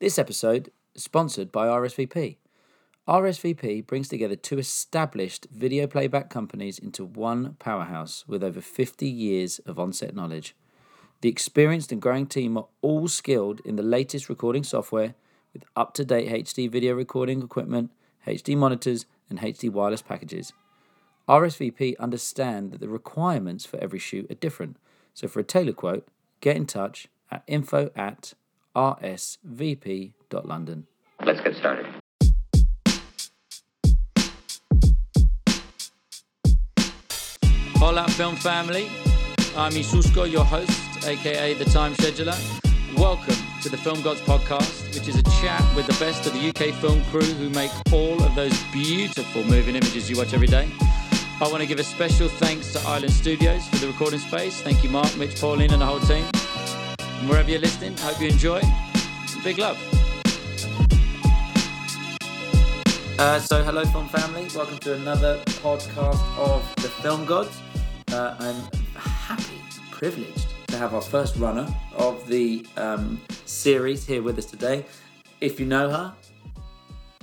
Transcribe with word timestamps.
This 0.00 0.16
episode 0.16 0.70
is 0.94 1.02
sponsored 1.02 1.50
by 1.50 1.66
RSVP. 1.66 2.36
RSVP 3.08 3.84
brings 3.84 4.06
together 4.08 4.36
two 4.36 4.56
established 4.56 5.48
video 5.50 5.88
playback 5.88 6.30
companies 6.30 6.78
into 6.78 7.04
one 7.04 7.56
powerhouse 7.58 8.24
with 8.28 8.44
over 8.44 8.60
50 8.60 9.08
years 9.08 9.58
of 9.66 9.80
on-set 9.80 10.14
knowledge. 10.14 10.54
The 11.20 11.28
experienced 11.28 11.90
and 11.90 12.00
growing 12.00 12.28
team 12.28 12.56
are 12.56 12.68
all 12.80 13.08
skilled 13.08 13.58
in 13.64 13.74
the 13.74 13.82
latest 13.82 14.28
recording 14.28 14.62
software 14.62 15.16
with 15.52 15.64
up-to-date 15.74 16.44
HD 16.44 16.70
video 16.70 16.94
recording 16.94 17.42
equipment, 17.42 17.90
HD 18.24 18.56
monitors, 18.56 19.04
and 19.28 19.40
HD 19.40 19.68
wireless 19.68 20.02
packages. 20.02 20.52
RSVP 21.28 21.98
understand 21.98 22.70
that 22.70 22.78
the 22.78 22.88
requirements 22.88 23.66
for 23.66 23.78
every 23.78 23.98
shoot 23.98 24.30
are 24.30 24.36
different. 24.36 24.76
So 25.12 25.26
for 25.26 25.40
a 25.40 25.44
tailor 25.44 25.72
quote, 25.72 26.06
get 26.40 26.56
in 26.56 26.66
touch 26.66 27.08
at 27.32 27.42
info 27.48 27.90
at 27.96 28.34
rsvp.london. 28.78 30.86
Let's 31.24 31.40
get 31.40 31.56
started. 31.56 31.86
Hola, 37.74 38.08
film 38.10 38.36
family. 38.36 38.88
I'm 39.56 39.72
Isusko, 39.72 40.30
your 40.30 40.44
host, 40.44 41.04
aka 41.04 41.54
the 41.54 41.64
Time 41.64 41.94
Scheduler. 41.94 42.36
Welcome 42.96 43.34
to 43.62 43.68
the 43.68 43.76
Film 43.76 44.00
Gods 44.02 44.20
podcast, 44.20 44.94
which 44.94 45.08
is 45.08 45.16
a 45.16 45.24
chat 45.40 45.64
with 45.74 45.86
the 45.86 46.04
best 46.04 46.26
of 46.26 46.34
the 46.34 46.48
UK 46.48 46.72
film 46.74 47.02
crew 47.06 47.22
who 47.22 47.50
make 47.50 47.72
all 47.92 48.22
of 48.22 48.34
those 48.36 48.56
beautiful 48.72 49.42
moving 49.44 49.74
images 49.74 50.08
you 50.08 50.16
watch 50.16 50.34
every 50.34 50.46
day. 50.46 50.68
I 51.40 51.48
want 51.48 51.62
to 51.62 51.66
give 51.66 51.80
a 51.80 51.84
special 51.84 52.28
thanks 52.28 52.72
to 52.74 52.80
Island 52.80 53.12
Studios 53.12 53.66
for 53.68 53.76
the 53.76 53.88
recording 53.88 54.20
space. 54.20 54.60
Thank 54.60 54.84
you, 54.84 54.90
Mark, 54.90 55.16
Mitch, 55.16 55.40
Pauline, 55.40 55.72
and 55.72 55.82
the 55.82 55.86
whole 55.86 56.00
team. 56.00 56.24
And 57.18 57.28
wherever 57.28 57.50
you're 57.50 57.58
listening, 57.58 57.96
hope 57.96 58.20
you 58.20 58.28
enjoy. 58.28 58.60
Big 59.42 59.58
love. 59.58 59.76
Uh, 63.18 63.40
so, 63.40 63.64
hello, 63.64 63.84
film 63.86 64.08
family. 64.08 64.46
Welcome 64.54 64.78
to 64.78 64.94
another 64.94 65.42
podcast 65.44 66.22
of 66.38 66.62
the 66.76 66.88
Film 66.88 67.24
Gods. 67.24 67.60
Uh, 68.12 68.36
I'm 68.38 68.62
happy, 68.94 69.60
privileged 69.90 70.46
to 70.68 70.76
have 70.76 70.94
our 70.94 71.02
first 71.02 71.34
runner 71.36 71.66
of 71.96 72.24
the 72.28 72.64
um, 72.76 73.20
series 73.46 74.06
here 74.06 74.22
with 74.22 74.38
us 74.38 74.46
today. 74.46 74.86
If 75.40 75.58
you 75.58 75.66
know 75.66 75.90
her, 75.90 76.14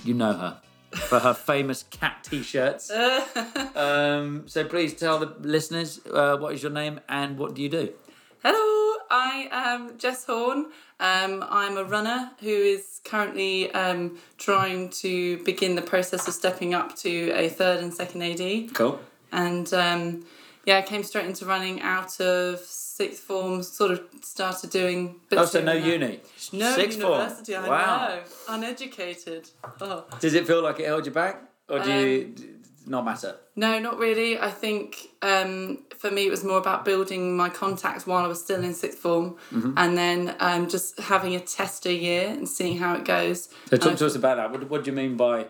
you 0.04 0.14
know 0.14 0.34
her 0.34 0.62
for 0.92 1.20
her 1.20 1.34
famous 1.52 1.84
cat 1.84 2.18
t-shirts. 2.22 2.92
um, 3.76 4.44
so 4.46 4.66
please 4.66 4.94
tell 4.94 5.20
the 5.20 5.34
listeners 5.40 6.02
uh, 6.14 6.36
what 6.36 6.54
is 6.54 6.62
your 6.62 6.74
name 6.74 7.00
and 7.08 7.38
what 7.38 7.54
do 7.54 7.62
you 7.62 7.70
do? 7.70 7.94
Hello, 8.48 8.98
I 9.10 9.48
am 9.52 9.98
Jess 9.98 10.24
Horne. 10.26 10.68
Um, 11.00 11.44
I'm 11.50 11.78
a 11.78 11.84
runner 11.84 12.30
who 12.42 12.50
is 12.50 13.02
currently 13.04 13.72
um, 13.72 14.20
trying 14.38 14.90
to 15.02 15.44
begin 15.44 15.74
the 15.74 15.82
process 15.82 16.28
of 16.28 16.36
stepping 16.36 16.76
up 16.76 16.96
to 16.98 17.32
a 17.32 17.50
third 17.50 17.80
and 17.80 17.92
second 17.92 18.22
AD. 18.22 18.72
Cool. 18.76 19.00
And 19.32 19.74
um, 19.74 20.26
yeah, 20.64 20.78
I 20.78 20.84
came 20.84 21.02
straight 21.02 21.26
into 21.26 21.44
running 21.48 21.82
out 21.82 22.22
of 22.22 22.60
sixth 22.60 23.24
form, 23.24 23.64
sort 23.64 23.90
of 23.90 24.02
started 24.22 24.70
doing 24.70 25.16
Oh, 25.32 25.44
so 25.46 25.60
no 25.64 25.72
and 25.72 25.84
uni. 25.84 26.20
No 26.54 26.72
Sixth 26.76 27.02
form. 27.02 27.14
university, 27.14 27.56
I 27.56 27.68
Wow. 27.68 28.08
know. 28.10 28.20
Uneducated. 28.50 29.50
Oh. 29.82 30.06
Does 30.20 30.36
it 30.36 30.46
feel 30.46 30.62
like 30.62 30.80
it 30.80 30.86
held 30.86 31.08
you 31.08 31.12
back, 31.12 31.42
or 31.68 31.80
do 31.80 31.92
you 31.92 32.26
d- 32.26 32.50
not 32.86 33.04
matter? 33.06 33.36
No, 33.56 33.80
not 33.80 33.98
really. 33.98 34.38
I 34.40 34.50
think 34.52 35.10
um, 35.22 35.84
for 35.98 36.12
me 36.12 36.28
it 36.28 36.30
was 36.30 36.44
more 36.44 36.58
about 36.58 36.86
building 36.86 37.36
my 37.36 37.50
contacts 37.50 38.06
while 38.06 38.24
I 38.24 38.28
was 38.28 38.42
still 38.44 38.64
in 38.64 38.74
sixth 38.74 39.00
form, 39.00 39.36
Mm-hmm. 39.52 39.74
and 39.78 39.98
then 39.98 40.36
um, 40.40 40.68
just 40.70 41.00
having 41.00 41.36
a 41.36 41.40
tester 41.40 41.92
year 41.92 42.28
and 42.30 42.48
seeing 42.48 42.78
how 42.78 42.96
it 42.96 43.06
goes. 43.06 43.50
So 43.70 43.78
talk 43.78 43.98
to 43.98 44.06
us 44.06 44.16
about 44.16 44.38
that. 44.38 44.52
What, 44.52 44.70
what 44.70 44.84
do 44.84 44.92
you 44.92 44.96
mean 44.96 45.16
by 45.18 45.48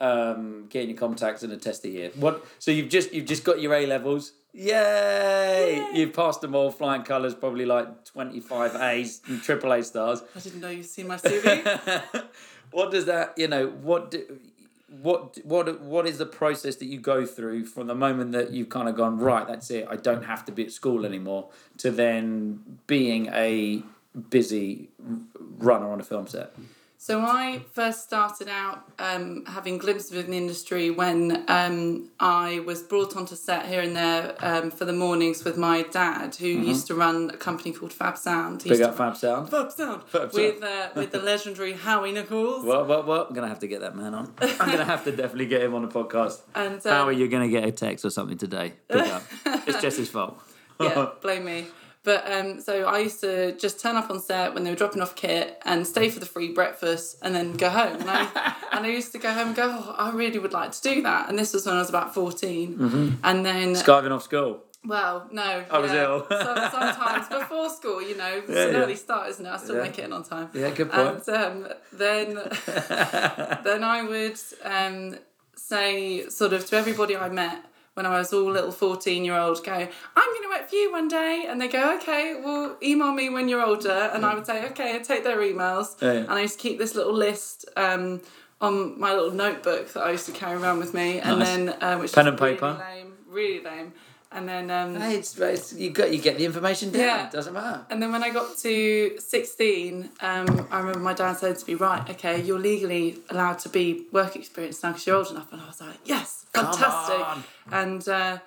um, 0.00 0.66
getting 0.68 0.90
your 0.90 0.98
contacts 0.98 1.42
in 1.42 1.50
a 1.50 1.56
tester 1.56 1.88
year? 1.88 2.10
What? 2.16 2.44
So 2.58 2.70
you've 2.70 2.88
just 2.88 3.12
you've 3.12 3.26
just 3.26 3.44
got 3.44 3.60
your 3.60 3.74
A 3.74 3.86
levels. 3.86 4.32
Yay! 4.52 5.86
You've 5.92 6.12
passed 6.14 6.40
them 6.40 6.54
all, 6.54 6.70
flying 6.70 7.02
colours, 7.02 7.34
probably 7.34 7.66
like 7.66 8.04
twenty 8.04 8.40
five 8.40 8.74
A's 8.76 9.20
and 9.26 9.42
triple 9.42 9.72
A 9.72 9.82
stars. 9.82 10.22
I 10.34 10.40
didn't 10.40 10.60
know 10.60 10.70
you'd 10.70 10.86
seen 10.86 11.08
my 11.08 11.16
CV. 11.16 12.02
what 12.70 12.90
does 12.90 13.04
that? 13.06 13.34
You 13.36 13.48
know 13.48 13.66
what? 13.68 14.10
Do, 14.12 14.38
what 14.88 15.38
what 15.44 15.80
what 15.80 16.06
is 16.06 16.18
the 16.18 16.26
process 16.26 16.76
that 16.76 16.86
you 16.86 17.00
go 17.00 17.26
through 17.26 17.64
from 17.64 17.88
the 17.88 17.94
moment 17.94 18.32
that 18.32 18.52
you've 18.52 18.68
kind 18.68 18.88
of 18.88 18.96
gone 18.96 19.18
right? 19.18 19.46
That's 19.46 19.70
it. 19.70 19.86
I 19.90 19.96
don't 19.96 20.24
have 20.24 20.44
to 20.46 20.52
be 20.52 20.64
at 20.64 20.72
school 20.72 21.04
anymore. 21.04 21.50
To 21.78 21.90
then 21.90 22.78
being 22.86 23.26
a 23.32 23.82
busy 24.30 24.90
runner 25.58 25.90
on 25.90 26.00
a 26.00 26.04
film 26.04 26.26
set. 26.26 26.54
So 26.98 27.20
I 27.20 27.60
first 27.72 28.02
started 28.04 28.48
out 28.48 28.84
um, 28.98 29.44
having 29.46 29.78
glimpses 29.78 30.12
of 30.16 30.26
the 30.26 30.32
industry 30.36 30.90
when 30.90 31.44
um, 31.48 32.08
I 32.18 32.60
was 32.60 32.82
brought 32.82 33.16
onto 33.16 33.36
set 33.36 33.66
here 33.66 33.80
and 33.80 33.94
there 33.94 34.34
um, 34.40 34.70
for 34.70 34.84
the 34.84 34.92
mornings 34.92 35.44
with 35.44 35.56
my 35.56 35.82
dad, 35.82 36.34
who 36.36 36.46
used 36.46 36.86
to 36.88 36.94
run 36.94 37.30
a 37.30 37.36
company 37.36 37.72
called 37.72 37.92
Fab 37.92 38.16
Sound. 38.16 38.62
He 38.62 38.70
Mm-hmm. 38.70 38.78
Big 38.78 38.88
up 38.88 38.96
Fab 38.96 39.16
Sound. 39.16 39.50
Fab 39.50 39.70
Sound. 39.70 40.02
Fab 40.04 40.32
Sound. 40.32 40.34
with 40.34 40.62
uh, 40.62 40.88
with 40.94 41.12
the 41.12 41.20
legendary 41.20 41.72
Howie 41.74 42.12
Nichols. 42.12 42.64
Well, 42.64 42.84
well, 42.86 43.02
well, 43.04 43.26
I'm 43.28 43.34
gonna 43.34 43.48
have 43.48 43.60
to 43.60 43.68
get 43.68 43.80
that 43.82 43.94
man 43.94 44.14
on. 44.14 44.32
I'm 44.40 44.70
gonna 44.70 44.84
have 44.84 45.04
to 45.04 45.10
definitely 45.12 45.46
get 45.46 45.62
him 45.62 45.74
on 45.74 45.82
the 45.82 45.88
podcast. 45.88 46.40
And 46.54 46.82
How 46.82 47.02
um, 47.02 47.08
are 47.08 47.12
you 47.12 47.28
gonna 47.28 47.48
get 47.48 47.64
a 47.64 47.72
text 47.72 48.04
or 48.04 48.10
something 48.10 48.38
today? 48.38 48.72
It's 48.88 49.80
Jess's 49.82 50.08
fault. 50.08 50.38
yeah, 50.80 51.10
blame 51.22 51.44
me. 51.44 51.66
But 52.06 52.30
um, 52.32 52.60
so 52.60 52.84
I 52.84 53.00
used 53.00 53.20
to 53.22 53.56
just 53.58 53.80
turn 53.80 53.96
up 53.96 54.10
on 54.10 54.20
set 54.20 54.54
when 54.54 54.62
they 54.62 54.70
were 54.70 54.76
dropping 54.76 55.02
off 55.02 55.16
kit 55.16 55.60
and 55.64 55.84
stay 55.84 56.08
for 56.08 56.20
the 56.20 56.24
free 56.26 56.52
breakfast 56.52 57.18
and 57.20 57.34
then 57.34 57.54
go 57.54 57.68
home. 57.68 58.00
And 58.00 58.08
I, 58.08 58.54
and 58.72 58.86
I 58.86 58.90
used 58.90 59.10
to 59.12 59.18
go 59.18 59.32
home 59.32 59.48
and 59.48 59.56
go, 59.56 59.64
oh, 59.76 59.94
I 59.98 60.12
really 60.12 60.38
would 60.38 60.52
like 60.52 60.70
to 60.70 60.80
do 60.80 61.02
that. 61.02 61.28
And 61.28 61.36
this 61.36 61.52
was 61.52 61.66
when 61.66 61.74
I 61.74 61.80
was 61.80 61.88
about 61.88 62.14
14. 62.14 63.18
And 63.24 63.44
then, 63.44 63.72
Skiving 63.74 64.12
off 64.12 64.22
school. 64.22 64.62
well, 64.84 65.28
no. 65.32 65.42
Mm-hmm. 65.42 65.74
I 65.74 65.78
was 65.80 65.90
yeah. 65.92 66.04
ill. 66.04 66.26
So, 66.28 66.68
sometimes 66.70 67.28
before 67.28 67.70
school, 67.70 68.00
you 68.00 68.16
know, 68.16 68.36
it's 68.36 68.50
Yeah, 68.50 68.66
an 68.66 68.74
yeah. 68.74 68.80
early 68.82 68.94
start, 68.94 69.28
isn't 69.30 69.44
it? 69.44 69.50
I 69.50 69.56
still 69.56 69.74
Yeah. 69.74 69.82
make 69.82 69.98
it 69.98 70.04
in 70.04 70.12
on 70.12 70.22
time. 70.22 70.48
Yeah, 70.54 70.70
good 70.70 70.92
point. 70.92 71.26
And 71.26 71.64
um, 71.66 71.72
then, 71.92 72.34
then 73.64 73.82
I 73.82 74.04
would 74.08 74.38
um, 74.62 75.16
say, 75.56 76.28
sort 76.28 76.52
of, 76.52 76.64
to 76.66 76.76
everybody 76.76 77.16
I 77.16 77.28
met 77.30 77.64
when 77.96 78.04
I 78.04 78.18
was 78.18 78.30
all 78.30 78.50
little 78.50 78.72
14 78.72 79.24
year 79.24 79.38
old, 79.38 79.64
go, 79.64 79.72
I'm 79.72 79.88
going 80.32 80.42
to 80.42 80.48
work 80.50 80.68
for 80.68 80.76
you 80.76 80.92
one 80.92 81.08
day. 81.08 81.46
And 81.48 81.58
they 81.58 81.66
go, 81.66 81.96
okay, 81.96 82.38
well, 82.44 82.76
email 82.82 83.10
me 83.10 83.30
when 83.30 83.48
you're 83.48 83.64
older. 83.64 84.10
And 84.12 84.26
I 84.26 84.34
would 84.34 84.44
say, 84.44 84.66
okay, 84.66 84.94
I'd 84.94 85.04
take 85.04 85.24
their 85.24 85.38
emails. 85.38 86.00
Yeah, 86.02 86.12
yeah. 86.12 86.18
And 86.20 86.32
I 86.32 86.42
used 86.42 86.58
to 86.58 86.62
keep 86.62 86.78
this 86.78 86.94
little 86.94 87.14
list. 87.14 87.64
Um, 87.76 88.20
on 88.58 88.98
my 88.98 89.12
little 89.12 89.32
notebook 89.32 89.92
that 89.92 90.02
I 90.02 90.12
used 90.12 90.24
to 90.24 90.32
carry 90.32 90.58
around 90.58 90.78
with 90.78 90.94
me, 90.94 91.20
and 91.20 91.42
then 91.42 91.68
uh, 91.82 91.98
which 91.98 92.14
Pen 92.14 92.26
and 92.26 92.38
paper? 92.38 92.68
really 92.68 92.78
lame, 92.78 93.12
really 93.28 93.62
lame. 93.62 93.92
And 94.32 94.48
then 94.48 94.70
um, 94.70 94.96
Hey, 94.96 95.16
it's, 95.16 95.38
it's, 95.38 95.72
you 95.72 95.90
got 95.90 96.12
you 96.12 96.20
get 96.20 96.36
the 96.38 96.44
information 96.44 96.90
down. 96.90 97.02
Yeah. 97.02 97.26
It 97.26 97.32
doesn't 97.32 97.52
matter. 97.52 97.86
and 97.90 98.02
then 98.02 98.12
when 98.12 98.22
I 98.22 98.30
got 98.30 98.58
to 98.58 99.18
16, 99.18 100.10
um, 100.20 100.68
I 100.70 100.78
remember 100.78 100.98
my 101.00 101.14
dad 101.14 101.34
said 101.34 101.58
to 101.58 101.66
me, 101.66 101.74
right, 101.74 102.08
okay, 102.10 102.42
you're 102.42 102.58
legally 102.58 103.18
allowed 103.30 103.58
to 103.60 103.68
be 103.68 104.06
work 104.12 104.36
experience 104.36 104.82
now 104.82 104.90
because 104.90 105.06
you're 105.06 105.16
old 105.16 105.30
enough. 105.30 105.52
And 105.52 105.62
I 105.62 105.66
was 105.66 105.80
like, 105.80 105.98
yes, 106.04 106.46
fantastic. 106.52 107.44
And 107.70 108.06
uh, 108.08 108.38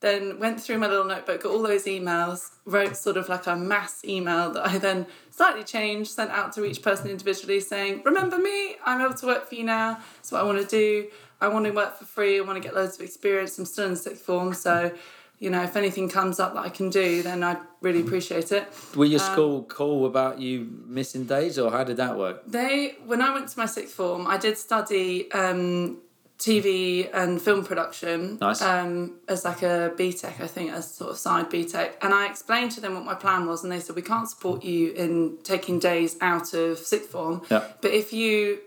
then 0.00 0.38
went 0.38 0.60
through 0.60 0.78
my 0.78 0.86
little 0.86 1.04
notebook, 1.04 1.42
got 1.42 1.50
all 1.50 1.62
those 1.62 1.84
emails, 1.84 2.50
wrote 2.64 2.96
sort 2.96 3.16
of 3.16 3.28
like 3.28 3.46
a 3.46 3.56
mass 3.56 4.04
email 4.04 4.50
that 4.52 4.66
I 4.66 4.78
then 4.78 5.06
slightly 5.30 5.64
changed, 5.64 6.10
sent 6.10 6.30
out 6.30 6.52
to 6.54 6.64
each 6.64 6.82
person 6.82 7.10
individually 7.10 7.60
saying, 7.60 8.02
remember 8.04 8.38
me, 8.38 8.76
I'm 8.84 9.00
able 9.00 9.14
to 9.14 9.26
work 9.26 9.48
for 9.48 9.54
you 9.56 9.64
now. 9.64 9.98
That's 10.16 10.30
what 10.32 10.40
I 10.40 10.44
want 10.44 10.60
to 10.60 10.66
do. 10.66 11.08
I 11.40 11.48
want 11.48 11.64
to 11.66 11.70
work 11.72 11.96
for 11.96 12.04
free. 12.04 12.38
I 12.38 12.42
want 12.42 12.60
to 12.60 12.66
get 12.66 12.74
loads 12.74 12.96
of 12.96 13.02
experience. 13.02 13.58
I'm 13.58 13.64
still 13.64 13.86
in 13.86 13.96
sixth 13.96 14.22
form. 14.22 14.54
So, 14.54 14.92
you 15.38 15.50
know, 15.50 15.62
if 15.62 15.76
anything 15.76 16.08
comes 16.08 16.40
up 16.40 16.54
that 16.54 16.64
I 16.64 16.68
can 16.68 16.90
do, 16.90 17.22
then 17.22 17.42
I'd 17.44 17.58
really 17.80 18.00
appreciate 18.00 18.50
it. 18.52 18.66
Were 18.96 19.04
Um, 19.04 19.10
your 19.10 19.20
school 19.20 19.62
cool 19.64 20.06
about 20.06 20.40
you 20.40 20.68
missing 20.86 21.24
days, 21.26 21.58
or 21.58 21.70
how 21.70 21.84
did 21.84 21.96
that 21.98 22.16
work? 22.18 22.42
They, 22.46 22.96
when 23.06 23.22
I 23.22 23.32
went 23.32 23.48
to 23.48 23.58
my 23.58 23.66
sixth 23.66 23.94
form, 23.94 24.26
I 24.26 24.36
did 24.36 24.58
study 24.58 25.30
um, 25.32 25.98
TV 26.38 27.08
and 27.12 27.40
film 27.42 27.64
production 27.64 28.38
Nice. 28.40 28.62
um, 28.62 29.18
as 29.28 29.44
like 29.44 29.62
a 29.62 29.92
BTEC, 29.96 30.40
I 30.40 30.46
think, 30.46 30.70
as 30.72 30.92
sort 30.94 31.10
of 31.10 31.18
side 31.18 31.50
BTEC. 31.50 31.92
And 32.02 32.14
I 32.14 32.26
explained 32.26 32.70
to 32.72 32.80
them 32.80 32.94
what 32.94 33.04
my 33.04 33.14
plan 33.14 33.46
was, 33.46 33.62
and 33.62 33.72
they 33.72 33.80
said, 33.80 33.96
We 33.96 34.02
can't 34.02 34.28
support 34.28 34.62
you 34.64 34.92
in 34.92 35.38
taking 35.42 35.78
days 35.78 36.16
out 36.20 36.52
of 36.54 36.78
sixth 36.78 37.10
form. 37.10 37.42
Yeah. 37.50 37.64
But 37.80 37.92
if 37.92 38.12
you 38.12 38.58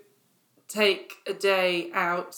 take 0.68 1.16
a 1.28 1.34
day 1.34 1.90
out 1.94 2.36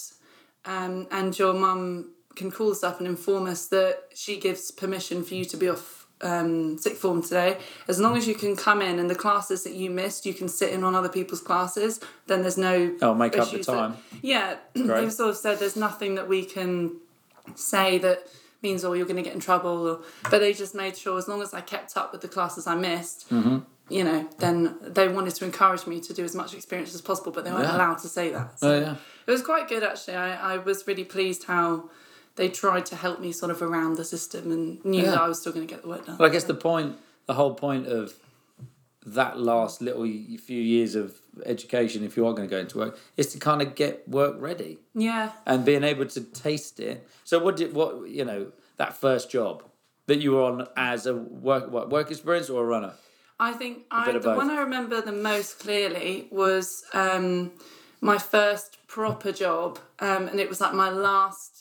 um, 0.65 1.07
and 1.11 1.37
your 1.37 1.53
mum 1.53 2.11
can 2.35 2.51
call 2.51 2.71
us 2.71 2.83
up 2.83 2.99
and 2.99 3.07
inform 3.07 3.47
us 3.47 3.67
that 3.67 4.03
she 4.15 4.39
gives 4.39 4.71
permission 4.71 5.23
for 5.23 5.35
you 5.35 5.45
to 5.45 5.57
be 5.57 5.69
off 5.69 6.07
um, 6.21 6.77
sixth 6.77 7.01
form 7.01 7.21
today, 7.21 7.57
as 7.89 7.99
long 7.99 8.15
as 8.15 8.27
you 8.27 8.33
can 8.35 8.55
come 8.55 8.81
in 8.81 8.97
and 8.97 9.09
the 9.09 9.15
classes 9.15 9.63
that 9.65 9.73
you 9.73 9.89
missed, 9.89 10.25
you 10.25 10.33
can 10.33 10.47
sit 10.47 10.71
in 10.71 10.83
on 10.83 10.95
other 10.95 11.09
people's 11.09 11.41
classes, 11.41 11.99
then 12.27 12.41
there's 12.41 12.57
no. 12.57 12.95
Oh, 13.01 13.13
make 13.13 13.37
up 13.37 13.49
the 13.49 13.55
issues 13.55 13.65
that- 13.65 13.73
time. 13.73 13.97
yeah, 14.21 14.55
Great. 14.73 14.87
they've 15.01 15.11
sort 15.11 15.31
of 15.31 15.37
said 15.37 15.59
there's 15.59 15.75
nothing 15.75 16.15
that 16.15 16.29
we 16.29 16.45
can 16.45 16.97
say 17.55 17.97
that 17.97 18.25
means 18.61 18.85
or 18.85 18.95
you're 18.95 19.05
going 19.05 19.17
to 19.17 19.21
get 19.23 19.33
in 19.33 19.41
trouble. 19.41 19.87
Or, 19.87 19.99
but 20.31 20.39
they 20.39 20.53
just 20.53 20.73
made 20.73 20.95
sure 20.97 21.17
as 21.17 21.27
long 21.27 21.41
as 21.41 21.53
I 21.53 21.59
kept 21.61 21.97
up 21.97 22.13
with 22.13 22.21
the 22.21 22.29
classes 22.29 22.67
I 22.67 22.75
missed, 22.75 23.29
Mm-hmm. 23.29 23.57
you 23.89 24.03
know, 24.05 24.29
then 24.39 24.77
they 24.81 25.09
wanted 25.09 25.35
to 25.35 25.43
encourage 25.45 25.85
me 25.85 25.99
to 25.99 26.13
do 26.13 26.23
as 26.23 26.33
much 26.35 26.53
experience 26.53 26.95
as 26.95 27.01
possible, 27.01 27.33
but 27.33 27.43
they 27.43 27.51
weren't 27.51 27.63
Yeah. 27.65 27.75
allowed 27.75 27.95
to 27.99 28.07
say 28.07 28.31
that. 28.31 28.59
So 28.61 28.71
Oh, 28.71 28.79
yeah. 28.79 28.95
it 29.27 29.31
was 29.31 29.41
quite 29.41 29.67
good 29.67 29.83
actually. 29.83 30.15
I, 30.15 30.53
I 30.53 30.57
was 30.57 30.87
really 30.87 31.03
pleased 31.03 31.43
how 31.43 31.89
they 32.35 32.49
tried 32.49 32.85
to 32.87 32.95
help 32.95 33.19
me 33.19 33.31
sort 33.31 33.51
of 33.51 33.61
around 33.61 33.97
the 33.97 34.05
system 34.05 34.51
and 34.51 34.83
knew 34.83 35.03
Yeah. 35.03 35.11
that 35.11 35.21
I 35.21 35.27
was 35.27 35.39
still 35.39 35.53
going 35.53 35.67
to 35.67 35.73
get 35.73 35.83
the 35.83 35.89
work 35.89 36.05
done. 36.05 36.17
Well, 36.17 36.29
I 36.29 36.31
guess 36.31 36.45
the 36.45 36.55
point, 36.55 36.97
the 37.25 37.35
whole 37.35 37.53
point 37.53 37.87
of 37.87 38.13
that 39.05 39.37
last 39.37 39.81
little 39.81 40.03
few 40.03 40.61
years 40.61 40.95
of 40.95 41.15
education, 41.45 42.03
if 42.03 42.15
you 42.15 42.25
are 42.25 42.33
going 42.33 42.47
to 42.47 42.51
go 42.51 42.59
into 42.59 42.77
work, 42.77 42.97
is 43.17 43.27
to 43.33 43.39
kind 43.39 43.61
of 43.61 43.75
get 43.75 44.07
work 44.07 44.35
ready 44.39 44.79
yeah. 44.93 45.31
and 45.45 45.65
being 45.65 45.83
able 45.83 46.05
to 46.05 46.21
taste 46.21 46.79
it. 46.79 47.07
So, 47.23 47.39
what 47.39 47.57
did 47.57 47.73
what 47.73 48.09
you 48.09 48.25
know 48.25 48.51
that 48.77 48.95
first 48.95 49.29
job 49.29 49.63
that 50.07 50.19
you 50.19 50.33
were 50.33 50.43
on 50.43 50.67
as 50.75 51.05
a 51.05 51.13
work 51.15 51.69
what, 51.71 51.89
work 51.89 52.11
experience 52.11 52.49
or 52.49 52.63
a 52.63 52.65
runner? 52.65 52.93
I 53.39 53.53
think 53.53 53.79
I, 53.91 54.11
the 54.11 54.19
both. 54.19 54.37
one 54.37 54.49
I 54.49 54.59
remember 54.61 55.01
the 55.01 55.11
most 55.11 55.59
clearly 55.59 56.27
was 56.31 56.83
um, 56.93 57.51
my 57.99 58.17
first 58.17 58.77
proper 58.87 59.31
job, 59.31 59.79
um, 59.99 60.27
and 60.27 60.39
it 60.39 60.47
was 60.47 60.61
like 60.61 60.73
my 60.73 60.89
last 60.89 61.52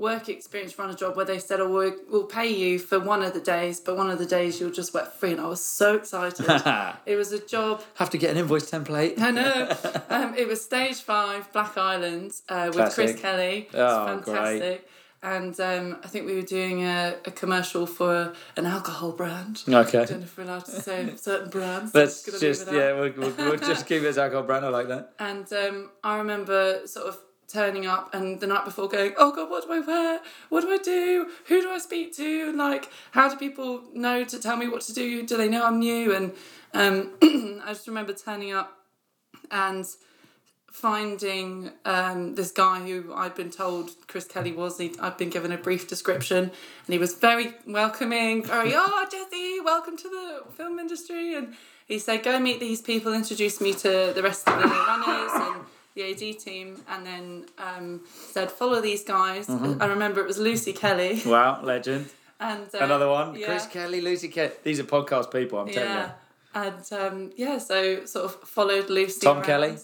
work 0.00 0.28
experience 0.28 0.76
run 0.78 0.90
a 0.90 0.94
job 0.94 1.14
where 1.14 1.26
they 1.26 1.38
said, 1.38 1.60
"Oh, 1.60 1.70
we'll, 1.70 1.94
we'll 2.10 2.24
pay 2.24 2.48
you 2.48 2.78
for 2.78 2.98
one 2.98 3.22
of 3.22 3.34
the 3.34 3.40
days, 3.40 3.78
but 3.78 3.96
one 3.96 4.10
of 4.10 4.18
the 4.18 4.26
days 4.26 4.58
you'll 4.58 4.72
just 4.72 4.92
work 4.94 5.12
free." 5.12 5.32
And 5.32 5.40
I 5.40 5.46
was 5.46 5.62
so 5.62 5.94
excited. 5.94 6.46
it 7.06 7.16
was 7.16 7.32
a 7.32 7.38
job. 7.46 7.82
Have 7.94 8.10
to 8.10 8.18
get 8.18 8.30
an 8.30 8.38
invoice 8.38 8.70
template. 8.70 9.20
I 9.20 9.30
know. 9.30 9.76
um, 10.10 10.34
it 10.34 10.48
was 10.48 10.64
Stage 10.64 11.02
Five, 11.02 11.52
Black 11.52 11.76
Island, 11.76 12.32
uh, 12.48 12.72
with 12.74 12.92
Chris 12.94 13.20
Kelly. 13.20 13.68
It 13.72 13.74
Oh, 13.74 14.06
fantastic. 14.06 14.88
And 15.22 15.58
um, 15.60 15.98
I 16.02 16.06
think 16.06 16.24
we 16.24 16.34
were 16.34 16.40
doing 16.40 16.82
a, 16.82 17.14
a 17.26 17.30
commercial 17.30 17.86
for 17.86 18.32
an 18.56 18.64
alcohol 18.64 19.12
brand. 19.12 19.62
Okay. 19.68 19.98
I 19.98 20.04
don't 20.06 20.20
know 20.20 20.24
if 20.24 20.38
we're 20.38 20.44
allowed 20.44 20.64
to 20.64 20.70
say 20.70 21.14
certain 21.16 21.50
brands. 21.50 21.94
Let's 21.94 22.24
Just 22.24 22.26
gonna 22.26 22.38
leave 22.38 22.56
just 22.56 22.62
it 22.62 22.68
at 22.68 22.74
yeah, 22.74 22.92
we'll, 22.98 23.12
we'll, 23.12 23.50
we'll 23.50 23.58
just 23.58 23.86
keep 23.90 24.02
it 24.02 24.06
as 24.06 24.16
alcohol 24.16 24.44
brand. 24.44 24.64
I 24.64 24.70
like 24.70 24.88
that. 24.88 25.12
And 25.18 25.52
um, 25.52 25.90
I 26.02 26.16
remember 26.16 26.86
sort 26.86 27.06
of 27.06 27.18
turning 27.50 27.86
up 27.86 28.14
and 28.14 28.40
the 28.40 28.46
night 28.46 28.64
before 28.64 28.88
going, 28.88 29.14
oh 29.16 29.32
God, 29.34 29.50
what 29.50 29.66
do 29.66 29.72
I 29.72 29.80
wear? 29.80 30.20
What 30.48 30.62
do 30.62 30.70
I 30.70 30.78
do? 30.78 31.28
Who 31.46 31.60
do 31.60 31.70
I 31.70 31.78
speak 31.78 32.14
to? 32.16 32.52
Like, 32.52 32.88
how 33.12 33.28
do 33.28 33.36
people 33.36 33.82
know 33.94 34.24
to 34.24 34.38
tell 34.38 34.56
me 34.56 34.68
what 34.68 34.82
to 34.82 34.92
do? 34.92 35.26
Do 35.26 35.36
they 35.36 35.48
know 35.48 35.64
I'm 35.64 35.78
new? 35.78 36.14
And 36.14 36.32
um, 36.74 37.12
I 37.64 37.68
just 37.68 37.86
remember 37.88 38.12
turning 38.12 38.52
up 38.52 38.78
and 39.50 39.84
finding 40.70 41.70
um, 41.84 42.36
this 42.36 42.52
guy 42.52 42.80
who 42.80 43.12
I'd 43.12 43.34
been 43.34 43.50
told 43.50 43.90
Chris 44.06 44.24
Kelly 44.24 44.52
was. 44.52 44.78
He, 44.78 44.94
I'd 45.00 45.16
been 45.16 45.30
given 45.30 45.50
a 45.52 45.58
brief 45.58 45.88
description, 45.88 46.44
and 46.44 46.92
he 46.92 46.98
was 46.98 47.14
very 47.14 47.54
welcoming, 47.66 48.44
very 48.44 48.72
oh 48.74 49.06
Jesse, 49.10 49.60
welcome 49.64 49.96
to 49.96 50.08
the 50.08 50.52
film 50.52 50.78
industry. 50.78 51.34
And 51.34 51.54
he 51.86 51.98
said, 51.98 52.22
go 52.22 52.38
meet 52.38 52.60
these 52.60 52.80
people, 52.80 53.12
introduce 53.12 53.60
me 53.60 53.74
to 53.74 54.12
the 54.14 54.22
rest 54.22 54.48
of 54.48 54.62
the 54.62 54.68
runners 54.68 55.30
and 55.34 55.66
the 55.94 56.02
AD 56.10 56.38
team, 56.38 56.82
and 56.88 57.04
then 57.06 57.46
um, 57.58 58.00
said 58.32 58.50
follow 58.50 58.80
these 58.80 59.02
guys. 59.04 59.48
I 59.48 59.86
remember 59.86 60.20
it 60.20 60.26
was 60.26 60.38
Lucy 60.38 60.72
Kelly 60.72 61.20
Wow, 61.26 61.62
legend. 61.62 62.08
and 62.40 62.66
uh, 62.74 62.78
Another 62.78 63.08
one. 63.08 63.34
yeah. 63.34 63.46
Chris 63.46 63.66
Kelly, 63.66 64.00
Lucy 64.00 64.28
Kelly. 64.28 64.52
These 64.62 64.80
are 64.80 64.84
podcast 64.84 65.32
people. 65.32 65.58
I'm 65.58 65.68
telling 65.68 65.96
you. 65.98 66.12
And 66.52 66.92
um, 66.92 67.30
yeah, 67.36 67.58
so 67.58 68.04
sort 68.06 68.24
of 68.26 68.34
followed 68.48 68.90
Lucy. 68.90 69.20
Tom 69.20 69.36
around. 69.38 69.46
Kelly? 69.46 69.76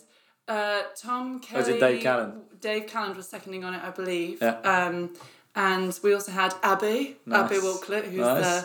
Uh, 0.48 0.82
Tom 0.96 1.40
Kelly. 1.40 1.58
was 1.60 1.68
it 1.68 1.80
Dave 1.80 2.02
Callan? 2.02 2.42
Dave 2.60 2.86
Callan 2.86 3.16
was 3.16 3.28
seconding 3.28 3.64
on 3.64 3.74
it, 3.74 3.82
I 3.84 3.90
believe. 3.90 4.38
Yeah. 4.42 4.58
Um, 4.60 5.10
and 5.54 5.98
we 6.02 6.12
also 6.14 6.32
had 6.32 6.54
Abby, 6.62 7.16
Nice. 7.26 7.44
Abby 7.50 7.56
Walklett, 7.56 8.04
who's 8.04 8.18
Nice. 8.20 8.44
uh, 8.44 8.64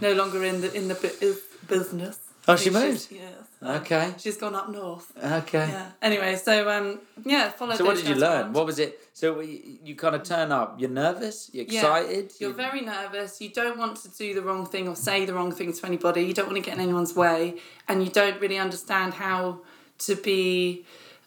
no 0.00 0.12
longer 0.14 0.44
in 0.44 0.60
the 0.60 0.72
in 0.74 0.88
the 0.88 0.94
bu- 0.94 1.34
business. 1.66 2.18
Oh, 2.46 2.56
she 2.56 2.70
moved? 2.70 3.08
Yes. 3.10 3.32
Okay. 3.60 4.14
She's 4.18 4.36
gone 4.36 4.54
up 4.54 4.68
north. 4.68 5.10
Okay. 5.16 5.66
Yeah. 5.68 5.90
Anyway, 6.00 6.36
so 6.36 6.68
um, 6.70 7.00
yeah, 7.24 7.50
followed. 7.50 7.76
So 7.76 7.84
what 7.84 7.96
did 7.96 8.06
you 8.06 8.14
learn? 8.14 8.42
around. 8.42 8.54
What 8.54 8.66
was 8.66 8.78
it? 8.78 9.00
So 9.14 9.40
you, 9.40 9.78
you 9.84 9.94
kind 9.96 10.14
of 10.14 10.22
turn 10.22 10.52
up. 10.52 10.80
You're 10.80 10.90
nervous. 10.90 11.50
You're 11.52 11.64
Yeah. 11.64 11.80
excited. 11.80 12.32
You're 12.38 12.50
you- 12.50 12.56
very 12.56 12.82
nervous. 12.82 13.40
You 13.40 13.48
don't 13.48 13.76
want 13.76 13.96
to 14.02 14.08
do 14.10 14.32
the 14.32 14.42
wrong 14.42 14.64
thing 14.64 14.86
or 14.86 14.94
say 14.94 15.24
the 15.24 15.34
wrong 15.34 15.50
thing 15.50 15.72
to 15.72 15.86
anybody. 15.86 16.22
You 16.22 16.34
don't 16.34 16.46
want 16.46 16.56
to 16.56 16.62
get 16.62 16.74
in 16.74 16.80
anyone's 16.82 17.16
way, 17.16 17.56
and 17.88 18.04
you 18.04 18.10
don't 18.10 18.40
really 18.40 18.58
understand 18.58 19.14
how 19.14 19.62
to 20.06 20.14
be, 20.14 20.86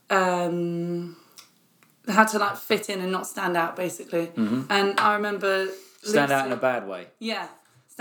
um, 0.09 1.17
how 2.07 2.23
to 2.23 2.37
like 2.39 2.55
fit 2.55 2.89
in 2.89 3.01
and 3.01 3.11
not 3.11 3.27
stand 3.27 3.57
out, 3.57 3.75
basically. 3.75 4.27
Mm-hmm. 4.27 4.61
And 4.69 4.99
I 4.99 5.15
remember 5.15 5.67
stand 6.01 6.31
out 6.31 6.45
in 6.45 6.53
a 6.53 6.57
bad 6.57 6.87
way. 6.87 7.07
yeah, 7.19 7.47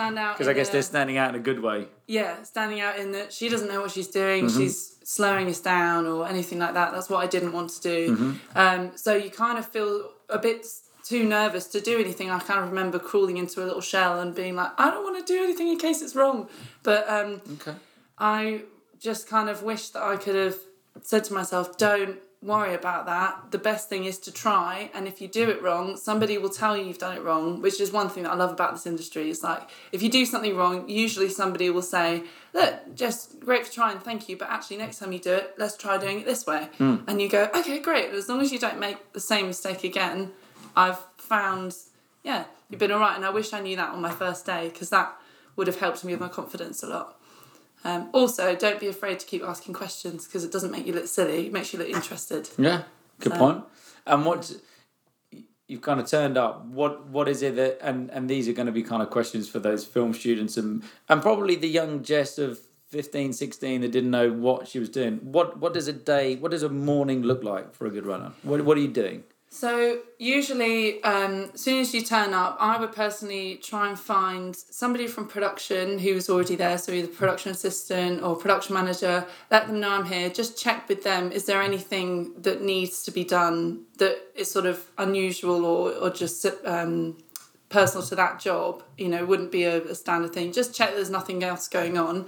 stand 0.01 0.19
out 0.19 0.35
Because 0.37 0.49
I 0.49 0.53
guess 0.55 0.69
a- 0.69 0.73
they're 0.73 0.83
standing 0.83 1.17
out 1.19 1.29
in 1.31 1.37
a 1.37 1.45
good 1.51 1.61
way. 1.61 1.87
yeah, 2.07 2.43
standing 2.43 2.81
out 2.81 2.99
in 2.99 3.13
that 3.13 3.33
she 3.33 3.49
doesn't 3.49 3.69
know 3.69 3.81
what 3.81 3.91
she's 3.91 4.09
doing, 4.09 4.47
Mm-hmm. 4.47 4.59
she's 4.59 4.97
slowing 5.05 5.49
us 5.49 5.61
down 5.61 6.07
or 6.07 6.27
anything 6.29 6.59
like 6.59 6.75
that. 6.75 6.93
That's 6.93 7.09
what 7.11 7.19
I 7.25 7.27
didn't 7.27 7.53
want 7.53 7.71
to 7.71 7.81
do. 7.81 8.17
Mm-hmm. 8.17 8.59
Um, 8.59 8.93
so 8.97 9.15
you 9.15 9.31
kind 9.31 9.59
of 9.59 9.67
feel 9.67 10.11
a 10.29 10.39
bit 10.39 10.67
too 11.05 11.25
nervous 11.25 11.67
to 11.69 11.81
do 11.81 11.99
anything. 11.99 12.31
I 12.31 12.39
kind 12.39 12.61
of 12.61 12.69
remember 12.69 12.99
crawling 12.99 13.37
into 13.37 13.63
a 13.63 13.67
little 13.67 13.81
shell 13.81 14.21
and 14.21 14.35
being 14.35 14.55
like, 14.55 14.71
I 14.79 14.91
don't 14.91 15.03
want 15.03 15.17
to 15.27 15.33
do 15.33 15.43
anything 15.43 15.69
in 15.69 15.79
case 15.79 16.01
it's 16.03 16.15
wrong. 16.15 16.49
But 16.83 17.09
um, 17.09 17.41
Okay. 17.55 17.75
I 18.19 18.63
just 18.99 19.29
kind 19.29 19.49
of 19.49 19.63
wish 19.63 19.89
that 19.91 20.03
I 20.03 20.17
could 20.17 20.37
have 20.37 20.57
said 21.03 21.25
to 21.25 21.33
myself, 21.35 21.77
don't 21.79 22.19
worry 22.43 22.75
about 22.75 23.05
that. 23.05 23.51
The 23.51 23.59
best 23.59 23.89
thing 23.89 24.05
is 24.05 24.19
to 24.21 24.33
try. 24.33 24.91
And 24.95 25.07
if 25.07 25.21
you 25.21 25.29
do 25.29 25.51
it 25.51 25.63
wrong, 25.63 25.97
somebody 25.97 26.39
will 26.39 26.49
tell 26.49 26.77
you 26.77 26.85
you've 26.85 26.99
done 26.99 27.17
it 27.17 27.23
wrong, 27.23 27.61
which 27.61 27.81
is 27.81 27.93
one 27.93 28.09
thing 28.09 28.23
that 28.23 28.33
I 28.33 28.35
love 28.35 28.51
about 28.51 28.73
this 28.73 28.87
industry. 28.87 29.29
Is 29.29 29.43
like, 29.43 29.69
if 29.93 30.03
you 30.03 30.09
do 30.09 30.25
something 30.25 30.57
wrong, 30.57 30.89
usually 30.89 31.29
somebody 31.29 31.69
will 31.69 31.83
say, 31.83 32.25
look, 32.55 32.95
just 32.95 33.41
great 33.41 33.67
for 33.67 33.73
trying, 33.73 33.99
thank 33.99 34.29
you. 34.29 34.37
But 34.37 34.49
actually, 34.49 34.79
next 34.79 34.99
time 34.99 35.13
you 35.13 35.19
do 35.19 35.35
it, 35.35 35.55
let's 35.59 35.77
try 35.77 35.99
doing 35.99 36.21
it 36.21 36.27
this 36.27 36.47
way. 36.47 36.69
Hmm. 36.79 36.97
And 37.07 37.21
you 37.21 37.29
go, 37.29 37.51
okay, 37.55 37.79
great. 37.79 38.11
As 38.11 38.29
long 38.29 38.41
as 38.41 38.53
you 38.53 38.59
don't 38.59 38.79
make 38.79 39.13
the 39.13 39.21
same 39.21 39.47
mistake 39.49 39.85
again, 39.85 40.33
I've 40.75 40.99
found, 41.19 41.77
yeah, 42.23 42.45
you've 42.71 42.81
been 42.81 42.93
all 42.93 43.01
right. 43.01 43.17
And 43.17 43.25
I 43.25 43.31
wish 43.31 43.53
I 43.53 43.61
knew 43.61 43.77
that 43.77 43.91
on 43.91 44.01
my 44.01 44.13
first 44.13 44.47
day 44.47 44.71
because 44.71 44.89
that 44.91 45.15
would 45.57 45.67
have 45.67 45.79
helped 45.79 46.05
me 46.05 46.13
with 46.13 46.21
my 46.21 46.29
confidence 46.29 46.83
a 46.83 46.87
lot. 46.87 47.20
Um, 47.85 48.11
also, 48.13 48.55
don't 48.55 48.79
be 48.79 48.89
afraid 48.89 49.19
to 49.21 49.27
keep 49.27 49.43
asking 49.43 49.75
questions 49.75 50.27
because 50.27 50.45
it 50.45 50.53
doesn't 50.53 50.71
make 50.71 50.87
you 50.87 50.93
look 50.93 51.07
silly. 51.07 51.47
It 51.47 51.53
makes 51.53 51.73
you 51.73 51.79
look 51.79 51.89
interested. 51.89 52.49
Yeah. 52.59 52.83
Good 53.21 53.33
So- 53.33 53.39
point. 53.39 53.65
And 54.07 54.25
what 54.27 54.53
you've 55.67 55.83
kind 55.83 56.01
of 56.01 56.07
turned 56.09 56.37
up. 56.37 56.65
What 56.67 57.07
what 57.07 57.29
is 57.29 57.43
it 57.43 57.55
that 57.57 57.79
and 57.81 58.11
and 58.11 58.29
these 58.29 58.49
are 58.49 58.53
going 58.53 58.67
to 58.67 58.73
be 58.73 58.83
kind 58.83 59.03
of 59.03 59.11
questions 59.11 59.49
for 59.49 59.61
those 59.61 59.85
film 59.85 60.13
students 60.13 60.57
and 60.57 60.83
and 61.09 61.23
probably 61.23 61.55
the 61.55 61.69
young 61.69 62.03
Jess 62.03 62.39
of 62.39 62.59
15, 62.89 63.33
16 63.33 63.83
that 63.83 63.93
didn't 63.93 64.11
know 64.11 64.33
what 64.33 64.67
she 64.67 64.81
was 64.81 64.89
doing. 64.89 65.19
What 65.23 65.59
what 65.59 65.73
does 65.73 65.87
a 65.87 65.93
day? 65.93 66.37
What 66.37 66.51
does 66.51 66.65
a 66.65 66.69
morning 66.69 67.23
look 67.23 67.45
like 67.45 67.73
for 67.75 67.87
a 67.87 67.91
good 67.91 68.05
runner? 68.05 68.33
What 68.43 68.65
what 68.65 68.77
are 68.77 68.81
you 68.81 68.89
doing? 68.89 69.23
So 69.53 70.03
usually, 70.17 71.03
um, 71.03 71.51
as 71.53 71.61
soon 71.61 71.81
as 71.81 71.93
you 71.93 72.03
turn 72.03 72.33
up, 72.33 72.57
I 72.61 72.79
would 72.79 72.93
personally 72.93 73.57
try 73.57 73.89
and 73.89 73.99
find 73.99 74.55
somebody 74.55 75.09
from 75.09 75.27
production 75.27 75.99
who's 75.99 76.31
already 76.31 76.55
there. 76.55 76.79
So 76.79 76.93
either 76.93 77.09
production 77.09 77.51
assistant 77.51 78.23
or 78.23 78.37
production 78.37 78.75
manager. 78.75 79.27
Let 79.51 79.67
them 79.67 79.81
know 79.81 79.91
I'm 79.91 80.07
here. 80.07 80.31
Just 80.31 80.57
check 80.57 80.89
with 80.89 81.03
them. 81.03 81.33
Is 81.33 81.47
there 81.47 81.61
anything 81.61 82.41
that 82.43 82.63
needs 82.63 83.03
to 83.03 83.11
be 83.11 83.25
done 83.25 83.87
that 83.99 84.19
is 84.37 84.49
sort 84.49 84.67
of 84.67 84.89
unusual 84.97 85.65
or 85.65 85.93
or 85.95 86.11
just 86.11 86.47
um, 86.65 87.19
personal 87.71 88.07
to 88.07 88.15
that 88.15 88.39
job? 88.39 88.85
You 88.97 89.09
know, 89.09 89.27
wouldn't 89.27 89.51
be 89.51 89.65
a, 89.65 89.83
a 89.83 89.97
standard 89.97 90.33
thing. 90.33 90.53
Just 90.53 90.77
check 90.77 90.95
there's 90.95 91.11
nothing 91.11 91.43
else 91.43 91.67
going 91.67 91.99
on. 91.99 92.27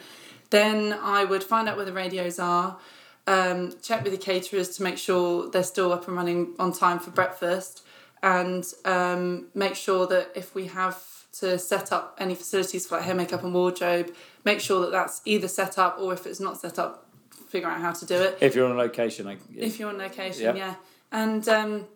Then 0.50 0.92
I 0.92 1.24
would 1.24 1.44
find 1.44 1.68
out 1.68 1.76
where 1.76 1.86
the 1.86 1.92
radios 1.92 2.40
are 2.40 2.78
um, 3.26 3.74
check 3.82 4.02
with 4.02 4.12
the 4.12 4.18
caterers 4.18 4.76
to 4.76 4.82
make 4.82 4.98
sure 4.98 5.48
they're 5.50 5.62
still 5.62 5.92
up 5.92 6.08
and 6.08 6.16
running 6.16 6.54
on 6.58 6.72
time 6.72 6.98
for 6.98 7.10
breakfast 7.10 7.84
and 8.22 8.64
um, 8.84 9.48
make 9.54 9.74
sure 9.74 10.06
that 10.06 10.30
if 10.34 10.54
we 10.54 10.66
have 10.66 11.00
to 11.40 11.58
set 11.58 11.92
up 11.92 12.16
any 12.18 12.34
facilities 12.34 12.86
for 12.86 12.96
like 12.96 13.04
hair 13.04 13.14
makeup 13.14 13.42
and 13.42 13.54
wardrobe 13.54 14.12
make 14.44 14.60
sure 14.60 14.80
that 14.82 14.92
that's 14.92 15.22
either 15.24 15.48
set 15.48 15.78
up 15.78 15.96
or 15.98 16.12
if 16.12 16.26
it's 16.26 16.40
not 16.40 16.60
set 16.60 16.78
up 16.78 17.06
figure 17.48 17.68
out 17.68 17.80
how 17.80 17.92
to 17.92 18.06
do 18.06 18.14
it. 18.14 18.38
If 18.40 18.54
you're 18.54 18.68
on 18.68 18.76
location, 18.78 19.26
like 19.26 19.38
if 19.54 19.78
you're 19.78 19.90
on 19.90 19.98
location 19.98 20.42
Yep. 20.42 20.56
yeah. 20.56 20.74
And 21.10 21.46
um, 21.48 21.86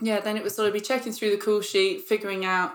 yeah 0.00 0.20
then 0.20 0.36
it 0.36 0.42
would 0.42 0.52
sort 0.52 0.68
of 0.68 0.74
be 0.74 0.80
checking 0.80 1.12
through 1.12 1.30
the 1.30 1.38
call 1.38 1.60
sheet 1.60 2.02
figuring 2.02 2.44
out 2.44 2.72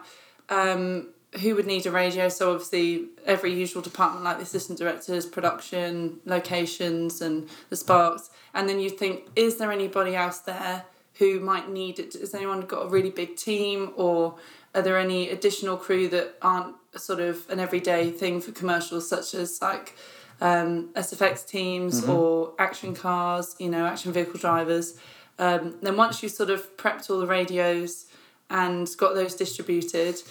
um, 0.50 1.13
who 1.42 1.56
would 1.56 1.66
need 1.66 1.86
a 1.86 1.92
radio? 1.92 2.30
So 2.30 2.52
obviously 2.52 3.08
every 3.26 3.54
usual 3.54 3.82
department 3.82 4.24
like 4.24 4.38
the 4.38 4.44
assistant 4.44 4.80
directors 4.80 5.26
production 5.26 6.20
locations 6.26 7.22
and 7.22 7.50
the 7.70 7.76
sparks. 7.76 8.30
And 8.54 8.70
then 8.70 8.80
you 8.80 8.90
think 8.90 9.28
is 9.36 9.58
there 9.58 9.72
anybody 9.72 10.16
else 10.16 10.40
there 10.40 10.86
who 11.16 11.40
might 11.40 11.70
need 11.70 12.00
it? 12.00 12.14
Has 12.14 12.34
anyone 12.34 12.62
got 12.62 12.86
a 12.86 12.88
really 12.88 13.10
big 13.10 13.36
team 13.36 13.94
or 13.96 14.36
are 14.76 14.82
there 14.82 14.98
any 14.98 15.30
additional 15.30 15.78
crew 15.78 16.08
that 16.10 16.36
aren't 16.42 16.76
sort 16.96 17.20
of 17.20 17.50
an 17.50 17.60
everyday 17.60 18.12
thing 18.12 18.42
for 18.42 18.52
commercials 18.52 19.08
such 19.08 19.34
as 19.34 19.62
like 19.62 19.96
um, 20.42 20.90
SFX 20.94 21.48
teams 21.48 22.08
or 22.08 22.54
action 22.60 22.96
cars, 22.96 23.56
you 23.60 23.70
know, 23.70 23.86
action 23.86 24.12
vehicle 24.12 24.40
drivers. 24.40 24.98
Um, 25.40 25.76
then 25.82 25.98
once 25.98 26.22
you 26.22 26.30
sort 26.30 26.50
of 26.50 26.76
prepped 26.78 27.10
all 27.10 27.20
the 27.20 27.28
radios 27.28 28.06
and 28.50 28.88
got 28.98 29.16
those 29.16 29.36
distributed, 29.36 30.22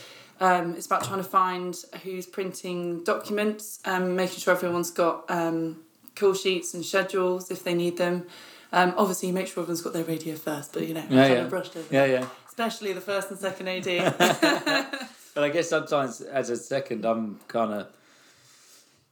Um, 0.43 0.75
it's 0.77 0.87
about 0.87 1.05
trying 1.05 1.19
to 1.19 1.25
find 1.41 1.77
who's 2.03 2.27
printing 2.27 3.05
documents, 3.05 3.79
um, 3.85 4.17
making 4.17 4.39
sure 4.41 4.55
everyone's 4.55 4.91
got 4.91 5.25
um, 5.31 5.83
call 6.17 6.35
sheets 6.35 6.75
and 6.75 6.85
schedules 6.85 7.51
if 7.51 7.63
they 7.65 7.75
need 7.75 7.97
them. 7.97 8.27
Um, 8.73 8.95
obviously, 8.97 9.29
you 9.29 9.35
make 9.35 9.47
sure 9.47 9.63
everyone's 9.63 9.83
got 9.83 9.93
their 9.93 10.05
radio 10.05 10.35
first, 10.35 10.73
but 10.73 10.87
you 10.89 10.95
know, 10.95 11.05
Yeah, 11.09 11.23
kind 11.23 11.35
yeah. 11.35 11.41
of 11.45 11.51
brushed 11.51 11.77
over. 11.77 11.95
Yeah, 11.95 12.07
yeah. 12.07 12.27
Especially 12.49 12.93
the 12.93 13.01
first 13.01 13.31
and 13.31 13.39
second 13.39 13.69
AD. 13.69 13.87
But 15.35 15.45
I 15.45 15.49
guess 15.49 15.69
sometimes 15.71 16.21
as 16.21 16.51
a 16.51 16.57
second, 16.59 17.07
I'm 17.07 17.41
kind 17.49 17.73
of. 17.73 17.87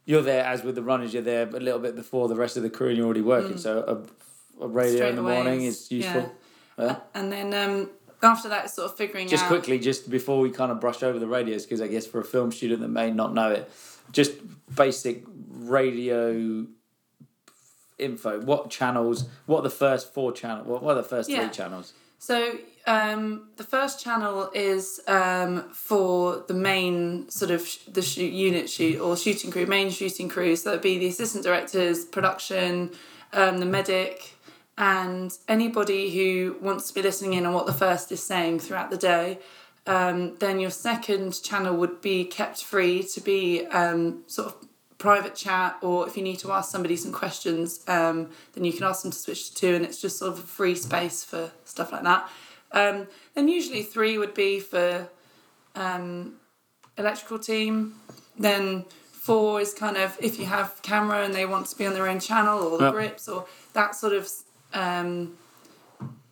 You're 0.05 0.21
there, 0.21 0.43
as 0.45 0.63
with 0.63 0.75
the 0.75 0.83
runners, 0.83 1.13
you're 1.13 1.23
there 1.23 1.47
a 1.47 1.59
little 1.59 1.79
bit 1.79 1.95
before 1.95 2.27
the 2.27 2.35
rest 2.35 2.57
of 2.57 2.63
the 2.63 2.69
crew 2.69 2.89
and 2.89 2.97
you're 2.97 3.05
already 3.05 3.21
working. 3.21 3.57
So 3.57 4.05
a, 4.59 4.63
a 4.63 4.67
radio 4.67 4.93
Mm. 4.93 4.97
Straight 4.97 5.09
in 5.09 5.15
the 5.15 5.21
morning 5.21 5.61
is- 5.63 5.81
is 5.83 5.91
useful. 5.91 6.31
Yeah. 6.77 6.95
and 7.15 7.31
then 7.31 7.53
um, 7.53 7.89
after 8.23 8.49
that, 8.49 8.69
sort 8.69 8.91
of 8.91 8.97
figuring 8.97 9.25
out 9.25 9.31
Just 9.31 9.43
out. 9.45 9.49
quickly, 9.49 9.79
just 9.79 10.09
before 10.09 10.39
we 10.39 10.49
kind 10.51 10.71
of 10.71 10.79
brush 10.79 11.03
over 11.03 11.17
the 11.19 11.27
radios, 11.27 11.63
because 11.65 11.81
I 11.81 11.87
guess 11.87 12.05
for 12.05 12.19
a 12.19 12.23
film 12.25 12.51
student 12.51 12.81
that 12.81 12.89
may 12.89 13.11
not 13.11 13.33
know 13.33 13.51
it, 13.51 13.71
just 14.11 14.31
basic 14.75 15.23
radio 15.49 16.65
info. 17.97 18.41
What 18.41 18.69
channels? 18.69 19.25
What 19.45 19.59
are 19.59 19.63
the 19.63 19.69
first 19.69 20.13
four 20.13 20.31
channels? 20.31 20.67
What, 20.67 20.83
are 20.83 20.95
the 20.95 21.03
first 21.03 21.29
Yeah. 21.29 21.41
three 21.47 21.53
channels? 21.55 21.93
So 22.17 22.53
um, 22.85 23.49
the 23.57 23.63
first 23.63 24.03
channel 24.03 24.51
is 24.53 24.99
um, 25.07 25.69
for 25.73 26.43
the 26.47 26.53
main 26.53 27.29
sort 27.29 27.51
of 27.51 27.65
sh- 27.67 27.79
the 27.87 28.01
shoot 28.01 28.31
unit 28.31 28.69
shoot 28.69 28.99
or 28.99 29.17
shooting 29.17 29.49
crew, 29.51 29.65
main 29.65 29.89
shooting 29.89 30.29
crew. 30.29 30.55
So 30.55 30.69
that'd 30.69 30.83
be 30.83 30.97
the 30.99 31.07
assistant 31.07 31.43
directors, 31.43 32.05
production, 32.05 32.91
um, 33.33 33.57
the 33.59 33.65
medic, 33.65 34.35
and 34.81 35.37
anybody 35.47 36.09
who 36.09 36.57
wants 36.59 36.87
to 36.87 36.93
be 36.95 37.03
listening 37.03 37.33
in 37.33 37.45
on 37.45 37.53
what 37.53 37.67
the 37.67 37.73
first 37.73 38.11
is 38.11 38.21
saying 38.21 38.59
throughout 38.59 38.89
the 38.89 38.97
day. 38.97 39.37
Um, 39.85 40.35
then 40.39 40.59
your 40.59 40.71
second 40.71 41.39
channel 41.43 41.75
would 41.77 42.01
be 42.01 42.25
kept 42.25 42.63
free 42.63 43.03
to 43.13 43.21
be 43.21 43.65
um, 43.67 44.23
sort 44.25 44.47
of 44.47 44.55
private 44.97 45.35
chat, 45.35 45.77
or 45.83 46.07
if 46.07 46.17
you 46.17 46.23
need 46.23 46.39
to 46.39 46.51
ask 46.51 46.71
somebody 46.71 46.95
some 46.95 47.11
questions, 47.11 47.83
um, 47.87 48.29
then 48.53 48.65
you 48.65 48.73
can 48.73 48.83
ask 48.83 49.03
them 49.03 49.11
to 49.11 49.17
switch 49.17 49.49
to 49.49 49.55
two, 49.55 49.75
and 49.75 49.85
it's 49.85 50.01
just 50.01 50.17
sort 50.17 50.33
of 50.33 50.39
a 50.39 50.47
free 50.47 50.75
space 50.75 51.23
for 51.23 51.51
stuff 51.63 51.91
like 51.91 52.03
that. 52.03 52.27
Um, 52.71 53.07
then 53.35 53.47
usually 53.47 53.83
three 53.83 54.17
would 54.17 54.33
be 54.33 54.59
for 54.59 55.07
um, 55.75 56.33
electrical 56.97 57.37
team. 57.37 57.95
Then 58.37 58.85
four 59.11 59.61
is 59.61 59.75
kind 59.75 59.97
of 59.97 60.17
if 60.19 60.39
you 60.39 60.45
have 60.45 60.81
camera 60.81 61.23
and 61.23 61.33
they 61.35 61.45
want 61.45 61.67
to 61.67 61.75
be 61.77 61.85
on 61.85 61.93
their 61.93 62.07
own 62.07 62.19
channel, 62.19 62.59
or 62.63 62.77
the 62.79 62.85
Yep. 62.85 62.93
grips, 62.93 63.27
or 63.27 63.45
that 63.73 63.95
sort 63.95 64.13
of 64.13 64.27
um, 64.73 65.33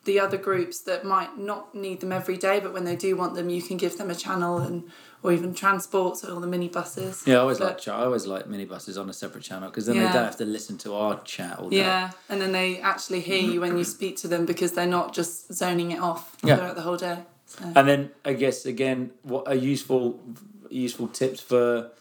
the 0.05 0.19
other 0.19 0.37
groups 0.37 0.81
that 0.81 1.03
might 1.05 1.37
not 1.37 1.75
need 1.75 1.99
them 1.99 2.11
every 2.11 2.37
day, 2.37 2.59
but 2.59 2.73
when 2.73 2.83
they 2.85 2.95
do 2.95 3.15
want 3.15 3.35
them, 3.35 3.49
you 3.49 3.61
can 3.61 3.77
give 3.77 3.97
them 3.97 4.09
a 4.09 4.15
channel 4.15 4.57
and 4.57 4.89
or 5.21 5.33
even 5.33 5.53
transport, 5.53 6.15
so 6.15 6.33
all 6.33 6.39
the 6.39 6.47
minibuses. 6.47 7.27
Yeah, 7.27 7.35
I 7.35 7.39
always 7.39 7.57
But- 7.59 7.85
like 7.85 7.87
I 7.89 8.05
always 8.05 8.25
like 8.25 8.45
minibuses 8.47 8.97
on 8.99 9.09
a 9.09 9.13
separate 9.13 9.43
channel 9.43 9.67
because 9.69 9.85
then 9.85 9.97
they 9.97 10.03
don't 10.03 10.13
have 10.13 10.37
to 10.37 10.45
listen 10.45 10.77
to 10.79 10.93
our 10.93 11.19
chat 11.23 11.59
all 11.59 11.69
day. 11.69 11.77
Yeah, 11.77 12.11
and 12.29 12.39
then 12.41 12.53
they 12.53 12.79
actually 12.79 13.19
hear 13.19 13.41
you 13.41 13.59
when 13.59 13.77
you 13.77 13.83
speak 13.83 14.15
to 14.17 14.29
them 14.29 14.45
because 14.45 14.71
they're 14.71 14.87
not 14.87 15.13
just 15.13 15.53
zoning 15.53 15.91
it 15.91 15.99
off 15.99 16.37
Yeah. 16.41 16.55
throughout 16.55 16.75
the 16.77 16.83
whole 16.83 16.95
day. 16.95 17.23
So. 17.47 17.65
And 17.75 17.85
then 17.89 18.11
I 18.23 18.31
guess 18.33 18.65
again, 18.65 19.11
what 19.23 19.45
are 19.47 19.55
useful 19.55 20.21
useful 20.69 21.07
tips 21.09 21.41
for 21.41 21.91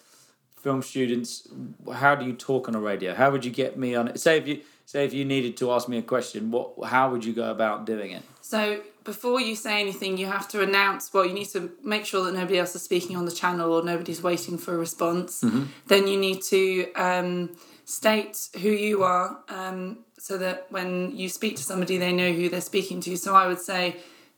film 0.62 0.82
students? 0.82 1.48
How 1.92 2.14
do 2.14 2.24
you 2.24 2.34
talk 2.34 2.68
on 2.68 2.76
a 2.76 2.80
radio? 2.80 3.14
How 3.14 3.30
would 3.32 3.44
you 3.44 3.50
get 3.50 3.76
me 3.76 3.96
on 3.96 4.06
it? 4.08 4.20
Say 4.20 4.38
if 4.38 4.46
you 4.46 4.60
say 4.88 5.04
if 5.04 5.12
you 5.12 5.22
needed 5.22 5.54
to 5.58 5.70
ask 5.70 5.86
me 5.86 5.98
a 5.98 6.02
question, 6.02 6.50
what 6.50 6.72
how 6.86 7.10
would 7.10 7.22
you 7.22 7.34
go 7.34 7.50
about 7.50 7.84
doing 7.84 8.10
it? 8.12 8.22
So 8.40 8.80
before 9.04 9.38
you 9.38 9.54
say 9.54 9.82
anything, 9.82 10.16
you 10.16 10.26
have 10.26 10.48
to 10.48 10.62
announce. 10.62 11.12
Well, 11.12 11.26
you 11.26 11.34
need 11.34 11.50
to 11.50 11.70
make 11.84 12.06
sure 12.06 12.24
that 12.24 12.32
nobody 12.32 12.58
else 12.58 12.74
is 12.74 12.82
speaking 12.82 13.14
on 13.14 13.26
the 13.26 13.30
channel 13.30 13.70
or 13.74 13.82
nobody's 13.82 14.22
waiting 14.22 14.56
for 14.56 14.72
a 14.74 14.78
response. 14.78 15.44
Then 15.88 16.08
you 16.08 16.18
need 16.18 16.40
to 16.44 16.90
um, 16.94 17.54
state 17.84 18.48
who 18.62 18.70
you 18.70 19.02
are, 19.02 19.38
um, 19.50 19.98
so 20.18 20.38
that 20.38 20.66
when 20.70 21.14
you 21.14 21.28
speak 21.28 21.56
to 21.56 21.62
somebody, 21.62 21.98
they 21.98 22.12
know 22.12 22.32
who 22.32 22.48
they're 22.48 22.62
speaking 22.62 23.02
to. 23.02 23.16
So 23.18 23.34
I 23.34 23.46
would 23.46 23.60
say, 23.60 23.96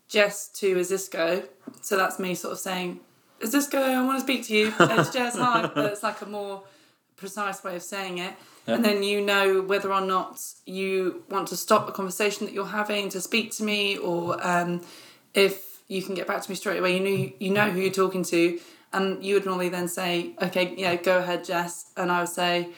Jess 0.09 0.49
to 0.61 0.75
Isusko. 0.75 1.47
So 1.81 1.97
that's 1.97 2.19
me 2.19 2.35
sort 2.35 2.55
of 2.55 2.59
saying, 2.59 2.99
Isusko, 3.41 3.81
I 3.81 4.05
want 4.05 4.19
to 4.19 4.25
speak 4.25 4.45
to 4.49 4.55
you. 4.57 4.75
It's 4.81 5.11
Jess, 5.11 5.37
hi. 5.37 5.71
But 5.73 5.93
it's 5.93 6.03
like 6.03 6.21
a 6.23 6.27
more 6.27 6.65
precise 7.17 7.63
way 7.63 7.77
of 7.77 7.85
saying 7.85 8.19
it. 8.19 8.35
And 8.67 8.85
then 8.85 9.03
you 9.03 9.21
know 9.21 9.63
whether 9.63 9.93
or 9.93 10.01
not 10.01 10.41
you 10.65 11.25
want 11.29 11.49
to 11.49 11.57
stop 11.57 11.89
a 11.89 11.93
conversation 11.93 12.47
that 12.47 12.53
you're 12.53 12.67
having 12.67 13.09
to 13.11 13.21
speak 13.21 13.51
to 13.57 13.65
me, 13.65 13.97
or 13.99 14.39
um, 14.47 14.83
if 15.35 15.81
you 15.89 16.03
can 16.03 16.15
get 16.15 16.27
back 16.29 16.41
to 16.43 16.49
me 16.51 16.55
straight 16.55 16.79
away. 16.79 16.97
You 16.97 17.01
know 17.05 17.33
you 17.41 17.51
know 17.51 17.69
who 17.71 17.81
you're 17.81 17.93
talking 17.93 18.23
to, 18.25 18.61
and 18.93 19.25
you 19.25 19.35
would 19.35 19.45
normally 19.45 19.71
then 19.71 19.89
say, 19.89 20.35
"Okay, 20.41 20.75
yeah, 20.79 20.95
go 20.95 21.19
ahead, 21.19 21.45
Jess," 21.45 21.91
and 21.97 22.13
I 22.13 22.21
would 22.21 22.29
say 22.29 22.69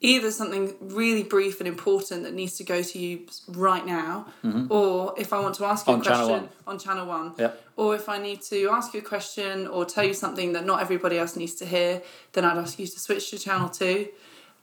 either 0.00 0.30
something 0.30 0.74
really 0.80 1.22
brief 1.22 1.58
and 1.60 1.66
important 1.68 2.22
that 2.22 2.32
needs 2.34 2.56
to 2.58 2.64
go 2.64 2.82
to 2.82 2.98
you 2.98 3.20
right 3.48 3.84
now, 3.84 4.26
or 4.70 5.14
if 5.18 5.32
I 5.32 5.40
want 5.40 5.54
to 5.56 5.64
ask 5.66 5.86
you 5.86 5.94
On 5.94 6.00
a 6.00 6.04
question 6.04 6.28
one. 6.30 6.48
on 6.66 6.78
channel 6.78 7.06
one, 7.06 7.32
Yep. 7.38 7.62
or 7.76 7.94
if 7.94 8.08
I 8.08 8.18
need 8.18 8.40
to 8.42 8.68
ask 8.70 8.92
you 8.94 9.00
a 9.00 9.04
question 9.04 9.66
or 9.66 9.84
tell 9.86 10.04
you 10.04 10.14
something 10.14 10.52
that 10.52 10.64
not 10.66 10.80
everybody 10.80 11.18
else 11.18 11.34
needs 11.36 11.54
to 11.56 11.66
hear, 11.66 12.02
then 12.32 12.44
I'd 12.44 12.58
ask 12.58 12.78
you 12.78 12.86
to 12.86 12.98
switch 13.00 13.30
to 13.30 13.38
channel 13.38 13.68
two. 13.70 14.08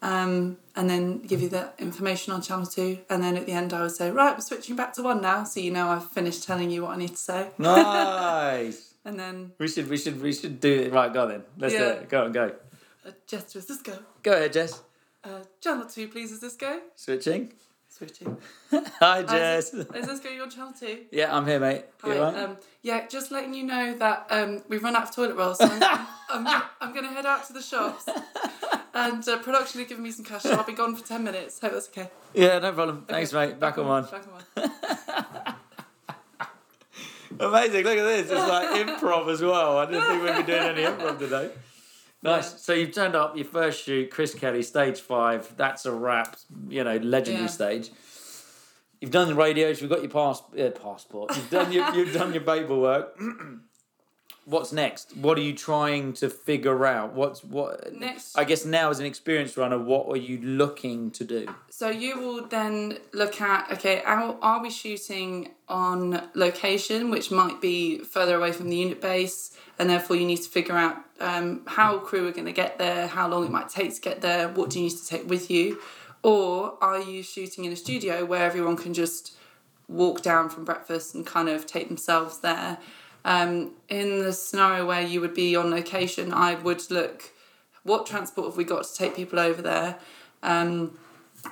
Um, 0.03 0.57
and 0.75 0.89
then 0.89 1.19
give 1.21 1.41
you 1.41 1.47
the 1.47 1.69
information 1.79 2.33
on 2.33 2.41
channel 2.41 2.65
two, 2.65 2.99
and 3.09 3.23
then 3.23 3.37
at 3.37 3.45
the 3.45 3.53
end 3.53 3.71
I 3.73 3.83
would 3.83 3.91
say, 3.91 4.11
right, 4.11 4.35
we're 4.35 4.41
switching 4.41 4.75
back 4.75 4.91
to 4.95 5.01
one 5.01 5.21
now, 5.21 5.45
so 5.45 5.61
you 5.61 5.71
know 5.71 5.87
I've 5.87 6.09
finished 6.11 6.43
telling 6.43 6.69
you 6.69 6.81
what 6.83 6.91
I 6.91 6.97
need 6.97 7.11
to 7.11 7.23
say, 7.31 7.47
Nice. 7.57 8.95
and 9.05 9.17
then 9.17 9.53
we 9.59 9.67
should 9.69 9.89
we 9.89 9.97
should 9.97 10.21
we 10.21 10.33
should 10.33 10.59
do 10.59 10.73
it. 10.81 10.91
Right, 10.91 11.13
go 11.13 11.25
then. 11.25 11.43
Let's 11.57 11.73
do 11.73 11.83
it. 11.83 12.09
Go 12.09 12.25
on, 12.25 12.33
go. 12.33 12.51
uh, 13.07 13.11
Jess 13.27 13.45
to 13.53 13.61
Cisco, 13.61 13.93
Go 13.93 13.99
Go 14.23 14.33
ahead, 14.33 14.51
Jess. 14.51 14.81
uh, 15.23 15.39
channel 15.61 15.85
two, 15.85 16.09
please, 16.09 16.37
Isusko? 16.37 16.79
Switching. 16.95 17.53
Hi, 18.99 19.23
Jess. 19.23 19.73
Is 19.73 19.85
this 20.07 20.19
go? 20.19 20.29
You 20.29 20.43
on 20.43 20.49
channel 20.49 20.73
two? 20.77 21.01
Yeah, 21.11 21.35
I'm 21.35 21.45
here, 21.45 21.59
mate. 21.59 21.85
Hi, 22.01 22.19
right? 22.19 22.35
um, 22.35 22.57
yeah, 22.81 23.07
just 23.07 23.31
letting 23.31 23.53
you 23.53 23.63
know 23.63 23.95
that 23.97 24.25
um, 24.29 24.63
we've 24.67 24.83
run 24.83 24.95
out 24.95 25.03
of 25.03 25.15
toilet 25.15 25.35
rolls, 25.35 25.59
so 25.59 25.65
I'm, 25.65 26.07
I'm, 26.47 26.63
I'm, 26.81 26.93
going 26.93 27.05
to 27.05 27.11
head 27.11 27.25
out 27.25 27.45
to 27.47 27.53
the 27.53 27.61
shops. 27.61 28.09
And 28.95 29.27
uh, 29.27 29.37
production 29.39 29.79
have 29.79 29.89
given 29.89 30.03
me 30.03 30.11
some 30.11 30.25
cash, 30.25 30.43
so 30.43 30.53
I'll 30.53 30.63
be 30.63 30.73
gone 30.73 30.95
for 30.95 31.05
10 31.05 31.23
minutes. 31.23 31.59
Hope 31.59 31.73
that's 31.73 31.89
okay. 31.89 32.09
yeah, 32.33 32.59
no 32.59 32.73
problem. 32.73 33.05
Thanks, 33.07 33.33
mate. 33.33 33.59
Back 33.59 33.77
on 33.77 33.87
one. 33.87 34.03
Back 34.05 34.23
on 34.27 34.33
one. 34.55 35.55
Amazing. 37.39 37.83
Look 37.83 37.97
at 37.97 38.03
this. 38.03 38.31
It's 38.31 38.31
like 38.31 38.69
improv 38.87 39.31
as 39.31 39.41
well. 39.41 39.77
I 39.79 39.85
didn't 39.85 40.03
think 40.03 40.23
we'd 40.23 40.45
be 40.45 40.51
doing 40.51 40.63
any 40.63 40.81
improv 40.83 41.19
today. 41.19 41.51
Nice. 42.23 42.61
So 42.61 42.73
you've 42.73 42.93
turned 42.93 43.15
up 43.15 43.35
your 43.35 43.45
first 43.45 43.83
shoot, 43.83 44.09
Chris 44.09 44.33
Kelly, 44.33 44.63
stage 44.63 44.99
five. 44.99 45.53
That's 45.57 45.85
a 45.85 45.91
wrap. 45.91 46.37
You 46.69 46.83
know, 46.83 46.97
legendary 46.97 47.43
Yeah. 47.45 47.49
stage. 47.49 47.91
You've 49.01 49.11
done 49.11 49.27
the 49.27 49.35
radios. 49.35 49.81
You've 49.81 49.89
got 49.89 50.01
your 50.01 50.09
pass, 50.11 50.41
uh, 50.57 50.69
passport. 50.71 51.35
You've 51.35 51.49
done 51.49 51.71
your 51.73 51.93
you've 51.93 52.13
done 52.13 52.33
your 52.33 52.43
paperwork. 52.43 53.19
What's 54.45 54.73
next? 54.73 55.15
What 55.15 55.37
are 55.37 55.41
you 55.41 55.53
trying 55.53 56.11
to 56.15 56.29
figure 56.29 56.85
out? 56.85 57.13
What's 57.13 57.45
what? 57.45 57.93
Next- 57.93 58.37
I 58.37 58.43
guess 58.43 58.65
now 58.65 58.89
as 58.89 58.99
an 58.99 59.05
experienced 59.05 59.55
runner, 59.55 59.79
what 59.79 60.07
are 60.09 60.17
you 60.17 60.37
looking 60.41 61.11
to 61.11 61.23
do? 61.23 61.47
So 61.69 61.89
you 61.89 62.19
will 62.19 62.45
then 62.47 62.97
look 63.13 63.39
at 63.39 63.71
okay, 63.71 64.01
are, 64.03 64.37
are 64.41 64.61
we 64.61 64.69
shooting 64.69 65.51
on 65.69 66.27
location, 66.35 67.09
which 67.09 67.31
might 67.31 67.61
be 67.61 67.99
further 67.99 68.35
away 68.35 68.51
from 68.51 68.69
the 68.69 68.75
unit 68.75 68.99
base, 69.01 69.51
and 69.79 69.89
therefore 69.89 70.17
you 70.17 70.25
need 70.25 70.37
to 70.41 70.49
figure 70.49 70.75
out 70.75 70.97
um, 71.23 71.61
how 71.65 71.99
crew 71.99 72.27
are 72.27 72.31
going 72.31 72.45
to 72.45 72.53
get 72.53 72.77
there, 72.77 73.07
how 73.07 73.27
long 73.27 73.45
it 73.45 73.51
might 73.51 73.69
take 73.69 73.95
to 73.95 74.01
get 74.01 74.21
there, 74.21 74.49
what 74.49 74.69
do 74.69 74.79
you 74.79 74.89
need 74.89 74.97
to 74.97 75.07
take 75.07 75.29
with 75.29 75.49
you, 75.49 75.79
or 76.21 76.77
are 76.81 76.99
you 76.99 77.23
shooting 77.23 77.65
in 77.65 77.71
a 77.71 77.75
studio 77.75 78.25
where 78.25 78.43
everyone 78.43 78.77
can 78.77 78.93
just 78.93 79.35
walk 79.87 80.21
down 80.21 80.49
from 80.49 80.65
breakfast 80.65 81.15
and 81.15 81.25
kind 81.25 81.49
of 81.49 81.65
take 81.65 81.87
themselves 81.87 82.39
there. 82.39 82.77
Um, 83.25 83.71
in 83.89 84.19
the 84.19 84.33
scenario 84.33 84.85
where 84.85 85.01
you 85.01 85.21
would 85.21 85.33
be 85.33 85.55
on 85.55 85.71
location, 85.71 86.33
I 86.33 86.55
would 86.55 86.89
look 86.91 87.31
what 87.83 88.05
transport 88.05 88.47
have 88.47 88.57
we 88.57 88.63
got 88.63 88.83
to 88.83 88.93
take 88.93 89.15
people 89.15 89.39
over 89.39 89.61
there. 89.61 89.97
Um, 90.41 90.97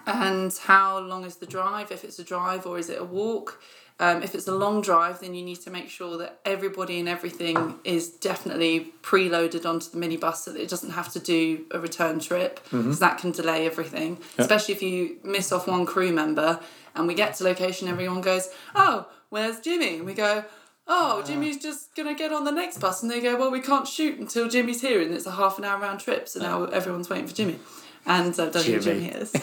and 0.05 0.53
how 0.63 0.99
long 0.99 1.25
is 1.25 1.37
the 1.37 1.45
drive 1.45 1.91
if 1.91 2.03
it's 2.03 2.19
a 2.19 2.23
drive 2.23 2.65
or 2.65 2.79
is 2.79 2.89
it 2.89 2.99
a 2.99 3.03
walk 3.03 3.61
um, 4.01 4.23
if 4.23 4.33
it's 4.35 4.47
a 4.47 4.55
long 4.55 4.81
drive 4.81 5.19
then 5.21 5.33
you 5.33 5.43
need 5.43 5.61
to 5.61 5.69
make 5.69 5.89
sure 5.89 6.17
that 6.17 6.39
everybody 6.43 6.99
and 6.99 7.07
everything 7.07 7.75
is 7.83 8.09
definitely 8.09 8.91
preloaded 9.03 9.65
onto 9.65 9.89
the 9.91 9.97
minibus 9.97 10.37
so 10.37 10.51
that 10.51 10.61
it 10.61 10.69
doesn't 10.69 10.91
have 10.91 11.11
to 11.13 11.19
do 11.19 11.65
a 11.71 11.79
return 11.79 12.19
trip 12.19 12.59
because 12.71 12.99
that 12.99 13.17
can 13.19 13.31
delay 13.31 13.65
everything. 13.65 14.17
Especially 14.37 14.73
if 14.73 14.81
you 14.81 15.17
miss 15.23 15.51
off 15.51 15.67
one 15.67 15.85
crew 15.85 16.11
member 16.11 16.59
and 16.95 17.07
we 17.07 17.13
get 17.13 17.35
to 17.35 17.43
location 17.43 17.87
everyone 17.87 18.21
goes 18.21 18.49
oh 18.75 19.07
where's 19.29 19.59
jimmy? 19.59 19.97
And 19.97 20.05
we 20.05 20.13
go 20.15 20.43
oh 20.87 21.21
jimmy's 21.23 21.57
just 21.61 21.95
going 21.95 22.07
to 22.07 22.15
get 22.15 22.33
on 22.33 22.43
the 22.43 22.51
next 22.51 22.79
bus. 22.79 23.01
And 23.03 23.11
they 23.11 23.21
go 23.21 23.37
well 23.37 23.51
we 23.51 23.61
can't 23.61 23.87
shoot 23.87 24.17
until 24.19 24.49
jimmy's 24.49 24.81
here 24.81 25.01
and 25.01 25.13
it's 25.13 25.27
a 25.27 25.31
half 25.31 25.57
an 25.59 25.63
hour 25.63 25.79
round 25.79 25.99
trip 25.99 26.27
so 26.27 26.39
now 26.39 26.65
everyone's 26.65 27.09
waiting 27.09 27.27
for 27.27 27.35
jimmy 27.35 27.59
and 28.05 28.39
uh, 28.39 28.51
Jimmy. 28.51 28.79
Jimmy 28.79 29.07
is. 29.09 29.31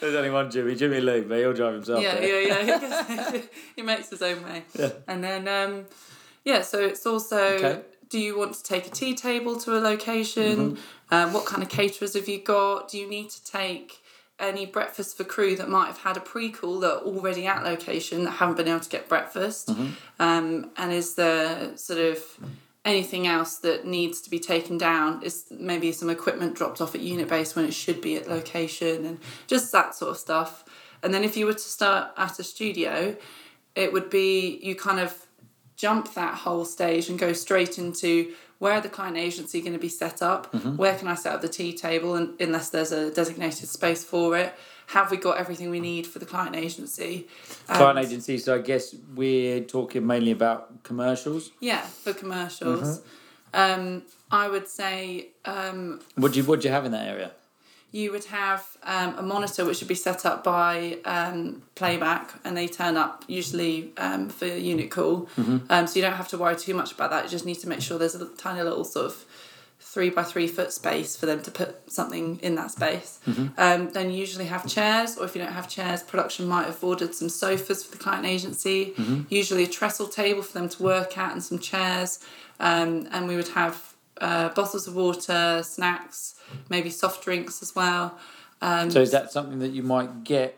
There's 0.00 0.14
only 0.14 0.30
one 0.30 0.50
Jimmy, 0.50 0.74
Jimmy 0.74 1.00
Lee, 1.00 1.22
but 1.22 1.38
he'll 1.38 1.52
drive 1.52 1.74
himself. 1.74 2.02
yeah, 2.02 2.14
there. 2.16 2.42
yeah, 2.42 2.62
yeah. 2.64 3.40
he 3.76 3.82
makes 3.82 4.10
his 4.10 4.22
own 4.22 4.42
way. 4.44 4.62
Yeah. 4.78 4.90
And 5.08 5.24
then, 5.24 5.48
um, 5.48 5.86
yeah, 6.44 6.62
so 6.62 6.80
it's 6.80 7.06
also 7.06 7.36
Okay. 7.54 7.80
do 8.08 8.18
you 8.18 8.38
want 8.38 8.54
to 8.54 8.62
take 8.62 8.86
a 8.86 8.90
tea 8.90 9.14
table 9.14 9.56
to 9.60 9.76
a 9.76 9.80
location? 9.80 10.78
Um, 11.10 11.32
what 11.32 11.46
kind 11.46 11.62
of 11.62 11.68
caterers 11.68 12.14
have 12.14 12.28
you 12.28 12.40
got? 12.42 12.90
Do 12.90 12.98
you 12.98 13.08
need 13.08 13.30
to 13.30 13.44
take 13.44 14.02
any 14.38 14.66
breakfast 14.66 15.16
for 15.16 15.24
crew 15.24 15.56
that 15.56 15.68
might 15.68 15.86
have 15.86 15.98
had 15.98 16.16
a 16.16 16.20
pre-call 16.20 16.80
that 16.80 16.92
are 16.92 17.00
already 17.00 17.46
at 17.46 17.64
location 17.64 18.24
that 18.24 18.32
haven't 18.32 18.56
been 18.56 18.68
able 18.68 18.80
to 18.80 18.88
get 18.88 19.08
breakfast? 19.08 19.70
Um, 20.18 20.70
and 20.76 20.92
is 20.92 21.14
there 21.14 21.76
sort 21.76 22.00
of 22.00 22.22
anything 22.86 23.26
else 23.26 23.58
that 23.58 23.84
needs 23.84 24.22
to 24.22 24.30
be 24.30 24.38
taken 24.38 24.78
down? 24.78 25.22
Is 25.22 25.44
maybe 25.50 25.92
some 25.92 26.08
equipment 26.08 26.54
dropped 26.54 26.80
off 26.80 26.94
at 26.94 27.02
unit 27.02 27.28
base 27.28 27.54
when 27.54 27.66
it 27.66 27.74
should 27.74 28.00
be 28.00 28.16
at 28.16 28.28
location 28.28 29.04
and 29.04 29.18
just 29.46 29.72
that 29.72 29.94
sort 29.94 30.12
of 30.12 30.16
stuff. 30.16 30.64
And 31.02 31.12
then 31.12 31.24
if 31.24 31.36
you 31.36 31.44
were 31.44 31.52
to 31.52 31.58
start 31.58 32.12
at 32.16 32.38
a 32.38 32.44
studio, 32.44 33.16
it 33.74 33.92
would 33.92 34.08
be 34.08 34.58
you 34.62 34.74
kind 34.74 34.98
of 34.98 35.26
jump 35.76 36.14
that 36.14 36.34
whole 36.34 36.64
stage 36.64 37.08
and 37.10 37.18
go 37.18 37.32
straight 37.32 37.78
into 37.78 38.32
where 38.58 38.80
the 38.80 38.88
client 38.88 39.18
agency 39.18 39.60
going 39.60 39.74
to 39.74 39.78
be 39.78 39.88
set 39.88 40.22
up 40.22 40.50
mm-hmm. 40.52 40.76
where 40.76 40.96
can 40.96 41.06
i 41.06 41.14
set 41.14 41.34
up 41.34 41.42
the 41.42 41.48
tea 41.48 41.76
table 41.76 42.14
and, 42.14 42.40
unless 42.40 42.70
there's 42.70 42.92
a 42.92 43.10
designated 43.10 43.68
space 43.68 44.02
for 44.02 44.36
it 44.36 44.54
have 44.86 45.10
we 45.10 45.16
got 45.16 45.36
everything 45.38 45.68
we 45.70 45.80
need 45.80 46.06
for 46.06 46.18
the 46.18 46.26
client 46.26 46.54
agency 46.56 47.26
Client 47.68 47.98
agency. 47.98 48.38
So 48.38 48.54
I 48.54 48.58
guess 48.58 48.94
we're 49.14 49.60
talking 49.60 50.06
mainly 50.06 50.30
about 50.32 50.82
commercials. 50.84 51.50
yeah 51.60 51.80
for 51.82 52.12
commercials 52.12 53.00
um, 53.54 54.02
i 54.30 54.48
would 54.48 54.68
say 54.68 55.28
um, 55.44 56.00
What 56.16 56.32
do 56.32 56.40
you 56.40 56.44
what 56.44 56.60
do 56.60 56.68
you 56.68 56.72
have 56.74 56.84
in 56.84 56.92
that 56.92 57.06
area? 57.08 57.32
you 57.92 58.10
would 58.12 58.24
have 58.24 58.62
um, 58.82 59.14
a 59.16 59.22
monitor 59.22 59.64
which 59.64 59.80
would 59.80 59.88
be 59.88 59.94
set 59.94 60.26
up 60.26 60.44
by 60.44 60.98
um, 61.04 61.62
playback 61.76 62.34
and 62.44 62.54
they 62.56 62.66
turn 62.68 62.96
up 62.96 63.24
usually 63.28 63.92
um, 63.96 64.28
for 64.28 64.44
unit 64.46 64.90
call 64.90 65.28
um, 65.70 65.86
so 65.86 65.96
you 65.96 66.02
don't 66.02 66.12
have 66.22 66.28
to 66.28 66.36
worry 66.36 66.56
too 66.56 66.74
much 66.74 66.92
about 66.92 67.10
that 67.10 67.24
you 67.24 67.30
just 67.30 67.46
need 67.46 67.54
to 67.64 67.68
make 67.68 67.80
sure 67.80 67.96
there's 67.98 68.14
a 68.16 68.26
tiny 68.36 68.60
little 68.62 68.84
sort 68.84 69.06
of 69.06 69.24
three 69.96 70.10
by 70.10 70.22
three 70.22 70.46
foot 70.56 70.70
space 70.74 71.16
for 71.16 71.24
them 71.30 71.40
to 71.46 71.50
put 71.50 71.70
something 71.98 72.38
in 72.42 72.54
that 72.60 72.70
space. 72.70 73.18
Um, 73.56 73.80
then 73.96 74.10
you 74.10 74.18
usually 74.26 74.44
have 74.54 74.62
chairs 74.76 75.16
or 75.16 75.24
if 75.24 75.34
you 75.34 75.40
don't 75.42 75.56
have 75.60 75.68
chairs 75.76 76.02
production 76.02 76.46
might 76.46 76.66
have 76.66 76.84
ordered 76.84 77.14
some 77.14 77.30
sofas 77.30 77.82
for 77.82 77.92
the 77.96 78.02
client 78.04 78.26
agency. 78.26 78.78
Usually 79.30 79.64
a 79.64 79.72
trestle 79.78 80.08
table 80.08 80.42
for 80.42 80.52
them 80.58 80.68
to 80.74 80.82
work 80.82 81.16
at 81.16 81.32
and 81.32 81.42
some 81.42 81.58
chairs. 81.58 82.10
Um, 82.60 83.08
and 83.10 83.26
we 83.26 83.36
would 83.36 83.48
have 83.62 83.94
uh, 84.20 84.50
bottles 84.50 84.86
of 84.86 84.94
water 84.94 85.62
snacks 85.62 86.34
maybe 86.68 86.90
soft 86.90 87.24
drinks 87.24 87.62
as 87.62 87.74
well. 87.74 88.18
Um, 88.60 88.90
So 88.90 89.00
is 89.00 89.12
that 89.12 89.32
something 89.32 89.60
that 89.60 89.72
you 89.78 89.82
might 89.82 90.24
get 90.24 90.50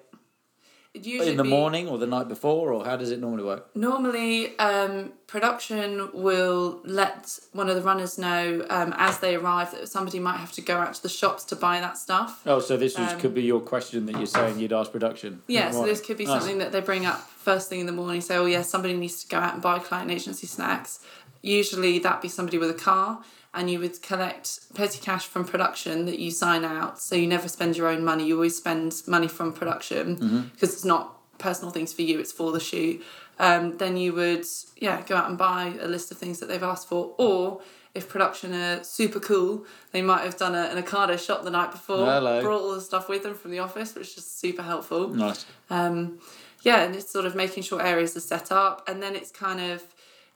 usually 1.06 1.30
in 1.30 1.36
the 1.36 1.42
be- 1.42 1.48
morning 1.50 1.88
or 1.88 1.98
the 1.98 2.06
night 2.06 2.28
before, 2.28 2.72
or 2.72 2.84
how 2.84 2.96
does 2.96 3.10
it 3.10 3.20
normally 3.20 3.44
work? 3.44 3.74
Normally, 3.76 4.58
um, 4.58 5.12
production 5.26 6.10
will 6.12 6.80
let 6.84 7.38
one 7.52 7.68
of 7.68 7.76
the 7.76 7.82
runners 7.82 8.18
know 8.18 8.64
um, 8.70 8.94
as 8.96 9.18
they 9.20 9.34
arrive 9.36 9.70
that 9.72 9.88
somebody 9.88 10.18
might 10.18 10.38
have 10.38 10.52
to 10.52 10.60
go 10.60 10.76
out 10.76 10.94
to 10.94 11.02
the 11.02 11.08
shops 11.08 11.44
to 11.44 11.56
buy 11.56 11.80
that 11.80 11.96
stuff. 11.98 12.42
Oh, 12.46 12.60
so 12.60 12.76
this 12.76 12.98
Um, 12.98 13.18
could 13.20 13.34
be 13.34 13.42
your 13.42 13.60
question 13.60 14.06
that 14.06 14.16
you're 14.16 14.26
saying 14.26 14.58
you'd 14.58 14.72
ask 14.72 14.90
production. 14.92 15.42
Yeah, 15.46 15.70
so 15.70 15.84
this 15.84 16.00
could 16.00 16.16
be 16.16 16.24
Nice. 16.26 16.40
something 16.40 16.58
that 16.58 16.72
they 16.72 16.80
bring 16.80 17.06
up 17.06 17.20
first 17.20 17.68
thing 17.68 17.80
in 17.80 17.86
the 17.86 17.92
morning. 17.92 18.20
Say, 18.20 18.36
oh 18.36 18.46
yeah, 18.46 18.62
somebody 18.62 18.94
needs 18.94 19.22
to 19.24 19.28
go 19.28 19.38
out 19.38 19.54
and 19.54 19.62
buy 19.62 19.78
client 19.78 20.10
agency 20.10 20.46
snacks. 20.46 21.00
Usually, 21.42 21.98
that'd 22.00 22.20
be 22.20 22.28
somebody 22.28 22.58
with 22.58 22.70
a 22.70 22.74
car, 22.74 23.22
and 23.58 23.70
you 23.70 23.78
would 23.80 24.00
collect 24.02 24.72
petty 24.74 24.98
cash 25.00 25.26
from 25.26 25.44
production 25.44 26.06
that 26.06 26.18
you 26.18 26.30
sign 26.30 26.64
out. 26.64 27.00
So 27.00 27.14
you 27.16 27.26
never 27.26 27.48
spend 27.48 27.76
your 27.76 27.88
own 27.88 28.04
money. 28.04 28.26
You 28.26 28.36
always 28.36 28.56
spend 28.56 28.94
money 29.06 29.28
from 29.28 29.52
production 29.52 30.48
because 30.54 30.72
it's 30.72 30.84
not 30.84 31.04
personal 31.38 31.70
things 31.72 31.92
for 31.92 32.02
you; 32.02 32.18
it's 32.20 32.32
for 32.32 32.52
the 32.52 32.60
shoot. 32.60 33.02
Um, 33.40 33.76
then 33.78 33.96
you 33.96 34.12
would 34.14 34.46
yeah 34.76 35.02
go 35.02 35.14
out 35.16 35.28
and 35.28 35.36
buy 35.38 35.74
a 35.80 35.88
list 35.88 36.10
of 36.12 36.18
things 36.18 36.38
that 36.40 36.46
they've 36.48 36.62
asked 36.62 36.88
for, 36.88 37.14
or 37.18 37.60
if 37.94 38.08
production 38.08 38.52
are 38.54 38.84
super 38.84 39.20
cool, 39.20 39.64
they 39.92 40.02
might 40.02 40.22
have 40.22 40.36
done 40.36 40.54
a, 40.54 40.64
an 40.72 40.82
Ocado 40.82 41.18
shop 41.18 41.42
the 41.42 41.50
night 41.50 41.72
before, 41.72 42.04
Hello. 42.06 42.42
brought 42.42 42.60
all 42.62 42.74
the 42.74 42.80
stuff 42.80 43.08
with 43.08 43.22
them 43.24 43.34
from 43.34 43.50
the 43.50 43.58
office, 43.58 43.94
which 43.94 44.16
is 44.18 44.26
super 44.26 44.62
helpful 44.62 45.08
Nice. 45.08 45.46
um, 45.70 46.18
yeah, 46.62 46.82
and 46.84 46.94
it's 46.94 47.10
sort 47.10 47.24
of 47.26 47.34
making 47.34 47.62
sure 47.62 47.80
areas 47.80 48.16
are 48.16 48.20
set 48.34 48.52
up, 48.52 48.88
and 48.88 49.02
then 49.02 49.16
it's 49.16 49.30
kind 49.30 49.60
of 49.72 49.82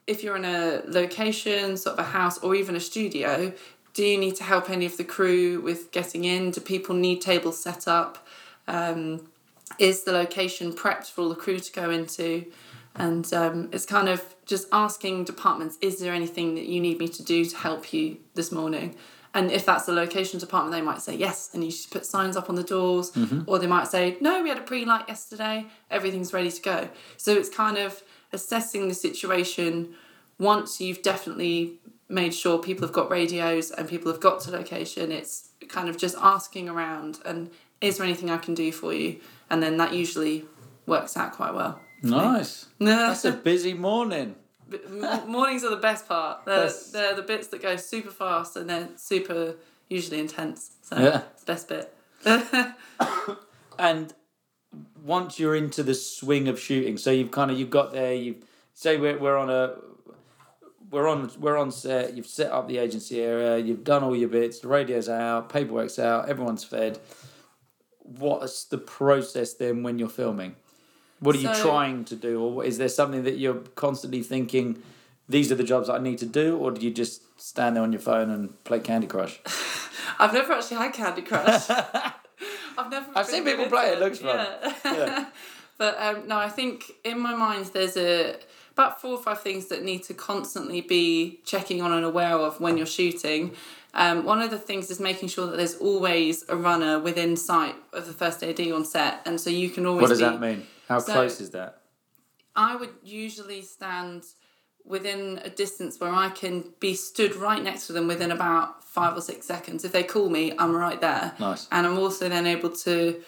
if 0.07 0.23
you're 0.23 0.35
in 0.35 0.45
a 0.45 0.81
location, 0.85 1.77
sort 1.77 1.97
of 1.97 2.05
a 2.05 2.09
house, 2.09 2.37
or 2.39 2.55
even 2.55 2.75
a 2.75 2.79
studio, 2.79 3.53
do 3.93 4.03
you 4.03 4.17
need 4.17 4.35
to 4.35 4.43
help 4.43 4.69
any 4.69 4.85
of 4.85 4.97
the 4.97 5.03
crew 5.03 5.61
with 5.61 5.91
getting 5.91 6.25
in? 6.25 6.51
Do 6.51 6.61
people 6.61 6.95
need 6.95 7.21
tables 7.21 7.61
set 7.61 7.87
up? 7.87 8.25
Um, 8.67 9.27
is 9.79 10.03
the 10.03 10.11
location 10.11 10.73
prepped 10.73 11.11
for 11.11 11.21
all 11.21 11.29
the 11.29 11.35
crew 11.35 11.59
to 11.59 11.71
go 11.71 11.89
into? 11.89 12.45
And 12.95 13.31
um, 13.33 13.69
it's 13.71 13.85
kind 13.85 14.09
of 14.09 14.35
just 14.45 14.67
asking 14.71 15.23
departments, 15.23 15.77
is 15.81 15.99
there 15.99 16.13
anything 16.13 16.55
that 16.55 16.65
you 16.65 16.79
need 16.79 16.99
me 16.99 17.07
to 17.07 17.23
do 17.23 17.45
to 17.45 17.57
help 17.57 17.93
you 17.93 18.17
this 18.35 18.51
morning? 18.51 18.95
And 19.35 19.51
if 19.51 19.65
that's 19.65 19.85
the 19.85 19.93
location 19.93 20.39
department, 20.39 20.73
they 20.73 20.81
might 20.81 21.01
say 21.01 21.15
yes, 21.15 21.49
and 21.53 21.63
you 21.63 21.71
should 21.71 21.89
put 21.89 22.05
signs 22.05 22.37
up 22.37 22.49
on 22.49 22.55
the 22.55 22.63
doors. 22.63 23.11
Or 23.47 23.57
they 23.57 23.65
might 23.65 23.87
say, 23.87 24.17
no, 24.21 24.43
we 24.43 24.49
had 24.49 24.59
a 24.59 24.61
pre 24.61 24.85
light 24.85 25.05
yesterday, 25.07 25.65
everything's 25.89 26.33
ready 26.33 26.51
to 26.51 26.61
go. 26.61 26.89
So 27.17 27.33
it's 27.33 27.49
kind 27.49 27.77
of 27.77 28.03
assessing 28.33 28.87
the 28.89 28.93
situation 28.93 29.93
once 30.39 30.81
you've 30.81 31.01
definitely 31.01 31.79
made 32.09 32.33
sure 32.33 32.57
people 32.59 32.85
have 32.85 32.93
got 32.93 33.09
radios 33.09 33.71
and 33.71 33.87
people 33.87 34.11
have 34.11 34.19
got 34.21 34.39
to 34.41 34.51
location. 34.51 35.11
It's 35.11 35.49
kind 35.69 35.87
of 35.89 35.97
just 35.97 36.15
asking 36.19 36.67
around 36.69 37.19
and 37.25 37.49
is 37.81 37.97
there 37.97 38.05
anything 38.05 38.29
I 38.29 38.37
can 38.37 38.53
do 38.53 38.71
for 38.71 38.93
you? 38.93 39.19
And 39.49 39.61
then 39.63 39.77
that 39.77 39.93
usually 39.93 40.45
works 40.85 41.15
out 41.15 41.33
quite 41.33 41.53
well. 41.53 41.79
Nice. 42.01 42.65
That's 42.79 43.23
a 43.25 43.31
busy 43.31 43.73
morning. 43.73 44.35
Mornings 45.27 45.63
are 45.63 45.69
the 45.69 45.75
best 45.77 46.07
part. 46.07 46.45
They're, 46.45 46.55
That's- 46.57 46.91
they're 46.91 47.15
the 47.15 47.21
bits 47.21 47.47
that 47.47 47.61
go 47.61 47.75
super 47.77 48.09
fast 48.11 48.55
and 48.57 48.69
they're 48.69 48.89
super 48.97 49.55
usually 49.89 50.19
intense. 50.19 50.71
So 50.81 50.97
Yeah. 50.97 51.21
it's 51.33 51.43
the 51.43 51.51
best 51.53 51.67
bit. 51.69 51.95
And 53.79 54.13
once 55.03 55.37
you're 55.37 55.55
into 55.55 55.83
the 55.83 55.93
swing 55.93 56.47
of 56.47 56.59
shooting, 56.59 56.97
so 56.97 57.11
you've 57.11 57.31
kind 57.31 57.51
of 57.51 57.59
you've 57.59 57.69
got 57.69 57.91
there. 57.91 58.13
You 58.13 58.37
say 58.73 58.97
we're 58.97 59.19
we're 59.19 59.37
on 59.37 59.49
a 59.49 59.75
we're 60.89 61.07
on 61.07 61.29
we're 61.39 61.57
on 61.57 61.71
set. 61.71 62.15
You've 62.15 62.25
set 62.25 62.51
up 62.51 62.67
the 62.67 62.77
agency 62.77 63.21
area. 63.21 63.57
You've 63.57 63.83
done 63.83 64.03
all 64.03 64.15
your 64.15 64.29
bits. 64.29 64.59
The 64.59 64.69
radio's 64.69 65.09
out. 65.09 65.49
Paperwork's 65.49 65.99
out. 65.99 66.29
Everyone's 66.29 66.63
fed. 66.63 66.99
What's 67.99 68.65
the 68.65 68.77
process 68.77 69.53
then 69.53 69.83
when 69.83 69.99
you're 69.99 70.09
filming? 70.09 70.55
What 71.19 71.35
are 71.35 71.39
you 71.39 71.53
trying 71.55 72.03
to 72.05 72.15
do, 72.17 72.41
or 72.41 72.65
is 72.65 72.77
there 72.77 72.89
something 72.89 73.23
that 73.23 73.37
you're 73.37 73.61
constantly 73.75 74.21
thinking? 74.23 74.81
These 75.29 75.53
are 75.53 75.55
the 75.55 75.63
jobs 75.63 75.87
I 75.87 75.99
need 75.99 76.17
to 76.17 76.25
do, 76.25 76.57
or 76.57 76.71
do 76.71 76.81
you 76.81 76.91
just 76.91 77.39
stand 77.39 77.77
there 77.77 77.83
on 77.83 77.93
your 77.93 78.01
phone 78.01 78.29
and 78.29 78.61
play 78.65 78.81
Candy 78.81 79.07
Crush? 79.07 79.39
I've 80.19 80.33
never 80.33 80.51
actually 80.51 80.77
had 80.77 80.93
Candy 80.93 81.21
Crush. 81.21 81.69
I've 82.77 82.91
never. 82.91 83.07
I've 83.15 83.25
seen 83.25 83.43
people 83.43 83.65
play 83.67 83.89
it, 83.89 83.93
it 83.93 83.99
looks 83.99 84.19
fun. 84.19 84.35
Yeah. 84.35 84.73
Yeah. 84.85 85.25
but 85.77 85.95
um, 85.99 86.27
no, 86.27 86.37
I 86.37 86.49
think 86.49 86.91
in 87.03 87.19
my 87.19 87.35
mind 87.35 87.65
there's 87.67 87.97
a 87.97 88.37
about 88.71 89.01
four 89.01 89.11
or 89.11 89.21
five 89.21 89.41
things 89.41 89.67
that 89.67 89.83
need 89.83 90.03
to 90.03 90.13
constantly 90.13 90.81
be 90.81 91.39
checking 91.45 91.81
on 91.81 91.91
and 91.91 92.03
aware 92.03 92.35
of 92.35 92.59
when 92.59 92.77
you're 92.77 92.85
shooting. 92.85 93.55
Um, 93.93 94.25
one 94.25 94.41
of 94.41 94.49
the 94.49 94.57
things 94.57 94.89
is 94.89 94.99
making 94.99 95.29
sure 95.29 95.45
that 95.45 95.57
there's 95.57 95.75
always 95.75 96.43
a 96.49 96.55
runner 96.55 96.99
within 96.99 97.37
sight 97.37 97.75
of 97.93 98.07
the 98.07 98.13
first 98.13 98.43
AD 98.43 98.59
on 98.71 98.83
set, 98.85 99.21
and 99.25 99.39
so 99.39 99.49
you 99.49 99.69
can 99.69 99.85
always. 99.85 100.01
What 100.01 100.09
does 100.09 100.19
be, 100.19 100.25
that 100.25 100.39
mean? 100.39 100.65
How 100.89 100.99
So- 100.99 101.13
close 101.13 101.39
is 101.39 101.51
that? 101.51 101.79
I 102.55 102.75
would 102.75 102.93
usually 103.03 103.63
stand 103.63 104.25
within 104.85 105.39
a 105.43 105.49
distance 105.49 105.99
where 105.99 106.11
I 106.11 106.29
can 106.29 106.65
be 106.79 106.93
stood 106.93 107.35
right 107.35 107.63
next 107.63 107.87
to 107.87 107.93
them 107.93 108.07
within 108.07 108.31
about 108.31 108.83
five 108.83 109.17
or 109.17 109.21
six 109.21 109.45
seconds. 109.45 109.83
If 109.85 109.91
they 109.91 110.03
call 110.03 110.29
me, 110.29 110.53
I'm 110.57 110.75
right 110.75 110.99
there. 110.99 111.33
Nice. 111.39 111.67
And 111.71 111.87
I'm 111.87 111.97
also 111.97 112.29
then 112.29 112.45
able 112.45 112.69
to 112.69 113.21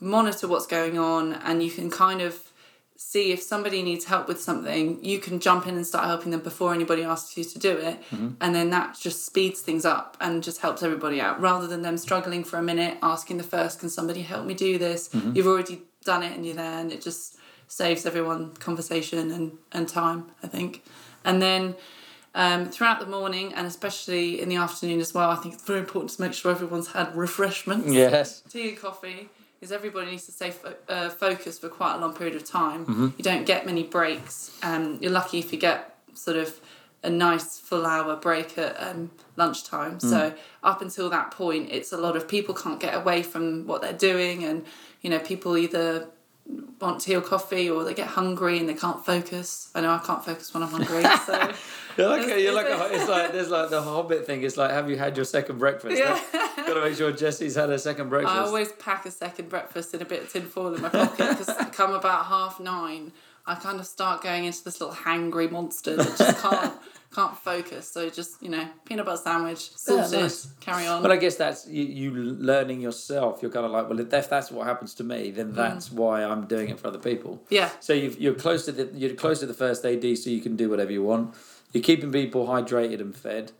monitor 0.00 0.48
what's 0.48 0.66
going 0.66 0.98
on 0.98 1.34
and 1.34 1.62
you 1.62 1.70
can 1.70 1.90
kind 1.90 2.20
of 2.20 2.52
see 2.96 3.32
if 3.32 3.42
somebody 3.42 3.82
needs 3.82 4.04
help 4.04 4.28
with 4.28 4.40
something, 4.40 5.04
you 5.04 5.18
can 5.18 5.40
jump 5.40 5.66
in 5.66 5.74
and 5.74 5.86
start 5.86 6.04
helping 6.04 6.30
them 6.30 6.40
before 6.40 6.72
anybody 6.72 7.02
asks 7.02 7.36
you 7.36 7.42
to 7.42 7.58
do 7.58 7.76
it. 7.76 8.00
Mm-hmm. 8.10 8.30
And 8.40 8.54
then 8.54 8.70
that 8.70 8.96
just 8.98 9.26
speeds 9.26 9.60
things 9.60 9.84
up 9.84 10.16
and 10.20 10.42
just 10.42 10.60
helps 10.60 10.82
everybody 10.82 11.20
out 11.20 11.40
rather 11.40 11.66
than 11.66 11.82
them 11.82 11.98
struggling 11.98 12.44
for 12.44 12.58
a 12.58 12.62
minute, 12.62 12.98
asking 13.02 13.38
the 13.38 13.44
first, 13.44 13.80
can 13.80 13.88
somebody 13.88 14.22
help 14.22 14.46
me 14.46 14.54
do 14.54 14.78
this? 14.78 15.08
Mm-hmm. 15.08 15.34
You've 15.34 15.48
already 15.48 15.82
done 16.04 16.22
it 16.22 16.32
and 16.32 16.46
you're 16.46 16.54
there 16.54 16.78
and 16.78 16.92
it 16.92 17.02
just 17.02 17.36
saves 17.72 18.04
everyone 18.04 18.54
conversation 18.56 19.30
and, 19.30 19.52
and 19.72 19.88
time, 19.88 20.26
I 20.42 20.46
think. 20.46 20.84
And 21.24 21.40
then 21.40 21.74
um, 22.34 22.66
throughout 22.66 23.00
the 23.00 23.06
morning 23.06 23.54
and 23.54 23.66
especially 23.66 24.42
in 24.42 24.50
the 24.50 24.56
afternoon 24.56 25.00
as 25.00 25.14
well, 25.14 25.30
I 25.30 25.36
think 25.36 25.54
it's 25.54 25.64
very 25.64 25.78
important 25.80 26.10
to 26.12 26.20
make 26.20 26.34
sure 26.34 26.50
everyone's 26.50 26.88
had 26.88 27.16
refreshments 27.16 27.90
Yes. 27.90 28.42
tea 28.50 28.68
and 28.68 28.78
coffee 28.78 29.30
because 29.58 29.72
everybody 29.72 30.10
needs 30.10 30.26
to 30.26 30.32
stay 30.32 30.50
fo- 30.50 30.74
uh, 30.86 31.08
focused 31.08 31.62
for 31.62 31.70
quite 31.70 31.94
a 31.94 31.98
long 31.98 32.12
period 32.12 32.36
of 32.36 32.44
time. 32.44 32.84
Mm-hmm. 32.84 33.08
You 33.16 33.24
don't 33.24 33.46
get 33.46 33.64
many 33.64 33.84
breaks. 33.84 34.50
Um, 34.62 34.98
you're 35.00 35.12
lucky 35.12 35.38
if 35.38 35.50
you 35.50 35.58
get 35.58 35.96
sort 36.12 36.36
of 36.36 36.60
a 37.02 37.08
nice 37.08 37.58
full 37.58 37.86
hour 37.86 38.16
break 38.16 38.58
at 38.58 38.76
um, 38.82 39.10
lunchtime. 39.36 39.96
Mm. 39.98 40.10
So 40.10 40.34
up 40.62 40.82
until 40.82 41.08
that 41.08 41.30
point, 41.30 41.70
it's 41.72 41.90
a 41.90 41.96
lot 41.96 42.16
of 42.16 42.28
people 42.28 42.54
can't 42.54 42.78
get 42.78 42.94
away 42.94 43.22
from 43.22 43.66
what 43.66 43.80
they're 43.80 43.92
doing, 43.92 44.44
and 44.44 44.64
you 45.00 45.08
know 45.10 45.18
people 45.18 45.56
either 45.56 46.08
want 46.80 47.00
tea 47.00 47.14
or 47.14 47.20
coffee 47.20 47.70
or 47.70 47.84
they 47.84 47.94
get 47.94 48.08
hungry 48.08 48.58
and 48.58 48.68
they 48.68 48.74
can't 48.74 49.04
focus. 49.04 49.70
I 49.74 49.80
know 49.80 49.90
I 49.90 49.98
can't 49.98 50.24
focus 50.24 50.52
when 50.52 50.62
I'm 50.62 50.70
hungry, 50.70 51.02
so 51.26 51.52
You're 51.96 52.08
like, 52.08 52.26
you're 52.26 52.54
like 52.54 52.66
a, 52.66 52.94
it's 52.94 53.08
like 53.08 53.32
there's 53.32 53.50
like 53.50 53.70
the 53.70 53.82
Hobbit 53.82 54.26
thing. 54.26 54.42
It's 54.42 54.56
like, 54.56 54.70
have 54.70 54.88
you 54.88 54.96
had 54.96 55.16
your 55.16 55.24
second 55.24 55.58
breakfast? 55.58 55.98
Yeah. 55.98 56.20
Got 56.56 56.74
to 56.74 56.80
make 56.80 56.96
sure 56.96 57.12
Jesse's 57.12 57.54
had 57.54 57.68
her 57.68 57.78
second 57.78 58.08
breakfast. 58.08 58.34
I 58.34 58.40
always 58.40 58.72
pack 58.72 59.04
a 59.06 59.10
second 59.10 59.48
breakfast 59.48 59.92
in 59.94 60.00
a 60.00 60.04
bit 60.04 60.22
of 60.22 60.32
tin 60.32 60.42
foil 60.42 60.74
in 60.74 60.80
my 60.80 60.88
pocket 60.88 61.38
because 61.38 61.50
come 61.72 61.92
about 61.92 62.26
half 62.26 62.60
nine, 62.60 63.12
I 63.46 63.56
kind 63.56 63.78
of 63.78 63.86
start 63.86 64.22
going 64.22 64.44
into 64.44 64.64
this 64.64 64.80
little 64.80 64.94
hangry 64.94 65.50
monster 65.50 65.96
that 65.96 66.16
just 66.16 66.40
can't 66.40 66.74
can't 67.14 67.36
focus. 67.36 67.90
So 67.90 68.08
just 68.10 68.42
you 68.42 68.48
know, 68.48 68.66
peanut 68.84 69.06
butter 69.06 69.20
sandwich, 69.22 69.70
sorted, 69.76 70.20
nice. 70.20 70.46
carry 70.60 70.86
on. 70.86 71.02
But 71.02 71.12
I 71.12 71.16
guess 71.16 71.36
that's 71.36 71.66
you, 71.66 71.84
you 71.84 72.10
learning 72.12 72.80
yourself. 72.80 73.40
You're 73.42 73.50
kind 73.50 73.66
of 73.66 73.72
like, 73.72 73.88
well, 73.88 74.00
if 74.00 74.28
that's 74.30 74.50
what 74.50 74.66
happens 74.66 74.94
to 74.94 75.04
me, 75.04 75.30
then 75.30 75.52
that's 75.52 75.92
why 75.92 76.24
I'm 76.24 76.46
doing 76.46 76.68
it 76.68 76.80
for 76.80 76.88
other 76.88 76.98
people. 76.98 77.42
yeah, 77.50 77.70
So 77.80 77.92
you've, 77.92 78.20
you're 78.20 78.34
close 78.34 78.64
to 78.66 78.72
the 78.72 78.90
you're 78.98 79.14
close 79.14 79.40
to 79.40 79.46
the 79.46 79.54
first 79.54 79.84
AD, 79.84 80.18
so 80.18 80.30
you 80.30 80.40
can 80.40 80.56
do 80.56 80.68
whatever 80.70 80.92
you 80.92 81.02
want. 81.02 81.34
You're 81.72 81.82
keeping 81.82 82.12
people 82.12 82.46
hydrated 82.46 83.00
and 83.00 83.14
fed. 83.14 83.52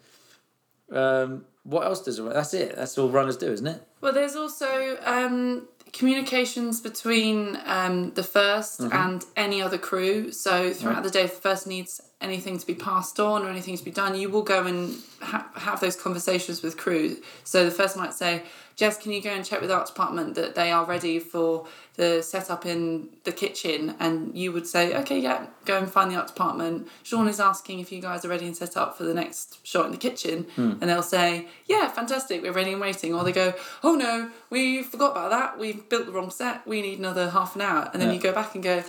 Um, 0.91 1.47
what 1.65 1.87
else 1.87 2.03
does 2.03 2.19
it? 2.19 2.33
That's 2.33 2.55
it. 2.55 2.77
That's 2.77 2.99
all 2.99 3.09
runners 3.09 3.37
do, 3.37 3.51
isn't 3.51 3.67
it? 3.67 3.83
Well, 4.01 4.13
there's 4.13 4.37
also 4.37 4.99
um, 5.05 5.69
communications 5.93 6.81
between 6.81 7.59
um, 7.65 8.13
the 8.15 8.23
1st 8.23 8.93
and 8.93 9.25
any 9.37 9.63
other 9.63 9.79
crew. 9.79 10.33
So 10.33 10.73
throughout 10.73 11.03
the 11.05 11.11
day, 11.11 11.23
if 11.23 11.37
the 11.37 11.41
first 11.41 11.67
needs 11.67 12.01
anything 12.23 12.59
to 12.59 12.67
be 12.67 12.75
passed 12.75 13.19
on 13.21 13.43
or 13.45 13.49
anything 13.51 13.77
to 13.77 13.85
be 13.85 13.91
done, 13.91 14.19
you 14.19 14.29
will 14.31 14.43
go 14.43 14.65
and 14.67 14.97
ha- 15.21 15.49
have 15.55 15.81
those 15.81 15.97
conversations 15.97 16.63
with 16.63 16.77
crew. 16.77 17.17
So 17.45 17.65
the 17.65 17.71
first 17.71 17.97
might 17.97 18.15
say, 18.15 18.43
Jess, 18.75 18.97
can 18.97 19.13
you 19.13 19.21
go 19.21 19.29
and 19.31 19.45
check 19.45 19.61
with 19.61 19.69
the 19.69 19.77
art 19.77 19.87
department 19.87 20.35
that 20.37 20.55
they 20.55 20.73
are 20.73 20.87
ready 20.87 21.19
for 21.19 21.67
the 21.97 22.23
setup 22.23 22.65
in 22.65 23.09
the 23.25 23.31
kitchen? 23.33 23.95
And 24.01 24.35
you 24.37 24.51
would 24.53 24.67
say, 24.67 24.95
okay, 24.97 25.19
yeah, 25.19 25.47
go 25.67 25.77
and 25.77 25.91
find 25.91 26.11
the 26.11 26.17
art 26.17 26.29
department. 26.29 26.89
Sean 27.03 27.29
is 27.29 27.39
asking 27.39 27.81
if 27.81 27.93
you 27.93 28.01
guys 28.01 28.25
are 28.25 28.29
ready 28.29 28.47
and 28.47 28.57
set 28.57 28.77
up 28.79 28.97
for 28.97 29.05
the 29.05 29.13
next 29.13 29.59
shot 29.67 29.85
in 29.87 29.93
the 29.93 29.99
kitchen. 29.99 30.47
Hmm. 30.57 30.73
And 30.81 30.83
they'll 30.85 31.03
say, 31.03 31.49
yeah, 31.67 31.89
fantastic, 31.89 32.43
we're 32.43 32.53
ready 32.53 32.73
and 32.73 32.81
waiting. 32.81 33.15
Or 33.15 33.25
they 33.25 33.33
go, 33.33 33.53
oh 33.85 33.95
no, 33.95 34.31
we 34.49 34.83
forgot 34.83 35.11
about 35.13 35.31
that. 35.31 35.59
We've 35.59 35.87
built 35.91 36.07
the 36.07 36.13
wrong 36.13 36.31
set. 36.31 36.67
We 36.67 36.81
need 36.81 36.99
another 36.99 37.29
half 37.31 37.55
an 37.55 37.61
hour. 37.63 37.91
And 37.93 38.01
then 38.01 38.09
Yeah. 38.09 38.15
you 38.15 38.21
go 38.21 38.33
back 38.33 38.55
and 38.55 38.65
go, 38.65 38.83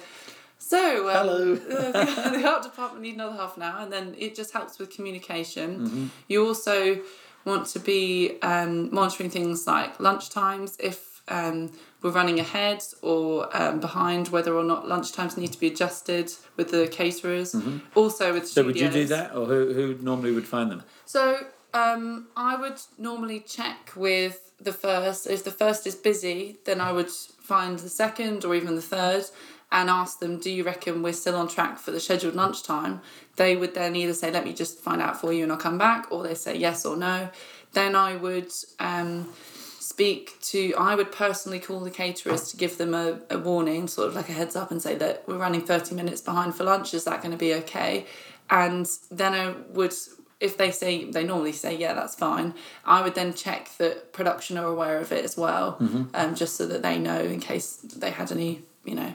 so 0.64 1.10
um, 1.10 1.16
Hello. 1.16 1.56
the, 1.56 2.32
the 2.40 2.48
art 2.50 2.64
department 2.64 3.02
need 3.02 3.16
another 3.16 3.36
half 3.36 3.58
an 3.58 3.64
hour, 3.64 3.82
and 3.82 3.92
then 3.92 4.16
it 4.18 4.34
just 4.34 4.54
helps 4.54 4.80
with 4.80 4.90
communication. 4.90 5.80
Mm-hmm. 5.80 6.08
You 6.28 6.48
also 6.48 7.02
want 7.46 7.68
to 7.68 7.80
be 7.80 8.40
um, 8.42 8.94
monitoring 8.94 9.30
things 9.30 9.68
like 9.68 10.00
lunch 10.00 10.30
times 10.30 10.78
if 10.80 11.22
um, 11.28 11.72
we're 12.02 12.12
running 12.12 12.40
ahead 12.40 12.82
or 13.02 13.50
um, 13.56 13.82
behind, 13.82 14.30
whether 14.30 14.56
or 14.56 14.64
not 14.64 14.88
lunch 14.88 15.12
times 15.12 15.36
need 15.36 15.52
to 15.52 15.60
be 15.60 15.68
adjusted 15.68 16.32
with 16.56 16.72
the 16.72 16.88
caterers. 16.88 17.56
Also 17.96 18.34
with 18.34 18.44
Mm-hmm. 18.44 18.48
So 18.48 18.64
would 18.64 18.80
you 18.80 18.90
do 18.90 19.06
that, 19.06 19.36
or 19.36 19.46
who 19.46 19.74
who 19.74 19.98
normally 20.02 20.32
would 20.32 20.48
find 20.48 20.72
them? 20.72 20.84
So 21.06 21.46
um, 21.74 22.28
I 22.38 22.56
would 22.56 22.80
normally 22.98 23.42
check 23.42 23.92
with 23.96 24.52
the 24.62 24.74
first. 24.74 25.28
If 25.28 25.44
the 25.44 25.52
first 25.52 25.86
is 25.86 25.96
busy, 25.96 26.58
then 26.66 26.80
I 26.80 26.94
would 26.94 27.10
find 27.10 27.78
the 27.78 27.90
second 27.90 28.46
or 28.46 28.56
even 28.56 28.76
the 28.76 28.82
third 28.82 29.26
and 29.74 29.90
ask 29.90 30.20
them, 30.20 30.38
do 30.38 30.52
you 30.52 30.64
reckon 30.64 31.02
we're 31.02 31.12
still 31.12 31.36
on 31.36 31.48
track 31.48 31.80
for 31.80 31.90
the 31.90 32.00
scheduled 32.00 32.36
lunchtime? 32.36 33.02
They 33.38 33.56
would 33.56 33.74
then 33.74 33.96
either 33.96 34.14
say, 34.14 34.32
let 34.32 34.46
me 34.46 34.54
just 34.54 34.80
find 34.80 35.02
out 35.02 35.20
for 35.20 35.34
you 35.34 35.44
and 35.44 35.52
I'll 35.52 35.58
come 35.58 35.80
back, 35.80 36.12
or 36.12 36.22
they 36.22 36.36
say 36.36 36.56
yes 36.56 36.86
or 36.86 36.96
no. 36.96 37.30
Then 37.74 37.96
I 37.96 38.16
would 38.16 38.52
um, 38.80 39.34
speak 39.80 40.40
to, 40.42 40.76
I 40.78 40.94
would 40.94 41.12
personally 41.12 41.60
call 41.60 41.80
the 41.80 41.90
caterers 41.90 42.52
to 42.52 42.58
give 42.58 42.78
them 42.78 42.94
a, 42.94 43.20
a 43.32 43.40
warning, 43.40 43.88
sort 43.88 44.10
of 44.10 44.16
like 44.16 44.30
a 44.30 44.34
heads 44.34 44.56
up, 44.56 44.70
and 44.70 44.80
say 44.80 44.96
that 44.96 45.24
we're 45.28 45.38
running 45.38 45.62
30 45.62 45.96
minutes 45.96 46.22
behind 46.22 46.54
for 46.54 46.64
lunch. 46.66 46.94
Is 46.94 47.06
that 47.06 47.24
going 47.24 47.32
to 47.32 47.38
be 47.38 47.56
okay? 47.56 48.06
And 48.52 48.88
then 49.10 49.34
I 49.34 49.56
would 49.72 49.94
if 50.40 50.58
they 50.58 50.72
say 50.72 51.06
they 51.06 51.24
normally 51.24 51.54
say 51.54 51.78
yeah 51.78 51.94
that's 51.94 52.16
fine 52.16 52.54
i 52.84 53.02
would 53.02 53.16
then 53.16 53.34
check 53.34 53.70
that 53.78 54.12
production 54.12 54.58
are 54.58 54.66
aware 54.66 54.98
of 54.98 55.10
it 55.14 55.24
as 55.24 55.38
well 55.38 55.78
um, 56.14 56.36
just 56.36 56.58
so 56.58 56.68
that 56.68 56.82
they 56.82 57.00
know 57.00 57.22
in 57.22 57.40
case 57.40 57.78
they 57.78 58.12
had 58.12 58.30
any 58.30 58.62
you 58.84 58.94
know 58.94 59.14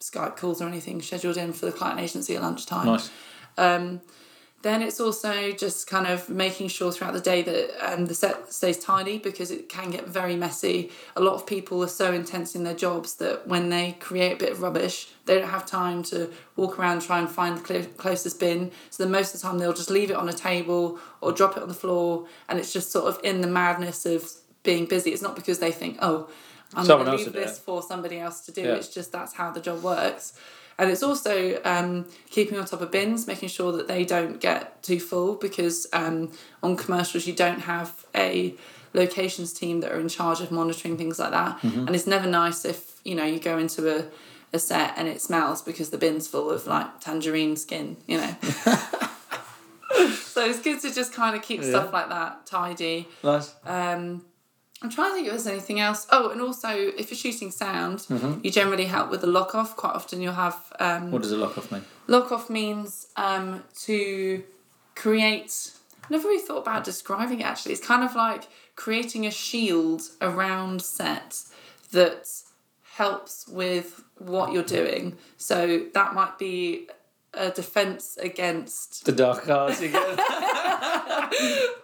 skype 0.00 0.36
calls 0.36 0.60
or 0.60 0.66
anything 0.68 1.00
scheduled 1.02 1.36
in 1.36 1.52
for 1.52 1.66
the 1.66 1.72
client 1.72 2.00
agency 2.00 2.34
at 2.36 2.42
lunchtime 2.42 2.86
Nice. 2.86 3.10
um, 3.58 4.00
then 4.62 4.82
it's 4.82 5.00
also 5.00 5.52
just 5.52 5.86
kind 5.86 6.06
of 6.06 6.28
making 6.28 6.68
sure 6.68 6.92
throughout 6.92 7.14
the 7.14 7.20
day 7.20 7.40
that 7.40 7.92
um, 7.92 8.04
the 8.06 8.14
set 8.14 8.52
stays 8.52 8.78
tidy 8.78 9.16
because 9.16 9.50
it 9.50 9.70
can 9.70 9.90
get 9.90 10.06
very 10.06 10.36
messy. 10.36 10.90
A 11.16 11.20
lot 11.22 11.32
of 11.32 11.46
people 11.46 11.82
are 11.82 11.88
so 11.88 12.12
intense 12.12 12.54
in 12.54 12.62
their 12.64 12.74
jobs 12.74 13.14
that 13.14 13.48
when 13.48 13.70
they 13.70 13.96
create 14.00 14.32
a 14.34 14.36
bit 14.36 14.52
of 14.52 14.60
rubbish, 14.60 15.08
they 15.24 15.38
don't 15.38 15.48
have 15.48 15.64
time 15.64 16.02
to 16.04 16.30
walk 16.56 16.78
around 16.78 16.92
and 16.98 17.02
try 17.02 17.18
and 17.20 17.30
find 17.30 17.56
the 17.56 17.64
cl- 17.66 17.86
closest 17.96 18.38
bin. 18.38 18.70
So 18.90 19.02
then 19.02 19.10
most 19.10 19.34
of 19.34 19.40
the 19.40 19.46
time 19.48 19.56
they'll 19.56 19.72
just 19.72 19.88
leave 19.88 20.10
it 20.10 20.16
on 20.16 20.28
a 20.28 20.34
table 20.34 20.98
or 21.22 21.32
drop 21.32 21.56
it 21.56 21.62
on 21.62 21.68
the 21.68 21.74
floor, 21.74 22.26
and 22.46 22.58
it's 22.58 22.70
just 22.70 22.92
sort 22.92 23.06
of 23.06 23.18
in 23.24 23.40
the 23.40 23.48
madness 23.48 24.04
of 24.04 24.30
being 24.62 24.84
busy. 24.84 25.10
It's 25.10 25.22
not 25.22 25.36
because 25.36 25.58
they 25.60 25.72
think, 25.72 25.96
oh, 26.02 26.28
I'm 26.74 26.84
Someone 26.84 27.06
going 27.06 27.18
to 27.18 27.24
leave 27.24 27.32
this 27.32 27.58
for 27.58 27.82
somebody 27.82 28.18
else 28.18 28.40
to 28.46 28.52
do. 28.52 28.62
Yeah. 28.62 28.74
It's 28.74 28.88
just 28.88 29.12
that's 29.12 29.34
how 29.34 29.50
the 29.50 29.60
job 29.60 29.82
works. 29.82 30.38
And 30.78 30.90
it's 30.90 31.02
also 31.02 31.60
um, 31.64 32.06
keeping 32.30 32.58
on 32.58 32.64
top 32.64 32.80
of 32.80 32.90
bins, 32.90 33.26
making 33.26 33.50
sure 33.50 33.70
that 33.72 33.86
they 33.86 34.04
don't 34.04 34.40
get 34.40 34.82
too 34.82 34.98
full 34.98 35.34
because 35.34 35.86
um, 35.92 36.32
on 36.62 36.76
commercials 36.76 37.26
you 37.26 37.34
don't 37.34 37.60
have 37.60 38.06
a 38.14 38.54
locations 38.94 39.52
team 39.52 39.80
that 39.80 39.92
are 39.92 40.00
in 40.00 40.08
charge 40.08 40.40
of 40.40 40.50
monitoring 40.50 40.96
things 40.96 41.18
like 41.18 41.32
that. 41.32 41.60
Mm-hmm. 41.60 41.86
And 41.86 41.94
it's 41.94 42.06
never 42.06 42.26
nice 42.26 42.64
if 42.64 43.00
you 43.04 43.14
know 43.14 43.24
you 43.24 43.38
go 43.38 43.58
into 43.58 43.94
a, 43.94 44.06
a 44.54 44.58
set 44.58 44.94
and 44.96 45.06
it 45.06 45.20
smells 45.20 45.60
because 45.60 45.90
the 45.90 45.98
bin's 45.98 46.26
full 46.26 46.50
of 46.50 46.66
like 46.66 47.00
tangerine 47.00 47.56
skin, 47.56 47.98
you 48.06 48.16
know. 48.16 48.36
so 50.14 50.46
it's 50.46 50.60
good 50.60 50.80
to 50.80 50.94
just 50.94 51.12
kind 51.12 51.36
of 51.36 51.42
keep 51.42 51.62
stuff 51.62 51.92
like 51.92 52.08
that 52.08 52.46
tidy. 52.46 53.06
Nice. 53.22 53.54
Um, 53.66 54.24
I'm 54.82 54.88
trying 54.90 55.10
to 55.10 55.14
think 55.14 55.26
if 55.26 55.32
there's 55.32 55.46
anything 55.46 55.78
else. 55.80 56.06
Oh, 56.10 56.30
and 56.30 56.40
also 56.40 56.68
if 56.70 57.10
you're 57.10 57.18
shooting 57.18 57.50
sound, 57.50 58.06
you 58.42 58.50
generally 58.50 58.86
help 58.86 59.10
with 59.10 59.20
the 59.20 59.26
lock 59.26 59.54
off. 59.54 59.76
Quite 59.76 59.94
often 59.94 60.20
you'll 60.22 60.32
have 60.32 60.56
um, 60.80 61.10
What 61.10 61.22
does 61.22 61.32
a 61.32 61.36
lock 61.36 61.58
off 61.58 61.70
mean? 61.70 61.84
lock 62.06 62.32
off 62.32 62.48
means 62.48 63.08
um, 63.16 63.62
to 63.82 64.42
create. 64.94 65.72
Never 66.08 66.28
really 66.28 66.42
thought 66.44 66.58
about 66.58 66.84
describing 66.84 67.40
it 67.40 67.44
actually. 67.44 67.72
It's 67.72 67.86
kind 67.86 68.02
of 68.02 68.14
like 68.14 68.44
creating 68.76 69.26
a 69.26 69.30
shield 69.30 70.02
around 70.20 70.80
set 70.82 71.42
that 71.92 72.26
helps 72.94 73.46
with 73.48 74.02
what 74.18 74.52
you're 74.52 74.62
doing. 74.62 75.16
So 75.36 75.86
that 75.94 76.14
might 76.14 76.38
be 76.38 76.88
a 77.34 77.50
defense 77.50 78.16
against 78.20 79.04
The 79.04 79.12
dark 79.12 79.48
arts 79.48 79.80
again. 79.80 80.16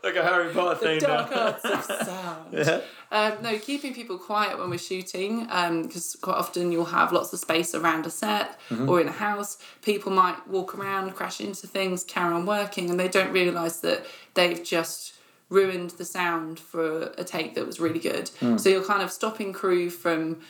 like 0.02 0.16
a 0.16 0.22
Harry 0.22 0.52
Potter 0.52 0.74
the 0.80 0.86
thing 0.86 0.98
dark 1.00 1.30
now. 1.30 1.46
arts 1.46 1.64
of 1.64 1.82
sound. 2.06 2.52
Yeah. 2.52 2.80
Um, 3.12 3.34
no, 3.42 3.56
keeping 3.58 3.94
people 3.94 4.18
quiet 4.18 4.58
when 4.58 4.68
we're 4.70 4.78
shooting, 4.78 5.44
because 5.44 6.16
quite 6.20 6.36
often 6.36 6.72
you'll 6.72 6.86
have 6.86 7.12
lots 7.12 7.32
of 7.32 7.38
space 7.38 7.74
around 7.74 8.06
a 8.06 8.10
set 8.10 8.58
Mm-hmm. 8.70 8.88
or 8.88 9.00
in 9.00 9.06
a 9.08 9.12
house. 9.12 9.58
People 9.82 10.10
might 10.10 10.48
walk 10.48 10.76
around, 10.76 11.12
crash 11.14 11.40
into 11.40 11.68
things, 11.68 12.02
carry 12.02 12.34
on 12.34 12.44
working, 12.46 12.90
and 12.90 12.98
they 12.98 13.06
don't 13.08 13.30
realise 13.32 13.76
that 13.78 14.04
they've 14.34 14.62
just 14.64 15.14
ruined 15.48 15.90
the 15.90 16.04
sound 16.04 16.58
for 16.58 17.12
a 17.16 17.22
take 17.22 17.54
that 17.54 17.64
was 17.64 17.78
really 17.78 18.00
good. 18.00 18.28
Mm. 18.40 18.58
So 18.58 18.68
you're 18.68 18.82
kind 18.84 19.02
of 19.02 19.12
stopping 19.12 19.52
crew 19.52 19.88
from 19.90 20.40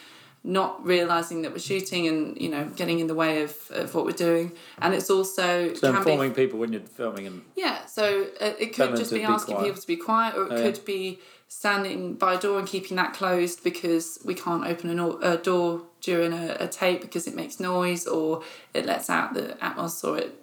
not 0.47 0.85
realising 0.87 1.43
that 1.43 1.51
we're 1.53 1.59
shooting 1.59 2.07
and 2.07 2.41
you 2.41 2.49
know 2.49 2.65
getting 2.77 3.01
in 3.01 3.09
the 3.09 3.15
way 3.15 3.43
of, 3.43 3.53
of 3.71 3.95
what 3.95 4.05
we're 4.05 4.13
doing 4.13 4.53
and 4.79 4.95
it's 4.95 5.11
also 5.11 5.75
So 5.75 5.93
can 5.93 5.93
be 6.05 6.11
informing 6.13 6.35
people 6.35 6.59
when 6.61 6.73
you're 6.73 6.83
filming 6.83 7.27
and 7.27 7.43
yeah, 7.57 7.85
so 7.87 8.29
uh, 8.41 8.53
it 8.59 8.73
could 8.75 8.95
just 8.97 9.13
be 9.13 9.25
asking 9.25 9.57
people 9.57 9.81
to 9.81 9.87
be 9.87 9.97
quiet, 9.97 10.37
or 10.37 10.45
it 10.47 10.53
Oh, 10.53 10.57
yeah. 10.57 10.63
could 10.71 10.85
be 10.85 11.19
standing 11.49 12.15
by 12.15 12.35
a 12.35 12.39
door 12.39 12.59
and 12.59 12.67
keeping 12.69 12.97
that 12.97 13.13
closed 13.15 13.63
because 13.65 14.19
we 14.25 14.35
can't 14.35 14.65
open 14.67 14.99
a, 14.99 15.09
a 15.35 15.37
door 15.37 15.83
during 16.01 16.33
a, 16.33 16.57
a 16.61 16.69
tape 16.69 17.01
because 17.01 17.27
it 17.27 17.35
makes 17.35 17.59
noise 17.61 18.07
or 18.07 18.43
it 18.75 18.85
lets 18.87 19.09
out 19.11 19.35
the 19.35 19.57
atmos 19.63 20.03
or 20.05 20.19
it 20.19 20.35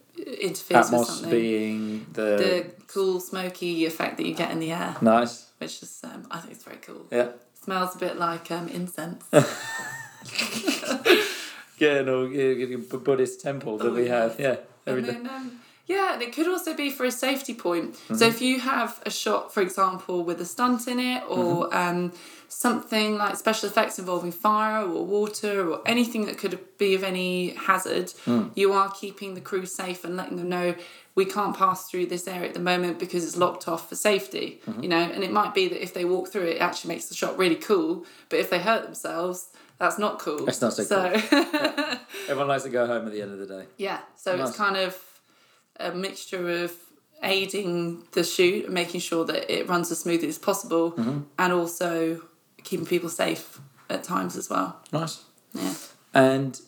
interferes 0.41 0.91
with 0.91 1.01
Atmos 1.01 1.05
something. 1.05 1.29
being 1.29 2.05
the, 2.13 2.21
the 2.21 2.65
cool 2.87 3.19
smoky 3.19 3.85
effect 3.85 4.17
that 4.17 4.25
you 4.25 4.33
get 4.35 4.51
in 4.51 4.59
the 4.59 4.71
air, 4.71 4.95
nice. 5.01 5.49
which 5.59 5.81
is 5.81 5.99
um, 6.03 6.25
I 6.31 6.39
think 6.39 6.53
it's 6.53 6.63
very 6.63 6.77
cool. 6.77 7.05
Yeah. 7.11 7.29
Smells 7.63 7.95
a 7.95 7.99
bit 7.99 8.17
like 8.17 8.51
um, 8.51 8.67
incense. 8.67 9.23
Yeah, 11.79 12.01
no, 12.03 12.25
yeah, 12.25 12.49
yeah, 12.51 12.77
Buddhist 12.77 13.41
temple 13.41 13.77
that 13.79 13.87
Oh, 13.87 13.93
we 13.93 14.05
yeah. 14.05 14.15
have. 14.21 14.39
Yeah. 14.39 14.55
Every 14.85 15.03
And 15.09 15.25
day. 15.25 15.29
um, 15.29 15.59
yeah, 15.87 16.13
and 16.13 16.21
it 16.21 16.31
could 16.33 16.47
also 16.47 16.73
be 16.75 16.91
for 16.91 17.03
a 17.05 17.11
safety 17.11 17.53
point. 17.53 17.97
So 18.15 18.25
if 18.27 18.41
you 18.41 18.59
have 18.61 19.01
a 19.05 19.09
shot, 19.09 19.53
for 19.53 19.61
example, 19.61 20.23
with 20.23 20.39
a 20.39 20.45
stunt 20.45 20.87
in 20.87 20.99
it, 20.99 21.23
or 21.27 21.75
um, 21.75 22.13
something 22.47 23.17
like 23.17 23.35
special 23.37 23.67
effects 23.67 23.97
involving 23.99 24.31
fire 24.31 24.83
or 24.85 25.03
water 25.05 25.69
or 25.71 25.81
anything 25.85 26.25
that 26.27 26.37
could 26.37 26.57
be 26.77 26.93
of 26.95 27.03
any 27.03 27.49
hazard, 27.55 28.13
you 28.55 28.71
are 28.71 28.89
keeping 28.91 29.33
the 29.33 29.41
crew 29.41 29.65
safe 29.65 30.05
and 30.05 30.15
letting 30.15 30.37
them 30.37 30.49
know 30.49 30.75
we 31.15 31.25
can't 31.25 31.55
pass 31.55 31.89
through 31.89 32.07
this 32.07 32.27
area 32.27 32.47
at 32.49 32.53
the 32.53 32.59
moment 32.59 32.97
because 32.99 33.23
it's 33.23 33.37
locked 33.37 33.67
off 33.67 33.87
for 33.89 33.95
safety. 33.95 34.61
You 34.81 34.89
know, 34.89 34.97
and 34.97 35.23
it 35.23 35.31
might 35.31 35.53
be 35.53 35.67
that 35.67 35.81
if 35.83 35.93
they 35.93 36.05
walk 36.05 36.29
through 36.31 36.43
it, 36.47 36.55
it 36.57 36.61
actually 36.61 36.89
makes 36.95 37.05
the 37.05 37.15
shot 37.15 37.37
really 37.37 37.55
cool. 37.55 38.05
But 38.29 38.39
if 38.39 38.49
they 38.49 38.59
hurt 38.59 38.83
themselves, 38.83 39.49
That's 39.79 39.97
not 39.99 40.17
cool. 40.19 40.45
That's 40.45 40.61
not 40.61 40.73
so 40.73 40.83
so 40.83 40.97
Everyone 42.29 42.47
likes 42.47 42.63
to 42.63 42.69
go 42.69 42.85
home 42.87 43.05
at 43.07 43.11
the 43.13 43.21
end 43.21 43.31
of 43.31 43.39
the 43.39 43.45
day. 43.47 43.65
Yeah, 43.77 43.99
so 44.15 44.35
Nice. 44.35 44.49
it's 44.49 44.57
kind 44.57 44.77
of 44.77 44.97
a 45.79 45.91
mixture 45.91 46.63
of 46.63 46.71
aiding 47.21 48.03
the 48.11 48.23
shoot 48.23 48.65
and 48.65 48.73
making 48.73 48.99
sure 49.01 49.25
that 49.25 49.51
it 49.51 49.67
runs 49.69 49.91
as 49.91 49.99
smoothly 49.99 50.27
as 50.29 50.37
possible 50.37 50.91
Mm-hmm. 50.93 51.19
and 51.39 51.53
also 51.53 52.21
keeping 52.63 52.85
people 52.85 53.09
safe 53.09 53.59
at 53.89 54.03
times 54.03 54.35
as 54.37 54.49
well. 54.49 54.79
Nice. 54.91 55.23
Yeah. 55.53 55.73
And 56.13 56.59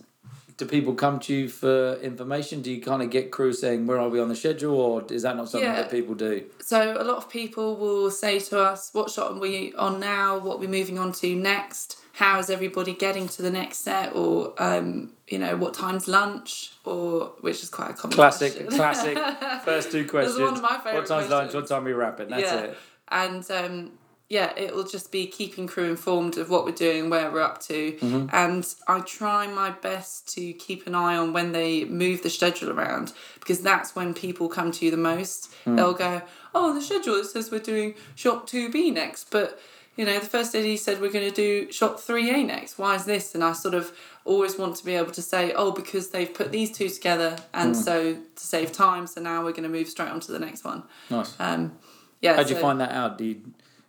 do 0.58 0.66
people 0.66 0.94
come 0.94 1.20
to 1.22 1.34
you 1.34 1.50
for 1.50 1.96
information? 2.02 2.62
Do 2.62 2.72
you 2.72 2.82
kind 2.82 3.02
of 3.02 3.10
get 3.10 3.30
crew 3.32 3.52
saying 3.52 3.88
where 3.88 4.00
are 4.00 4.08
we 4.10 4.20
on 4.22 4.30
the 4.30 4.36
schedule, 4.36 4.76
or 4.80 5.04
is 5.12 5.24
that 5.24 5.36
not 5.36 5.50
something 5.50 5.70
Yeah. 5.70 5.82
that 5.82 5.92
people 5.92 6.16
do? 6.16 6.46
So 6.60 6.96
a 6.98 7.04
lot 7.04 7.18
of 7.18 7.30
people 7.30 7.76
will 7.76 8.10
say 8.10 8.40
to 8.40 8.60
us, 8.62 8.90
what 8.94 9.10
shot 9.12 9.32
are 9.34 9.40
we 9.40 9.74
on 9.74 10.00
now? 10.00 10.38
What 10.38 10.56
are 10.56 10.60
we 10.60 10.68
moving 10.68 10.98
on 10.98 11.12
to 11.14 11.36
next? 11.36 11.98
How 12.14 12.40
is 12.40 12.50
everybody 12.50 12.94
getting 12.94 13.28
to 13.28 13.42
the 13.42 13.52
next 13.52 13.80
set? 13.80 14.16
Or, 14.16 14.54
um, 14.58 15.12
you 15.28 15.38
know, 15.38 15.58
what 15.58 15.74
time's 15.74 16.08
lunch? 16.08 16.72
Or, 16.86 17.34
which 17.42 17.62
is 17.62 17.70
quite 17.70 17.90
a 17.90 17.94
common 17.94 18.16
Classic, 18.16 18.54
question. 18.54 18.78
classic. 18.78 19.18
First 19.66 19.92
two 19.92 20.08
questions. 20.08 20.40
one 20.40 20.54
of 20.54 20.62
my 20.62 20.78
favourite 20.78 20.96
What 20.96 21.08
time's 21.08 21.30
lunch? 21.30 21.54
What 21.54 21.68
time 21.68 21.82
are 21.82 21.86
we 21.86 21.92
wrapping? 21.94 22.30
That's 22.30 22.44
yeah. 22.44 22.60
it. 22.60 22.78
And 23.10 23.52
um, 23.52 23.92
yeah, 24.30 24.52
it 24.58 24.74
will 24.76 24.86
just 24.86 25.12
be 25.12 25.28
keeping 25.28 25.68
crew 25.68 25.84
informed 25.90 26.38
of 26.38 26.50
what 26.50 26.66
we're 26.66 26.72
doing, 26.72 27.10
where 27.10 27.30
we're 27.30 27.42
up 27.42 27.62
to. 27.64 27.92
Mm-hmm. 27.94 28.28
And 28.34 28.66
I 28.88 29.02
try 29.02 29.46
my 29.48 29.70
best 29.70 30.28
to 30.34 30.52
keep 30.54 30.88
an 30.88 30.96
eye 30.96 31.16
on 31.16 31.32
when 31.32 31.52
they 31.52 31.86
move 31.86 32.24
the 32.24 32.30
schedule 32.32 32.72
around 32.72 33.14
because 33.36 33.60
that's 33.62 33.96
when 33.96 34.14
people 34.16 34.50
come 34.50 34.72
to 34.72 34.86
you 34.86 34.90
the 34.92 34.98
most. 34.98 35.54
Mm. 35.66 35.76
They'll 35.78 35.94
go, 35.94 36.24
Oh, 36.56 36.74
the 36.74 36.82
schedule 36.82 37.16
it 37.16 37.26
says 37.26 37.52
we're 37.52 37.60
doing 37.60 37.94
shot 38.16 38.48
2B 38.48 38.94
next, 38.94 39.30
but 39.30 39.60
you 39.96 40.06
know, 40.06 40.20
the 40.20 40.26
first 40.26 40.54
AD 40.56 40.78
said 40.80 41.00
we're 41.00 41.12
going 41.12 41.30
to 41.30 41.36
do 41.36 41.72
shot 41.72 41.98
3A 41.98 42.46
next. 42.46 42.78
Why 42.78 42.96
is 42.96 43.06
this? 43.06 43.34
And 43.36 43.44
I 43.44 43.54
sort 43.54 43.76
of 43.76 43.94
always 44.26 44.58
want 44.58 44.76
to 44.78 44.84
be 44.86 44.96
able 44.96 45.12
to 45.12 45.22
say, 45.22 45.54
oh, 45.54 45.72
because 45.72 46.10
they've 46.10 46.34
put 46.34 46.52
these 46.52 46.76
two 46.76 46.90
together, 46.90 47.38
and 47.54 47.74
Mm. 47.76 47.84
so 47.84 48.14
to 48.16 48.22
save 48.36 48.72
time, 48.74 49.08
so 49.08 49.22
now 49.22 49.42
we're 49.44 49.52
going 49.52 49.64
to 49.64 49.70
move 49.70 49.88
straight 49.88 50.10
on 50.10 50.20
to 50.22 50.32
the 50.34 50.40
next 50.40 50.66
one. 50.66 50.84
Nice. 51.10 51.34
Um, 51.40 51.78
yeah. 52.22 52.36
How'd 52.36 52.50
you 52.50 52.58
find 52.58 52.82
that 52.82 52.92
out? 52.92 53.18
Do 53.18 53.24
you, 53.24 53.42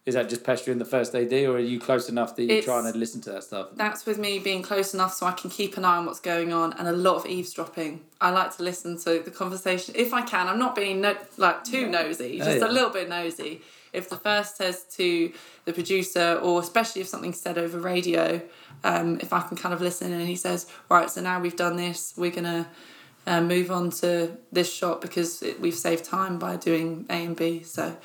is 0.07 0.15
that 0.15 0.29
just 0.29 0.45
pestering 0.45 0.79
the 0.79 0.85
first 0.85 1.15
AD, 1.15 1.33
or 1.33 1.57
are 1.57 1.59
you 1.59 1.81
close 1.81 2.09
enough 2.09 2.37
that 2.37 2.43
you're 2.45 2.59
It's- 2.59 2.65
trying 2.65 2.91
to 2.91 2.97
listen 2.97 3.21
to 3.23 3.33
that 3.33 3.43
stuff? 3.43 3.69
that's 3.75 4.07
with 4.07 4.19
me 4.19 4.39
being 4.39 4.63
close 4.63 4.95
enough 4.95 5.13
so 5.13 5.27
I 5.27 5.33
can 5.33 5.51
keep 5.51 5.77
an 5.77 5.85
eye 5.85 5.97
on 5.97 6.07
what's 6.07 6.21
going 6.21 6.53
on 6.53 6.73
and 6.75 6.87
a 6.87 6.93
lot 6.93 7.17
of 7.17 7.27
eavesdropping. 7.27 8.01
I 8.21 8.31
like 8.31 8.57
to 8.57 8.63
listen 8.63 8.97
to 8.99 9.19
the 9.19 9.33
conversation 9.33 9.95
if 9.99 10.15
I 10.15 10.23
can. 10.23 10.47
I'm 10.47 10.61
not 10.61 10.77
being 10.77 11.01
no, 11.01 11.17
like 11.37 11.65
too 11.65 11.89
nosy, 11.89 12.39
just 12.39 12.61
yeah. 12.61 12.67
a 12.67 12.71
little 12.71 12.91
bit 12.91 13.09
nosy. 13.09 13.63
If 13.93 14.09
the 14.09 14.17
first 14.17 14.57
says 14.59 14.85
to 14.97 15.33
the 15.65 15.73
producer, 15.73 16.39
or 16.43 16.61
especially 16.61 17.01
if 17.01 17.09
something's 17.09 17.41
said 17.41 17.59
over 17.59 17.79
radio, 17.79 18.41
um, 18.85 19.19
if 19.21 19.33
I 19.33 19.41
can 19.41 19.57
kind 19.57 19.75
of 19.75 19.81
listen 19.81 20.13
and 20.13 20.29
he 20.29 20.37
says, 20.37 20.67
right, 20.89 21.11
so 21.11 21.21
now 21.21 21.41
we've 21.41 21.57
done 21.57 21.77
this, 21.77 22.13
we're 22.17 22.31
gonna 22.31 22.69
uh, 23.27 23.41
move 23.41 23.71
on 23.71 23.91
to 23.91 24.37
this 24.53 24.73
shot 24.73 25.01
because 25.01 25.43
it, 25.43 25.61
we've 25.61 25.75
saved 25.75 26.05
time 26.05 26.39
by 26.39 26.57
doing 26.57 27.07
A 27.11 27.25
and 27.25 27.35
B. 27.35 27.63
So, 27.63 27.97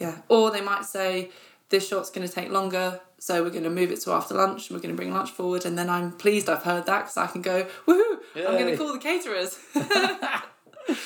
yeah. 0.00 0.16
Or 0.28 0.50
they 0.50 0.60
might 0.60 0.84
say, 0.84 1.30
this 1.68 1.86
shot's 1.86 2.10
going 2.10 2.26
to 2.26 2.32
take 2.32 2.50
longer, 2.50 3.00
so 3.18 3.44
we're 3.44 3.50
going 3.50 3.62
to 3.64 3.70
move 3.70 3.92
it 3.92 4.00
to 4.00 4.12
after 4.12 4.34
lunch 4.34 4.68
and 4.68 4.76
we're 4.76 4.82
going 4.82 4.94
to 4.94 4.96
bring 4.96 5.12
lunch 5.12 5.30
forward. 5.30 5.64
And 5.64 5.78
then 5.78 5.88
I'm 5.88 6.10
pleased 6.12 6.48
I've 6.48 6.64
heard 6.64 6.86
that 6.86 7.02
because 7.02 7.16
I 7.16 7.28
can 7.28 7.42
go, 7.42 7.66
woohoo, 7.86 8.18
I'm 8.36 8.58
going 8.58 8.66
to 8.72 8.76
call 8.76 8.92
the 8.92 8.98
caterers. 8.98 9.58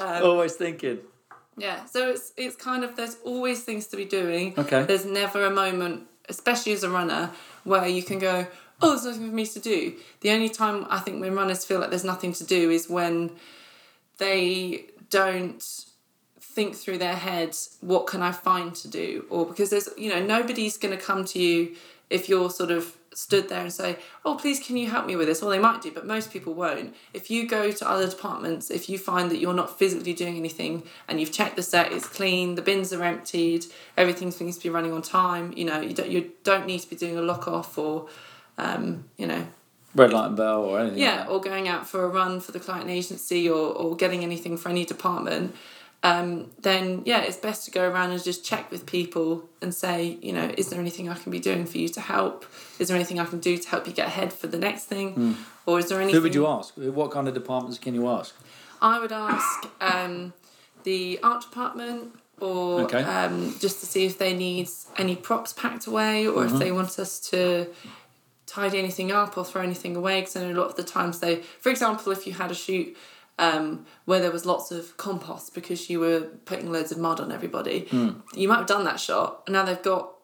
Um, 0.00 0.22
Always 0.22 0.54
thinking. 0.54 1.00
yeah, 1.56 1.84
so 1.86 2.10
it's 2.10 2.32
it's 2.36 2.54
kind 2.54 2.84
of 2.84 2.94
there's 2.94 3.16
always 3.24 3.64
things 3.64 3.88
to 3.88 3.96
be 3.96 4.04
doing. 4.04 4.54
Okay. 4.56 4.84
There's 4.84 5.04
never 5.04 5.44
a 5.44 5.50
moment, 5.50 6.06
especially 6.28 6.72
as 6.72 6.84
a 6.84 6.88
runner, 6.88 7.32
where 7.64 7.88
you 7.88 8.04
can 8.04 8.20
go, 8.20 8.46
oh, 8.80 8.90
there's 8.90 9.04
nothing 9.04 9.30
for 9.30 9.34
me 9.34 9.44
to 9.46 9.58
do. 9.58 9.96
The 10.20 10.30
only 10.30 10.50
time 10.50 10.86
I 10.88 11.00
think 11.00 11.20
when 11.20 11.34
runners 11.34 11.64
feel 11.64 11.80
like 11.80 11.90
there's 11.90 12.04
nothing 12.04 12.32
to 12.34 12.44
do 12.44 12.70
is 12.70 12.88
when 12.88 13.32
they 14.18 14.86
don't 15.10 15.64
think 16.54 16.74
through 16.76 16.98
their 16.98 17.16
heads 17.16 17.76
what 17.80 18.06
can 18.06 18.22
I 18.22 18.32
find 18.32 18.74
to 18.76 18.88
do? 18.88 19.26
Or 19.30 19.46
because 19.46 19.70
there's 19.70 19.88
you 19.96 20.10
know 20.10 20.24
nobody's 20.24 20.76
going 20.76 20.96
to 20.96 21.02
come 21.02 21.24
to 21.26 21.38
you 21.38 21.76
if 22.10 22.28
you're 22.28 22.50
sort 22.50 22.70
of 22.70 22.96
stood 23.14 23.48
there 23.48 23.62
and 23.62 23.72
say 23.72 23.96
oh 24.24 24.36
please 24.36 24.60
can 24.64 24.76
you 24.76 24.88
help 24.88 25.06
me 25.06 25.16
with 25.16 25.26
this? 25.26 25.40
Well 25.40 25.50
they 25.50 25.58
might 25.58 25.82
do 25.82 25.90
but 25.90 26.06
most 26.06 26.32
people 26.32 26.54
won't. 26.54 26.94
If 27.12 27.30
you 27.30 27.48
go 27.48 27.72
to 27.72 27.90
other 27.90 28.08
departments 28.08 28.70
if 28.70 28.88
you 28.88 28.98
find 28.98 29.30
that 29.30 29.38
you're 29.38 29.54
not 29.54 29.78
physically 29.78 30.14
doing 30.14 30.36
anything 30.36 30.84
and 31.08 31.20
you've 31.20 31.32
checked 31.32 31.56
the 31.56 31.62
set 31.62 31.92
it's 31.92 32.06
clean 32.06 32.54
the 32.54 32.62
bins 32.62 32.92
are 32.92 33.02
emptied 33.02 33.66
everything 33.96 34.30
seems 34.30 34.56
to 34.56 34.62
be 34.62 34.70
running 34.70 34.92
on 34.92 35.02
time 35.02 35.52
you 35.56 35.64
know 35.64 35.80
you 35.80 35.94
don't 35.94 36.10
you 36.10 36.32
don't 36.44 36.66
need 36.66 36.80
to 36.80 36.90
be 36.90 36.96
doing 36.96 37.16
a 37.16 37.22
lock 37.22 37.48
off 37.48 37.76
or 37.78 38.08
um, 38.58 39.04
you 39.16 39.26
know. 39.26 39.46
Red 39.94 40.12
light 40.12 40.26
and 40.26 40.36
bell 40.36 40.64
or 40.64 40.80
anything. 40.80 40.98
yeah, 40.98 41.20
Like 41.20 41.30
or 41.30 41.40
going 41.40 41.66
out 41.66 41.88
for 41.88 42.04
a 42.04 42.08
run 42.08 42.40
for 42.40 42.52
the 42.52 42.60
client 42.60 42.90
agency 42.90 43.48
or, 43.48 43.72
or 43.72 43.96
getting 43.96 44.22
anything 44.22 44.56
for 44.56 44.68
any 44.68 44.84
department, 44.84 45.56
um, 46.02 46.50
then 46.62 47.02
yeah, 47.04 47.20
it's 47.22 47.36
best 47.36 47.64
to 47.64 47.70
go 47.70 47.88
around 47.88 48.10
and 48.12 48.22
just 48.22 48.44
check 48.44 48.70
with 48.70 48.86
people 48.86 49.48
and 49.60 49.74
say, 49.74 50.18
you 50.22 50.32
know, 50.32 50.52
is 50.56 50.70
there 50.70 50.78
anything 50.80 51.08
I 51.08 51.14
can 51.14 51.32
be 51.32 51.40
doing 51.40 51.66
for 51.66 51.78
you 51.78 51.88
to 51.90 52.00
help? 52.00 52.44
Is 52.78 52.88
there 52.88 52.96
anything 52.96 53.18
I 53.18 53.24
can 53.24 53.40
do 53.40 53.56
to 53.58 53.68
help 53.68 53.86
you 53.86 53.92
get 53.92 54.06
ahead 54.06 54.32
for 54.32 54.46
the 54.46 54.58
next 54.58 54.84
thing? 54.84 55.36
Or 55.66 55.78
is 55.80 55.88
there 55.88 55.98
anything. 56.00 56.14
Who 56.16 56.22
would 56.22 56.34
you 56.34 56.46
ask? 56.46 56.74
What 56.76 57.10
kind 57.10 57.26
of 57.28 57.34
departments 57.34 57.78
can 57.78 57.94
you 57.94 58.08
ask? 58.08 58.34
I 58.80 59.00
would 59.00 59.10
ask 59.12 59.66
um, 59.80 60.32
the 60.84 61.18
art 61.22 61.42
department 61.42 62.12
or 62.40 62.82
Okay. 62.82 63.02
um, 63.02 63.56
just 63.58 63.80
to 63.80 63.86
see 63.86 64.06
if 64.06 64.18
they 64.18 64.32
need 64.36 64.68
any 64.96 65.16
props 65.16 65.52
packed 65.52 65.88
away 65.88 66.26
or 66.28 66.44
Mm-hmm. 66.44 66.54
if 66.54 66.60
they 66.60 66.70
want 66.70 66.96
us 67.00 67.18
to 67.30 67.66
tidy 68.46 68.78
anything 68.78 69.10
up 69.12 69.36
or 69.36 69.44
throw 69.44 69.62
anything 69.62 69.94
away 69.96 70.20
because 70.20 70.36
I 70.36 70.40
know 70.46 70.52
a 70.52 70.60
lot 70.60 70.68
of 70.70 70.76
the 70.76 70.84
times 70.84 71.18
they 71.18 71.42
for 71.60 71.68
example 71.70 72.12
if 72.12 72.26
you 72.26 72.32
had 72.32 72.50
a 72.50 72.54
shoot 72.54 72.96
um, 73.38 73.86
where 74.04 74.20
there 74.20 74.30
was 74.32 74.44
lots 74.46 74.70
of 74.70 74.96
compost 74.96 75.54
because 75.54 75.88
you 75.90 76.00
were 76.00 76.20
putting 76.44 76.72
loads 76.72 76.90
of 76.92 76.98
mud 76.98 77.20
on 77.20 77.30
everybody 77.32 77.86
Hmm. 77.90 78.10
you 78.34 78.48
might 78.48 78.58
have 78.58 78.66
done 78.66 78.84
that 78.84 78.98
shot 79.00 79.42
and 79.46 79.52
now 79.54 79.64
they've 79.64 79.82
got 79.82 80.14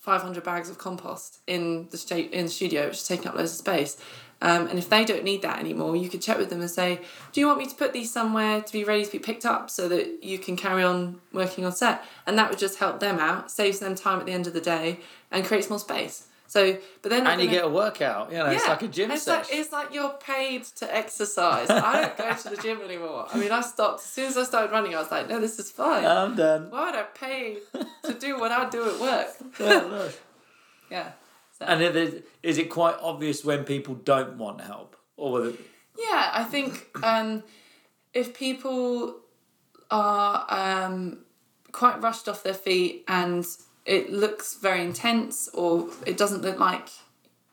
500 0.00 0.44
bags 0.44 0.70
of 0.70 0.78
compost 0.78 1.38
in 1.48 1.88
the 1.90 1.96
sta- 1.98 2.30
in 2.30 2.44
the 2.44 2.50
studio, 2.50 2.86
which 2.86 2.98
is 2.98 3.08
taking 3.08 3.26
up 3.26 3.34
loads 3.34 3.50
of 3.52 3.58
space. 3.58 3.96
Um, 4.40 4.68
and 4.68 4.78
if 4.78 4.88
they 4.88 5.04
don't 5.04 5.24
need 5.24 5.42
that 5.42 5.58
anymore, 5.58 5.96
you 5.96 6.08
could 6.08 6.22
check 6.22 6.38
with 6.38 6.48
them 6.50 6.60
and 6.60 6.70
say, 6.70 7.00
"Do 7.32 7.40
you 7.40 7.46
want 7.48 7.58
me 7.58 7.66
to 7.66 7.74
put 7.74 7.92
these 7.92 8.12
somewhere 8.12 8.60
to 8.60 8.72
be 8.72 8.84
ready 8.84 9.04
to 9.04 9.10
be 9.10 9.18
picked 9.18 9.44
up 9.44 9.68
so 9.68 9.88
that 9.88 10.22
you 10.22 10.38
can 10.38 10.56
carry 10.56 10.84
on 10.84 11.20
working 11.32 11.64
on 11.64 11.72
set?" 11.72 12.04
And 12.24 12.38
that 12.38 12.50
would 12.50 12.58
just 12.58 12.78
help 12.78 13.00
them 13.00 13.18
out, 13.18 13.50
saves 13.50 13.80
them 13.80 13.96
time 13.96 14.20
at 14.20 14.26
the 14.26 14.32
end 14.32 14.46
of 14.46 14.52
the 14.52 14.60
day, 14.60 15.00
and 15.32 15.44
creates 15.44 15.68
more 15.68 15.80
space. 15.80 16.26
So, 16.48 16.76
but 17.02 17.10
then 17.10 17.26
And 17.26 17.40
you 17.42 17.48
get 17.48 17.64
a 17.64 17.68
workout. 17.68 18.30
You 18.30 18.38
know, 18.38 18.46
it's 18.46 18.66
like 18.68 18.82
a 18.82 18.88
gym 18.88 19.10
it's 19.10 19.24
session. 19.24 19.42
like, 19.50 19.60
it's 19.60 19.72
like 19.72 19.92
you're 19.92 20.10
paid 20.14 20.64
to 20.80 20.94
exercise. 20.94 21.68
I 21.68 22.02
don't 22.02 22.16
go 22.16 22.34
to 22.34 22.48
the 22.50 22.62
gym 22.62 22.80
anymore. 22.82 23.26
I 23.32 23.36
mean, 23.38 23.50
I 23.50 23.60
stopped 23.62 24.00
as 24.00 24.06
soon 24.06 24.26
as 24.26 24.36
I 24.36 24.44
started 24.44 24.70
running. 24.70 24.94
I 24.94 25.00
was 25.00 25.10
like, 25.10 25.28
"No, 25.28 25.40
this 25.40 25.58
is 25.58 25.70
fine. 25.70 26.04
I'm 26.04 26.36
done. 26.36 26.70
Why 26.70 26.86
would 26.86 26.94
I 26.94 27.02
pay 27.02 27.58
to 28.04 28.14
do 28.14 28.38
what 28.38 28.52
I 28.52 28.68
do 28.68 28.88
at 28.88 29.00
work?" 29.00 29.28
Yeah. 29.60 30.08
Yeah. 30.90 31.12
So. 31.58 31.64
And 31.64 31.82
is 31.82 32.14
it- 32.14 32.28
is 32.44 32.58
it 32.58 32.70
quite 32.70 32.96
obvious 33.00 33.44
when 33.44 33.64
people 33.64 33.94
don't 33.96 34.38
want 34.38 34.60
help? 34.60 34.96
Or 35.16 35.32
whether, 35.32 35.52
Yeah, 35.98 36.30
I 36.32 36.44
think 36.44 36.86
um, 37.02 37.42
if 38.14 38.34
people 38.38 39.16
are 39.90 40.46
um, 40.48 41.24
quite 41.72 42.00
rushed 42.02 42.28
off 42.28 42.42
their 42.42 42.54
feet 42.54 43.04
and 43.08 43.44
it 43.86 44.12
looks 44.12 44.56
very 44.56 44.82
intense 44.82 45.48
or 45.54 45.88
it 46.04 46.16
doesn't 46.16 46.42
look 46.42 46.58
like 46.58 46.88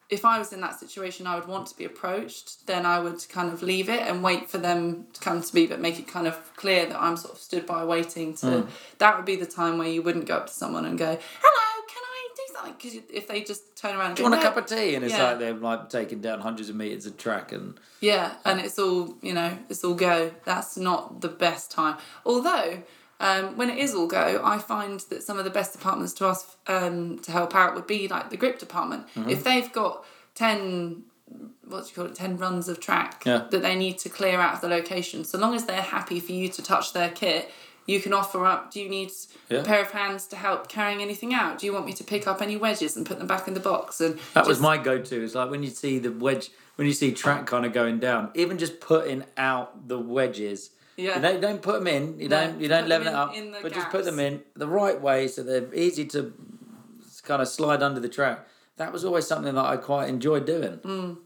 if 0.10 0.26
I 0.26 0.38
was 0.38 0.54
in 0.54 0.62
that 0.62 0.80
situation 0.80 1.26
I 1.26 1.36
would 1.36 1.48
want 1.48 1.66
to 1.68 1.78
be 1.78 1.86
approached, 1.86 2.68
then 2.68 2.86
I 2.86 3.00
would 3.00 3.28
kind 3.30 3.52
of 3.52 3.64
leave 3.64 3.90
it 3.90 4.02
and 4.02 4.22
wait 4.22 4.48
for 4.48 4.60
them 4.60 5.08
to 5.14 5.20
come 5.20 5.42
to 5.42 5.56
me, 5.56 5.66
but 5.66 5.80
make 5.80 5.98
it 5.98 6.08
kind 6.08 6.28
of 6.28 6.36
clear 6.56 6.86
that 6.86 7.02
I'm 7.02 7.18
sort 7.18 7.34
of 7.34 7.40
stood 7.40 7.66
by 7.66 7.84
waiting 7.84 8.36
to. 8.36 8.62
Hmm. 8.62 8.70
That 9.00 9.16
would 9.16 9.26
be 9.26 9.38
the 9.38 9.48
time 9.48 9.80
where 9.80 9.88
you 9.88 10.04
wouldn't 10.04 10.28
go 10.28 10.36
up 10.38 10.48
to 10.48 10.54
someone 10.54 10.86
and 10.86 11.00
go, 11.00 11.06
"Hello, 11.42 11.86
can 11.88 12.04
I 12.04 12.28
do 12.36 12.54
something?" 12.54 12.74
Because 12.78 12.94
if 13.12 13.28
they 13.28 13.42
just 13.44 13.76
turn 13.76 13.96
around, 13.96 14.08
and 14.10 14.18
do 14.18 14.24
you 14.24 14.30
go, 14.30 14.32
want 14.36 14.42
a 14.42 14.44
"No." 14.44 14.50
cup 14.52 14.58
of 14.64 14.66
tea? 14.78 14.94
And 14.94 15.04
it's 15.04 15.14
Yeah. 15.16 15.30
like 15.30 15.40
they're 15.40 15.54
like 15.56 15.90
taking 15.90 16.22
down 16.22 16.42
hundreds 16.42 16.70
of 16.70 16.76
meters 16.76 17.08
of 17.08 17.18
track 17.18 17.52
and 17.52 17.80
Yeah, 18.00 18.36
and 18.46 18.60
it's 18.60 18.78
all 18.78 19.16
you 19.22 19.34
know, 19.34 19.58
it's 19.70 19.84
all 19.84 19.96
go. 19.96 20.32
That's 20.46 20.78
not 20.78 21.22
the 21.22 21.30
best 21.30 21.72
time. 21.72 21.98
Although, 22.24 22.84
um, 23.24 23.58
when 23.58 23.70
it 23.70 23.78
is 23.78 23.94
all 23.96 24.08
go, 24.08 24.42
I 24.44 24.58
find 24.58 25.00
that 25.10 25.24
some 25.24 25.38
of 25.40 25.46
the 25.46 25.50
best 25.60 25.72
departments 25.78 26.14
to 26.16 26.26
ask 26.26 26.44
um, 26.68 27.20
to 27.20 27.32
help 27.32 27.56
out 27.56 27.74
would 27.76 27.88
be 27.88 28.08
like 28.08 28.30
the 28.30 28.38
grip 28.38 28.60
department. 28.60 29.08
Mm-hmm. 29.16 29.30
If 29.30 29.44
they've 29.44 29.72
got 29.72 30.04
ten, 30.36 31.04
what 31.68 31.84
do 31.84 31.90
you 31.90 31.96
call 31.96 32.06
it, 32.06 32.16
ten 32.16 32.38
runs 32.38 32.68
of 32.68 32.80
track 32.80 33.24
Yeah. 33.26 33.46
that 33.52 33.62
they 33.62 33.76
need 33.76 33.98
to 34.00 34.10
clear 34.10 34.40
out 34.40 34.54
of 34.56 34.62
the 34.62 34.68
location, 34.68 35.24
so 35.24 35.38
long 35.38 35.56
as 35.56 35.66
they're 35.66 35.82
happy 35.98 36.20
for 36.20 36.34
you 36.34 36.50
to 36.50 36.62
touch 36.62 36.94
their 36.94 37.10
kit. 37.10 37.50
You 37.86 38.00
can 38.00 38.14
offer 38.14 38.46
up. 38.46 38.72
Do 38.72 38.80
you 38.82 38.88
need 38.88 39.12
Yeah. 39.50 39.60
a 39.60 39.64
pair 39.64 39.82
of 39.82 39.92
hands 39.92 40.26
to 40.28 40.38
help 40.38 40.70
carrying 40.70 41.02
anything 41.02 41.34
out? 41.34 41.60
Do 41.60 41.66
you 41.66 41.74
want 41.74 41.86
me 41.86 41.92
to 41.94 42.04
pick 42.04 42.28
up 42.28 42.42
any 42.42 42.56
wedges 42.56 42.96
and 42.96 43.06
put 43.06 43.18
them 43.20 43.28
back 43.28 43.46
in 43.48 43.54
the 43.56 43.60
box? 43.60 44.00
And 44.00 44.20
That 44.34 44.48
was 44.48 44.62
my 44.62 44.78
go-to. 44.78 45.22
It's 45.22 45.36
like 45.36 45.50
when 45.50 45.64
you 45.64 45.70
see 45.70 46.00
the 46.00 46.10
wedge, 46.12 46.50
when 46.78 46.88
you 46.88 46.94
see 46.94 47.12
track 47.12 47.46
kind 47.46 47.66
of 47.66 47.74
going 47.74 48.00
down, 48.00 48.32
even 48.36 48.58
just 48.58 48.80
putting 48.80 49.26
out 49.36 49.90
the 49.90 50.00
wedges. 50.00 50.70
Yeah. 50.96 51.16
You 51.16 51.22
don't, 51.22 51.42
don't 51.42 51.62
put 51.62 51.76
them 51.80 51.88
in. 51.88 52.20
You 52.20 52.30
No, 52.30 52.46
don't. 52.48 52.62
You 52.62 52.68
don't 52.68 52.88
level 52.88 53.08
it 53.08 53.14
up. 53.14 53.34
in- 53.36 53.46
in 53.46 53.52
the 53.52 53.60
but 53.62 53.74
just 53.74 53.90
put 53.90 54.06
them 54.06 54.20
in 54.20 54.44
the 54.56 54.68
right 54.68 55.00
way 55.02 55.28
so 55.28 55.42
they're 55.44 55.74
easy 55.74 56.06
to 56.08 56.34
kind 57.24 57.42
of 57.42 57.48
slide 57.48 57.82
under 57.82 58.00
the 58.00 58.10
track. 58.10 58.48
that 58.78 58.92
was 58.92 59.06
always 59.06 59.26
something 59.28 59.54
that 59.56 59.66
I 59.66 59.78
quite 59.78 60.10
enjoyed 60.10 60.46
doing. 60.46 60.78
Mm. 60.80 61.18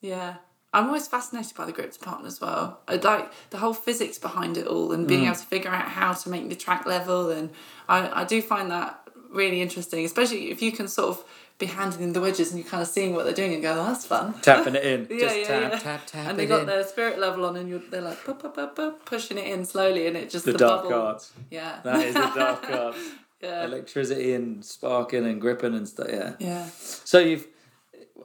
Yeah. 0.00 0.34
I'm 0.72 0.86
always 0.86 1.06
fascinated 1.08 1.54
by 1.56 1.64
the 1.66 1.72
grip 1.72 1.92
department 1.92 2.26
as 2.26 2.40
well. 2.40 2.80
I 2.88 2.96
like 2.96 3.32
the 3.50 3.58
whole 3.58 3.72
physics 3.74 4.18
behind 4.18 4.56
it 4.56 4.66
all 4.66 4.92
and 4.92 5.06
being 5.06 5.24
able 5.24 5.36
to 5.36 5.46
figure 5.46 5.70
out 5.70 5.88
how 5.88 6.12
to 6.12 6.28
make 6.28 6.48
the 6.48 6.56
track 6.56 6.84
level. 6.84 7.30
And 7.30 7.50
I, 7.88 8.22
I 8.22 8.24
do 8.24 8.42
find 8.42 8.70
that 8.70 9.00
really 9.30 9.62
interesting, 9.62 10.04
especially 10.04 10.50
if 10.50 10.60
you 10.62 10.72
can 10.72 10.88
sort 10.88 11.10
of 11.16 11.24
be 11.58 11.66
handing 11.66 12.00
in 12.02 12.12
the 12.12 12.20
wedges 12.20 12.50
and 12.50 12.58
you're 12.60 12.68
kind 12.68 12.82
of 12.82 12.88
seeing 12.88 13.14
what 13.14 13.24
they're 13.24 13.32
doing 13.32 13.54
and 13.54 13.62
go, 13.62 13.72
oh, 13.72 13.84
that's 13.86 14.04
fun. 14.04 14.34
Tapping 14.42 14.74
it 14.74 14.84
in. 14.84 15.06
Yeah, 15.10 15.18
Just 15.20 15.36
yeah, 15.38 15.46
tap, 15.46 15.72
yeah. 15.72 15.78
tap, 15.78 16.06
tap, 16.06 16.26
and 16.30 16.38
they 16.38 16.46
got 16.46 16.62
in. 16.62 16.66
their 16.66 16.84
spirit 16.84 17.18
level 17.20 17.44
on 17.44 17.56
and 17.56 17.68
you're, 17.68 17.78
they're 17.90 18.00
like, 18.00 18.24
pup, 18.24 18.42
pup, 18.42 18.56
pup, 18.56 18.74
pup, 18.74 19.04
pushing 19.04 19.38
it 19.38 19.46
in 19.46 19.64
slowly 19.64 20.06
and 20.08 20.16
it 20.16 20.30
just, 20.30 20.44
The 20.44 20.52
the, 20.52 20.58
dark 20.58 20.82
bubble. 20.84 21.00
arts. 21.00 21.32
Yeah. 21.50 21.78
That 21.84 22.04
is 22.04 22.14
the 22.14 22.20
dark 22.34 22.64
arts. 22.70 22.98
yeah. 23.40 23.64
Electricity 23.64 24.34
and 24.34 24.64
sparking 24.64 25.24
and 25.26 25.40
gripping 25.40 25.74
and 25.74 25.86
stuff. 25.86 26.08
Yeah. 26.10 26.32
Yeah. 26.40 26.66
So 26.76 27.20
you've, 27.20 27.46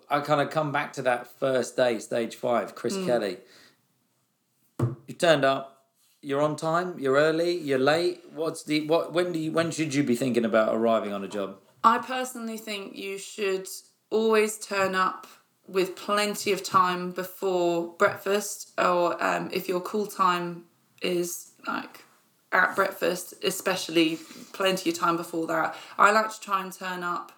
I 0.09 0.21
kind 0.21 0.41
of 0.41 0.49
come 0.49 0.71
back 0.71 0.93
to 0.93 1.03
that 1.03 1.27
first 1.39 1.75
day, 1.77 1.99
stage 1.99 2.35
five, 2.35 2.73
Chris 2.73 2.95
Hmm. 2.95 3.05
Kelly. 3.05 3.37
You 5.07 5.13
turned 5.13 5.45
up. 5.45 5.75
You're 6.21 6.41
on 6.41 6.55
time. 6.55 6.97
You're 6.99 7.15
early. 7.15 7.57
You're 7.57 7.79
late. 7.79 8.21
What's 8.33 8.63
the 8.63 8.85
what? 8.87 9.13
When 9.13 9.31
do 9.31 9.39
you? 9.39 9.51
When 9.51 9.71
should 9.71 9.93
you 9.93 10.03
be 10.03 10.15
thinking 10.15 10.45
about 10.45 10.75
arriving 10.75 11.13
on 11.13 11.23
a 11.23 11.27
job? 11.27 11.57
I 11.83 11.99
personally 11.99 12.57
think 12.57 12.95
you 12.95 13.17
should 13.17 13.67
always 14.09 14.57
turn 14.57 14.95
up 14.95 15.27
with 15.67 15.95
plenty 15.95 16.51
of 16.51 16.63
time 16.63 17.11
before 17.11 17.93
breakfast, 17.97 18.71
or 18.77 19.21
um, 19.23 19.49
if 19.53 19.69
your 19.69 19.79
call 19.79 20.07
time 20.07 20.65
is 21.01 21.51
like 21.67 22.05
at 22.51 22.75
breakfast, 22.75 23.33
especially 23.43 24.17
plenty 24.53 24.89
of 24.89 24.97
time 24.97 25.15
before 25.15 25.45
that. 25.47 25.75
I 25.97 26.11
like 26.11 26.31
to 26.33 26.41
try 26.41 26.63
and 26.63 26.73
turn 26.73 27.03
up 27.03 27.31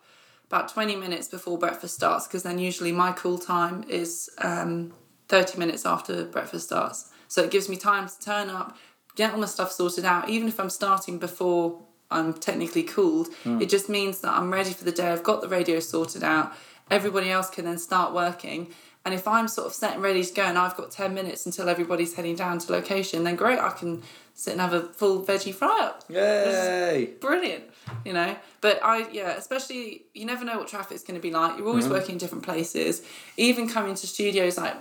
about 0.48 0.70
20 0.70 0.96
minutes 0.96 1.28
before 1.28 1.58
breakfast 1.58 1.96
starts 1.96 2.28
because 2.28 2.44
then 2.44 2.60
usually 2.60 2.92
my 2.92 3.12
call 3.12 3.38
time 3.38 3.84
is 3.90 4.30
um, 4.40 4.94
30 5.28 5.58
minutes 5.58 5.86
after 5.86 6.24
breakfast 6.26 6.68
starts. 6.68 7.10
So 7.28 7.44
it 7.44 7.52
gives 7.52 7.70
me 7.70 7.76
time 7.76 8.08
to 8.08 8.20
turn 8.20 8.50
up, 8.50 8.78
get 9.16 9.34
all 9.34 9.40
my 9.40 9.46
stuff 9.46 9.72
sorted 9.72 10.06
out, 10.06 10.30
even 10.30 10.48
if 10.48 10.60
I'm 10.60 10.70
starting 10.70 11.18
before 11.20 11.82
I'm 12.12 12.34
technically 12.34 12.84
called. 12.84 13.30
Hmm. 13.44 13.62
It 13.62 13.70
just 13.70 13.90
means 13.90 14.20
that 14.20 14.34
I'm 14.34 14.52
ready 14.52 14.72
for 14.72 14.84
the 14.84 14.92
day, 14.92 15.12
I've 15.12 15.24
got 15.24 15.42
the 15.42 15.48
radio 15.48 15.80
sorted 15.80 16.24
out, 16.24 16.54
everybody 16.90 17.32
else 17.32 17.50
can 17.50 17.66
then 17.66 17.78
start 17.78 18.14
working. 18.14 18.74
And 19.04 19.16
if 19.16 19.28
I'm 19.28 19.48
sort 19.48 19.68
of 19.68 19.74
set 19.74 19.96
and 19.96 20.04
ready 20.04 20.24
to 20.24 20.34
go 20.34 20.44
and 20.44 20.60
I've 20.60 20.78
got 20.78 20.92
10 20.92 21.14
minutes 21.16 21.48
until 21.48 21.70
everybody's 21.70 22.14
heading 22.14 22.36
down 22.36 22.60
to 22.60 22.72
location, 22.72 23.24
then 23.24 23.36
great, 23.36 23.58
I 23.58 23.70
can 23.70 24.04
sit 24.36 24.52
and 24.52 24.62
have 24.62 24.74
a 24.74 24.82
full 24.82 25.24
veggie 25.24 25.54
fry 25.54 25.80
up. 25.82 26.04
Yay! 26.08 27.14
brilliant 27.20 27.64
you 28.06 28.14
know? 28.14 28.36
But 28.62 28.80
i 28.84 29.10
yeah 29.12 29.32
especially 29.32 30.04
you 30.14 30.26
never 30.26 30.46
know 30.46 30.58
what 30.58 30.68
traffic's 30.68 31.04
going 31.04 31.20
to 31.20 31.22
be 31.22 31.32
like. 31.32 31.58
You're 31.58 31.68
always 31.68 31.86
mm-hmm. 31.86 31.94
working 31.94 32.14
in 32.14 32.18
different 32.18 32.44
places. 32.44 33.04
Even 33.38 33.68
coming 33.68 33.96
to 33.96 34.08
studios 34.08 34.58
like 34.58 34.76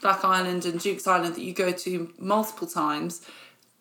black 0.00 0.24
island 0.24 0.64
and 0.64 0.80
duke's 0.80 1.06
island 1.06 1.34
that 1.34 1.42
you 1.42 1.52
go 1.52 1.72
to 1.72 2.12
multiple 2.18 2.66
times 2.66 3.26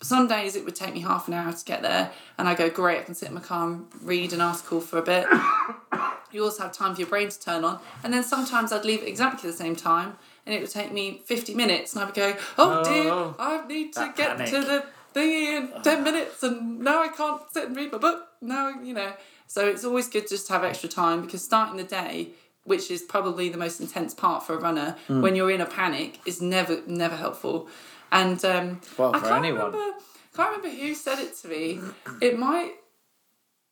some 0.01 0.27
days 0.27 0.55
it 0.55 0.65
would 0.65 0.75
take 0.75 0.93
me 0.93 0.99
half 0.99 1.27
an 1.27 1.33
hour 1.33 1.51
to 1.51 1.65
get 1.65 1.81
there 1.81 2.11
and 2.37 2.47
i 2.47 2.53
go 2.53 2.69
great 2.69 2.99
i 2.99 3.03
can 3.03 3.15
sit 3.15 3.29
in 3.29 3.35
my 3.35 3.41
car 3.41 3.67
and 3.67 3.85
read 4.03 4.33
an 4.33 4.41
article 4.41 4.79
for 4.81 4.97
a 4.97 5.01
bit 5.01 5.25
you 6.31 6.43
also 6.43 6.63
have 6.63 6.71
time 6.73 6.93
for 6.93 7.01
your 7.01 7.09
brain 7.09 7.29
to 7.29 7.39
turn 7.39 7.63
on 7.63 7.79
and 8.03 8.13
then 8.13 8.23
sometimes 8.23 8.71
i'd 8.71 8.85
leave 8.85 9.01
at 9.01 9.07
exactly 9.07 9.49
the 9.49 9.55
same 9.55 9.75
time 9.75 10.15
and 10.45 10.53
it 10.53 10.61
would 10.61 10.69
take 10.69 10.91
me 10.91 11.21
50 11.25 11.53
minutes 11.55 11.93
and 11.93 12.01
i 12.01 12.05
would 12.05 12.13
go 12.15 12.35
oh, 12.57 12.83
dear 12.83 13.11
Oh, 13.11 13.35
i 13.39 13.65
need 13.67 13.93
to 13.93 14.13
get 14.15 14.37
panic. 14.37 14.49
to 14.51 14.61
the 14.61 14.85
thingy 15.15 15.57
in 15.57 15.81
10 15.81 16.03
minutes 16.03 16.43
and 16.43 16.79
now 16.81 17.01
I 17.01 17.07
can't 17.07 17.41
sit 17.53 17.67
and 17.67 17.75
read 17.77 17.89
my 17.93 17.97
book. 17.97 18.27
Now, 18.41 18.67
you 18.83 18.93
know. 18.93 19.13
So 19.47 19.65
it's 19.65 19.85
always 19.85 20.09
good 20.09 20.27
just 20.27 20.45
to 20.47 20.53
have 20.53 20.65
extra 20.65 20.89
time 20.89 21.21
because 21.21 21.41
starting 21.41 21.77
the 21.77 21.85
day, 21.85 22.31
which 22.65 22.91
is 22.91 23.01
probably 23.01 23.47
the 23.47 23.57
most 23.57 23.79
intense 23.79 24.13
part 24.13 24.43
for 24.45 24.55
a 24.55 24.57
runner, 24.59 24.97
Hmm. 25.07 25.21
when 25.21 25.33
you're 25.37 25.51
in 25.51 25.61
a 25.61 25.65
panic, 25.65 26.19
is 26.25 26.41
never, 26.41 26.81
never 26.85 27.15
helpful. 27.15 27.69
And 28.15 28.43
um, 28.45 28.81
Well, 28.97 29.15
I 29.15 29.19
for 29.19 29.25
can't 29.27 29.45
anyone. 29.45 29.71
remember, 29.71 29.97
can't 30.35 30.57
remember 30.57 30.81
who 30.81 30.93
said 30.95 31.19
it 31.19 31.35
to 31.41 31.47
me. 31.47 31.79
It 32.21 32.37
might. 32.39 32.73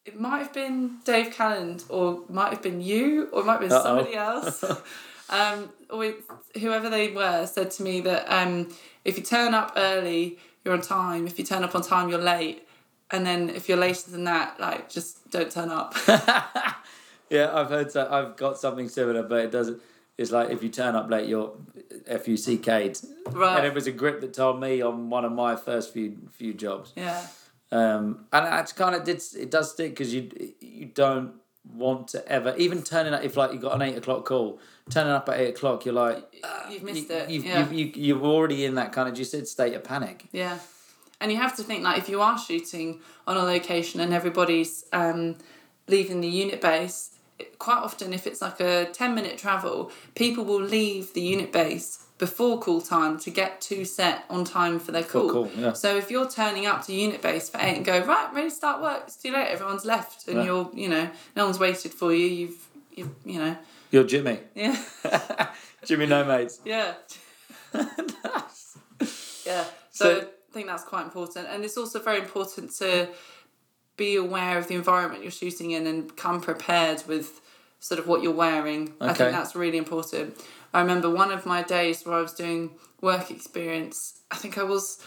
It 0.06 0.20
might 0.20 0.40
have 0.40 0.54
been 0.54 0.98
Dave 1.06 1.34
Calland, 1.34 1.86
or 1.90 2.24
might 2.28 2.50
have 2.52 2.62
been 2.62 2.82
you, 2.82 3.30
or 3.32 3.42
it 3.42 3.46
might 3.46 3.54
have 3.54 3.62
been 3.62 3.72
Uh-oh. 3.72 3.84
somebody 3.84 4.16
else. 4.16 4.62
um, 5.30 5.70
or 5.90 6.14
whoever 6.60 6.90
they 6.90 7.08
were 7.12 7.46
said 7.48 7.72
to 7.72 7.84
me 7.84 8.02
that 8.02 8.26
um, 8.28 8.68
if 9.06 9.18
you 9.18 9.24
turn 9.24 9.54
up 9.54 9.72
early, 9.78 10.38
you're 10.66 10.74
on 10.74 10.82
time. 10.82 11.26
If 11.26 11.40
you 11.40 11.46
turn 11.46 11.64
up 11.64 11.74
on 11.74 11.82
time, 11.84 12.10
you're 12.10 12.20
late. 12.20 12.68
And 13.12 13.26
then 13.26 13.50
if 13.50 13.70
you're 13.70 13.78
later 13.78 14.12
than 14.12 14.26
that, 14.26 14.60
like 14.60 14.90
just 14.90 15.30
don't 15.32 15.52
turn 15.52 15.70
up. 15.70 15.96
Yeah, 17.30 17.50
I've 17.52 17.70
heard 17.70 17.92
that. 17.94 18.12
I've 18.12 18.36
got 18.36 18.60
something 18.60 18.88
similar, 18.90 19.24
but 19.24 19.40
it 19.46 19.52
doesn't. 19.52 19.82
It's 20.18 20.32
like 20.32 20.50
if 20.52 20.62
you 20.62 20.70
turn 20.70 20.96
up 20.96 21.10
late, 21.10 21.28
you're 21.28 21.54
FUCK'd. 22.08 23.06
Right. 23.32 23.58
And 23.58 23.66
it 23.66 23.74
was 23.74 23.88
a 23.88 23.92
grip 23.92 24.22
that 24.22 24.34
told 24.34 24.60
me 24.60 24.82
on 24.82 25.10
one 25.10 25.26
of 25.26 25.32
my 25.32 25.56
first 25.56 25.94
few 25.94 26.18
few 26.32 26.54
jobs. 26.54 26.94
yeah. 26.96 27.26
Um, 27.72 28.26
and 28.32 28.60
it 28.60 28.74
kind 28.76 28.94
of 28.94 29.04
did. 29.04 29.20
It 29.36 29.50
does 29.50 29.72
stick 29.72 29.92
because 29.92 30.14
you 30.14 30.30
you 30.62 30.86
don't 30.86 31.34
want 31.66 32.10
to 32.10 32.28
ever 32.28 32.54
even 32.58 32.84
turning 32.84 33.14
up 33.14 33.24
if 33.24 33.36
like 33.38 33.54
you 33.54 33.58
got 33.58 33.74
an 33.74 33.82
eight 33.82 33.98
o'clock 33.98 34.26
call. 34.26 34.60
Turning 34.90 35.14
up 35.14 35.28
at 35.30 35.40
eight 35.40 35.50
o'clock, 35.56 35.86
you're 35.86 35.94
like 35.96 36.24
You've 36.70 36.84
missed 36.84 37.10
you, 37.10 37.16
it. 37.16 37.30
You've, 37.30 37.46
yeah. 37.46 37.60
you've, 37.60 37.74
you, 37.74 37.92
you're 37.96 38.22
already 38.22 38.66
in 38.66 38.76
that 38.76 38.92
kind 38.92 39.08
of, 39.08 39.18
you 39.18 39.24
said, 39.24 39.48
state 39.48 39.74
of 39.74 39.84
panic. 39.84 40.26
Yeah. 40.34 40.60
And 41.22 41.32
you 41.32 41.38
have 41.38 41.56
to 41.56 41.64
think 41.64 41.84
like 41.84 41.98
if 41.98 42.10
you 42.10 42.22
are 42.22 42.38
shooting 42.38 43.00
on 43.26 43.38
a 43.38 43.44
location 43.44 44.02
and 44.02 44.14
everybody's 44.14 44.84
um, 44.92 45.38
leaving 45.88 46.20
the 46.20 46.28
unit 46.28 46.60
base, 46.60 47.12
quite 47.60 47.78
often 47.80 48.14
if 48.14 48.26
it's 48.28 48.42
like 48.42 48.60
a 48.60 48.86
10 48.92 49.16
minute 49.16 49.38
travel, 49.38 49.92
people 50.16 50.44
will 50.46 50.62
leave 50.62 51.14
the 51.14 51.22
unit 51.22 51.52
base 51.52 52.00
before 52.18 52.60
call 52.60 52.80
time 52.80 53.20
to 53.20 53.30
get 53.30 53.60
to 53.60 53.84
set 53.86 54.24
on 54.30 54.46
time 54.46 54.80
for 54.80 54.92
their 54.92 55.04
call. 55.04 55.50
yeah. 55.58 55.74
So 55.74 55.98
if 55.98 56.10
you're 56.12 56.30
turning 56.30 56.66
up 56.66 56.86
to 56.86 56.94
unit 56.94 57.22
base 57.22 57.50
for 57.50 57.58
eight 57.58 57.76
and 57.78 57.86
go, 57.86 58.00
right, 58.06 58.32
ready 58.34 58.50
to 58.50 58.56
start 58.56 58.82
work, 58.82 59.04
it's 59.08 59.16
too 59.18 59.32
late, 59.32 59.48
everyone's 59.50 59.84
left 59.86 60.28
and 60.28 60.38
Yeah. 60.38 60.44
you're, 60.46 60.70
you 60.74 60.88
know, 60.90 61.10
no 61.36 61.46
one's 61.46 61.60
waited 61.60 61.94
for 61.94 62.14
you, 62.14 62.26
you've, 62.28 62.68
you've 62.96 63.10
you 63.26 63.40
know, 63.40 63.58
You're 63.92 64.06
Jimmy. 64.06 64.40
yeah. 64.56 64.78
Jimmy 65.86 66.06
No 66.06 66.24
Mates. 66.24 66.60
Yeah. 66.64 66.94
yeah. 67.74 69.64
So, 69.92 70.20
So- 70.22 70.28
I 70.50 70.54
think 70.54 70.68
that's 70.68 70.84
quite 70.84 71.04
important. 71.04 71.48
And 71.50 71.66
it's 71.66 71.78
also 71.78 72.00
very 72.00 72.20
important 72.20 72.72
to 72.78 73.10
be 73.98 74.16
aware 74.16 74.58
of 74.58 74.68
the 74.68 74.76
environment 74.76 75.22
you're 75.24 75.32
shooting 75.32 75.72
in 75.72 75.86
and 75.88 76.16
come 76.16 76.42
prepared 76.42 77.04
with 77.08 77.42
sort 77.80 78.00
of 78.00 78.08
what 78.08 78.24
you're 78.24 78.34
wearing. 78.34 78.94
I 79.02 79.14
think 79.14 79.32
that's 79.32 79.56
really 79.56 79.78
important. 79.78 80.36
I 80.74 80.82
remember 80.82 81.10
one 81.10 81.32
of 81.32 81.46
my 81.46 81.62
days 81.62 82.06
where 82.06 82.16
I 82.18 82.22
was 82.22 82.34
doing 82.34 82.72
work 83.02 83.30
experience, 83.30 84.22
I 84.32 84.36
think 84.38 84.58
I 84.58 84.64
was 84.64 85.04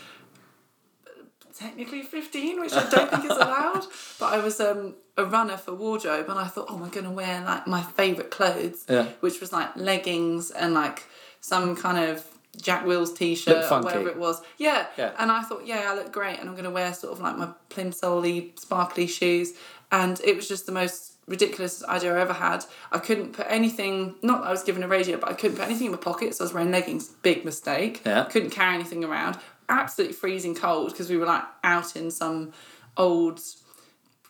technically 1.59 2.03
15 2.03 2.61
which 2.61 2.75
i 2.75 2.87
don't 2.91 3.11
think 3.11 3.25
is 3.25 3.31
allowed 3.39 3.87
but 4.21 4.27
i 4.27 4.39
was 4.39 4.61
um, 4.61 4.95
a 5.17 5.25
runner 5.25 5.57
for 5.57 5.73
wardrobe 5.75 6.29
and 6.29 6.39
i 6.39 6.45
thought 6.47 6.67
oh 6.69 6.75
i'm 6.83 6.91
going 6.91 7.05
to 7.07 7.11
wear 7.11 7.43
like 7.47 7.67
my 7.67 7.81
favourite 7.83 8.31
clothes 8.31 8.85
Yeah. 8.91 9.07
which 9.21 9.41
was 9.41 9.55
like 9.55 9.75
leggings 9.75 10.51
and 10.51 10.75
like 10.75 11.05
some 11.41 11.75
kind 11.75 11.97
of 12.11 12.23
jack 12.61 12.87
wills 12.87 13.13
t-shirt 13.13 13.71
or 13.71 13.81
whatever 13.83 14.09
it 14.09 14.17
was. 14.17 14.41
Yeah. 14.59 14.87
Yeah. 14.97 15.13
and 15.19 15.31
i 15.31 15.43
thought 15.43 15.67
yeah 15.67 15.91
i 15.91 15.95
look 15.95 16.13
great 16.13 16.39
and 16.39 16.49
i'm 16.49 16.55
going 16.55 16.65
to 16.65 16.71
wear 16.71 16.93
sort 16.95 17.13
of 17.13 17.21
like 17.21 17.37
my 17.37 17.49
plimsolly 17.69 18.53
sparkly 18.57 19.07
shoes. 19.07 19.53
And 19.93 20.21
it 20.25 20.35
was 20.35 20.49
just 20.49 20.67
the 20.67 20.73
most 20.73 21.13
ridiculous 21.29 21.85
idea 21.85 22.17
i 22.17 22.21
ever 22.21 22.33
had. 22.33 22.65
I 22.93 22.99
couldn't 22.99 23.33
put 23.33 23.47
anything 23.49 24.15
not 24.23 24.43
that 24.43 24.49
i 24.49 24.51
was 24.51 24.63
given 24.63 24.83
a 24.83 24.89
radio 24.89 25.17
but 25.17 25.29
i 25.31 25.35
couldn't 25.35 25.57
put 25.57 25.67
anything 25.67 25.87
in 25.87 25.93
my 25.93 25.99
pockets 25.99 26.41
i 26.41 26.45
was 26.45 26.53
wearing 26.53 26.71
leggings. 26.71 27.09
Big 27.09 27.45
mistake. 27.45 28.03
Yeah. 28.05 28.25
couldn't 28.25 28.51
carry 28.51 28.75
anything 28.75 29.05
around. 29.05 29.39
Absolutely 29.69 30.15
freezing 30.15 30.55
cold 30.55 30.91
because 30.93 31.11
we 31.11 31.17
were 31.17 31.27
like 31.27 31.43
out 31.65 31.97
in 31.97 32.11
some 32.11 32.53
old 32.97 33.41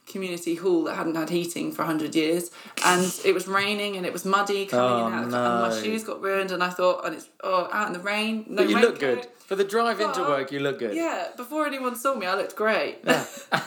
community 0.07 0.55
hall 0.55 0.85
that 0.85 0.95
hadn't 0.97 1.15
had 1.17 1.29
heating 1.31 1.73
for 1.73 1.83
100 1.83 2.15
years 2.15 2.51
and 2.85 3.13
it 3.25 3.35
was 3.35 3.47
raining 3.49 3.97
and 3.97 4.07
it 4.07 4.13
was 4.13 4.25
muddy 4.25 4.65
coming 4.67 5.05
Oh, 5.05 5.07
in 5.09 5.13
and 5.25 5.35
out 5.35 5.65
and 5.65 5.75
my 5.75 5.83
shoes 5.83 6.05
got 6.05 6.21
ruined 6.23 6.51
and 6.53 6.63
I 6.63 6.71
thought 6.71 7.05
and 7.05 7.15
it's 7.17 7.29
oh 7.43 7.69
out 7.73 7.89
in 7.89 7.93
the 7.93 7.99
rain 8.01 8.45
no 8.49 8.63
But 8.63 8.71
you 8.71 8.79
look 8.81 8.99
good. 9.01 9.27
For 9.47 9.57
the 9.57 9.65
drive 9.65 10.01
into 10.01 10.21
work, 10.23 10.51
you 10.53 10.61
look 10.61 10.79
good. 10.79 10.95
yeah 10.95 11.29
before 11.37 11.67
anyone 11.67 11.97
saw 11.97 12.15
me 12.15 12.27
I 12.27 12.35
looked 12.37 12.57
great 12.57 12.99
yeah. 13.05 13.25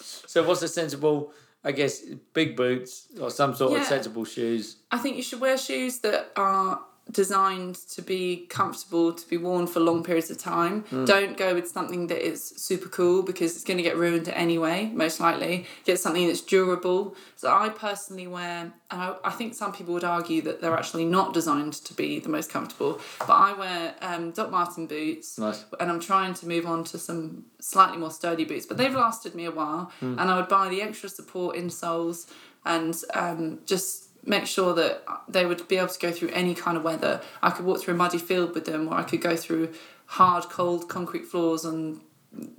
So 0.00 0.42
what's 0.42 0.62
a 0.62 0.68
sensible, 0.68 1.32
I 1.62 1.72
guess, 1.72 2.00
big 2.32 2.56
boots 2.56 3.06
or 3.20 3.30
some 3.30 3.54
sort 3.54 3.78
of 3.78 3.86
sensible 3.86 4.24
shoes? 4.24 4.76
I 4.90 4.96
think 4.96 5.16
you 5.18 5.22
should 5.22 5.40
wear 5.40 5.58
shoes 5.58 5.98
that 5.98 6.32
are 6.36 6.80
designed 7.12 7.74
to 7.90 8.02
be 8.02 8.46
comfortable 8.48 9.12
to 9.12 9.28
be 9.28 9.36
worn 9.36 9.66
for 9.66 9.80
long 9.80 10.02
periods 10.02 10.30
of 10.30 10.38
time. 10.38 10.84
Don't 11.04 11.36
go 11.36 11.54
with 11.54 11.68
something 11.68 12.06
that 12.08 12.26
is 12.26 12.42
super 12.56 12.88
cool 12.88 13.22
because 13.22 13.54
it's 13.54 13.64
going 13.64 13.76
to 13.76 13.82
get 13.82 13.96
ruined 13.96 14.28
anyway, 14.28 14.90
most 14.94 15.20
likely. 15.20 15.66
Get 15.84 16.00
something 16.00 16.26
that's 16.26 16.40
durable. 16.40 17.14
So 17.36 17.52
I 17.52 17.68
personally 17.68 18.26
wear, 18.26 18.72
and 18.90 19.00
I, 19.02 19.16
I 19.24 19.30
think 19.30 19.54
some 19.54 19.72
people 19.72 19.94
would 19.94 20.04
argue 20.04 20.42
that 20.42 20.60
they're 20.60 20.74
actually 20.76 21.04
not 21.04 21.34
designed 21.34 21.74
to 21.74 21.94
be 21.94 22.18
the 22.18 22.28
most 22.28 22.50
comfortable, 22.50 23.00
but 23.18 23.30
I 23.30 23.52
wear 23.52 23.94
um, 24.00 24.30
Doc 24.32 24.50
Marten 24.50 24.86
boots 24.86 25.38
Nice. 25.38 25.64
and 25.80 25.90
I'm 25.90 26.00
trying 26.00 26.34
to 26.34 26.46
move 26.48 26.66
on 26.66 26.84
to 26.84 26.98
some 26.98 27.44
slightly 27.60 27.98
more 27.98 28.10
sturdy 28.10 28.44
boots, 28.44 28.66
but 28.66 28.76
they've 28.78 28.94
lasted 28.94 29.34
me 29.34 29.44
a 29.44 29.50
while. 29.50 29.90
And 30.00 30.20
I 30.20 30.36
would 30.36 30.48
buy 30.48 30.68
the 30.68 30.82
extra 30.82 31.08
support 31.08 31.56
insoles 31.56 32.30
and 32.64 32.96
um, 33.14 33.58
just 33.66 34.08
make 34.24 34.46
sure 34.46 34.74
that 34.74 35.04
they 35.28 35.44
would 35.44 35.66
be 35.68 35.76
able 35.76 35.88
to 35.88 35.98
go 35.98 36.12
through 36.12 36.28
any 36.30 36.54
kind 36.54 36.76
of 36.76 36.84
weather. 36.84 37.20
I 37.42 37.50
could 37.50 37.64
walk 37.64 37.80
through 37.80 37.94
a 37.94 37.96
muddy 37.96 38.18
field 38.18 38.54
with 38.54 38.64
them, 38.64 38.88
or 38.88 38.94
I 38.94 39.02
could 39.02 39.20
go 39.20 39.36
through 39.36 39.72
hard, 40.06 40.44
cold 40.44 40.88
concrete 40.88 41.26
floors 41.26 41.64
on 41.64 42.00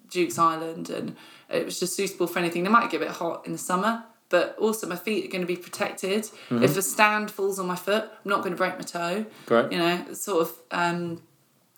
Duke's 0.10 0.38
Island, 0.38 0.90
and 0.90 1.16
it 1.50 1.66
was 1.66 1.80
just 1.80 1.96
suitable 1.96 2.28
for 2.28 2.40
anything. 2.40 2.64
They 2.64 2.70
might 2.70 2.90
get 2.92 3.02
a 3.02 3.06
bit 3.06 3.14
hot 3.14 3.46
in 3.46 3.52
the 3.52 3.58
summer, 3.58 4.04
but 4.30 4.58
also 4.60 4.88
my 4.88 4.96
feet 4.96 5.26
are 5.26 5.30
going 5.30 5.42
to 5.42 5.48
be 5.48 5.56
protected. 5.56 6.28
If 6.64 6.76
a 6.78 6.82
stand 6.82 7.32
falls 7.32 7.60
on 7.60 7.68
my 7.68 7.76
foot, 7.76 8.04
I'm 8.04 8.30
not 8.30 8.40
going 8.40 8.52
to 8.52 8.58
break 8.58 8.76
my 8.76 8.84
toe. 8.84 9.26
Great. 9.46 9.72
You 9.72 9.78
know, 9.78 10.14
sort 10.14 10.42
of 10.42 10.58
um, 10.72 11.22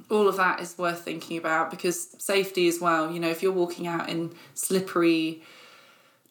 all 0.09 0.27
of 0.27 0.37
that 0.37 0.61
is 0.61 0.77
worth 0.77 1.01
thinking 1.01 1.37
about 1.37 1.71
because 1.71 2.15
safety 2.17 2.67
as 2.67 2.79
well. 2.79 3.11
You 3.11 3.19
know, 3.19 3.29
if 3.29 3.43
you're 3.43 3.51
walking 3.51 3.87
out 3.87 4.09
in 4.09 4.33
slippery 4.53 5.43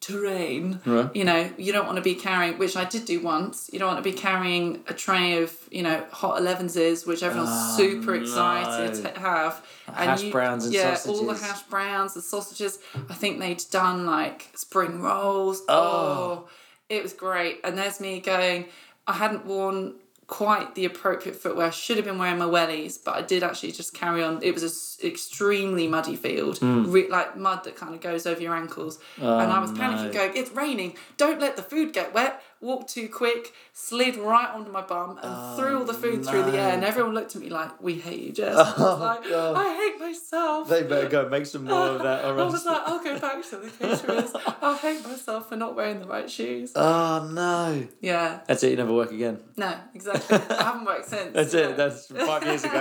terrain, 0.06 0.80
Right. 0.84 1.08
you 1.16 1.24
know, 1.24 1.50
you 1.56 1.72
don't 1.72 1.86
want 1.86 1.96
to 1.96 2.02
be 2.02 2.14
carrying, 2.14 2.58
which 2.58 2.76
I 2.76 2.84
did 2.84 3.04
do 3.06 3.20
once, 3.20 3.70
you 3.72 3.78
don't 3.78 3.88
want 3.88 4.04
to 4.04 4.10
be 4.10 4.16
carrying 4.16 4.84
a 4.86 4.92
tray 4.94 5.42
of, 5.42 5.50
you 5.70 5.82
know, 5.82 6.04
hot 6.10 6.38
11s, 6.40 7.06
which 7.06 7.22
everyone's 7.22 7.50
Oh, 7.52 7.76
super 7.76 8.14
excited 8.14 9.02
no. 9.02 9.10
to 9.10 9.18
have. 9.20 9.64
And 9.88 10.10
hash 10.10 10.24
browns 10.24 10.64
and 10.66 10.74
yeah, 10.74 10.98
all 11.06 11.24
the 11.24 11.34
sausages. 11.34 11.42
hash 11.42 11.62
browns, 11.62 12.14
the 12.14 12.22
sausages. 12.22 12.78
I 13.08 13.14
think 13.14 13.38
they'd 13.38 13.62
done 13.70 14.04
like 14.04 14.50
spring 14.54 15.00
rolls. 15.00 15.62
Oh. 15.68 15.74
oh 15.74 16.48
it 16.90 17.02
was 17.02 17.14
great. 17.14 17.60
And 17.64 17.78
there's 17.78 17.98
me 18.00 18.20
going, 18.20 18.66
I 19.06 19.14
hadn't 19.14 19.46
worn 19.46 19.94
quite 20.26 20.74
the 20.74 20.84
appropriate 20.86 21.36
footwear. 21.36 21.66
I 21.66 21.70
should 21.70 21.96
have 21.96 22.06
been 22.06 22.18
wearing 22.18 22.38
my 22.38 22.46
wellies, 22.46 22.98
but 23.04 23.14
I 23.16 23.22
did 23.22 23.42
actually 23.42 23.72
just 23.72 23.92
carry 23.94 24.22
on. 24.22 24.42
It 24.42 24.54
was 24.54 24.98
an 25.02 25.08
extremely 25.08 25.86
muddy 25.86 26.16
field, 26.16 26.58
Hmm. 26.58 26.90
re- 26.90 27.08
like 27.08 27.36
mud 27.36 27.64
that 27.64 27.76
kind 27.76 27.94
of 27.94 28.00
goes 28.00 28.26
over 28.26 28.40
your 28.40 28.54
ankles. 28.54 28.98
and 29.18 29.26
I 29.52 29.58
was 29.58 29.70
panicking, 29.72 30.00
Oh, 30.00 30.04
no. 30.06 30.12
going, 30.12 30.36
It's 30.36 30.50
raining. 30.52 30.96
Don't 31.16 31.40
let 31.40 31.56
the 31.56 31.62
food 31.62 31.92
get 31.92 32.14
wet. 32.14 32.42
Walked 32.64 32.88
too 32.88 33.10
quick, 33.10 33.52
slid 33.74 34.16
right 34.16 34.48
onto 34.48 34.70
my 34.70 34.80
bum, 34.80 35.10
and 35.10 35.20
oh, 35.22 35.56
threw 35.56 35.78
all 35.78 35.84
the 35.84 35.92
food 35.92 36.24
through 36.24 36.44
the 36.50 36.58
air. 36.58 36.72
And 36.72 36.82
everyone 36.82 37.12
looked 37.12 37.36
at 37.36 37.42
me 37.42 37.50
like, 37.50 37.82
We 37.82 37.96
hate 37.96 38.20
you, 38.20 38.32
Jess. 38.32 38.56
I 38.56 38.60
was 38.62 38.74
oh, 38.78 39.52
like. 39.52 39.66
I 39.66 39.74
hate 39.76 40.00
myself. 40.00 40.68
They 40.70 40.82
better 40.82 41.08
go 41.10 41.28
make 41.28 41.44
some 41.44 41.64
more 41.64 41.88
of 41.88 42.02
that. 42.02 42.24
Or 42.24 42.40
I 42.40 42.44
was 42.44 42.64
like, 42.64 42.80
"I'll 42.86 43.04
go 43.04 43.18
back 43.18 43.44
to 43.50 43.56
the 43.58 43.68
caterers. 43.68 44.32
I'll 44.62 44.76
hate 44.76 45.04
myself 45.04 45.50
for 45.50 45.56
not 45.56 45.76
wearing 45.76 46.00
the 46.00 46.06
right 46.06 46.30
shoes. 46.30 46.72
oh 46.74 47.28
no. 47.30 47.86
Yeah, 48.00 48.40
That's 48.46 48.62
it. 48.62 48.70
You 48.70 48.76
never 48.76 48.94
work 48.94 49.12
again. 49.12 49.40
no, 49.58 49.74
exactly. 49.92 50.38
I 50.56 50.62
haven't 50.62 50.86
worked 50.86 51.10
since. 51.10 51.34
That's 51.34 51.52
Yeah. 51.52 51.68
it. 51.68 51.76
That's 51.76 52.06
five 52.06 52.44
years 52.44 52.64
ago. 52.64 52.80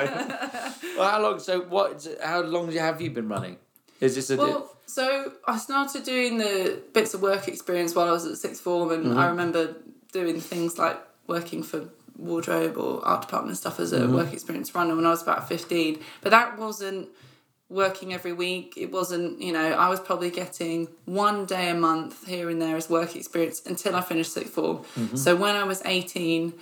well, 0.98 1.10
how 1.12 1.22
long? 1.22 1.40
So 1.40 1.60
what? 1.62 2.08
How 2.24 2.42
long 2.42 2.72
have 2.72 3.02
you 3.02 3.12
been 3.12 3.28
running? 3.28 3.58
Is 4.04 4.16
this 4.16 4.30
a? 4.30 4.38
Well, 4.38 4.62
so 4.86 5.06
I 5.48 5.58
started 5.58 6.04
doing 6.04 6.38
the 6.38 6.82
bits 6.94 7.14
of 7.16 7.22
work 7.22 7.48
experience 7.48 7.92
while 7.96 8.08
I 8.08 8.12
was 8.12 8.26
at 8.26 8.38
sixth 8.38 8.62
form, 8.62 8.92
and 8.92 9.06
Mm-hmm. 9.06 9.18
I 9.24 9.26
remember 9.28 9.62
doing 10.12 10.40
things 10.40 10.78
like 10.78 10.98
working 11.28 11.64
for 11.64 11.80
wardrobe 12.16 12.78
or 12.78 12.92
art 13.12 13.22
department 13.22 13.58
stuff 13.58 13.80
as 13.80 13.92
a 13.94 14.00
Mm-hmm. 14.02 14.16
work 14.16 14.34
experience 14.34 14.76
runner 14.76 14.96
when 14.96 15.06
I 15.06 15.10
was 15.10 15.24
about 15.28 15.48
fifteen. 15.48 15.94
But 16.22 16.30
that 16.32 16.58
wasn't 16.58 17.10
working 17.70 18.14
every 18.14 18.34
week. 18.34 18.68
It 18.78 18.92
wasn't, 18.92 19.42
you 19.42 19.52
know, 19.58 19.68
I 19.86 19.88
was 19.90 20.00
probably 20.00 20.30
getting 20.30 20.90
one 21.06 21.46
day 21.46 21.70
a 21.70 21.74
month 21.74 22.28
here 22.28 22.48
and 22.52 22.62
there 22.62 22.76
as 22.76 22.88
work 22.90 23.16
experience 23.16 23.64
until 23.66 23.96
I 23.96 24.02
finished 24.02 24.34
sixth 24.34 24.54
form. 24.54 24.78
Mm-hmm. 25.00 25.16
So 25.16 25.36
when 25.36 25.56
I 25.56 25.64
was 25.64 25.82
eighteen, 25.86 26.54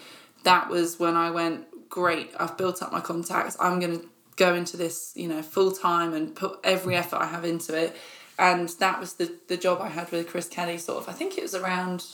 that 0.43 0.69
was 0.69 0.99
when 0.99 1.15
I 1.25 1.29
went, 1.31 1.89
great, 1.89 2.31
I've 2.39 2.55
built 2.55 2.81
up 2.83 2.93
my 2.93 3.01
contacts. 3.01 3.57
I'm 3.59 3.79
going 3.81 3.99
to 3.99 4.05
go 4.41 4.55
into 4.55 4.75
this, 4.75 5.13
you 5.15 5.27
know, 5.27 5.43
full 5.43 5.71
time 5.71 6.15
and 6.15 6.35
put 6.35 6.59
every 6.63 6.95
effort 6.95 7.17
I 7.17 7.27
have 7.27 7.45
into 7.45 7.77
it. 7.77 7.95
And 8.39 8.69
that 8.79 8.99
was 8.99 9.13
the, 9.13 9.31
the 9.47 9.55
job 9.55 9.79
I 9.79 9.89
had 9.89 10.11
with 10.11 10.27
Chris 10.27 10.47
Kelly, 10.49 10.79
sort 10.79 11.03
of. 11.03 11.07
I 11.07 11.11
think 11.11 11.37
it 11.37 11.43
was 11.43 11.53
around, 11.53 12.05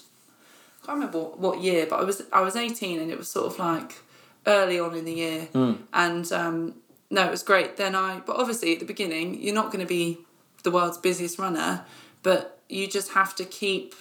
I 0.84 0.88
can't 0.88 0.98
remember 0.98 1.20
what, 1.20 1.40
what 1.40 1.62
year, 1.62 1.88
but 1.90 2.02
I 2.02 2.04
was 2.04 2.22
I 2.34 2.42
was 2.42 2.58
18 2.58 3.00
and 3.00 3.10
it 3.10 3.18
was 3.18 3.30
sort 3.30 3.46
of 3.46 3.58
like 3.58 4.00
early 4.46 4.78
on 4.78 4.94
in 4.94 5.06
the 5.06 5.14
year. 5.14 5.48
And 5.94 6.30
um, 6.34 6.76
no, 7.10 7.26
it 7.26 7.32
was 7.32 7.44
great. 7.44 7.78
Then 7.78 7.96
I, 7.96 8.20
but 8.26 8.36
obviously 8.36 8.74
at 8.74 8.80
the 8.80 8.86
beginning, 8.86 9.42
you're 9.42 9.56
not 9.56 9.72
going 9.72 9.80
to 9.80 9.94
be 10.00 10.18
the 10.64 10.72
world's 10.72 10.98
busiest 10.98 11.40
runner, 11.40 11.86
but 12.24 12.60
you 12.68 12.88
just 12.88 13.14
have 13.14 13.34
to 13.36 13.46
keep 13.46 13.96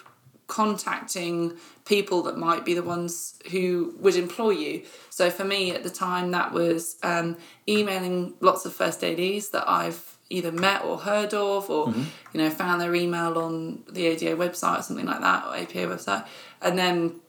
contacting 0.47 1.57
people 1.84 2.22
that 2.22 2.36
might 2.36 2.64
be 2.64 2.74
the 2.74 2.82
ones 2.82 3.38
who 3.51 3.94
would 3.99 4.16
employ 4.16 4.51
you. 4.51 4.82
So 5.11 5.30
for 5.30 5.44
me 5.44 5.72
at 5.72 5.82
the 5.82 5.90
time, 5.90 6.30
that 6.32 6.53
was 6.53 6.97
um, 7.03 7.36
emailing 7.68 8.34
lots 8.40 8.64
of 8.64 8.72
first 8.72 9.03
ADs 9.03 9.51
that 9.51 9.68
I've 9.68 10.16
either 10.28 10.51
met 10.53 10.84
or 10.84 10.99
heard 10.99 11.32
of, 11.34 11.70
or 11.70 11.92
you 12.32 12.38
know 12.40 12.51
found 12.51 12.80
their 12.80 12.94
email 12.94 13.38
on 13.38 13.84
the 13.90 14.07
ADA 14.07 14.36
website 14.36 14.80
or 14.80 14.82
something 14.82 15.07
like 15.07 15.20
that, 15.20 15.47
or 15.47 15.57
APA 15.57 15.94
website, 15.94 16.26
and 16.61 16.78
then 16.78 17.20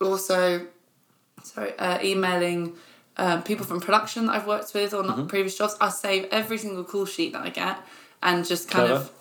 also 0.00 0.66
sorry 1.42 1.76
uh, 1.78 1.98
emailing. 2.02 2.74
Um, 3.20 3.42
people 3.42 3.66
from 3.66 3.80
production 3.80 4.26
that 4.26 4.36
I've 4.36 4.46
worked 4.46 4.72
with 4.74 4.94
on 4.94 5.26
previous 5.26 5.58
jobs, 5.58 5.76
I 5.80 5.88
save 5.88 6.28
every 6.30 6.56
single 6.56 6.84
call 6.84 7.04
sheet 7.04 7.32
that 7.32 7.42
I 7.42 7.50
get 7.50 7.80
and 8.22 8.46
just 8.46 8.70
kind 8.70 8.86
Clever. 8.86 9.04
of 9.04 9.17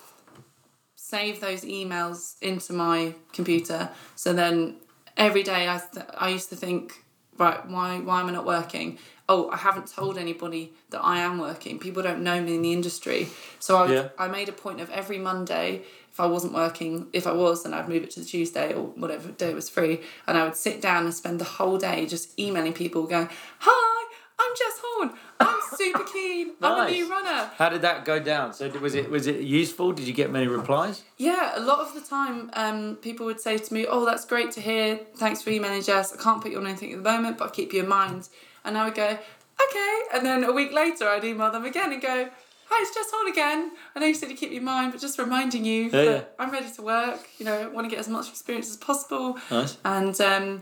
save 1.09 1.39
those 1.39 1.61
emails 1.63 2.35
into 2.41 2.73
my 2.73 3.13
computer. 3.31 3.89
So 4.15 4.33
then 4.33 4.75
every 5.15 5.43
day 5.43 5.69
I, 5.69 5.77
th- 5.93 6.05
I 6.17 6.29
used 6.29 6.49
to 6.49 6.55
think, 6.55 7.03
right, 7.37 7.65
why, 7.69 7.99
why 7.99 8.19
am 8.21 8.27
I 8.27 8.31
not 8.31 8.45
working? 8.45 8.97
Oh, 9.29 9.49
I 9.49 9.57
haven't 9.57 9.87
told 9.87 10.17
anybody 10.17 10.73
that 10.89 11.01
I 11.01 11.19
am 11.19 11.37
working. 11.37 11.79
People 11.79 12.03
don't 12.03 12.23
know 12.23 12.41
me 12.41 12.55
in 12.55 12.61
the 12.61 12.73
industry. 12.73 13.27
So 13.59 13.77
I, 13.77 13.81
would- 13.83 13.91
Yeah. 13.91 14.09
I 14.17 14.27
made 14.27 14.49
a 14.49 14.53
point 14.65 14.79
of 14.81 14.89
every 14.89 15.17
Monday, 15.17 15.83
if 16.11 16.19
I 16.19 16.25
wasn't 16.25 16.53
working, 16.53 17.07
if 17.13 17.25
I 17.27 17.31
was, 17.31 17.63
then 17.63 17.73
I'd 17.73 17.87
move 17.87 18.03
it 18.03 18.11
to 18.11 18.19
the 18.21 18.25
Tuesday 18.25 18.73
or 18.73 18.83
whatever 19.01 19.29
day 19.31 19.53
was 19.53 19.69
free. 19.69 20.01
And 20.27 20.37
I 20.37 20.43
would 20.45 20.55
sit 20.57 20.81
down 20.81 21.05
and 21.05 21.13
spend 21.13 21.39
the 21.39 21.45
whole 21.57 21.77
day 21.77 22.05
just 22.05 22.37
emailing 22.39 22.73
people 22.73 23.03
going, 23.07 23.29
hi, 23.59 23.96
I'm 24.39 24.51
Jess 24.55 24.79
Horne. 24.83 25.11
I'm 25.39 25.59
super 25.75 26.03
keen. 26.03 26.51
I'm 26.61 26.87
a 26.87 26.91
new 26.91 27.09
runner. 27.09 27.49
How 27.55 27.69
did 27.69 27.81
that 27.81 28.05
go 28.05 28.19
down? 28.19 28.53
So 28.53 28.69
was 28.79 28.93
it 28.95 29.09
was 29.09 29.25
it 29.27 29.41
useful? 29.41 29.91
Did 29.93 30.07
you 30.07 30.13
get 30.13 30.31
many 30.31 30.47
replies? 30.47 31.03
Yeah, 31.17 31.53
a 31.55 31.59
lot 31.59 31.79
of 31.79 31.93
the 31.93 32.01
time, 32.01 32.51
um, 32.53 32.95
people 32.97 33.25
would 33.25 33.39
say 33.39 33.57
to 33.57 33.73
me, 33.73 33.85
"Oh, 33.87 34.05
that's 34.05 34.25
great 34.25 34.51
to 34.51 34.61
hear. 34.61 34.97
Thanks 35.15 35.41
for 35.41 35.49
emailing 35.49 35.81
Jess. 35.81 36.13
I 36.13 36.21
can't 36.21 36.41
put 36.41 36.51
you 36.51 36.59
on 36.59 36.67
anything 36.67 36.91
at 36.93 37.03
the 37.03 37.09
moment, 37.09 37.37
but 37.37 37.45
I'll 37.45 37.51
keep 37.51 37.73
you 37.73 37.81
in 37.81 37.89
mind." 37.89 38.29
And 38.63 38.77
I 38.77 38.85
would 38.85 38.95
go, 38.95 39.17
"Okay." 39.65 39.99
And 40.13 40.25
then 40.25 40.43
a 40.43 40.51
week 40.51 40.71
later, 40.71 41.07
I'd 41.07 41.23
email 41.23 41.51
them 41.51 41.65
again 41.65 41.91
and 41.91 42.01
go, 42.01 42.29
"Hi, 42.69 42.81
it's 42.83 42.93
Jess 42.93 43.09
Horne 43.11 43.31
again. 43.31 43.71
I 43.95 43.99
know 43.99 44.05
you 44.05 44.13
said 44.13 44.29
you 44.29 44.37
keep 44.37 44.51
you 44.51 44.59
in 44.59 44.65
mind, 44.65 44.91
but 44.91 45.01
just 45.01 45.17
reminding 45.17 45.65
you 45.65 45.85
Yeah, 45.85 45.89
that 45.89 46.05
yeah. 46.05 46.23
I'm 46.37 46.51
ready 46.51 46.69
to 46.75 46.81
work. 46.83 47.27
You 47.39 47.45
know, 47.45 47.69
want 47.69 47.85
to 47.85 47.89
get 47.89 47.99
as 47.99 48.07
much 48.07 48.29
experience 48.29 48.69
as 48.69 48.77
possible." 48.77 49.37
Nice. 49.49 49.77
And 49.83 50.19
um, 50.21 50.61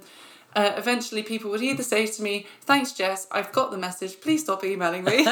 uh, 0.56 0.74
eventually, 0.78 1.22
people 1.22 1.52
would 1.52 1.62
either 1.62 1.84
say 1.84 2.08
to 2.08 2.24
me, 2.24 2.48
"Thanks, 2.62 2.94
Jess. 2.94 3.28
I've 3.32 3.52
got 3.52 3.72
the 3.72 3.78
message. 3.78 4.22
Please 4.22 4.44
stop 4.44 4.64
emailing 4.64 5.04
me." 5.04 5.28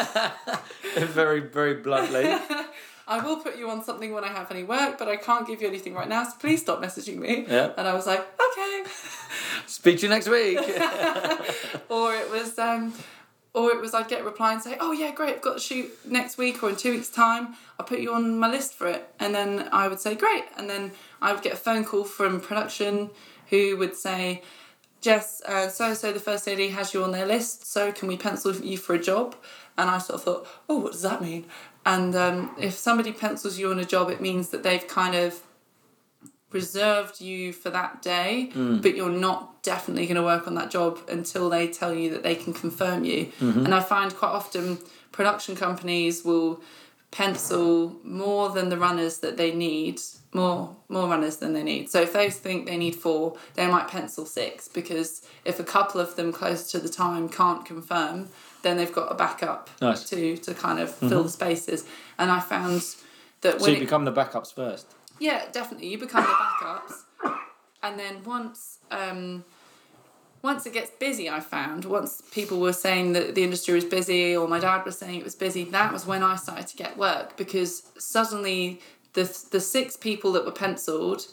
very 0.95 1.39
very 1.39 1.75
bluntly. 1.75 2.35
I 3.07 3.19
will 3.19 3.37
put 3.37 3.57
you 3.57 3.69
on 3.69 3.83
something 3.83 4.13
when 4.13 4.23
I 4.23 4.29
have 4.29 4.49
any 4.49 4.63
work, 4.63 4.97
but 4.97 5.07
I 5.07 5.17
can't 5.17 5.45
give 5.45 5.61
you 5.61 5.67
anything 5.67 5.93
right 5.93 6.07
now, 6.07 6.23
so 6.23 6.31
please 6.39 6.61
stop 6.61 6.81
messaging 6.81 7.17
me. 7.17 7.45
Yeah. 7.49 7.71
And 7.77 7.87
I 7.87 7.93
was 7.93 8.07
like, 8.07 8.19
okay. 8.19 8.83
Speak 9.67 9.97
to 9.97 10.03
you 10.03 10.09
next 10.09 10.29
week. 10.29 10.57
or 11.89 12.15
it 12.15 12.31
was, 12.31 12.57
um, 12.57 12.93
or 13.53 13.71
it 13.71 13.81
was 13.81 13.93
I'd 13.93 14.07
get 14.07 14.21
a 14.21 14.23
reply 14.23 14.53
and 14.53 14.61
say, 14.61 14.77
oh 14.79 14.93
yeah, 14.93 15.11
great, 15.11 15.35
I've 15.35 15.41
got 15.41 15.57
a 15.57 15.59
shoot 15.59 15.91
next 16.05 16.37
week 16.37 16.63
or 16.63 16.69
in 16.69 16.77
two 16.77 16.91
weeks' 16.91 17.09
time. 17.09 17.55
I'll 17.77 17.85
put 17.85 17.99
you 17.99 18.13
on 18.13 18.39
my 18.39 18.49
list 18.49 18.73
for 18.73 18.87
it. 18.87 19.05
And 19.19 19.35
then 19.35 19.67
I 19.73 19.89
would 19.89 19.99
say, 19.99 20.15
great. 20.15 20.45
And 20.55 20.69
then 20.69 20.93
I 21.21 21.33
would 21.33 21.43
get 21.43 21.53
a 21.53 21.57
phone 21.57 21.83
call 21.83 22.05
from 22.05 22.39
production 22.39 23.09
who 23.49 23.75
would 23.77 23.95
say, 23.95 24.43
Jess, 25.03 25.41
uh, 25.45 25.67
so 25.67 25.93
so 25.93 26.13
the 26.13 26.19
first 26.19 26.47
lady 26.47 26.69
has 26.69 26.93
you 26.93 27.03
on 27.03 27.11
their 27.11 27.25
list, 27.25 27.67
so 27.69 27.91
can 27.91 28.07
we 28.07 28.15
pencil 28.17 28.55
you 28.55 28.77
for 28.77 28.95
a 28.95 28.99
job? 28.99 29.35
And 29.77 29.89
I 29.89 29.97
sort 29.97 30.15
of 30.19 30.23
thought, 30.23 30.47
oh, 30.69 30.77
what 30.79 30.93
does 30.93 31.01
that 31.01 31.21
mean? 31.21 31.45
And 31.85 32.15
um, 32.15 32.55
if 32.57 32.75
somebody 32.75 33.11
pencils 33.11 33.59
you 33.59 33.69
on 33.69 33.79
a 33.79 33.85
job, 33.85 34.09
it 34.09 34.21
means 34.21 34.49
that 34.49 34.63
they've 34.63 34.87
kind 34.87 35.13
of 35.15 35.41
reserved 36.51 37.19
you 37.19 37.51
for 37.51 37.69
that 37.71 38.01
day, 38.01 38.51
but 38.81 38.95
you're 38.95 39.09
not 39.09 39.61
definitely 39.63 40.05
going 40.05 40.15
to 40.15 40.23
work 40.23 40.47
on 40.47 40.53
that 40.55 40.69
job 40.71 40.99
until 41.09 41.49
they 41.49 41.67
tell 41.67 41.93
you 41.93 42.09
that 42.11 42.23
they 42.23 42.35
can 42.35 42.53
confirm 42.53 43.03
you. 43.03 43.31
And 43.65 43.75
I 43.75 43.81
find 43.81 44.15
quite 44.15 44.29
often 44.29 44.77
production 45.11 45.55
companies 45.55 46.23
will 46.23 46.61
pencil 47.13 47.95
more 48.03 48.49
than 48.49 48.69
the 48.69 48.77
runners 48.77 49.19
that 49.19 49.37
they 49.37 49.51
need 49.53 50.01
more 50.33 50.75
more 50.89 51.07
runners 51.07 51.37
than 51.37 51.53
they 51.53 51.61
need 51.61 51.87
so 51.87 52.01
if 52.01 52.11
they 52.11 52.27
think 52.27 52.65
they 52.65 52.75
need 52.75 52.95
four 52.95 53.37
they 53.53 53.67
might 53.67 53.87
pencil 53.87 54.25
six 54.25 54.67
because 54.67 55.21
if 55.45 55.59
a 55.59 55.63
couple 55.63 56.01
of 56.01 56.15
them 56.15 56.33
close 56.33 56.71
to 56.71 56.79
the 56.79 56.89
time 56.89 57.29
can't 57.29 57.65
confirm 57.65 58.27
then 58.63 58.77
they've 58.77 58.91
got 58.93 59.11
a 59.11 59.15
backup 59.15 59.69
Nice. 59.79 60.09
to 60.09 60.35
to 60.37 60.55
kind 60.55 60.79
of 60.79 60.89
fill 60.93 61.21
the 61.23 61.29
spaces 61.29 61.85
and 62.17 62.31
i 62.31 62.39
found 62.39 62.81
that 63.41 63.61
so 63.61 63.67
you 63.67 63.75
it, 63.77 63.79
become 63.81 64.05
the 64.05 64.11
backups 64.11 64.51
first. 64.51 64.87
yeah, 65.19 65.43
definitely. 65.51 65.87
You 65.89 65.97
become 65.99 66.23
the 66.23 66.29
backups, 66.29 66.93
and 67.83 67.99
then 67.99 68.23
once 68.23 68.79
um, 68.89 69.43
once 70.43 70.65
it 70.65 70.73
gets 70.73 70.91
busy, 70.91 71.29
I 71.29 71.39
found 71.39 71.85
once 71.85 72.21
people 72.31 72.59
were 72.59 72.73
saying 72.73 73.13
that 73.13 73.33
the 73.33 73.43
industry 73.43 73.73
was 73.73 73.85
busy, 73.85 74.35
or 74.35 74.47
my 74.47 74.59
dad 74.59 74.83
was 74.85 74.97
saying 74.97 75.19
it 75.19 75.23
was 75.23 75.35
busy. 75.35 75.63
That 75.63 75.93
was 75.93 76.05
when 76.05 76.21
I 76.21 76.35
started 76.35 76.67
to 76.67 76.75
get 76.75 76.97
work 76.97 77.37
because 77.37 77.83
suddenly 77.97 78.81
the 79.13 79.23
the 79.51 79.61
six 79.61 79.95
people 79.95 80.33
that 80.33 80.45
were 80.45 80.51
penciled 80.51 81.27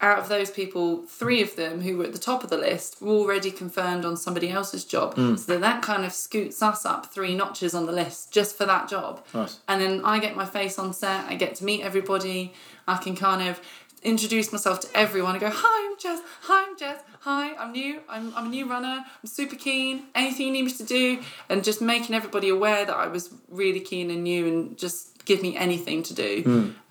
out 0.00 0.18
of 0.18 0.28
those 0.28 0.50
people, 0.50 1.02
three 1.06 1.42
of 1.42 1.56
them 1.56 1.80
who 1.80 1.96
were 1.96 2.04
at 2.04 2.12
the 2.12 2.18
top 2.18 2.44
of 2.44 2.50
the 2.50 2.58
list 2.58 3.00
were 3.00 3.14
already 3.14 3.50
confirmed 3.50 4.04
on 4.04 4.14
somebody 4.16 4.50
else's 4.50 4.84
job. 4.84 5.14
Hmm. 5.14 5.36
So 5.36 5.58
that 5.58 5.80
kind 5.82 6.04
of 6.04 6.12
scoots 6.12 6.62
us 6.62 6.84
up 6.84 7.06
three 7.06 7.34
notches 7.34 7.74
on 7.74 7.86
the 7.86 7.92
list 7.92 8.30
just 8.30 8.56
for 8.58 8.66
that 8.66 8.88
job. 8.88 9.24
Nice. 9.32 9.60
And 9.68 9.80
then 9.80 10.04
I 10.04 10.18
get 10.18 10.36
my 10.36 10.44
face 10.44 10.78
on 10.78 10.92
set, 10.92 11.24
I 11.30 11.34
get 11.34 11.54
to 11.56 11.64
meet 11.64 11.82
everybody, 11.82 12.52
I 12.86 12.98
can 12.98 13.16
kind 13.16 13.48
of 13.48 13.60
introduce 14.02 14.52
myself 14.52 14.80
to 14.80 14.88
everyone 14.94 15.32
and 15.32 15.40
go, 15.40 15.50
Hi, 15.52 15.90
I'm 15.90 15.98
Jess, 15.98 16.20
hi, 16.42 16.66
I'm 16.68 16.78
Jess, 16.78 17.00
hi, 17.26 17.56
I'm 17.56 17.72
new, 17.72 18.00
I'm, 18.08 18.32
I'm 18.36 18.46
a 18.46 18.48
new 18.48 18.70
runner, 18.70 19.04
I'm 19.04 19.26
super 19.26 19.56
keen, 19.56 20.04
anything 20.14 20.46
you 20.46 20.52
need 20.52 20.62
me 20.66 20.70
to 20.70 20.84
do, 20.84 21.18
and 21.48 21.64
just 21.64 21.82
making 21.82 22.14
everybody 22.14 22.48
aware 22.48 22.84
that 22.84 22.94
I 22.94 23.08
was 23.08 23.34
really 23.48 23.80
keen 23.80 24.12
and 24.12 24.22
new 24.22 24.46
and 24.46 24.78
just 24.78 25.24
give 25.24 25.42
me 25.42 25.56
anything 25.56 26.04
to 26.04 26.14
do. 26.14 26.42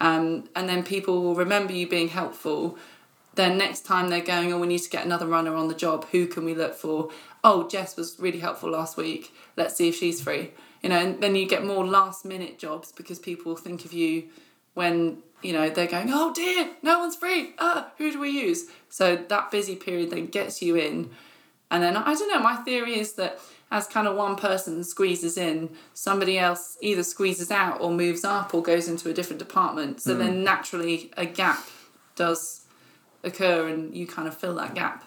Um, 0.01 0.49
and 0.53 0.67
then 0.67 0.83
people 0.83 1.23
will 1.23 1.35
remember 1.35 1.71
you 1.71 1.87
being 1.87 2.09
helpful. 2.09 2.77
Then 3.35 3.57
next 3.57 3.85
time 3.85 4.09
they're 4.09 4.19
going, 4.19 4.51
oh, 4.51 4.59
we 4.59 4.67
need 4.67 4.79
to 4.79 4.89
get 4.89 5.05
another 5.05 5.25
runner 5.25 5.55
on 5.55 5.69
the 5.69 5.73
job. 5.73 6.05
Who 6.11 6.27
can 6.27 6.43
we 6.43 6.53
look 6.53 6.75
for? 6.75 7.11
Oh, 7.41 7.69
Jess 7.69 7.95
was 7.95 8.19
really 8.19 8.39
helpful 8.39 8.69
last 8.69 8.97
week. 8.97 9.33
Let's 9.55 9.77
see 9.77 9.87
if 9.87 9.95
she's 9.95 10.21
free. 10.21 10.51
You 10.83 10.89
know, 10.89 10.99
and 10.99 11.23
then 11.23 11.37
you 11.37 11.47
get 11.47 11.63
more 11.63 11.87
last 11.87 12.25
minute 12.25 12.59
jobs 12.59 12.91
because 12.91 13.19
people 13.19 13.55
think 13.55 13.85
of 13.85 13.93
you 13.93 14.25
when 14.73 15.19
you 15.45 15.53
know 15.53 15.69
they're 15.69 15.87
going, 15.87 16.09
oh 16.11 16.33
dear, 16.33 16.71
no 16.81 16.99
one's 16.99 17.15
free. 17.15 17.53
Ah, 17.59 17.91
who 17.97 18.11
do 18.11 18.19
we 18.19 18.29
use? 18.29 18.65
So 18.89 19.15
that 19.15 19.51
busy 19.51 19.75
period 19.75 20.09
then 20.11 20.27
gets 20.27 20.61
you 20.61 20.75
in, 20.75 21.11
and 21.71 21.83
then 21.83 21.95
I 21.97 22.13
don't 22.15 22.29
know. 22.29 22.39
My 22.39 22.55
theory 22.57 22.99
is 22.99 23.13
that 23.13 23.39
as 23.71 23.87
kind 23.87 24.07
of 24.07 24.15
one 24.15 24.35
person 24.35 24.83
squeezes 24.83 25.37
in, 25.37 25.69
somebody 25.93 26.37
else 26.37 26.77
either 26.81 27.03
squeezes 27.03 27.49
out 27.51 27.81
or 27.81 27.91
moves 27.91 28.23
up 28.23 28.53
or 28.53 28.61
goes 28.61 28.87
into 28.87 29.09
a 29.09 29.13
different 29.13 29.39
department. 29.39 29.99
So 30.01 30.13
then 30.15 30.43
naturally 30.43 31.11
a 31.17 31.25
gap 31.25 31.59
does 32.15 32.61
occur, 33.23 33.67
and 33.67 33.95
you 33.95 34.05
kind 34.07 34.27
of 34.27 34.37
fill 34.37 34.55
that 34.55 34.75
gap, 34.75 35.03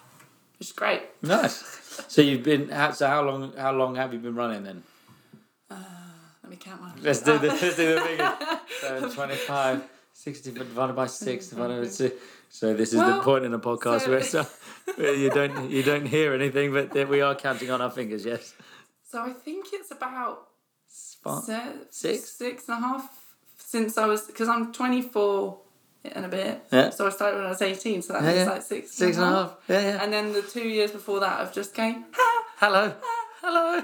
which 0.59 0.69
is 0.69 0.73
great. 0.73 1.03
Nice. 1.23 1.57
So 2.09 2.21
you've 2.23 2.43
been. 2.43 2.69
how- 2.69 2.91
So 2.93 3.07
how 3.07 3.23
long? 3.23 3.53
How 3.57 3.73
long 3.73 3.95
have 3.97 4.13
you 4.13 4.19
been 4.19 4.35
running 4.35 4.65
then? 4.65 4.83
Let 5.71 6.51
me 6.51 6.57
count 6.57 6.81
my. 6.81 6.91
Let's 7.03 7.21
do 7.21 7.39
the 7.45 7.49
let's 7.49 7.77
do 7.77 7.95
the 7.95 8.01
figure. 8.01 8.33
So 8.81 9.11
25, 9.11 9.83
60 10.19 10.51
divided 10.53 10.95
by 10.97 11.07
six 11.07 11.47
divided 11.49 11.83
by 11.85 11.89
two. 11.89 12.11
So 12.51 12.75
this 12.75 12.93
is 12.93 12.99
the 13.01 13.21
point 13.23 13.45
in 13.45 13.53
the 13.53 13.59
podcast 13.61 14.01
so- 14.03 14.11
where, 14.11 14.23
so, 14.23 14.43
where 14.97 15.15
you 15.15 15.31
don't 15.31 15.71
you 15.71 15.83
don't 15.85 16.07
hear 16.07 16.35
anything, 16.35 16.73
but 16.73 16.93
that 16.95 17.09
we 17.09 17.21
are 17.21 17.35
counting 17.37 17.71
on 17.71 17.81
our 17.81 17.91
fingers. 17.91 18.25
Yes. 18.25 18.55
So 19.11 19.23
I 19.23 19.33
think 19.45 19.67
it's 19.73 19.91
about 19.93 20.49
se- 20.89 21.87
Six? 21.91 22.31
six 22.31 22.69
and 22.69 22.83
a 22.85 22.89
half 22.89 23.09
since 23.59 23.97
I 23.97 24.07
was 24.07 24.23
because 24.23 24.49
I'm 24.49 24.73
24 24.73 25.59
and 26.17 26.25
a 26.25 26.29
bit. 26.29 26.65
Yeah. 26.73 26.91
So 26.91 27.07
I 27.07 27.11
started 27.11 27.37
when 27.37 27.47
I 27.47 27.51
was 27.51 27.63
18, 27.63 28.03
so 28.03 28.13
that 28.15 28.23
Yeah, 28.23 28.29
makes 28.29 28.39
yeah. 28.39 28.51
like 28.51 28.63
six, 28.63 28.91
Six 28.93 29.17
and 29.19 29.27
a 29.27 29.31
half. 29.31 29.57
Yeah, 29.69 29.81
yeah. 29.81 30.03
And 30.03 30.13
then 30.13 30.33
the 30.33 30.43
two 30.43 30.67
years 30.69 30.91
before 30.91 31.21
that 31.21 31.41
of 31.41 31.53
just 31.53 31.75
going, 31.77 32.05
ah, 32.19 32.43
Hello. 32.57 32.93
Hello. 33.41 33.83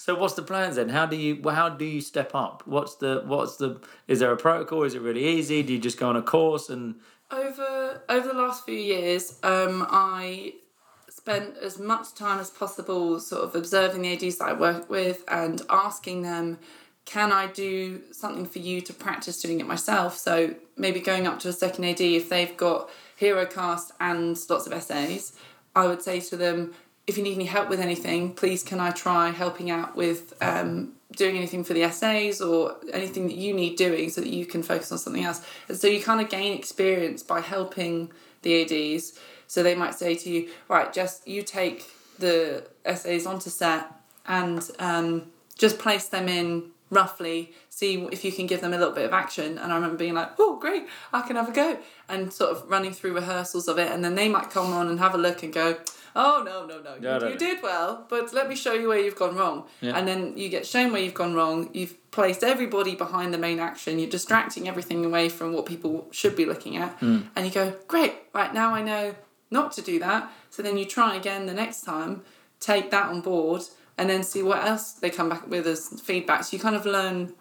So 0.00 0.14
what's 0.14 0.32
the 0.32 0.42
plans 0.42 0.76
then? 0.76 0.88
How 0.88 1.04
do 1.04 1.14
you 1.14 1.46
how 1.50 1.68
do 1.68 1.84
you 1.84 2.00
step 2.00 2.34
up? 2.34 2.62
What's 2.64 2.94
the 2.94 3.22
what's 3.26 3.56
the 3.56 3.82
is 4.08 4.20
there 4.20 4.32
a 4.32 4.36
protocol? 4.36 4.84
Is 4.84 4.94
it 4.94 5.02
really 5.02 5.26
easy? 5.26 5.62
Do 5.62 5.74
you 5.74 5.78
just 5.78 5.98
go 5.98 6.08
on 6.08 6.16
a 6.16 6.22
course 6.22 6.70
and 6.70 6.94
over 7.30 8.02
over 8.08 8.28
the 8.28 8.32
last 8.32 8.64
few 8.64 8.78
years, 8.78 9.38
um, 9.42 9.86
I 9.90 10.54
spent 11.10 11.58
as 11.58 11.78
much 11.78 12.14
time 12.14 12.40
as 12.40 12.48
possible 12.48 13.20
sort 13.20 13.42
of 13.44 13.54
observing 13.54 14.00
the 14.00 14.14
ADs 14.14 14.38
that 14.38 14.48
I 14.48 14.52
work 14.54 14.88
with 14.88 15.22
and 15.28 15.60
asking 15.68 16.22
them, 16.22 16.58
can 17.04 17.30
I 17.30 17.48
do 17.48 18.00
something 18.10 18.46
for 18.46 18.60
you 18.60 18.80
to 18.80 18.94
practice 18.94 19.42
doing 19.42 19.60
it 19.60 19.66
myself? 19.66 20.16
So 20.16 20.54
maybe 20.78 21.00
going 21.00 21.26
up 21.26 21.40
to 21.40 21.50
a 21.50 21.52
second 21.52 21.84
AD 21.84 22.00
if 22.00 22.30
they've 22.30 22.56
got 22.56 22.88
hero 23.16 23.44
cast 23.44 23.92
and 24.00 24.34
lots 24.48 24.66
of 24.66 24.82
SAs, 24.82 25.34
I 25.76 25.86
would 25.86 26.00
say 26.00 26.20
to 26.20 26.38
them, 26.38 26.72
if 27.10 27.18
you 27.18 27.24
need 27.24 27.34
any 27.34 27.44
help 27.44 27.68
with 27.68 27.80
anything, 27.80 28.32
please 28.32 28.62
can 28.62 28.80
I 28.80 28.90
try 28.90 29.30
helping 29.30 29.68
out 29.68 29.96
with 29.96 30.32
um, 30.40 30.92
doing 31.16 31.36
anything 31.36 31.64
for 31.64 31.74
the 31.74 31.90
SAs 31.90 32.40
or 32.40 32.76
anything 32.92 33.26
that 33.26 33.36
you 33.36 33.52
need 33.52 33.76
doing 33.76 34.08
so 34.10 34.20
that 34.20 34.30
you 34.30 34.46
can 34.46 34.62
focus 34.62 34.92
on 34.92 34.98
something 34.98 35.24
else. 35.24 35.44
And 35.68 35.76
so 35.76 35.88
you 35.88 36.00
kind 36.00 36.20
of 36.20 36.30
gain 36.30 36.56
experience 36.56 37.22
by 37.22 37.40
helping 37.40 38.12
the 38.42 38.62
ADs. 38.62 39.18
So 39.48 39.62
they 39.62 39.74
might 39.74 39.94
say 39.94 40.14
to 40.14 40.30
you, 40.30 40.50
right, 40.68 40.92
just 40.92 41.26
you 41.26 41.42
take 41.42 41.84
the 42.20 42.64
SAs 42.86 43.26
onto 43.26 43.50
set 43.50 43.90
and 44.26 44.70
um, 44.78 45.32
just 45.58 45.80
place 45.80 46.06
them 46.06 46.28
in 46.28 46.70
roughly, 46.90 47.52
see 47.68 48.06
if 48.12 48.24
you 48.24 48.30
can 48.30 48.46
give 48.46 48.60
them 48.60 48.72
a 48.72 48.78
little 48.78 48.94
bit 48.94 49.04
of 49.04 49.12
action. 49.12 49.58
And 49.58 49.72
I 49.72 49.74
remember 49.74 49.96
being 49.96 50.14
like, 50.14 50.30
oh, 50.38 50.58
great, 50.60 50.86
I 51.12 51.22
can 51.22 51.34
have 51.34 51.48
a 51.48 51.52
go. 51.52 51.78
And 52.08 52.32
sort 52.32 52.52
of 52.52 52.70
running 52.70 52.92
through 52.92 53.14
rehearsals 53.14 53.66
of 53.66 53.78
it. 53.78 53.90
And 53.90 54.04
then 54.04 54.14
they 54.14 54.28
might 54.28 54.50
come 54.50 54.72
on 54.72 54.88
and 54.88 55.00
have 55.00 55.14
a 55.14 55.18
look 55.18 55.42
and 55.42 55.52
go, 55.52 55.78
oh, 56.16 56.42
no, 56.44 56.66
no, 56.66 56.80
no, 56.80 56.98
No, 56.98 57.14
you, 57.14 57.20
no, 57.20 57.28
you 57.28 57.38
did 57.38 57.62
well, 57.62 58.06
but 58.08 58.32
let 58.32 58.48
me 58.48 58.56
show 58.56 58.72
you 58.72 58.88
where 58.88 58.98
you've 58.98 59.16
gone 59.16 59.36
wrong. 59.36 59.64
Yeah. 59.80 59.96
And 59.96 60.06
then 60.06 60.36
you 60.36 60.48
get 60.48 60.66
shown 60.66 60.92
where 60.92 61.02
you've 61.02 61.14
gone 61.14 61.34
wrong. 61.34 61.70
You've 61.72 61.96
placed 62.10 62.42
everybody 62.42 62.94
behind 62.94 63.32
the 63.32 63.38
main 63.38 63.58
action. 63.60 63.98
You're 63.98 64.10
distracting 64.10 64.68
everything 64.68 65.04
away 65.04 65.28
from 65.28 65.52
what 65.52 65.66
people 65.66 66.08
should 66.10 66.36
be 66.36 66.44
looking 66.44 66.76
at. 66.76 66.92
Hmm. 66.98 67.20
And 67.36 67.46
you 67.46 67.52
go, 67.52 67.74
great, 67.88 68.14
right 68.32 68.52
now 68.52 68.74
I 68.74 68.82
know 68.82 69.14
not 69.50 69.72
to 69.72 69.82
do 69.82 69.98
that. 69.98 70.30
So 70.50 70.62
then 70.62 70.76
you 70.76 70.84
try 70.84 71.16
again 71.16 71.46
the 71.46 71.54
next 71.54 71.82
time, 71.82 72.22
take 72.58 72.90
that 72.90 73.06
on 73.06 73.20
board, 73.20 73.62
and 73.98 74.08
then 74.08 74.22
see 74.22 74.42
what 74.42 74.64
else 74.64 74.92
they 74.92 75.10
come 75.10 75.28
back 75.28 75.48
with 75.48 75.66
as 75.66 76.00
feedback. 76.00 76.44
So 76.44 76.56
you 76.56 76.62
kind 76.62 76.76
of 76.76 76.86
learn 76.86 77.34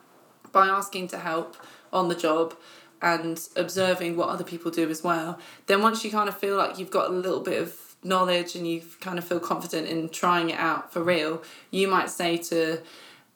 by 0.52 0.68
asking 0.68 1.08
to 1.10 1.18
help 1.18 1.56
on 1.94 2.10
the 2.10 2.16
job 2.16 2.56
and 3.02 3.40
observing 3.56 4.18
what 4.18 4.30
other 4.30 4.44
people 4.44 4.72
do 4.72 4.90
as 4.90 5.04
well. 5.04 5.40
Then 5.68 5.82
once 5.82 6.04
you 6.04 6.12
kind 6.12 6.28
of 6.28 6.38
feel 6.38 6.58
like 6.58 6.78
you've 6.78 6.92
got 6.92 7.10
a 7.10 7.14
little 7.14 7.40
bit 7.40 7.62
of 7.62 7.89
knowledge 8.04 8.56
and 8.56 8.68
you 8.68 8.82
kind 9.02 9.18
of 9.18 9.26
feel 9.26 9.40
confident 9.40 9.88
in 9.88 10.10
trying 10.10 10.50
it 10.50 10.60
out 10.60 10.94
for 10.94 11.04
real, 11.04 11.44
you 11.72 11.88
might 11.88 12.10
say 12.10 12.38
to 12.38 12.82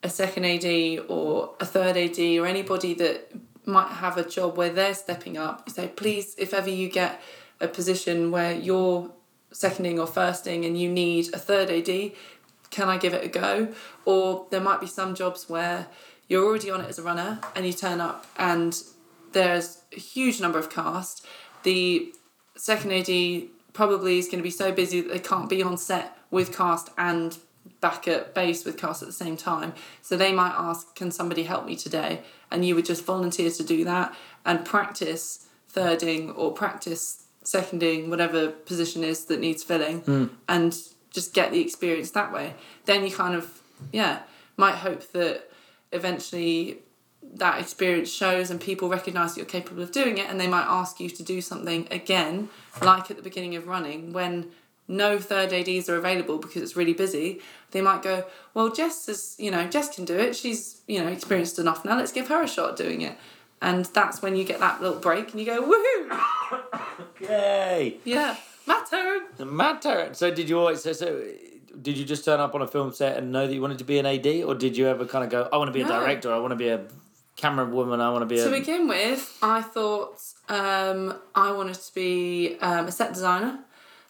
a 0.02 0.08
second 0.08 0.44
AD 0.44 1.04
or 1.08 1.54
a 1.60 1.66
third 1.66 1.96
AD 1.96 2.18
or 2.18 2.46
anybody 2.46 2.94
that 2.94 3.32
might 3.66 3.88
have 3.88 4.16
a 4.16 4.28
job 4.28 4.56
where 4.56 4.70
they're 4.70 4.94
stepping 4.94 5.36
up, 5.36 5.62
you 5.66 5.72
say, 5.72 5.88
please, 5.88 6.34
if 6.38 6.52
ever 6.52 6.68
you 6.68 6.88
get 6.88 7.20
a 7.60 7.68
position 7.68 8.30
where 8.30 8.52
you're 8.52 9.10
seconding 9.52 9.98
or 9.98 10.06
firsting 10.06 10.64
and 10.64 10.78
you 10.78 10.90
need 10.90 11.32
a 11.32 11.38
third 11.38 11.70
AD, 11.70 12.12
can 12.70 12.88
I 12.88 12.98
give 12.98 13.14
it 13.14 13.24
a 13.24 13.28
go? 13.28 13.72
Or 14.04 14.46
there 14.50 14.60
might 14.60 14.80
be 14.80 14.86
some 14.86 15.14
jobs 15.14 15.48
where 15.48 15.86
you're 16.28 16.44
already 16.44 16.70
on 16.70 16.80
it 16.80 16.88
as 16.88 16.98
a 16.98 17.02
runner 17.02 17.40
and 17.54 17.66
you 17.66 17.72
turn 17.72 18.00
up 18.00 18.26
and 18.36 18.76
there's 19.32 19.82
a 19.92 20.00
huge 20.00 20.40
number 20.40 20.58
of 20.58 20.70
cast. 20.70 21.24
The 21.62 22.12
second 22.56 22.92
AD 22.92 23.48
probably 23.74 24.18
is 24.18 24.26
going 24.26 24.38
to 24.38 24.42
be 24.42 24.50
so 24.50 24.72
busy 24.72 25.02
that 25.02 25.12
they 25.12 25.18
can't 25.18 25.50
be 25.50 25.62
on 25.62 25.76
set 25.76 26.16
with 26.30 26.56
cast 26.56 26.88
and 26.96 27.36
back 27.80 28.08
at 28.08 28.34
base 28.34 28.64
with 28.64 28.78
cast 28.78 29.02
at 29.02 29.08
the 29.08 29.12
same 29.12 29.36
time. 29.36 29.74
So 30.00 30.16
they 30.16 30.32
might 30.32 30.54
ask, 30.56 30.94
Can 30.94 31.10
somebody 31.10 31.42
help 31.42 31.66
me 31.66 31.76
today? 31.76 32.22
And 32.50 32.64
you 32.64 32.74
would 32.74 32.86
just 32.86 33.04
volunteer 33.04 33.50
to 33.50 33.62
do 33.62 33.84
that 33.84 34.14
and 34.46 34.64
practice 34.64 35.46
thirding 35.70 36.30
or 36.30 36.52
practice 36.52 37.24
seconding, 37.42 38.08
whatever 38.08 38.48
position 38.48 39.04
is 39.04 39.26
that 39.26 39.40
needs 39.40 39.62
filling, 39.62 40.00
hmm. 40.00 40.26
and 40.48 40.74
just 41.10 41.34
get 41.34 41.52
the 41.52 41.60
experience 41.60 42.10
that 42.12 42.32
way. 42.32 42.54
Then 42.86 43.04
you 43.04 43.10
kind 43.10 43.34
of, 43.34 43.60
yeah, 43.92 44.20
might 44.56 44.76
hope 44.76 45.12
that 45.12 45.50
eventually 45.92 46.78
that 47.34 47.60
experience 47.60 48.12
shows 48.12 48.50
and 48.50 48.60
people 48.60 48.88
recognize 48.88 49.34
that 49.34 49.40
you're 49.40 49.46
capable 49.46 49.82
of 49.82 49.92
doing 49.92 50.18
it 50.18 50.28
and 50.30 50.40
they 50.40 50.46
might 50.46 50.66
ask 50.66 51.00
you 51.00 51.10
to 51.10 51.22
do 51.22 51.40
something 51.40 51.88
again 51.90 52.48
like 52.80 53.10
at 53.10 53.16
the 53.16 53.22
beginning 53.22 53.56
of 53.56 53.66
running 53.66 54.12
when 54.12 54.50
no 54.86 55.18
third 55.18 55.52
ADs 55.52 55.88
are 55.88 55.96
available 55.96 56.38
because 56.38 56.62
it's 56.62 56.76
really 56.76 56.92
busy 56.92 57.40
they 57.70 57.80
might 57.80 58.02
go 58.02 58.24
well 58.54 58.70
jess 58.70 59.08
is 59.08 59.34
you 59.38 59.50
know 59.50 59.66
jess 59.66 59.94
can 59.94 60.04
do 60.04 60.16
it. 60.16 60.34
She's 60.36 60.80
you 60.86 61.02
know 61.02 61.08
experienced 61.08 61.58
enough. 61.58 61.84
Now 61.84 61.96
let's 61.96 62.12
give 62.12 62.28
her 62.28 62.42
a 62.42 62.48
shot 62.48 62.70
at 62.70 62.76
doing 62.76 63.02
it. 63.02 63.16
And 63.60 63.84
that's 63.86 64.20
when 64.20 64.36
you 64.36 64.44
get 64.44 64.60
that 64.60 64.80
little 64.82 64.98
break 64.98 65.30
and 65.30 65.40
you 65.40 65.46
go 65.46 65.62
woohoo! 65.62 66.60
Yay! 67.20 67.98
yeah. 68.04 68.36
My 68.66 68.82
turn. 68.88 69.22
Matter. 69.56 70.10
So 70.12 70.30
did 70.30 70.48
you 70.48 70.58
always 70.58 70.82
so, 70.82 70.92
so 70.92 71.22
did 71.82 71.98
you 71.98 72.04
just 72.04 72.24
turn 72.24 72.40
up 72.40 72.54
on 72.54 72.62
a 72.62 72.66
film 72.66 72.92
set 72.92 73.16
and 73.16 73.32
know 73.32 73.46
that 73.46 73.52
you 73.52 73.60
wanted 73.60 73.78
to 73.78 73.84
be 73.84 73.98
an 73.98 74.06
AD 74.06 74.26
or 74.44 74.54
did 74.54 74.76
you 74.76 74.86
ever 74.86 75.04
kind 75.04 75.24
of 75.24 75.30
go 75.30 75.48
I 75.52 75.56
want 75.56 75.68
to 75.68 75.72
be 75.72 75.82
a 75.82 75.86
director, 75.86 76.32
I 76.32 76.38
want 76.38 76.52
to 76.52 76.56
be 76.56 76.68
a 76.68 76.80
camera 77.36 77.66
woman, 77.66 78.00
I 78.00 78.10
want 78.10 78.22
to 78.22 78.26
be 78.26 78.36
To 78.36 78.48
a 78.48 78.58
begin 78.58 78.86
with, 78.88 79.36
I 79.42 79.60
thought 79.62 80.22
um, 80.48 81.14
I 81.34 81.52
wanted 81.52 81.74
to 81.74 81.94
be 81.94 82.56
um, 82.60 82.86
a 82.86 82.92
set 82.92 83.12
designer. 83.12 83.58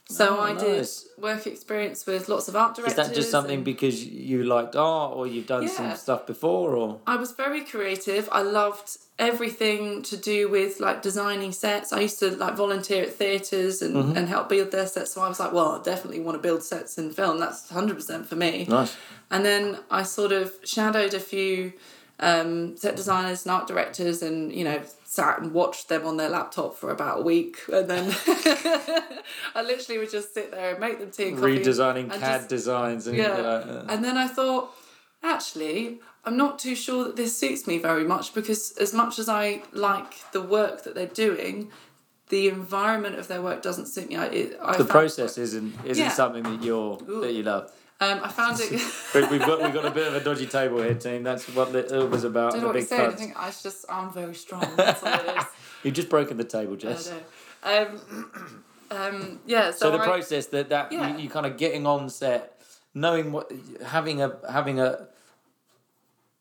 So 0.07 0.37
Oh, 0.37 0.41
I 0.43 0.53
did 0.55 0.87
work 1.17 1.47
experience 1.47 2.05
with 2.05 2.29
lots 2.29 2.47
of 2.49 2.55
art 2.57 2.77
directors. 2.77 2.99
Is 2.99 3.09
that 3.09 3.15
just 3.15 3.31
something 3.31 3.65
because 3.65 4.05
you 4.05 4.45
liked 4.45 4.77
art 4.77 5.17
or 5.17 5.27
you've 5.27 5.47
done 5.47 5.63
Yeah. 5.63 5.69
some 5.71 5.97
stuff 5.97 6.27
before 6.27 6.77
or 6.77 7.01
I 7.07 7.17
was 7.17 7.33
very 7.33 7.63
creative. 7.65 8.29
I 8.31 8.43
loved 8.43 8.99
everything 9.19 10.03
to 10.03 10.19
do 10.19 10.51
with 10.51 10.79
like 10.79 11.01
designing 11.01 11.53
sets. 11.53 11.91
I 11.91 12.01
used 12.01 12.19
to 12.19 12.37
like 12.37 12.55
volunteer 12.55 13.05
at 13.05 13.15
theatres 13.15 13.81
and, 13.81 13.95
Mm-hmm. 13.97 14.17
and 14.19 14.29
help 14.29 14.51
build 14.51 14.73
their 14.73 14.87
sets. 14.87 15.13
So 15.13 15.23
I 15.23 15.29
was 15.29 15.41
like, 15.41 15.55
well, 15.55 15.81
I 15.81 15.83
definitely 15.83 16.21
want 16.21 16.37
to 16.37 16.43
build 16.43 16.63
sets 16.63 16.99
in 16.99 17.11
film. 17.11 17.39
That's 17.41 17.73
100% 17.73 18.27
for 18.27 18.37
me. 18.37 18.67
nice? 18.69 18.95
And 19.31 19.43
then 19.43 19.79
I 19.91 20.03
sort 20.03 20.33
of 20.33 20.53
shadowed 20.65 21.15
a 21.15 21.21
few 21.21 21.73
um, 22.21 22.77
set 22.77 22.97
designers 22.97 23.45
and 23.45 23.53
art 23.53 23.67
directors 23.67 24.23
and, 24.23 24.53
you 24.53 24.65
know, 24.65 24.81
sat 25.05 25.41
and 25.41 25.53
watched 25.53 25.89
them 25.89 26.07
on 26.07 26.17
their 26.17 26.29
laptop 26.29 26.77
for 26.77 26.91
about 26.91 27.21
a 27.21 27.23
week, 27.23 27.59
and 27.73 27.89
then 27.89 28.15
I 29.55 29.63
literally 29.63 29.99
would 29.99 30.11
just 30.11 30.35
sit 30.35 30.51
there 30.51 30.71
and 30.73 30.81
make 30.81 30.99
them 30.99 31.11
tea 31.11 31.29
and 31.29 31.39
coffee. 31.39 31.59
Redesigning 31.59 32.11
and 32.13 32.13
CAD 32.21 32.41
just- 32.41 32.49
designs 32.49 33.07
and 33.07 33.17
yeah. 33.17 33.29
like, 33.37 33.67
uh, 33.67 33.85
And 33.89 34.05
then 34.05 34.17
I 34.17 34.27
thought, 34.29 34.71
actually, 35.23 36.01
I'm 36.25 36.37
not 36.37 36.59
too 36.59 36.75
sure 36.75 37.05
that 37.05 37.17
this 37.17 37.37
suits 37.39 37.67
me 37.67 37.79
very 37.79 38.05
much 38.05 38.35
because 38.35 38.77
as 38.79 38.93
much 38.93 39.19
as 39.19 39.29
I 39.29 39.63
like 39.73 40.15
the 40.33 40.43
work 40.43 40.85
that 40.85 40.95
they're 40.95 41.07
doing, 41.07 41.71
the 42.31 42.49
environment 42.49 43.17
of 43.19 43.29
their 43.29 43.43
work 43.43 43.63
doesn't 43.63 43.87
suit 43.87 44.09
me. 44.09 44.17
I, 44.17 44.49
I 44.63 44.77
the 44.77 44.85
process 44.85 45.37
isn't 45.39 45.75
isn't 45.85 46.03
Yeah. 46.03 46.11
something 46.11 46.43
that 46.45 46.63
you're 46.63 46.97
that 46.97 47.33
you 47.33 47.43
love. 47.43 47.71
Um, 48.01 48.21
I 48.25 48.29
found 48.29 48.59
it. 48.61 48.71
We've 49.31 49.41
got 49.41 49.63
we've 49.63 49.73
got 49.73 49.85
a 49.87 49.91
bit 49.91 50.07
of 50.09 50.15
a 50.15 50.21
dodgy 50.21 50.47
table 50.47 50.83
here, 50.83 50.95
team. 50.95 51.23
That's 51.23 51.49
what 51.49 51.73
the, 51.73 52.03
it 52.03 52.11
was 52.11 52.25
about. 52.25 52.53
Don't 52.53 52.61
The 52.63 52.67
know 52.69 52.73
what 52.75 52.89
saying. 52.89 53.11
I 53.11 53.15
think 53.15 53.33
I 53.37 53.47
just 53.51 53.85
I'm 53.89 54.13
very 54.13 54.35
strong. 54.35 54.67
That's 54.77 55.03
all 55.03 55.15
it 55.15 55.37
is. 55.39 55.45
You've 55.85 55.95
just 55.95 56.09
broken 56.09 56.37
the 56.37 56.45
table, 56.45 56.75
I 56.75 56.77
Jess. 56.77 57.11
know. 57.11 57.21
Um, 57.63 58.65
um, 58.91 59.41
yeah. 59.47 59.71
So, 59.71 59.77
So 59.79 59.91
the 59.93 59.99
I- 60.03 60.05
process 60.07 60.47
that 60.47 60.69
that 60.71 60.91
Yeah. 60.93 61.17
you, 61.17 61.23
you 61.25 61.31
kind 61.31 61.47
of 61.47 61.57
getting 61.57 61.87
on 61.87 62.09
set, 62.11 62.61
knowing 62.95 63.31
what 63.33 63.51
having 63.87 64.21
a 64.21 64.37
having 64.51 64.81
a 64.81 65.09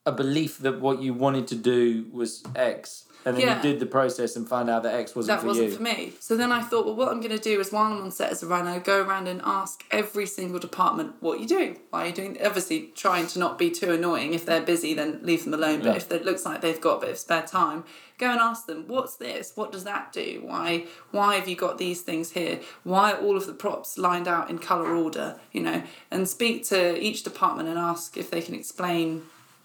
a 0.05 0.11
belief 0.11 0.57
that 0.59 0.81
what 0.81 1.01
you 1.01 1.13
wanted 1.13 1.47
to 1.47 1.55
do 1.55 2.07
was 2.11 2.43
X, 2.55 3.05
and 3.25 3.35
then 3.37 3.41
Yeah. 3.45 3.55
you 3.57 3.61
did 3.61 3.79
the 3.79 3.85
process 3.85 4.35
and 4.35 4.47
found 4.47 4.69
out 4.69 4.83
that 4.83 4.93
X 4.95 5.15
wasn't 5.15 5.39
for 5.41 5.47
you. 5.47 5.53
that 5.53 5.57
for 5.57 5.61
wasn't 5.65 5.69
you. 5.69 5.75
for 5.75 5.83
me. 6.01 6.13
So 6.19 6.35
then 6.35 6.51
I 6.51 6.61
thought, 6.61 6.85
well, 6.85 6.95
what 6.95 7.09
I'm 7.09 7.19
going 7.21 7.35
to 7.37 7.43
do 7.43 7.59
is 7.59 7.71
while 7.71 7.91
I'm 7.91 8.01
on 8.01 8.11
set 8.11 8.31
as 8.31 8.43
a 8.43 8.47
runner, 8.47 8.79
go 8.79 9.01
around 9.01 9.27
and 9.27 9.41
ask 9.43 9.83
every 9.91 10.25
single 10.25 10.59
department, 10.59 11.15
what 11.21 11.39
you 11.39 11.47
doing? 11.47 11.77
Why 11.89 12.03
are 12.03 12.07
you 12.07 12.13
doing? 12.13 12.37
Obviously, 12.43 12.91
trying 12.95 13.27
to 13.27 13.39
not 13.39 13.57
be 13.57 13.69
too 13.71 13.91
annoying. 13.91 14.33
If 14.33 14.45
they're 14.45 14.61
busy, 14.61 14.93
then 14.93 15.19
leave 15.23 15.43
them 15.45 15.53
alone. 15.53 15.79
But 15.79 15.85
Yeah. 15.87 15.95
if 15.95 16.11
it 16.11 16.25
looks 16.25 16.45
like 16.45 16.61
they've 16.61 16.79
got 16.81 16.97
a 16.97 17.01
bit 17.01 17.09
of 17.11 17.17
spare 17.17 17.43
time, 17.43 17.83
go 18.17 18.27
and 18.29 18.39
ask 18.39 18.67
them, 18.67 18.85
what's 18.87 19.15
this? 19.15 19.53
What 19.55 19.71
does 19.71 19.83
that 19.85 20.11
do? 20.13 20.41
Why? 20.43 20.85
Why 21.11 21.35
have 21.35 21.47
you 21.47 21.55
got 21.55 21.77
these 21.77 22.01
things 22.01 22.31
here? 22.31 22.59
Why 22.83 23.11
are 23.13 23.17
all 23.17 23.35
of 23.37 23.47
the 23.47 23.53
props 23.53 23.97
lined 23.97 24.27
out 24.27 24.49
in 24.49 24.59
color 24.59 24.95
order? 24.95 25.39
You 25.51 25.61
know, 25.61 25.83
and 26.11 26.27
speak 26.27 26.63
to 26.69 26.99
each 27.01 27.23
department 27.23 27.69
and 27.69 27.77
ask 27.79 28.17
if 28.17 28.29
they 28.29 28.41
can 28.41 28.53
explain 28.55 29.23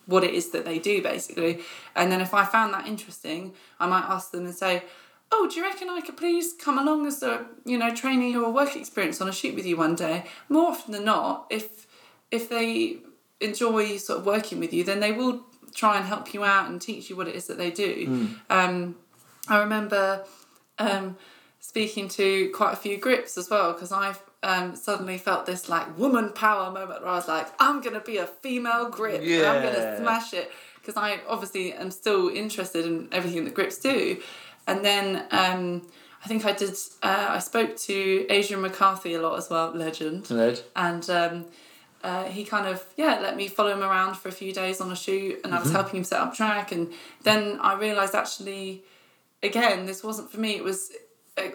what 0.08 0.24
it 0.24 0.34
is 0.34 0.50
that 0.50 0.64
they 0.64 0.78
do 0.78 1.02
basically. 1.02 1.60
And 1.94 2.10
then 2.10 2.20
if 2.20 2.32
i 2.34 2.44
found 2.44 2.74
that 2.74 2.86
interesting 2.86 3.52
i 3.78 3.86
might 3.86 4.04
ask 4.08 4.32
them 4.32 4.46
and 4.46 4.54
say 4.54 4.82
oh 5.30 5.48
do 5.48 5.56
you 5.56 5.62
reckon 5.62 5.90
i 5.90 6.00
could 6.00 6.16
please 6.16 6.54
come 6.54 6.78
along 6.78 7.06
as 7.06 7.22
a 7.22 7.46
you 7.64 7.76
know 7.76 7.94
training 7.94 8.34
or 8.34 8.50
work 8.50 8.74
experience 8.74 9.20
on 9.20 9.28
a 9.28 9.32
shoot 9.32 9.54
with 9.54 9.66
you 9.66 9.76
one 9.76 9.94
day? 9.94 10.24
More 10.48 10.68
often 10.72 10.92
than 10.92 11.04
not 11.04 11.46
if 11.50 11.86
if 12.30 12.48
they 12.48 12.98
enjoy 13.40 13.96
sort 13.98 14.18
of 14.18 14.26
working 14.26 14.58
with 14.58 14.72
you 14.72 14.82
then 14.82 15.00
they 15.00 15.12
will 15.12 15.44
try 15.74 15.96
and 15.98 16.06
help 16.06 16.32
you 16.34 16.42
out 16.42 16.68
and 16.68 16.80
teach 16.80 17.10
you 17.10 17.16
what 17.16 17.28
it 17.28 17.34
is 17.34 17.46
that 17.46 17.58
they 17.58 17.70
do. 17.70 17.92
Um, 18.50 18.96
i 19.48 19.58
remember 19.58 20.24
um, 20.78 21.16
speaking 21.60 22.08
to 22.08 22.50
quite 22.50 22.72
a 22.72 22.76
few 22.76 22.96
grips 22.96 23.36
as 23.36 23.50
well 23.50 23.72
because 23.72 23.92
I've 23.92 24.20
um, 24.42 24.76
suddenly 24.76 25.18
felt 25.18 25.46
this 25.46 25.68
like 25.68 25.98
woman 25.98 26.30
power 26.30 26.70
moment 26.70 27.02
where 27.02 27.10
I 27.10 27.14
was 27.16 27.28
like, 27.28 27.48
I'm 27.58 27.80
gonna 27.80 28.00
be 28.00 28.18
a 28.18 28.26
female 28.26 28.88
grip. 28.90 29.20
and 29.38 29.46
I'm 29.46 29.62
gonna 29.62 29.96
smash 29.98 30.32
it 30.34 30.50
because 30.80 30.96
I 30.96 31.20
obviously 31.28 31.72
am 31.72 31.90
still 31.90 32.28
interested 32.28 32.86
in 32.86 33.08
everything 33.12 33.44
that 33.44 33.54
grips 33.54 33.78
do. 33.78 34.20
And 34.66 34.84
then 34.84 35.24
um, 35.30 35.82
I 36.24 36.28
think 36.28 36.44
I 36.44 36.52
did. 36.52 36.74
Uh, 37.02 37.26
I 37.30 37.38
spoke 37.38 37.76
to 37.78 38.26
Adrian 38.30 38.62
McCarthy 38.62 39.14
a 39.14 39.20
lot 39.20 39.36
as 39.38 39.50
well, 39.50 39.72
legend 39.74 40.30
Ned? 40.30 40.60
and 40.76 41.08
um, 41.10 41.46
uh, 42.04 42.24
he 42.24 42.44
kind 42.44 42.66
of 42.66 42.84
yeah 42.96 43.18
let 43.20 43.36
me 43.36 43.48
follow 43.48 43.72
him 43.72 43.82
around 43.82 44.14
for 44.16 44.28
a 44.28 44.32
few 44.32 44.52
days 44.52 44.80
on 44.80 44.92
a 44.92 44.96
shoot 44.96 45.40
and 45.42 45.52
i 45.52 45.58
was 45.58 45.72
helping 45.72 45.96
him 45.98 46.04
set 46.04 46.20
up 46.20 46.32
track 46.32 46.70
and 46.70 46.92
then 47.24 47.58
i 47.60 47.74
realized 47.74 48.14
actually 48.14 48.82
again 49.42 49.84
this 49.86 50.04
wasn't 50.04 50.30
for 50.30 50.38
me 50.38 50.54
it 50.54 50.62
was 50.62 50.92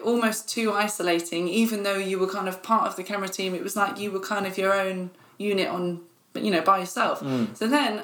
almost 0.04 0.48
too 0.48 0.72
isolating 0.72 1.48
even 1.48 1.82
though 1.82 1.96
you 1.96 2.18
were 2.18 2.28
kind 2.28 2.48
of 2.48 2.62
part 2.62 2.86
of 2.86 2.96
the 2.96 3.02
camera 3.02 3.28
team 3.28 3.54
it 3.54 3.62
was 3.62 3.76
like 3.76 3.98
you 3.98 4.10
were 4.10 4.20
kind 4.20 4.46
of 4.46 4.56
your 4.58 4.72
own 4.72 5.10
unit 5.38 5.68
on 5.68 6.00
you 6.34 6.50
know 6.50 6.60
by 6.62 6.78
yourself. 6.78 7.22
So 7.54 7.66
then 7.66 8.02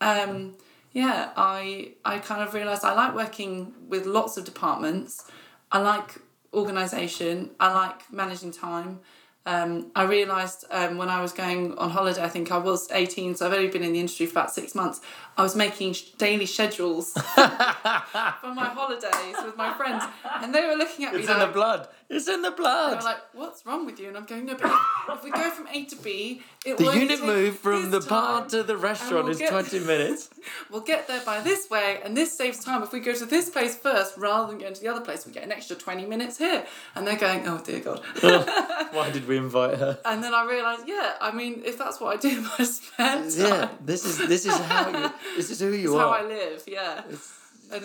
um, 0.00 0.54
yeah 0.92 1.30
i 1.36 1.90
i 2.04 2.18
kind 2.18 2.42
of 2.42 2.52
realized 2.52 2.84
i 2.84 2.92
like 2.92 3.14
working 3.14 3.72
with 3.88 4.04
lots 4.06 4.36
of 4.36 4.44
departments. 4.44 5.30
I 5.70 5.78
like 5.78 6.18
organization. 6.54 7.50
I 7.58 7.72
like 7.72 8.12
managing 8.12 8.52
time. 8.52 9.00
Um, 9.44 9.90
I 9.96 10.04
realised 10.04 10.64
um, 10.70 10.98
when 10.98 11.08
I 11.08 11.20
was 11.20 11.32
going 11.32 11.76
on 11.76 11.90
holiday, 11.90 12.22
I 12.22 12.28
think 12.28 12.52
I 12.52 12.58
was 12.58 12.88
18, 12.92 13.34
so 13.34 13.46
I've 13.46 13.52
only 13.52 13.68
been 13.68 13.82
in 13.82 13.92
the 13.92 13.98
industry 13.98 14.26
for 14.26 14.38
about 14.38 14.52
six 14.52 14.74
months. 14.74 15.00
I 15.36 15.42
was 15.42 15.56
making 15.56 15.94
daily 16.18 16.46
schedules 16.46 17.12
for 17.12 18.54
my 18.54 18.66
holidays 18.74 19.36
with 19.44 19.56
my 19.56 19.72
friends, 19.74 20.04
and 20.42 20.54
they 20.54 20.66
were 20.66 20.74
looking 20.74 21.04
at 21.06 21.14
me 21.14 21.20
It's 21.20 21.30
in 21.30 21.38
the 21.38 21.46
blood. 21.46 21.88
It's 22.10 22.28
in 22.28 22.42
the 22.42 22.50
they 22.50 22.56
blood. 22.56 22.98
were 22.98 23.02
like, 23.04 23.18
"What's 23.32 23.64
wrong 23.64 23.86
with 23.86 23.98
you?" 23.98 24.08
And 24.08 24.16
I'm 24.18 24.26
going, 24.26 24.44
"No, 24.44 24.54
but 24.54 24.70
if, 25.08 25.24
we 25.24 25.30
go 25.30 25.48
from 25.50 25.66
A 25.68 25.84
to 25.86 25.96
B, 25.96 26.42
it 26.66 26.76
the 26.76 26.84
unit 26.92 27.24
move 27.24 27.58
from 27.58 27.90
the 27.90 28.00
bar 28.00 28.44
to 28.48 28.62
the 28.62 28.76
restaurant 28.76 29.24
we'll 29.24 29.32
is 29.32 29.38
get- 29.38 29.50
20 29.50 29.78
minutes. 29.80 30.28
We'll 30.70 30.80
get 30.82 31.06
there 31.06 31.20
by 31.24 31.40
this 31.40 31.70
way, 31.70 32.00
and 32.04 32.16
this 32.16 32.36
saves 32.36 32.64
time. 32.64 32.82
If 32.82 32.92
we 32.92 32.98
go 33.00 33.14
to 33.14 33.24
this 33.24 33.48
place 33.48 33.76
first 33.76 34.16
rather 34.18 34.48
than 34.48 34.58
going 34.58 34.74
to 34.74 34.80
the 34.80 34.88
other 34.88 35.00
place, 35.00 35.24
we 35.24 35.32
get 35.32 35.44
an 35.44 35.52
extra 35.52 35.76
20 35.76 36.04
minutes 36.06 36.36
here. 36.38 36.66
And 36.96 37.06
they're 37.06 37.16
going, 37.16 37.46
oh 37.46 37.58
dear 37.58 37.78
God. 37.80 38.00
Why 38.92 39.10
did 39.10 39.28
we 39.28 39.36
invite 39.36 39.78
her? 39.78 39.98
And 40.04 40.22
then 40.24 40.34
I 40.34 40.44
realised, 40.44 40.88
yeah, 40.88 41.14
I 41.20 41.30
mean, 41.30 41.62
if 41.64 41.78
that's 41.78 42.00
what 42.00 42.16
I 42.16 42.20
do 42.20 42.28
in 42.38 42.42
my 42.44 42.64
spare 42.64 43.06
time, 43.22 43.30
Yeah, 43.30 43.68
this 43.84 44.04
is 44.04 44.18
this 44.28 44.46
is 44.46 44.56
how 44.58 44.88
you 44.88 45.12
this 45.36 45.50
is 45.50 45.60
who 45.60 45.72
you 45.72 45.96
are. 45.96 46.18
it's 46.18 46.20
how 46.20 46.24
I 46.24 46.28
live, 46.28 46.64
yeah. 46.66 47.02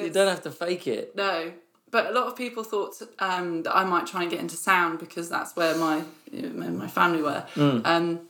You 0.03 0.09
don't 0.09 0.27
have 0.27 0.43
to 0.43 0.51
fake 0.51 0.87
it. 0.87 1.15
No, 1.15 1.51
but 1.91 2.07
a 2.07 2.11
lot 2.11 2.27
of 2.27 2.35
people 2.35 2.63
thought 2.63 2.95
um, 3.19 3.63
that 3.63 3.75
I 3.75 3.83
might 3.85 4.05
try 4.07 4.23
and 4.23 4.31
get 4.31 4.39
into 4.39 4.57
sound 4.57 4.99
because 4.99 5.29
that's 5.29 5.55
where 5.55 5.75
my 5.77 6.03
my 6.31 6.87
family 6.87 7.21
were. 7.21 7.45
Um, 7.55 8.21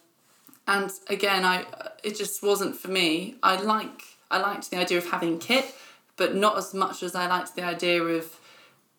and 0.68 0.92
again, 1.10 1.44
I 1.46 1.66
it 2.04 2.16
just 2.18 2.44
wasn't 2.44 2.76
for 2.76 2.90
me. 2.90 3.36
I 3.42 3.60
like 3.62 4.04
I 4.30 4.38
liked 4.40 4.70
the 4.70 4.78
idea 4.78 4.98
of 5.00 5.10
having 5.10 5.40
kit, 5.40 5.74
but 6.16 6.36
not 6.36 6.58
as 6.58 6.74
much 6.74 7.02
as 7.02 7.16
I 7.16 7.28
liked 7.28 7.56
the 7.56 7.64
idea 7.64 8.04
of 8.04 8.40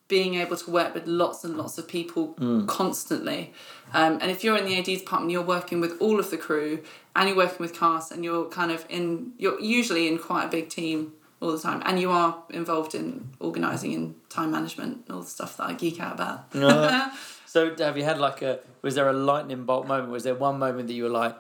being 0.09 0.37
able 0.37 0.57
to 0.57 0.71
work 0.71 0.95
with 0.95 1.07
lots 1.07 1.45
and 1.45 1.57
lots 1.59 1.77
of 1.77 1.87
people 1.87 2.35
constantly. 2.67 3.53
Um, 3.93 4.19
and 4.23 4.31
if 4.31 4.43
you're 4.43 4.57
in 4.57 4.65
the 4.65 4.79
AD 4.79 4.87
department, 4.87 5.31
you're 5.31 5.43
working 5.43 5.81
with 5.81 6.01
all 6.01 6.19
of 6.19 6.31
the 6.31 6.39
crew, 6.39 6.83
and 7.19 7.29
you're 7.29 7.37
working 7.37 7.59
with 7.59 7.75
cast, 7.75 8.13
and 8.13 8.25
you're 8.25 8.47
kind 8.47 8.71
of 8.71 8.87
in 8.89 9.33
you're 9.39 9.61
usually 9.61 10.09
in 10.09 10.19
quite 10.19 10.45
a 10.45 10.49
big 10.49 10.69
team 10.69 11.13
all 11.41 11.53
the 11.53 11.59
time, 11.59 11.83
and 11.85 12.01
you 12.01 12.11
are 12.11 12.43
involved 12.51 12.95
in 12.95 13.31
organising 13.41 13.95
and 13.95 14.15
time 14.31 14.51
management, 14.51 15.05
and 15.07 15.17
all 15.17 15.23
the 15.23 15.29
stuff 15.29 15.57
that 15.57 15.65
I 15.65 15.73
geek 15.75 16.01
out 16.01 16.15
about. 16.15 17.13
So 17.49 17.75
have 17.79 17.97
you 17.97 18.05
had 18.05 18.19
like 18.19 18.43
a 18.43 18.61
was 18.83 18.95
there 18.95 19.09
a 19.09 19.13
lightning 19.15 19.65
bolt 19.65 19.87
moment? 19.87 20.13
Was 20.13 20.23
there 20.23 20.35
one 20.35 20.59
moment 20.59 20.87
that 20.89 20.93
you 20.93 21.05
were 21.05 21.09
like, 21.09 21.35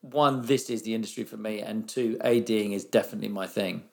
one, 0.00 0.44
this 0.44 0.68
is 0.68 0.82
the 0.82 0.92
industry 0.92 1.22
for 1.22 1.36
me, 1.36 1.60
and 1.60 1.88
two, 1.88 2.18
ADing 2.22 2.72
is 2.72 2.84
definitely 2.84 3.28
my 3.28 3.46
thing. 3.46 3.84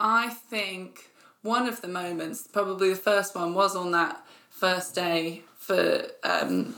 I 0.00 0.30
think 0.30 1.10
one 1.42 1.68
of 1.68 1.80
the 1.80 1.86
moments, 1.86 2.48
probably 2.48 2.90
the 2.90 2.96
first 2.96 3.36
one, 3.36 3.54
was 3.54 3.76
on 3.76 3.92
that 3.92 4.26
first 4.50 4.96
day 4.96 5.42
for 5.56 6.06
um, 6.24 6.74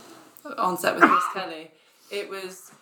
on 0.58 0.76
set 0.76 0.94
with 0.94 1.04
Chris 1.04 1.24
Kelly. 1.32 1.70
It 2.10 2.28
was. 2.28 2.72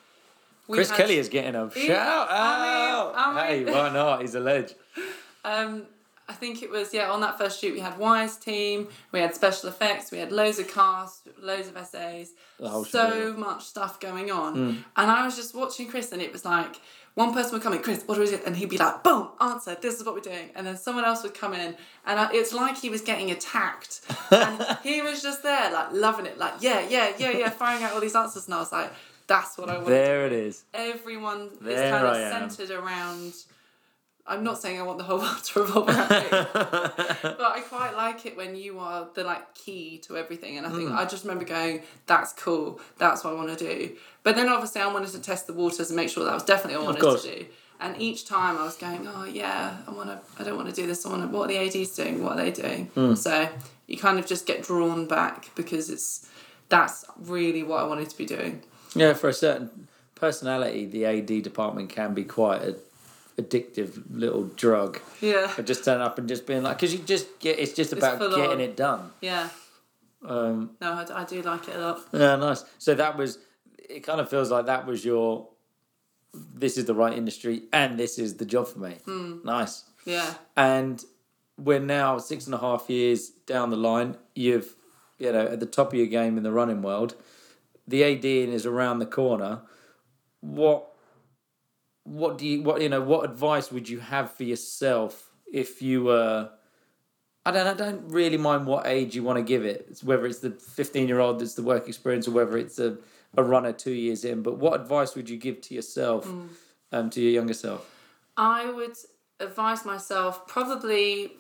We 0.69 0.77
Chris 0.79 0.91
had- 0.91 0.97
Kelly 0.99 1.19
is 1.19 1.29
getting 1.29 1.55
a 1.55 1.69
He- 1.69 1.87
shout 1.89 2.29
I 2.31 2.91
out. 2.91 3.07
mean- 3.35 3.39
I 3.39 3.47
hey, 3.47 3.65
why 3.65 3.91
not? 3.93 4.21
He's 4.23 4.35
a 4.35 4.41
ledge. 4.41 4.75
Um, 5.47 5.83
I 6.27 6.33
think 6.33 6.63
it 6.63 6.71
was 6.71 6.95
yeah 6.95 7.11
on 7.11 7.21
that 7.21 7.37
first 7.37 7.61
shoot 7.61 7.75
we 7.75 7.81
had 7.81 7.99
Wise 7.99 8.39
team, 8.39 8.89
we 9.13 9.21
had 9.21 9.35
special 9.35 9.69
effects, 9.69 10.11
we 10.11 10.17
had 10.17 10.33
loads 10.33 10.59
of 10.59 10.73
cast, 10.73 11.29
loads 11.39 11.69
of 11.69 11.77
SAs, 11.87 12.31
so 12.59 12.83
spiel. 12.85 13.35
much 13.35 13.65
stuff 13.65 14.01
going 14.01 14.31
on, 14.31 14.83
and 14.97 15.11
I 15.11 15.23
was 15.27 15.37
just 15.37 15.55
watching 15.55 15.87
Chris, 15.87 16.13
and 16.13 16.23
it 16.23 16.33
was 16.33 16.47
like 16.47 16.77
one 17.13 17.35
person 17.35 17.53
would 17.53 17.61
come 17.63 17.75
in, 17.75 17.83
Chris, 17.83 18.03
what 18.07 18.17
is 18.21 18.33
it? 18.33 18.43
And 18.47 18.57
he'd 18.57 18.71
be 18.71 18.79
like, 18.79 19.05
boom, 19.05 19.29
answer, 19.39 19.77
this 19.79 19.97
is 20.01 20.05
what 20.07 20.15
we're 20.15 20.21
doing, 20.23 20.49
and 20.55 20.67
then 20.67 20.79
someone 20.79 21.05
else 21.05 21.23
would 21.25 21.35
come 21.35 21.53
in, 21.53 21.77
and 22.07 22.19
I, 22.19 22.31
it's 22.33 22.55
like 22.55 22.79
he 22.79 22.89
was 22.89 23.03
getting 23.03 23.31
attacked, 23.31 24.01
and 24.31 24.79
he 24.83 25.03
was 25.03 25.23
just 25.23 25.43
there 25.43 25.71
like 25.71 25.89
loving 25.93 26.25
it, 26.25 26.39
like 26.39 26.55
yeah, 26.61 26.81
yeah, 26.89 27.13
yeah, 27.19 27.33
yeah, 27.33 27.51
firing 27.51 27.83
out 27.85 27.93
all 27.93 28.01
these 28.01 28.17
answers, 28.17 28.47
and 28.47 28.55
I 28.55 28.61
was 28.61 28.73
like, 28.73 28.91
that's 29.27 29.57
what 29.59 29.69
I 29.69 29.75
want. 29.77 29.89
There 29.89 30.27
it 30.27 30.33
is. 30.33 30.65
Everyone 30.75 31.49
is 31.53 31.59
There 31.61 31.91
kind 31.91 32.07
of 32.07 32.17
am. 32.17 32.51
centered 32.51 32.71
around. 32.75 33.35
I'm 34.27 34.43
not 34.43 34.59
saying 34.59 34.79
I 34.81 34.83
want 34.83 34.97
the 34.97 35.05
whole 35.05 35.19
world 35.19 35.45
to 35.45 35.61
revolve 35.61 35.87
around 35.89 36.09
me, 36.11 36.25
but 36.31 37.41
I 37.43 37.61
quite 37.69 37.95
like 37.95 38.25
it 38.25 38.37
when 38.39 38.57
you 38.57 38.79
are 38.79 39.07
the 39.15 39.23
like 39.23 39.55
key 39.55 39.99
to 40.07 40.17
everything. 40.17 40.57
And 40.57 40.67
I 40.67 40.71
Mm. 40.71 40.77
think 40.77 40.91
I 40.93 41.05
just 41.05 41.25
remember 41.25 41.45
going, 41.45 41.83
"That's 42.07 42.33
cool. 42.33 42.81
That's 42.99 43.23
what 43.23 43.35
I 43.35 43.37
want 43.37 43.57
to 43.59 43.65
do." 43.65 43.97
But 44.23 44.35
then 44.37 44.49
obviously 44.49 44.81
I 44.81 44.87
wanted 44.87 45.11
to 45.11 45.19
test 45.21 45.47
the 45.47 45.53
waters 45.53 45.91
and 45.91 45.97
make 45.97 46.09
sure 46.09 46.25
that 46.25 46.33
was 46.33 46.43
definitely 46.43 46.79
what 46.87 46.97
I 46.97 47.03
wanted 47.05 47.21
to 47.23 47.39
do. 47.41 47.47
And 47.81 48.01
each 48.01 48.25
time 48.27 48.57
I 48.57 48.65
was 48.65 48.77
going, 48.77 49.07
"Oh 49.07 49.25
yeah, 49.25 49.77
I 49.87 49.91
want 49.91 50.09
to. 50.09 50.19
I 50.41 50.45
don't 50.45 50.57
want 50.57 50.69
to 50.71 50.75
do 50.75 50.87
this. 50.87 51.05
I 51.05 51.11
want 51.11 51.23
to. 51.23 51.29
What 51.37 51.45
are 51.45 51.53
the 51.53 51.59
ADs 51.59 51.95
doing? 51.95 52.23
What 52.25 52.39
are 52.39 52.43
they 52.45 52.51
doing?" 52.51 52.91
Mm. 52.97 53.19
So 53.19 53.49
you 53.87 53.99
kind 53.99 54.19
of 54.19 54.25
just 54.27 54.47
get 54.47 54.63
drawn 54.63 55.07
back 55.07 55.51
because 55.55 55.91
it's 55.91 56.27
that's 56.71 57.05
really 57.19 57.63
what 57.63 57.81
I 57.81 57.87
wanted 57.87 58.09
to 58.09 58.17
be 58.17 58.25
doing. 58.25 58.63
Yeah, 58.95 59.13
for 59.15 59.29
a 59.29 59.33
certain 59.35 59.89
personality, 60.15 60.87
the 60.87 61.05
AD 61.07 61.43
department 61.43 61.91
can 61.91 62.15
be 62.15 62.25
quite 62.25 62.63
a 62.63 62.77
addictive 63.41 64.03
little 64.11 64.45
drug. 64.45 65.01
Yeah. 65.21 65.53
But 65.57 65.67
just 65.67 65.85
turn 65.85 66.01
up 66.01 66.19
and 66.19 66.29
just 66.29 66.47
being 66.47 66.63
like, 66.63 66.77
because 66.77 66.93
you 66.93 67.01
just 67.01 67.41
get, 67.41 67.59
it's 67.59 67.73
just 67.73 67.93
about 67.93 68.19
full 68.19 68.31
getting 68.31 68.53
on. 68.53 68.61
it 68.61 68.77
done. 68.77 69.11
Yeah. 69.21 69.49
Um, 70.25 70.71
No, 70.81 70.93
I, 70.93 71.23
I 71.23 71.25
do 71.25 71.43
like 71.43 71.69
it 71.69 71.75
a 71.77 71.79
lot. 71.81 72.01
yeah, 72.13 72.37
nice. 72.37 72.65
So 72.79 72.95
that 72.95 73.17
was, 73.17 73.39
it 73.77 74.01
kind 74.05 74.21
of 74.21 74.31
feels 74.31 74.51
like 74.51 74.67
that 74.67 74.87
was 74.87 75.05
your, 75.05 75.49
this 76.33 76.79
is 76.79 76.85
the 76.85 76.95
right 76.95 77.13
industry 77.17 77.63
and 77.73 77.99
this 77.99 78.19
is 78.19 78.37
the 78.37 78.45
job 78.47 78.69
for 78.69 78.79
me. 78.79 78.97
Nice. 79.45 79.85
Yeah. 80.05 80.35
And 80.57 81.05
we're 81.59 81.81
now 81.81 82.19
six 82.19 82.47
and 82.47 82.55
a 82.55 82.59
half 82.59 82.89
years 82.89 83.31
down 83.47 83.71
the 83.71 83.77
line. 83.77 84.17
You've, 84.35 84.75
you 85.19 85.33
know, 85.33 85.47
at 85.47 85.61
the 85.61 85.67
top 85.67 85.89
of 85.93 85.95
your 85.99 86.07
game 86.07 86.37
in 86.37 86.43
the 86.45 86.53
running 86.53 86.83
world. 86.83 87.15
The 87.87 88.03
ADing 88.03 88.53
is 88.53 88.67
around 88.67 88.99
the 88.99 89.07
corner. 89.07 89.63
What, 90.41 90.91
what 92.05 92.39
do 92.39 92.47
you, 92.47 92.63
what 92.63 92.81
you 92.81 92.89
know, 92.89 93.01
what 93.03 93.29
advice 93.29 93.71
would 93.71 93.89
you 93.89 94.01
have 94.01 94.33
for 94.33 94.45
yourself 94.45 95.31
if 95.53 95.83
you 95.83 96.05
were? 96.05 96.51
I 97.47 97.51
don't, 97.51 97.67
I 97.67 97.75
don't 97.75 98.09
really 98.09 98.39
mind 98.39 98.67
what 98.67 98.87
age 98.87 99.15
you 99.15 99.23
want 99.23 99.37
to 99.37 99.43
give 99.43 99.67
it. 99.67 99.87
It's 99.91 100.03
whether 100.03 100.25
it's 100.25 100.39
the 100.39 100.51
fifteen-year-old 100.51 101.41
that's 101.41 101.55
the 101.55 101.63
work 101.63 101.89
experience, 101.89 102.27
or 102.27 102.31
whether 102.31 102.57
it's 102.57 102.79
a, 102.79 102.97
a 103.37 103.43
runner 103.43 103.73
two 103.73 103.93
years 103.93 104.25
in. 104.25 104.43
But 104.43 104.57
what 104.57 104.81
advice 104.81 105.15
would 105.15 105.29
you 105.29 105.37
give 105.37 105.61
to 105.63 105.75
yourself, 105.75 106.27
um, 106.91 107.11
to 107.11 107.21
your 107.21 107.33
younger 107.33 107.53
self? 107.53 107.91
I 108.39 108.71
would 108.71 108.97
advise 109.41 109.85
myself 109.85 110.47
probably 110.47 111.33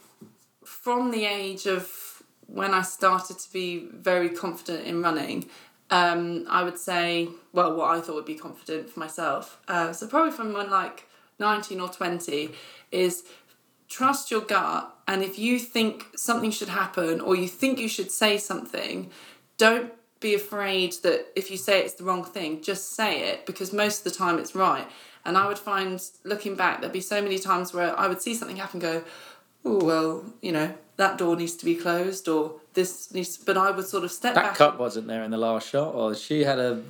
from 0.64 1.10
the 1.10 1.24
age 1.24 1.66
of 1.66 2.22
when 2.46 2.74
I 2.74 2.82
started 2.82 3.38
to 3.38 3.52
be 3.52 3.88
very 3.90 4.28
confident 4.28 4.86
in 4.86 5.00
running. 5.00 5.48
Um, 5.90 6.46
I 6.48 6.64
would 6.64 6.78
say, 6.78 7.28
well, 7.52 7.76
what 7.76 7.90
I 7.90 8.00
thought 8.00 8.14
would 8.14 8.24
be 8.24 8.34
confident 8.34 8.90
for 8.90 9.00
myself. 9.00 9.60
Uh, 9.68 9.92
so 9.92 10.06
probably 10.06 10.32
from 10.32 10.52
when 10.52 10.70
like 10.70 11.06
nineteen 11.38 11.80
or 11.80 11.88
twenty 11.88 12.52
is 12.90 13.24
trust 13.88 14.30
your 14.30 14.40
gut, 14.40 14.92
and 15.06 15.22
if 15.22 15.38
you 15.38 15.58
think 15.58 16.06
something 16.16 16.50
should 16.50 16.70
happen 16.70 17.20
or 17.20 17.36
you 17.36 17.46
think 17.46 17.78
you 17.78 17.88
should 17.88 18.10
say 18.10 18.38
something, 18.38 19.10
don't 19.58 19.92
be 20.20 20.34
afraid 20.34 20.94
that 21.02 21.26
if 21.36 21.50
you 21.50 21.56
say 21.56 21.82
it's 21.82 21.94
the 21.94 22.04
wrong 22.04 22.24
thing, 22.24 22.62
just 22.62 22.94
say 22.94 23.28
it 23.28 23.44
because 23.44 23.72
most 23.72 23.98
of 23.98 24.04
the 24.10 24.18
time 24.18 24.38
it's 24.38 24.54
right. 24.54 24.86
And 25.26 25.38
I 25.38 25.46
would 25.46 25.58
find, 25.58 26.02
looking 26.24 26.54
back, 26.54 26.80
there'd 26.80 26.92
be 26.92 27.00
so 27.00 27.22
many 27.22 27.38
times 27.38 27.72
where 27.72 27.98
I 27.98 28.08
would 28.08 28.20
see 28.20 28.34
something 28.34 28.56
happen, 28.56 28.80
go, 28.80 29.04
oh 29.64 29.84
well, 29.84 30.24
you 30.42 30.52
know 30.52 30.74
that 30.96 31.18
door 31.18 31.34
needs 31.36 31.56
to 31.56 31.64
be 31.64 31.74
closed 31.74 32.28
or 32.28 32.60
this 32.74 33.12
needs, 33.12 33.36
but 33.36 33.56
I 33.56 33.70
would 33.70 33.86
sort 33.86 34.04
of 34.04 34.12
step 34.12 34.34
That 34.34 34.44
back. 34.44 34.54
cup 34.56 34.78
wasn't 34.78 35.06
there 35.08 35.22
in 35.24 35.30
the 35.30 35.38
last 35.38 35.68
shot, 35.68 35.94
or 35.94 36.14
she 36.14 36.44
had 36.44 36.58
a 36.58 36.82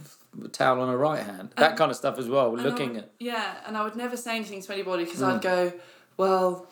towel 0.52 0.80
on 0.80 0.88
her 0.88 0.96
right 0.96 1.22
hand. 1.22 1.50
That 1.56 1.76
kind 1.76 1.90
of 1.90 1.96
stuff 1.96 2.18
as 2.18 2.28
well. 2.28 2.54
Looking 2.56 2.94
would- 2.94 2.98
at 3.04 3.10
yeah, 3.20 3.54
and 3.66 3.76
I 3.76 3.84
would 3.84 3.96
never 3.96 4.16
say 4.16 4.36
anything 4.36 4.60
to 4.62 4.72
anybody 4.72 5.04
because 5.04 5.20
Mm. 5.20 5.34
I'd 5.36 5.42
go, 5.42 5.72
well, 6.16 6.66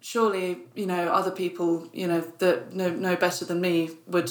surely 0.00 0.58
you 0.74 0.86
know 0.86 1.08
other 1.08 1.30
people 1.30 1.88
you 1.92 2.06
know 2.08 2.20
that 2.38 2.72
know 2.74 2.90
know 2.90 3.16
better 3.16 3.44
than 3.44 3.60
me 3.60 3.90
would 4.06 4.30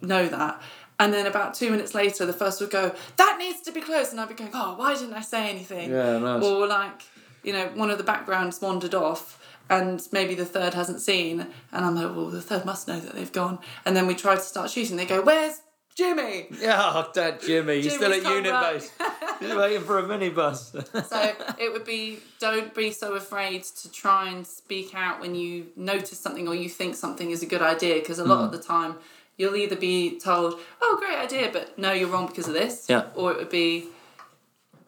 know 0.00 0.26
that. 0.28 0.60
And 0.98 1.12
then 1.12 1.26
about 1.26 1.54
two 1.54 1.70
minutes 1.70 1.94
later, 1.96 2.24
the 2.26 2.32
first 2.32 2.60
would 2.60 2.70
go, 2.70 2.94
that 3.16 3.36
needs 3.38 3.60
to 3.62 3.72
be 3.72 3.80
closed, 3.80 4.12
and 4.12 4.20
I'd 4.20 4.28
be 4.28 4.34
going, 4.34 4.50
oh, 4.54 4.74
why 4.76 4.94
didn't 4.94 5.14
I 5.14 5.20
say 5.20 5.50
anything? 5.50 5.90
Yeah, 5.90 6.18
nice. 6.18 6.44
Or 6.44 6.64
like, 6.68 7.00
you 7.42 7.52
know, 7.52 7.66
one 7.74 7.90
of 7.90 7.98
the 7.98 8.04
backgrounds 8.04 8.60
wandered 8.60 8.94
off. 8.94 9.38
And 9.80 10.00
maybe 10.12 10.34
the 10.34 10.44
third 10.44 10.74
hasn't 10.74 11.00
seen, 11.00 11.40
and 11.72 11.84
I'm 11.84 11.94
like, 11.94 12.14
well, 12.16 12.26
the 12.30 12.42
third 12.42 12.64
must 12.64 12.88
know 12.88 12.98
that 13.00 13.14
they've 13.14 13.32
gone. 13.32 13.58
And 13.84 13.96
then 13.96 14.06
we 14.06 14.14
try 14.14 14.34
to 14.34 14.40
start 14.40 14.70
shooting. 14.70 14.96
They 14.96 15.06
go, 15.06 15.20
"Where's 15.22 15.60
Jimmy?" 15.94 16.46
yeah, 16.60 16.80
oh, 16.82 17.10
Dad, 17.12 17.40
Jimmy, 17.40 17.76
you're 17.78 17.90
still 17.90 18.12
at 18.12 18.22
unit 18.22 18.52
base. 18.52 18.92
You're 19.40 19.58
waiting 19.58 19.82
for 19.82 19.98
a 19.98 20.04
minibus. 20.04 20.60
So 21.12 21.32
it 21.58 21.72
would 21.72 21.84
be 21.84 22.18
don't 22.38 22.72
be 22.74 22.92
so 22.92 23.14
afraid 23.14 23.64
to 23.64 23.90
try 23.90 24.28
and 24.28 24.46
speak 24.46 24.94
out 24.94 25.20
when 25.20 25.34
you 25.34 25.66
notice 25.74 26.18
something 26.20 26.46
or 26.46 26.54
you 26.54 26.68
think 26.68 26.94
something 26.94 27.30
is 27.32 27.42
a 27.42 27.46
good 27.46 27.60
idea 27.62 27.96
because 27.96 28.20
a 28.20 28.24
lot 28.24 28.38
Mm. 28.40 28.44
of 28.46 28.52
the 28.52 28.62
time 28.74 28.94
you'll 29.36 29.56
either 29.56 29.74
be 29.74 30.18
told, 30.20 30.60
"Oh, 30.80 30.96
great 31.00 31.18
idea," 31.18 31.50
but 31.52 31.76
no, 31.76 31.90
you're 31.92 32.08
wrong 32.08 32.26
because 32.28 32.46
of 32.46 32.54
this. 32.54 32.86
Yeah. 32.88 33.06
Or 33.16 33.32
it 33.32 33.38
would 33.38 33.50
be 33.50 33.86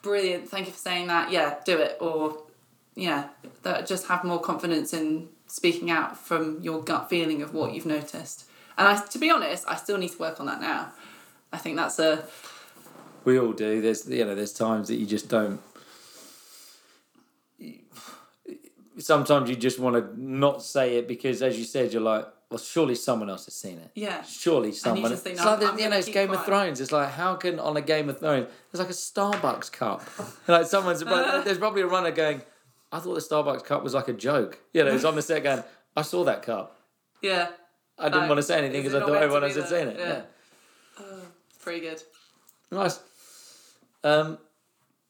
brilliant. 0.03 0.49
Thank 0.49 0.67
you 0.67 0.73
for 0.73 0.79
saying 0.79 1.07
that. 1.09 1.33
Yeah, 1.33 1.57
do 1.65 1.79
it. 1.79 1.97
Or 2.01 2.43
yeah, 2.95 3.29
that 3.63 3.87
just 3.87 4.07
have 4.07 4.25
more 4.25 4.41
confidence 4.41 4.93
in 4.93 5.29
speaking 5.47 5.91
out 5.91 6.17
from 6.19 6.61
your 6.63 6.83
gut 6.83 7.09
feeling 7.11 7.43
of 7.43 7.53
what 7.55 7.75
you've 7.75 7.87
noticed. 7.87 8.45
And 8.77 8.89
I, 8.89 8.97
to 8.99 9.19
be 9.19 9.31
honest, 9.31 9.65
I 9.69 9.77
still 9.77 9.99
need 9.99 10.11
to 10.13 10.19
work 10.19 10.41
on 10.41 10.47
that 10.47 10.61
now. 10.61 10.93
I 11.53 11.59
think 11.59 11.77
that's 11.77 11.99
a 11.99 12.25
we 13.25 13.39
all 13.39 13.53
do. 13.53 13.81
There's 13.81 14.09
you 14.09 14.25
know, 14.25 14.35
there's 14.35 14.53
times 14.53 14.89
that 14.89 14.97
you 14.97 15.07
just 15.07 15.29
don't. 15.29 15.61
Sometimes 18.99 19.51
you 19.51 19.57
just 19.57 19.79
want 19.79 19.97
to 19.97 20.21
not 20.21 20.63
say 20.63 20.97
it 20.99 21.09
because, 21.09 21.43
as 21.43 21.59
you 21.59 21.65
said, 21.65 21.93
you're 21.93 22.03
like, 22.03 22.27
well, 22.49 22.59
surely 22.59 22.95
someone 22.95 23.29
else 23.29 23.47
has 23.47 23.55
seen 23.55 23.79
it. 23.79 23.91
yeah. 23.97 24.23
Surely 24.23 24.71
someone. 24.71 25.11
think, 25.17 25.35
it's 25.35 25.45
"No, 25.45 25.57
like 25.57 25.61
the- 25.77 25.83
you 25.83 25.89
know, 25.89 25.97
it's 25.97 26.09
Game 26.09 26.31
of. 26.31 26.45
Thrones. 26.45 26.81
It's 26.81 26.93
like 26.93 27.11
how 27.11 27.35
can 27.35 27.59
on 27.59 27.77
a 27.77 27.81
Game 27.81 28.09
of 28.09 28.21
Thrones 28.21 28.47
there's 28.71 28.81
like 28.81 28.91
a 28.91 28.93
Starbucks 28.93 29.73
cup, 29.73 30.03
like 30.49 30.67
someone's 30.67 31.01
there's 31.45 31.59
probably 31.59 31.83
a 31.83 31.87
runner 31.89 32.13
going, 32.13 32.43
I 32.95 33.01
thought 33.01 33.15
the 33.15 33.21
Starbucks 33.21 33.65
cup 33.65 33.83
was 33.83 33.93
like 33.93 34.07
a 34.07 34.13
joke. 34.13 34.61
You 34.73 34.85
know, 34.85 34.95
it's 34.95 35.03
on 35.03 35.17
the 35.17 35.23
set 35.23 35.43
going, 35.43 35.65
I 35.97 36.03
saw 36.03 36.23
that 36.25 36.45
cup. 36.45 36.79
Yeah. 37.21 37.49
I 37.99 38.09
didn't 38.09 38.29
want 38.29 38.39
to 38.39 38.43
say 38.45 38.57
anything 38.57 38.85
because 38.85 38.95
I 38.95 39.01
thought 39.01 39.21
everyone 39.21 39.43
else 39.43 39.57
had 39.57 39.67
seen 39.67 39.89
it. 39.89 39.99
Yeah. 39.99 40.23
yeah. 41.01 41.05
Pretty 41.61 41.81
good. 41.81 42.01
Nice. 42.71 43.01
Um, 44.05 44.39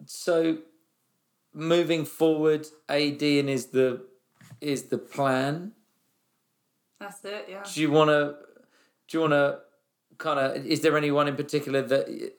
so 0.06 0.58
moving 1.52 2.06
forward, 2.06 2.66
ADing 2.88 3.50
is 3.50 3.66
the 3.66 4.06
is 4.62 4.84
the 4.84 4.96
plan. 4.96 5.72
That's 7.00 7.22
it, 7.24 7.46
yeah. 7.50 7.64
Do 7.70 7.80
you 7.82 7.90
want 7.90 8.08
to? 8.08 8.36
Do 9.08 9.18
you 9.18 9.20
want 9.20 9.32
to? 9.32 9.58
Kind 10.16 10.40
of. 10.40 10.64
Is 10.64 10.80
there 10.80 10.96
anyone 10.96 11.28
in 11.28 11.36
particular 11.36 11.82
that? 11.82 12.32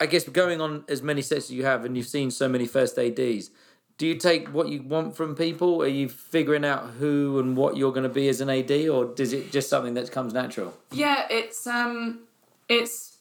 I 0.00 0.06
guess 0.06 0.28
going 0.28 0.60
on 0.60 0.84
as 0.88 1.00
many 1.00 1.22
sets 1.22 1.46
as 1.46 1.52
you 1.52 1.64
have, 1.64 1.84
and 1.86 1.96
you've 1.96 2.06
seen 2.06 2.30
so 2.30 2.48
many 2.48 2.66
first 2.66 2.98
ADs. 2.98 3.50
Do 3.96 4.06
you 4.06 4.16
take 4.16 4.48
what 4.48 4.68
you 4.68 4.82
want 4.82 5.16
from 5.16 5.36
people? 5.36 5.80
Are 5.82 5.86
you 5.86 6.08
figuring 6.08 6.64
out 6.64 6.90
who 6.98 7.38
and 7.38 7.56
what 7.56 7.76
you're 7.76 7.92
going 7.92 8.02
to 8.02 8.08
be 8.08 8.28
as 8.28 8.40
an 8.40 8.50
AD, 8.50 8.70
or 8.88 9.04
does 9.04 9.32
it 9.32 9.52
just 9.52 9.68
something 9.68 9.94
that 9.94 10.10
comes 10.10 10.32
natural? 10.32 10.76
Yeah, 10.90 11.26
it's 11.30 11.66
um 11.66 12.20
it's 12.68 13.14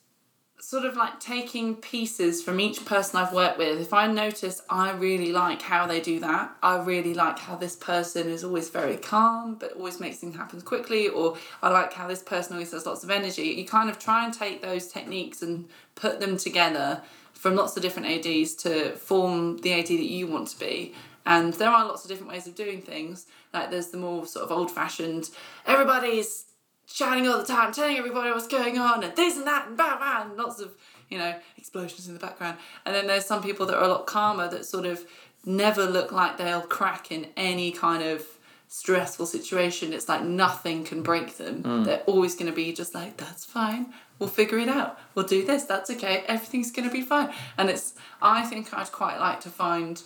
sort 0.59 0.85
of 0.85 0.95
like 0.95 1.19
taking 1.19 1.75
pieces 1.75 2.41
from 2.41 2.57
each 2.57 2.85
person 2.85 3.19
I've 3.19 3.33
worked 3.33 3.57
with. 3.57 3.81
If 3.81 3.93
I 3.93 4.07
notice 4.07 4.61
I 4.69 4.91
really 4.91 5.33
like 5.33 5.61
how 5.61 5.85
they 5.85 5.99
do 5.99 6.21
that, 6.21 6.55
I 6.63 6.77
really 6.77 7.13
like 7.13 7.37
how 7.37 7.57
this 7.57 7.75
person 7.75 8.29
is 8.29 8.45
always 8.45 8.69
very 8.69 8.95
calm 8.95 9.55
but 9.55 9.73
always 9.73 9.99
makes 9.99 10.17
things 10.17 10.35
happen 10.35 10.61
quickly, 10.61 11.09
or 11.09 11.37
I 11.61 11.69
like 11.69 11.93
how 11.93 12.07
this 12.07 12.23
person 12.23 12.53
always 12.53 12.71
has 12.71 12.85
lots 12.85 13.03
of 13.03 13.11
energy. 13.11 13.43
You 13.43 13.65
kind 13.65 13.89
of 13.89 13.99
try 13.99 14.23
and 14.25 14.33
take 14.33 14.61
those 14.61 14.87
techniques 14.87 15.41
and 15.41 15.67
put 15.95 16.19
them 16.19 16.37
together 16.37 17.01
from 17.43 17.57
lots 17.57 17.75
of 17.75 17.83
different 17.83 18.07
ADs 18.07 18.55
to 18.55 18.95
form 18.95 19.57
the 19.57 19.73
AD 19.73 19.87
that 19.87 20.09
you 20.09 20.25
want 20.27 20.47
to 20.47 20.57
be. 20.57 20.93
And 21.25 21.51
there 21.55 21.67
are 21.67 21.85
lots 21.85 22.05
of 22.05 22.09
different 22.09 22.31
ways 22.31 22.47
of 22.47 22.55
doing 22.55 22.81
things. 22.81 23.27
Like 23.53 23.69
there's 23.69 23.89
the 23.89 23.97
more 23.97 24.25
sort 24.25 24.45
of 24.45 24.51
old 24.57 24.71
fashioned, 24.71 25.29
everybody's 25.65 26.45
shouting 26.85 27.27
all 27.27 27.37
the 27.37 27.43
time, 27.43 27.73
telling 27.73 27.97
everybody 27.97 28.31
what's 28.31 28.47
going 28.47 28.77
on, 28.77 29.03
and 29.03 29.13
this 29.17 29.35
and 29.35 29.45
that, 29.45 29.67
and 29.67 29.75
bam, 29.75 29.99
bam, 29.99 30.29
and 30.29 30.37
lots 30.37 30.61
of, 30.61 30.71
you 31.09 31.17
know, 31.17 31.35
explosions 31.57 32.07
in 32.07 32.13
the 32.13 32.19
background. 32.21 32.59
And 32.85 32.95
then 32.95 33.07
there's 33.07 33.25
some 33.25 33.43
people 33.43 33.65
that 33.65 33.75
are 33.75 33.83
a 33.83 33.89
lot 33.89 34.07
calmer 34.07 34.49
that 34.49 34.63
sort 34.63 34.85
of 34.85 35.05
never 35.45 35.85
look 35.85 36.13
like 36.13 36.37
they'll 36.37 36.61
crack 36.61 37.11
in 37.11 37.27
any 37.35 37.73
kind 37.73 38.03
of 38.03 38.25
stressful 38.69 39.25
situation. 39.25 39.91
It's 39.91 40.07
like 40.07 40.23
nothing 40.23 40.85
can 40.85 41.03
break 41.03 41.35
them. 41.35 41.61
Hmm. 41.61 41.83
They're 41.83 42.03
always 42.07 42.35
going 42.35 42.49
to 42.49 42.55
be 42.55 42.71
just 42.71 42.95
like, 42.95 43.17
that's 43.17 43.43
fine. 43.43 43.93
We'll 44.19 44.29
figure 44.29 44.57
it 44.59 44.69
out. 44.69 44.99
We'll 45.15 45.25
do 45.25 45.45
this. 45.45 45.63
That's 45.63 45.89
okay. 45.91 46.23
Everything's 46.27 46.71
going 46.71 46.87
to 46.87 46.93
be 46.93 47.01
fine. 47.01 47.33
And 47.57 47.69
it's, 47.69 47.93
I 48.21 48.43
think 48.43 48.73
I'd 48.73 48.91
quite 48.91 49.19
like 49.19 49.41
to 49.41 49.49
find 49.49 50.01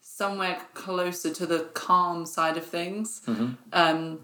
somewhere 0.00 0.60
closer 0.74 1.32
to 1.32 1.46
the 1.46 1.60
calm 1.74 2.26
side 2.26 2.56
of 2.56 2.66
things. 2.66 3.22
Um, 3.72 4.20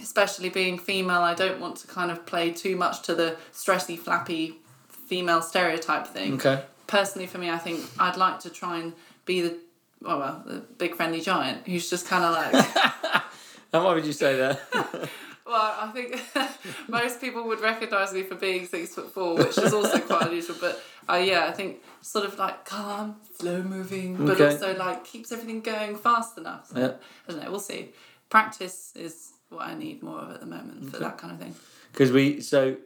especially 0.00 0.48
being 0.48 0.78
female, 0.78 1.20
I 1.20 1.34
don't 1.34 1.60
want 1.60 1.76
to 1.76 1.86
kind 1.86 2.10
of 2.10 2.26
play 2.26 2.50
too 2.50 2.76
much 2.76 3.02
to 3.02 3.14
the 3.14 3.36
stressy, 3.52 3.98
flappy 3.98 4.56
female 4.88 5.42
stereotype 5.42 6.06
thing. 6.06 6.34
Okay. 6.34 6.62
Personally, 6.86 7.26
for 7.26 7.38
me, 7.38 7.50
I 7.50 7.58
think 7.58 7.84
I'd 7.98 8.16
like 8.16 8.40
to 8.40 8.50
try 8.50 8.78
and 8.78 8.92
be 9.24 9.42
the 9.42 9.56
well, 10.02 10.18
well 10.18 10.42
the 10.44 10.60
big 10.78 10.96
friendly 10.96 11.20
giant 11.20 11.68
who's 11.68 11.88
just 11.88 12.06
kind 12.06 12.24
of 12.24 12.32
like. 12.32 13.22
And 13.72 13.84
why 13.84 13.94
would 13.94 14.06
you 14.06 14.12
say 14.12 14.36
that? 14.36 14.60
well, 15.46 15.76
I 15.80 15.90
think 15.92 16.20
most 16.88 17.20
people 17.20 17.46
would 17.48 17.60
recognise 17.60 18.12
me 18.12 18.22
for 18.22 18.34
being 18.34 18.66
six 18.66 18.94
foot 18.94 19.12
four, 19.12 19.36
which 19.36 19.58
is 19.58 19.72
also 19.72 19.98
quite 20.00 20.26
unusual. 20.26 20.56
But 20.60 20.80
uh, 21.08 21.16
yeah, 21.16 21.46
I 21.46 21.52
think 21.52 21.82
sort 22.02 22.24
of 22.24 22.38
like 22.38 22.64
calm, 22.64 23.16
slow 23.38 23.62
moving, 23.62 24.16
but 24.16 24.40
Okay. 24.40 24.52
also 24.52 24.76
like 24.76 25.04
keeps 25.04 25.32
everything 25.32 25.60
going 25.60 25.96
fast 25.96 26.38
enough. 26.38 26.68
So, 26.68 26.78
Yeah. 26.78 26.92
I 27.28 27.32
don't 27.32 27.42
know. 27.44 27.50
We'll 27.50 27.60
see. 27.60 27.92
Practice 28.28 28.92
is 28.94 29.32
what 29.48 29.66
I 29.66 29.74
need 29.74 30.02
more 30.02 30.18
of 30.20 30.30
at 30.34 30.40
the 30.40 30.46
moment 30.46 30.90
for 30.90 30.98
that 30.98 31.18
kind 31.18 31.32
of 31.32 31.40
thing. 31.40 31.54
because 31.92 32.12
we 32.12 32.40
so 32.40 32.76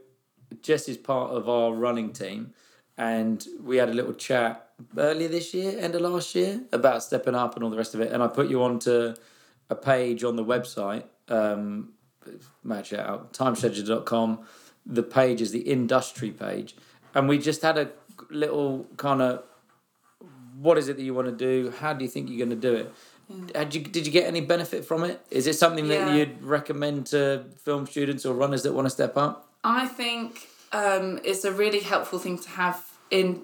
Jess 0.62 0.88
is 0.88 0.96
part 0.96 1.30
of 1.32 1.48
our 1.48 1.74
running 1.74 2.12
team, 2.12 2.54
and 2.96 3.44
we 3.62 3.76
had 3.76 3.88
a 3.88 3.92
little 3.92 4.14
chat 4.14 4.70
earlier 4.96 5.28
this 5.28 5.52
year, 5.52 5.78
end 5.78 5.94
of 5.94 6.00
last 6.02 6.34
year, 6.34 6.60
about 6.72 7.02
stepping 7.02 7.34
up 7.34 7.54
and 7.56 7.64
all 7.64 7.70
the 7.70 7.76
rest 7.76 7.94
of 7.94 8.00
it. 8.00 8.12
And 8.12 8.22
I 8.22 8.28
put 8.28 8.48
you 8.48 8.62
onto 8.62 9.14
a 9.70 9.74
page 9.74 10.22
on 10.24 10.36
the 10.36 10.44
website, 10.44 11.04
um, 11.28 11.93
match 12.62 12.92
it 12.92 13.00
out, 13.00 13.32
timescheduler.com. 13.32 14.40
The 14.86 15.02
page 15.02 15.40
is 15.40 15.50
the 15.52 15.60
industry 15.60 16.30
page. 16.30 16.76
And 17.14 17.28
we 17.28 17.38
just 17.38 17.62
had 17.62 17.78
a 17.78 17.90
little 18.30 18.86
kind 18.96 19.22
of 19.22 19.42
what 20.58 20.78
is 20.78 20.88
it 20.88 20.96
that 20.96 21.02
you 21.02 21.14
want 21.14 21.26
to 21.26 21.32
do? 21.32 21.72
How 21.80 21.92
do 21.92 22.04
you 22.04 22.10
think 22.10 22.28
you're 22.28 22.38
going 22.38 22.50
to 22.50 22.56
do 22.56 22.74
it? 22.74 22.92
Had 23.56 23.74
you, 23.74 23.80
did 23.82 24.06
you 24.06 24.12
get 24.12 24.26
any 24.26 24.40
benefit 24.40 24.84
from 24.84 25.02
it? 25.04 25.20
Is 25.30 25.46
it 25.46 25.54
something 25.54 25.88
that 25.88 26.08
Yeah. 26.08 26.14
you'd 26.14 26.42
recommend 26.42 27.06
to 27.06 27.44
film 27.64 27.86
students 27.86 28.24
or 28.26 28.34
runners 28.34 28.62
that 28.64 28.72
want 28.72 28.86
to 28.86 28.90
step 28.90 29.16
up? 29.16 29.48
I 29.64 29.86
think 29.86 30.48
um, 30.72 31.18
it's 31.24 31.44
a 31.44 31.52
really 31.52 31.80
helpful 31.80 32.18
thing 32.18 32.38
to 32.38 32.48
have 32.50 32.84
in 33.10 33.42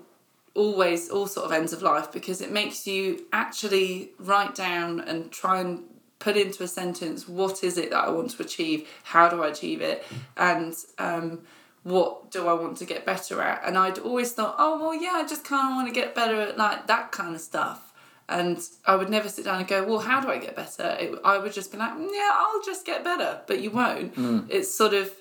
always 0.55 1.09
all 1.09 1.27
sort 1.27 1.47
of 1.47 1.53
ends 1.53 1.73
of 1.73 1.81
life 1.83 2.13
because 2.13 2.41
it 2.41 2.51
makes 2.53 2.87
you 2.87 3.25
actually 3.33 4.11
write 4.19 4.55
down 4.55 5.01
and 5.01 5.31
try 5.31 5.61
and 5.61 5.83
put 6.21 6.37
into 6.37 6.63
a 6.63 6.69
sentence 6.69 7.29
what 7.29 7.65
is 7.65 7.77
it 7.77 7.91
that 7.91 8.05
I 8.05 8.11
want 8.11 8.31
to 8.31 8.43
achieve, 8.43 8.89
how 9.03 9.29
do 9.29 9.43
I 9.43 9.49
achieve 9.49 9.81
it, 9.81 10.05
and 10.37 10.75
um, 10.99 11.41
what 11.83 12.31
do 12.31 12.47
I 12.47 12.53
want 12.53 12.77
to 12.77 12.85
get 12.85 13.05
better 13.05 13.43
at. 13.43 13.63
And 13.67 13.77
I'd 13.77 13.99
always 13.99 14.33
thought, 14.33 14.55
oh 14.59 14.81
well, 14.81 14.95
yeah, 14.95 15.15
I 15.15 15.27
just 15.27 15.45
kind 15.45 15.73
of 15.73 15.77
want 15.77 15.89
to 15.89 15.95
get 15.95 16.15
better 16.15 16.41
at 16.41 16.57
like 16.57 16.87
that 16.87 17.11
kind 17.11 17.35
of 17.35 17.41
stuff. 17.41 17.93
And 18.29 18.61
I 18.87 18.95
would 18.95 19.11
never 19.11 19.29
sit 19.29 19.45
down 19.45 19.59
and 19.59 19.67
go, 19.67 19.83
well, 19.83 19.99
how 19.99 20.21
do 20.21 20.29
I 20.31 20.39
get 20.39 20.55
better? 20.55 20.97
It, 21.01 21.19
I 21.25 21.39
would 21.39 21.53
just 21.53 21.73
be 21.73 21.79
like, 21.79 21.95
yeah, 21.99 22.31
I'll 22.33 22.63
just 22.63 22.87
get 22.87 23.03
better, 23.03 23.41
but 23.49 23.61
you 23.61 23.73
won't. 23.73 24.13
It's 24.49 24.73
sort 24.73 24.95
of 24.95 25.13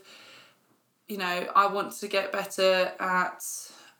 you 1.09 1.17
know, 1.17 1.47
I 1.55 1.67
want 1.67 1.91
to 1.93 2.07
get 2.07 2.31
better 2.31 2.91
at. 2.99 3.43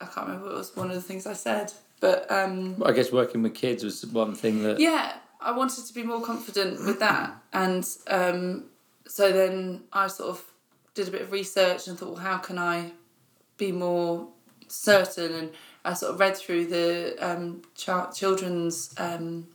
I 0.00 0.06
can't 0.06 0.28
remember 0.28 0.46
what 0.46 0.54
was 0.56 0.74
one 0.76 0.88
of 0.88 0.94
the 0.94 1.02
things 1.02 1.26
I 1.26 1.34
said, 1.34 1.72
but 1.98 2.30
um, 2.30 2.82
I 2.86 2.92
guess 2.92 3.12
working 3.12 3.42
with 3.42 3.54
kids 3.54 3.84
was 3.84 4.06
one 4.06 4.34
thing 4.34 4.62
that. 4.62 4.78
yeah, 4.80 5.14
I 5.42 5.52
wanted 5.52 5.86
to 5.86 5.94
be 5.94 6.02
more 6.02 6.20
confident 6.20 6.84
with 6.84 6.98
that, 7.00 7.36
and 7.52 7.86
um, 8.08 8.64
so 9.06 9.32
then 9.32 9.82
I 9.92 10.06
sort 10.08 10.30
of 10.30 10.44
did 10.94 11.08
a 11.08 11.10
bit 11.10 11.22
of 11.22 11.32
research 11.32 11.88
and 11.88 11.98
thought, 11.98 12.10
well, 12.10 12.18
how 12.22 12.38
can 12.38 12.58
I 12.58 12.92
be 13.56 13.72
more 13.72 14.28
certain? 14.68 15.32
And 15.32 15.50
I 15.84 15.94
sort 15.94 16.12
of 16.14 16.20
read 16.20 16.36
through 16.36 16.66
the 16.66 17.16
um, 17.20 17.62
ch- 17.74 18.14
children's 18.18 18.94
um, 18.98 19.46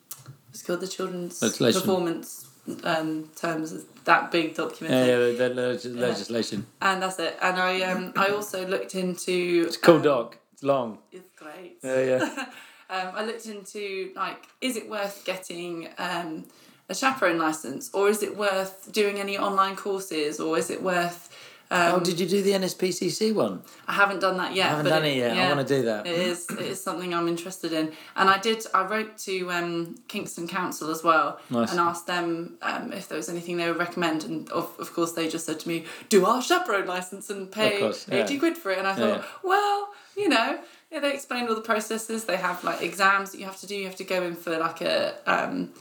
what's 0.47 0.61
it 0.61 0.65
called 0.67 0.79
the 0.81 0.88
children's 0.88 1.41
Legislation. 1.41 1.81
performance 1.81 2.47
um, 2.83 3.29
terms. 3.36 3.86
That 4.05 4.31
big 4.31 4.55
document. 4.55 4.93
Yeah, 4.93 5.05
yeah, 5.05 5.17
the, 5.17 5.49
the 5.49 5.49
legis- 5.49 5.86
legislation. 5.86 6.65
And 6.81 7.01
that's 7.01 7.19
it. 7.19 7.38
And 7.41 7.57
I 7.57 7.81
um 7.81 8.13
I 8.15 8.27
also 8.27 8.65
looked 8.67 8.95
into 8.95 9.65
It's 9.67 9.77
a 9.77 9.79
cool 9.79 9.95
um, 9.97 10.01
doc. 10.03 10.38
It's 10.53 10.63
long. 10.63 10.99
It's 11.11 11.29
great. 11.36 11.77
Yeah, 11.83 12.01
yeah. 12.01 12.45
um, 12.89 13.11
I 13.13 13.25
looked 13.25 13.45
into 13.45 14.11
like, 14.15 14.47
is 14.61 14.75
it 14.77 14.89
worth 14.89 15.23
getting 15.25 15.89
um, 15.97 16.45
a 16.89 16.95
chaperone 16.95 17.38
license, 17.39 17.89
or 17.93 18.09
is 18.09 18.21
it 18.23 18.38
worth 18.38 18.91
doing 18.91 19.19
any 19.19 19.38
online 19.38 19.75
courses, 19.75 20.39
or 20.39 20.57
is 20.57 20.69
it 20.69 20.81
worth? 20.81 21.36
Um, 21.71 21.95
oh, 21.95 21.99
did 21.99 22.19
you 22.19 22.27
do 22.27 22.43
the 22.43 22.51
NSPCC 22.51 23.33
one? 23.33 23.63
I 23.88 23.93
haven't 23.93 24.19
done 24.19 24.38
that 24.38 24.53
yet. 24.53 24.67
I 24.67 24.69
haven't 24.69 24.86
done 24.86 25.03
it 25.03 25.17
yet. 25.17 25.36
I 25.36 25.55
want 25.55 25.67
to 25.67 25.75
do 25.75 25.81
that. 25.86 26.05
It 26.05 26.13
is. 26.13 26.45
It 26.51 26.59
is 26.59 26.83
something 26.83 27.11
I'm 27.11 27.27
interested 27.27 27.73
in, 27.73 27.91
and 28.15 28.29
I 28.29 28.38
did. 28.38 28.63
I 28.71 28.86
wrote 28.86 29.17
to 29.19 29.51
um, 29.51 29.95
Kingston 30.07 30.47
Council 30.47 30.91
as 30.91 31.03
well, 31.03 31.39
Nice. 31.49 31.71
and 31.71 31.79
asked 31.79 32.05
them 32.05 32.59
um, 32.61 32.93
if 32.93 33.07
there 33.09 33.17
was 33.17 33.29
anything 33.29 33.57
they 33.57 33.67
would 33.67 33.79
recommend, 33.79 34.23
and 34.25 34.47
of, 34.51 34.71
of 34.79 34.93
course 34.93 35.13
they 35.13 35.27
just 35.27 35.47
said 35.47 35.59
to 35.61 35.67
me, 35.67 35.86
"Do 36.09 36.23
our 36.27 36.39
chaperone 36.39 36.86
license 36.86 37.31
and 37.31 37.51
pay 37.51 37.79
yeah. 37.81 37.93
eighty 38.11 38.38
quid 38.38 38.59
for 38.59 38.69
it." 38.71 38.77
And 38.77 38.86
I 38.88 38.93
thought, 38.93 39.21
Yeah. 39.21 39.25
well, 39.41 39.89
you 40.15 40.29
know, 40.29 40.59
yeah, 40.95 41.01
they 41.01 41.13
explained 41.13 41.49
all 41.49 41.55
the 41.55 41.61
processes. 41.61 42.23
They 42.23 42.37
have 42.37 42.63
like 42.63 42.81
exams 42.81 43.31
that 43.31 43.39
you 43.39 43.45
have 43.45 43.57
to 43.59 43.67
do. 43.67 43.75
You 43.75 43.85
have 43.85 43.97
to 43.97 44.03
go 44.05 44.23
in 44.23 44.35
for 44.35 44.57
like 44.57 44.81
a. 44.81 45.15
Um, 45.27 45.73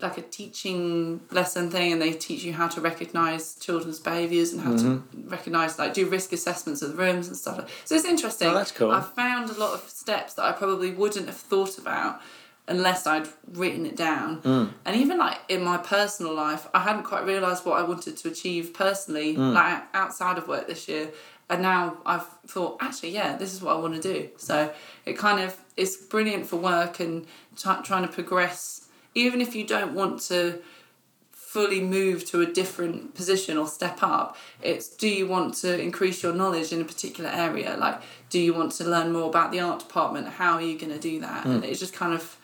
like 0.00 0.18
a 0.18 0.22
teaching 0.22 1.20
lesson 1.30 1.70
thing 1.70 1.92
and 1.92 2.02
they 2.02 2.12
teach 2.12 2.42
you 2.42 2.52
how 2.52 2.66
to 2.66 2.80
recognize 2.80 3.54
children's 3.54 4.00
behaviors 4.00 4.52
and 4.52 4.60
how 4.60 4.72
to 4.76 4.82
Mm-hmm. 4.82 5.28
recognize 5.28 5.78
like 5.78 5.94
do 5.94 6.08
risk 6.08 6.32
assessments 6.32 6.82
of 6.82 6.88
the 6.90 6.96
rooms 6.96 7.28
and 7.28 7.36
stuff 7.36 7.70
so 7.84 7.94
it's 7.94 8.04
interesting 8.04 8.48
Oh, 8.48 8.54
that's 8.54 8.72
cool. 8.72 8.90
i 8.90 9.00
found 9.00 9.48
a 9.50 9.52
lot 9.52 9.74
of 9.74 9.88
steps 9.88 10.34
that 10.34 10.42
i 10.44 10.50
probably 10.50 10.90
wouldn't 10.90 11.26
have 11.26 11.36
thought 11.36 11.78
about 11.78 12.20
unless 12.66 13.06
i'd 13.06 13.28
written 13.52 13.86
it 13.86 13.94
down 13.94 14.42
Mm. 14.42 14.72
and 14.84 14.96
even 14.96 15.18
like 15.18 15.38
in 15.48 15.62
my 15.62 15.76
personal 15.76 16.34
life 16.34 16.66
i 16.74 16.80
hadn't 16.80 17.04
quite 17.04 17.24
realized 17.24 17.64
what 17.64 17.78
i 17.78 17.84
wanted 17.84 18.16
to 18.16 18.28
achieve 18.28 18.74
personally 18.74 19.36
Mm. 19.36 19.52
like 19.52 19.84
outside 19.94 20.36
of 20.36 20.48
work 20.48 20.66
this 20.66 20.88
year 20.88 21.12
and 21.52 21.62
now 21.62 21.98
i've 22.06 22.26
thought 22.46 22.78
actually 22.80 23.10
yeah 23.10 23.36
this 23.36 23.52
is 23.52 23.60
what 23.60 23.76
i 23.76 23.78
want 23.78 23.94
to 23.94 24.00
do. 24.00 24.28
So 24.36 24.72
it 25.04 25.18
kind 25.18 25.38
of 25.44 25.56
it's 25.76 25.96
brilliant 25.96 26.46
for 26.46 26.56
work 26.56 27.00
and 27.00 27.26
try 27.56 27.80
trying 27.82 28.06
to 28.06 28.12
progress. 28.12 28.88
Even 29.14 29.40
if 29.42 29.54
you 29.54 29.66
don't 29.66 29.92
want 29.94 30.20
to 30.22 30.62
fully 31.32 31.82
move 31.82 32.24
to 32.24 32.40
a 32.40 32.46
different 32.46 33.14
position 33.14 33.58
or 33.58 33.66
step 33.66 33.98
up 34.02 34.38
it's 34.62 34.88
do 34.88 35.06
you 35.06 35.26
want 35.26 35.52
to 35.52 35.78
increase 35.78 36.22
your 36.22 36.32
knowledge 36.32 36.72
in 36.72 36.80
a 36.80 36.84
particular 36.84 37.30
area? 37.30 37.76
Like 37.76 38.00
do 38.30 38.38
you 38.38 38.54
want 38.54 38.72
to 38.72 38.84
learn 38.84 39.12
more 39.12 39.28
about 39.28 39.52
the 39.52 39.60
art 39.60 39.80
department? 39.80 40.28
How 40.28 40.54
are 40.54 40.62
you 40.62 40.78
going 40.78 40.92
to 40.92 40.98
do 40.98 41.20
that? 41.20 41.44
And 41.44 41.64
it 41.64 41.74
just 41.74 41.92
kind 41.92 42.14
of 42.14 42.36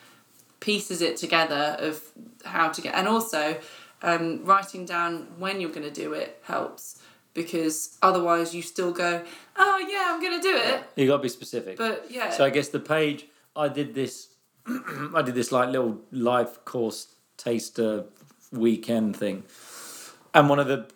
pieces 0.61 1.01
it 1.01 1.17
together 1.17 1.77
of 1.79 2.03
how 2.45 2.69
to 2.69 2.81
get 2.83 2.95
and 2.95 3.09
also 3.09 3.59
um, 4.03 4.45
writing 4.45 4.85
down 4.85 5.27
when 5.39 5.61
you're 5.61 5.71
going 5.71 5.89
to 5.95 6.01
do 6.05 6.13
it 6.13 6.41
helps 6.45 6.98
because 7.35 7.97
otherwise 8.03 8.55
you 8.55 8.63
still 8.63 8.93
go 8.93 9.23
oh 9.57 9.87
yeah 9.91 10.07
i'm 10.09 10.21
to 10.41 10.49
do 10.49 10.57
it. 10.57 10.85
You 10.97 11.07
got 11.07 11.19
to 11.19 11.23
be 11.23 11.29
specific. 11.29 11.77
but 11.77 12.07
yeah. 12.11 12.31
So 12.31 12.45
I 12.45 12.51
guess 12.51 12.69
the 12.69 12.81
page 12.81 13.27
I 13.57 13.69
did 13.69 13.95
this, 13.95 14.29
I 14.67 15.23
did 15.23 15.35
this 15.35 15.53
like 15.53 15.71
little 15.71 16.01
life 16.13 16.65
course 16.65 17.15
taster 17.37 18.05
weekend 18.53 19.17
thing, 19.17 19.45
and 20.35 20.49
one 20.49 20.59
of 20.59 20.69
the 20.69 20.89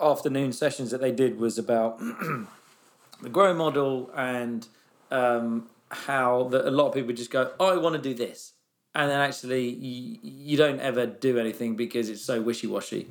afternoon 0.00 0.52
sessions 0.52 0.90
that 0.90 1.00
they 1.00 1.12
did 1.12 1.38
was 1.38 1.58
about 1.58 1.98
the 3.22 3.28
grow 3.30 3.54
model 3.54 4.10
and 4.16 4.66
um, 5.10 5.68
how 5.90 6.44
that 6.44 6.66
a 6.66 6.70
lot 6.70 6.88
of 6.88 6.94
people 6.94 7.12
just 7.12 7.30
go, 7.30 7.52
oh, 7.60 7.74
I 7.74 7.76
want 7.76 7.96
to 7.96 8.02
do 8.02 8.14
this, 8.14 8.52
and 8.94 9.10
then 9.10 9.20
actually 9.20 9.68
you, 9.68 10.18
you 10.22 10.56
don't 10.56 10.80
ever 10.80 11.06
do 11.06 11.38
anything 11.38 11.76
because 11.76 12.08
it's 12.08 12.22
so 12.22 12.40
wishy 12.40 12.66
washy, 12.66 13.10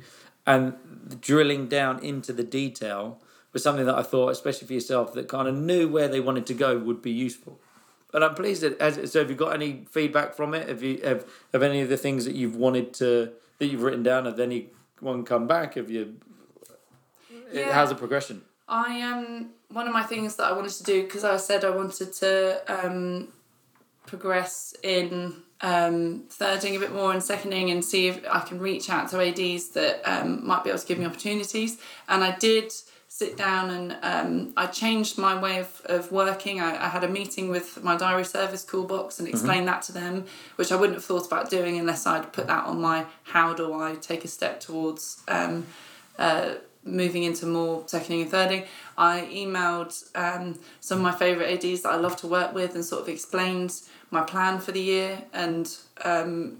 and 0.50 1.20
drilling 1.20 1.68
down 1.68 2.02
into 2.04 2.32
the 2.32 2.42
detail 2.42 3.20
was 3.52 3.62
something 3.62 3.86
that 3.86 3.96
I 3.96 4.02
thought, 4.02 4.30
especially 4.30 4.66
for 4.66 4.74
yourself, 4.74 5.12
that 5.14 5.28
kind 5.28 5.48
of 5.48 5.54
knew 5.54 5.88
where 5.88 6.08
they 6.08 6.20
wanted 6.20 6.46
to 6.46 6.54
go 6.54 6.78
would 6.78 7.02
be 7.02 7.10
useful. 7.10 7.58
And 8.12 8.24
I'm 8.24 8.34
pleased 8.34 8.62
that. 8.62 8.78
As, 8.80 9.12
so, 9.12 9.20
have 9.20 9.30
you 9.30 9.36
got 9.36 9.54
any 9.54 9.84
feedback 9.90 10.34
from 10.34 10.54
it? 10.54 10.68
Have 10.68 10.82
you 10.82 11.00
have, 11.04 11.24
have 11.52 11.62
any 11.62 11.80
of 11.80 11.88
the 11.88 11.96
things 11.96 12.24
that 12.24 12.34
you've 12.34 12.56
wanted 12.56 12.92
to 12.94 13.32
that 13.58 13.66
you've 13.66 13.82
written 13.82 14.02
down? 14.02 14.24
Have 14.26 14.40
anyone 14.40 15.24
come 15.24 15.46
back? 15.46 15.74
Have 15.74 15.90
you? 15.90 16.16
Yeah. 17.52 17.72
How's 17.72 17.90
the 17.90 17.94
progression? 17.94 18.42
I 18.68 19.02
um 19.02 19.50
one 19.68 19.86
of 19.86 19.92
my 19.92 20.02
things 20.02 20.36
that 20.36 20.44
I 20.44 20.52
wanted 20.52 20.72
to 20.72 20.82
do 20.82 21.02
because 21.02 21.22
I 21.22 21.36
said 21.36 21.64
I 21.64 21.70
wanted 21.70 22.12
to 22.14 22.62
um, 22.66 23.28
progress 24.06 24.74
in 24.82 25.36
um, 25.62 26.24
thirding 26.28 26.76
a 26.76 26.78
bit 26.78 26.92
more 26.92 27.12
and 27.12 27.22
seconding 27.22 27.70
and 27.70 27.84
see 27.84 28.08
if 28.08 28.24
I 28.30 28.40
can 28.40 28.58
reach 28.58 28.88
out 28.88 29.10
to 29.10 29.20
ADs 29.20 29.68
that 29.70 30.00
um, 30.04 30.46
might 30.46 30.64
be 30.64 30.70
able 30.70 30.78
to 30.78 30.86
give 30.86 30.98
me 30.98 31.06
opportunities. 31.06 31.78
And 32.08 32.24
I 32.24 32.36
did 32.36 32.72
sit 33.08 33.36
down 33.36 33.70
and 33.70 33.96
um, 34.02 34.52
I 34.56 34.66
changed 34.66 35.18
my 35.18 35.38
way 35.38 35.58
of, 35.58 35.82
of 35.86 36.12
working. 36.12 36.60
I, 36.60 36.86
I 36.86 36.88
had 36.88 37.02
a 37.02 37.08
meeting 37.08 37.50
with 37.50 37.82
my 37.82 37.96
diary 37.96 38.24
service 38.24 38.64
Callbox 38.64 39.18
and 39.18 39.28
explained 39.28 39.66
that 39.68 39.82
to 39.82 39.92
them, 39.92 40.26
which 40.56 40.70
I 40.70 40.76
wouldn't 40.76 40.96
have 40.96 41.04
thought 41.04 41.26
about 41.26 41.50
doing 41.50 41.76
unless 41.76 42.06
I'd 42.06 42.32
put 42.32 42.46
that 42.46 42.64
on 42.64 42.80
my 42.80 43.06
how 43.24 43.52
do 43.52 43.74
I 43.74 43.96
take 43.96 44.24
a 44.24 44.28
step 44.28 44.60
towards 44.60 45.22
um, 45.26 45.66
uh, 46.18 46.54
moving 46.84 47.24
into 47.24 47.46
more 47.46 47.84
seconding 47.86 48.22
and 48.22 48.30
thirding, 48.30 48.64
I 48.96 49.28
emailed 49.32 50.04
um, 50.16 50.58
some 50.80 50.98
of 50.98 51.04
my 51.04 51.12
favourite 51.12 51.52
ADs 51.64 51.82
that 51.82 51.90
I 51.92 51.96
love 51.96 52.16
to 52.18 52.26
work 52.26 52.54
with 52.54 52.74
and 52.74 52.84
sort 52.84 53.02
of 53.02 53.08
explained 53.08 53.80
my 54.10 54.22
plan 54.22 54.58
for 54.60 54.72
the 54.72 54.80
year 54.80 55.22
and 55.32 55.74
um, 56.04 56.58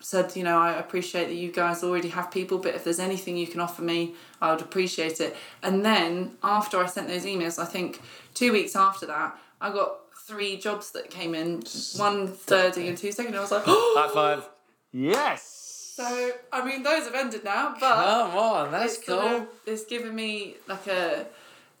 said, 0.00 0.34
you 0.36 0.44
know, 0.44 0.58
I 0.58 0.72
appreciate 0.74 1.26
that 1.26 1.34
you 1.34 1.50
guys 1.50 1.82
already 1.82 2.08
have 2.10 2.30
people, 2.30 2.58
but 2.58 2.74
if 2.74 2.84
there's 2.84 2.98
anything 2.98 3.36
you 3.36 3.46
can 3.46 3.60
offer 3.60 3.82
me, 3.82 4.14
I 4.40 4.52
would 4.52 4.60
appreciate 4.60 5.20
it. 5.20 5.36
And 5.62 5.84
then 5.84 6.32
after 6.42 6.78
I 6.78 6.86
sent 6.86 7.08
those 7.08 7.24
emails, 7.24 7.58
I 7.58 7.64
think 7.64 8.00
two 8.34 8.52
weeks 8.52 8.76
after 8.76 9.06
that, 9.06 9.38
I 9.60 9.70
got 9.72 9.98
three 10.26 10.56
jobs 10.56 10.92
that 10.92 11.10
came 11.10 11.34
in, 11.34 11.62
one 11.96 12.28
thirding 12.28 12.88
and 12.88 12.98
two 12.98 13.12
seconding. 13.12 13.38
I 13.38 13.42
was 13.42 13.50
like, 13.50 13.64
High 13.66 14.10
five. 14.12 14.48
Yes. 14.94 15.61
So 15.94 16.30
I 16.52 16.64
mean, 16.64 16.82
those 16.82 17.04
have 17.04 17.14
ended 17.14 17.44
now, 17.44 17.74
but 17.78 17.94
Come 17.94 18.36
on, 18.38 18.72
that's 18.72 18.96
it's 18.96 19.06
cool. 19.06 19.18
of- 19.18 19.48
it's 19.66 19.84
given 19.84 20.14
me 20.14 20.56
like 20.66 20.86
a 20.86 21.26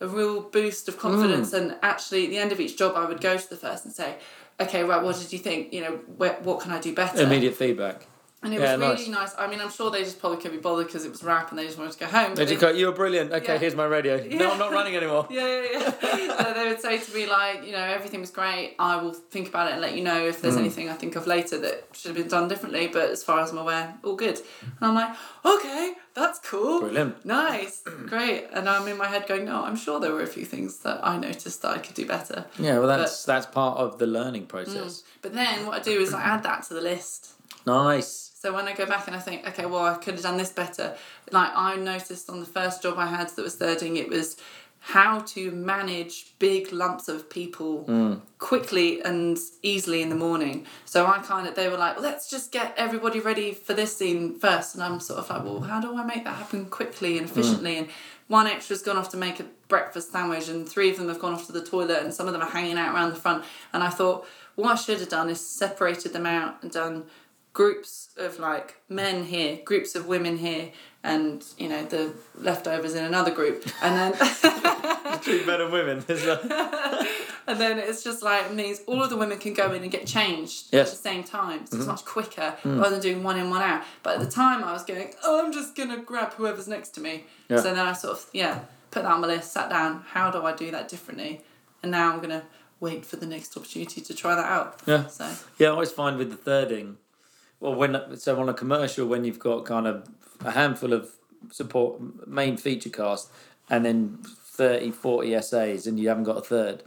a 0.00 0.08
real 0.08 0.40
boost 0.40 0.88
of 0.88 0.98
confidence 0.98 1.52
mm. 1.52 1.58
and 1.58 1.76
actually 1.80 2.24
at 2.24 2.30
the 2.30 2.36
end 2.36 2.50
of 2.50 2.58
each 2.58 2.76
job 2.76 2.94
I 2.96 3.04
would 3.06 3.20
go 3.20 3.38
to 3.38 3.48
the 3.50 3.56
first 3.56 3.84
and 3.84 3.94
say 3.94 4.16
okay 4.60 4.82
right 4.82 5.00
what 5.00 5.16
did 5.16 5.32
you 5.32 5.38
think 5.38 5.72
you 5.72 5.80
know 5.80 5.92
where, 6.16 6.34
what 6.42 6.60
can 6.60 6.72
I 6.72 6.80
do 6.80 6.92
better 6.92 7.22
Immediate 7.22 7.54
feedback. 7.54 8.08
And 8.44 8.52
it 8.52 8.60
Yeah, 8.60 8.72
was 8.76 8.80
really 8.98 9.08
nice. 9.10 9.34
nice. 9.34 9.34
I 9.38 9.46
mean, 9.46 9.60
I'm 9.60 9.70
sure 9.70 9.90
they 9.92 10.02
just 10.02 10.18
probably 10.18 10.38
couldn't 10.38 10.56
be 10.56 10.60
bothered 10.60 10.86
because 10.86 11.04
it 11.04 11.10
was 11.12 11.22
wrap 11.22 11.50
and 11.50 11.58
they 11.58 11.64
just 11.66 11.78
wanted 11.78 11.92
to 11.92 11.98
go 12.00 12.06
home. 12.06 12.34
They 12.34 12.44
just 12.44 12.60
go, 12.60 12.70
you're 12.70 12.90
brilliant. 12.90 13.32
Okay, 13.32 13.52
Yeah. 13.52 13.58
here's 13.58 13.76
my 13.76 13.84
radio. 13.84 14.16
No, 14.42 14.50
I'm 14.52 14.58
not 14.58 14.72
running 14.72 14.96
anymore. 14.96 15.28
Yeah, 15.30 15.46
yeah, 15.46 15.92
yeah. 16.02 16.36
so 16.42 16.52
they 16.54 16.68
would 16.68 16.80
say 16.80 16.98
to 16.98 17.14
me 17.14 17.26
like, 17.26 17.64
you 17.64 17.70
know, 17.70 17.78
everything 17.84 18.20
was 18.20 18.30
great. 18.30 18.74
I 18.80 18.96
will 19.00 19.12
think 19.12 19.48
about 19.48 19.68
it 19.68 19.74
and 19.74 19.80
let 19.80 19.94
you 19.94 20.02
know 20.02 20.26
if 20.26 20.38
Mm. 20.38 20.40
there's 20.42 20.56
anything 20.56 20.88
I 20.88 20.94
think 20.94 21.14
of 21.14 21.28
later 21.28 21.56
that 21.58 21.84
should 21.92 22.08
have 22.08 22.16
been 22.16 22.26
done 22.28 22.48
differently. 22.48 22.88
But 22.88 23.10
as 23.10 23.22
far 23.22 23.38
as 23.40 23.50
I'm 23.52 23.58
aware, 23.58 23.94
all 24.02 24.16
good. 24.16 24.40
And 24.80 24.88
I'm 24.88 24.94
like, 24.96 25.14
okay, 25.44 25.92
that's 26.14 26.40
cool. 26.40 26.80
Brilliant. 26.80 27.24
Nice, 27.24 27.82
great. 28.06 28.48
And 28.52 28.68
I'm 28.68 28.88
in 28.88 28.98
my 28.98 29.06
head 29.06 29.28
going, 29.28 29.44
no, 29.44 29.62
I'm 29.62 29.76
sure 29.76 30.00
there 30.00 30.12
were 30.12 30.22
a 30.22 30.26
few 30.26 30.44
things 30.44 30.78
that 30.78 30.98
I 31.06 31.16
noticed 31.16 31.62
that 31.62 31.70
I 31.76 31.78
could 31.78 31.94
do 31.94 32.06
better. 32.06 32.46
Yeah, 32.58 32.80
well, 32.80 32.88
that's 32.88 33.24
that's 33.24 33.46
part 33.46 33.78
of 33.78 33.98
the 34.00 34.06
learning 34.08 34.46
process. 34.46 35.04
But 35.22 35.32
then 35.32 35.64
what 35.66 35.74
I 35.80 35.80
do 35.80 36.00
is 36.00 36.12
I 36.12 36.22
add 36.22 36.42
that 36.42 36.64
to 36.64 36.74
the 36.74 36.80
list. 36.80 37.34
Nice. 37.64 38.31
So 38.42 38.52
when 38.52 38.66
I 38.66 38.72
go 38.72 38.86
back 38.86 39.06
and 39.06 39.14
I 39.14 39.20
think, 39.20 39.46
okay, 39.46 39.66
well, 39.66 39.84
I 39.84 39.94
could 39.94 40.14
have 40.14 40.22
done 40.24 40.36
this 40.36 40.50
better. 40.50 40.96
Like 41.30 41.52
I 41.54 41.76
noticed 41.76 42.28
on 42.28 42.40
the 42.40 42.46
first 42.46 42.82
job 42.82 42.98
I 42.98 43.06
had 43.06 43.28
that 43.28 43.40
was 43.40 43.54
thirding, 43.54 43.98
it 43.98 44.08
was 44.08 44.36
how 44.80 45.20
to 45.20 45.52
manage 45.52 46.36
big 46.40 46.72
lumps 46.72 47.06
of 47.06 47.30
people 47.30 47.84
mm. 47.84 48.20
quickly 48.40 49.00
and 49.02 49.38
easily 49.62 50.02
in 50.02 50.08
the 50.08 50.16
morning. 50.16 50.66
So 50.86 51.06
I 51.06 51.20
kind 51.20 51.46
of, 51.46 51.54
they 51.54 51.68
were 51.68 51.76
like, 51.76 52.00
let's 52.00 52.28
just 52.28 52.50
get 52.50 52.74
everybody 52.76 53.20
ready 53.20 53.52
for 53.52 53.74
this 53.74 53.96
scene 53.96 54.36
first. 54.40 54.74
And 54.74 54.82
I'm 54.82 54.98
sort 54.98 55.20
of 55.20 55.30
like, 55.30 55.44
well, 55.44 55.60
how 55.60 55.80
do 55.80 55.96
I 55.96 56.02
make 56.02 56.24
that 56.24 56.34
happen 56.34 56.66
quickly 56.66 57.18
and 57.18 57.28
mm. 57.28 57.30
efficiently? 57.30 57.78
And 57.78 57.88
one 58.26 58.48
extra's 58.48 58.82
gone 58.82 58.96
off 58.96 59.10
to 59.10 59.16
make 59.16 59.38
a 59.38 59.46
breakfast 59.68 60.10
sandwich, 60.10 60.48
and 60.48 60.68
three 60.68 60.90
of 60.90 60.96
them 60.96 61.08
have 61.08 61.20
gone 61.20 61.34
off 61.34 61.46
to 61.46 61.52
the 61.52 61.62
toilet, 61.64 62.02
and 62.02 62.12
some 62.12 62.26
of 62.26 62.32
them 62.32 62.42
are 62.42 62.50
hanging 62.50 62.78
out 62.78 62.92
around 62.92 63.10
the 63.10 63.20
front. 63.20 63.44
And 63.72 63.84
I 63.84 63.90
thought, 63.90 64.26
what 64.54 64.72
I 64.72 64.74
should 64.74 65.00
have 65.00 65.08
done 65.08 65.30
is 65.30 65.46
separated 65.46 66.12
them 66.12 66.26
out 66.26 66.62
and 66.62 66.70
done 66.70 67.04
groups 67.52 68.10
of 68.16 68.38
like 68.38 68.76
men 68.88 69.24
here, 69.24 69.58
groups 69.64 69.94
of 69.94 70.06
women 70.06 70.38
here, 70.38 70.72
and 71.02 71.44
you 71.58 71.68
know 71.68 71.84
the 71.84 72.14
leftovers 72.36 72.94
in 72.94 73.04
another 73.04 73.30
group, 73.30 73.66
and 73.82 74.14
then 74.14 74.28
Treat 75.22 75.46
men 75.46 75.60
and 75.60 75.72
women. 75.72 76.04
And 77.44 77.60
then 77.60 77.78
it's 77.78 78.04
just 78.04 78.22
like 78.22 78.52
means 78.52 78.80
all 78.86 79.02
of 79.02 79.10
the 79.10 79.16
women 79.16 79.36
can 79.38 79.52
go 79.52 79.72
in 79.72 79.82
and 79.82 79.90
get 79.90 80.06
changed 80.06 80.68
Yes. 80.70 80.88
at 80.88 80.96
the 80.96 81.02
same 81.02 81.24
time, 81.24 81.66
so 81.66 81.74
it's 81.74 81.74
mm-hmm. 81.74 81.86
much 81.88 82.04
quicker 82.04 82.54
mm. 82.62 82.80
rather 82.80 82.90
than 82.90 83.00
doing 83.00 83.24
one 83.24 83.36
in 83.36 83.50
one 83.50 83.62
out. 83.62 83.82
But 84.04 84.14
at 84.14 84.20
the 84.24 84.30
time, 84.30 84.62
I 84.62 84.72
was 84.72 84.84
going, 84.84 85.12
oh, 85.24 85.44
I'm 85.44 85.52
just 85.52 85.74
gonna 85.74 85.98
grab 85.98 86.34
whoever's 86.34 86.68
next 86.68 86.90
to 86.90 87.00
me. 87.00 87.24
Yeah. 87.48 87.56
So 87.56 87.74
then 87.74 87.80
I 87.80 87.94
sort 87.94 88.16
of 88.16 88.26
yeah 88.32 88.60
put 88.92 89.02
that 89.02 89.10
on 89.10 89.20
my 89.20 89.26
list, 89.26 89.52
sat 89.52 89.70
down. 89.70 90.04
How 90.12 90.30
do 90.30 90.42
I 90.44 90.54
do 90.54 90.70
that 90.70 90.88
differently? 90.88 91.40
And 91.82 91.90
now 91.90 92.12
I'm 92.12 92.20
gonna 92.20 92.44
wait 92.78 93.04
for 93.04 93.16
the 93.16 93.26
next 93.26 93.56
opportunity 93.56 94.00
to 94.00 94.14
try 94.14 94.36
that 94.36 94.46
out. 94.46 94.80
Yeah. 94.86 95.08
So 95.08 95.28
Yeah, 95.58 95.68
I 95.68 95.70
always 95.72 95.90
find 95.90 96.18
with 96.18 96.30
the 96.30 96.36
thirding, 96.36 96.96
well, 97.62 97.76
when 97.76 98.16
so 98.16 98.40
on 98.40 98.48
a 98.48 98.54
commercial, 98.54 99.06
when 99.06 99.24
you've 99.24 99.38
got 99.38 99.64
kind 99.64 99.86
of 99.86 100.08
a 100.44 100.50
handful 100.50 100.92
of 100.92 101.12
support 101.50 102.26
main 102.26 102.56
feature 102.56 102.90
cast, 102.90 103.30
and 103.70 103.84
then 103.84 104.18
30, 104.24 104.90
40 104.90 105.40
SAs, 105.40 105.86
and 105.86 105.98
you 105.98 106.08
haven't 106.08 106.24
got 106.24 106.38
a 106.38 106.40
third. 106.40 106.82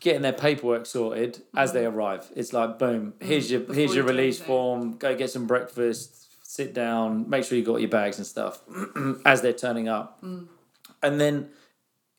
Getting 0.00 0.22
their 0.22 0.32
paperwork 0.32 0.84
sorted 0.84 1.42
as 1.56 1.72
they 1.72 1.86
arrive, 1.86 2.26
it's 2.34 2.52
like 2.52 2.76
boom. 2.76 3.14
Here's 3.20 3.52
your. 3.52 3.60
Before 3.60 3.74
here's 3.74 3.94
your 3.94 4.04
do 4.04 4.10
release 4.10 4.40
form. 4.40 4.96
Go 4.98 5.14
get 5.16 5.30
some 5.30 5.46
breakfast. 5.46 6.26
Sit 6.42 6.74
down. 6.74 7.30
Make 7.30 7.44
sure 7.44 7.56
you 7.56 7.64
got 7.64 7.80
your 7.80 7.88
bags 7.88 8.18
and 8.18 8.26
stuff 8.26 8.62
as 9.24 9.42
they're 9.42 9.52
turning 9.52 9.88
up. 9.88 10.20
Mm. 10.22 10.48
And 11.04 11.20
then, 11.20 11.50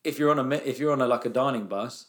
if 0.02 0.18
you're 0.18 0.30
on 0.30 0.52
a 0.52 0.56
if 0.56 0.78
you're 0.78 0.92
on 0.92 1.02
a 1.02 1.06
like 1.06 1.26
a 1.26 1.28
dining 1.28 1.66
bus, 1.66 2.06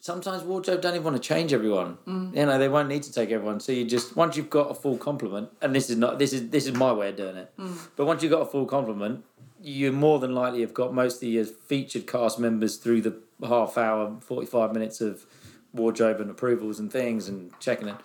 sometimes 0.00 0.42
wardrobe 0.42 0.80
don't 0.80 0.94
even 0.94 1.04
want 1.04 1.16
to 1.16 1.22
change 1.22 1.52
everyone. 1.52 1.98
Mm. 2.06 2.36
You 2.36 2.46
know, 2.46 2.58
they 2.58 2.68
won't 2.68 2.88
need 2.88 3.02
to 3.04 3.12
take 3.12 3.30
everyone. 3.30 3.60
So 3.60 3.72
you 3.72 3.84
just 3.84 4.16
once 4.16 4.36
you've 4.36 4.50
got 4.50 4.70
a 4.70 4.74
full 4.74 4.96
complement, 4.96 5.50
and 5.62 5.74
this 5.74 5.90
is 5.90 5.96
not 5.96 6.18
this 6.18 6.32
is 6.32 6.50
this 6.50 6.66
is 6.66 6.74
my 6.74 6.92
way 6.92 7.10
of 7.10 7.16
doing 7.16 7.36
it. 7.36 7.52
Mm. 7.58 7.76
But 7.96 8.06
once 8.06 8.22
you've 8.22 8.32
got 8.32 8.42
a 8.42 8.46
full 8.46 8.66
complement, 8.66 9.24
you 9.62 9.92
more 9.92 10.18
than 10.18 10.34
likely 10.34 10.60
have 10.62 10.74
got 10.74 10.94
most 10.94 11.22
of 11.22 11.28
your 11.28 11.44
featured 11.44 12.06
cast 12.06 12.38
members 12.38 12.76
through 12.76 13.02
the 13.02 13.16
half 13.46 13.76
hour, 13.78 14.16
forty 14.20 14.46
five 14.46 14.72
minutes 14.72 15.00
of 15.00 15.24
wardrobe 15.72 16.20
and 16.20 16.30
approvals 16.30 16.80
and 16.80 16.90
things 16.90 17.28
and 17.28 17.52
checking 17.60 17.88
it. 17.88 17.96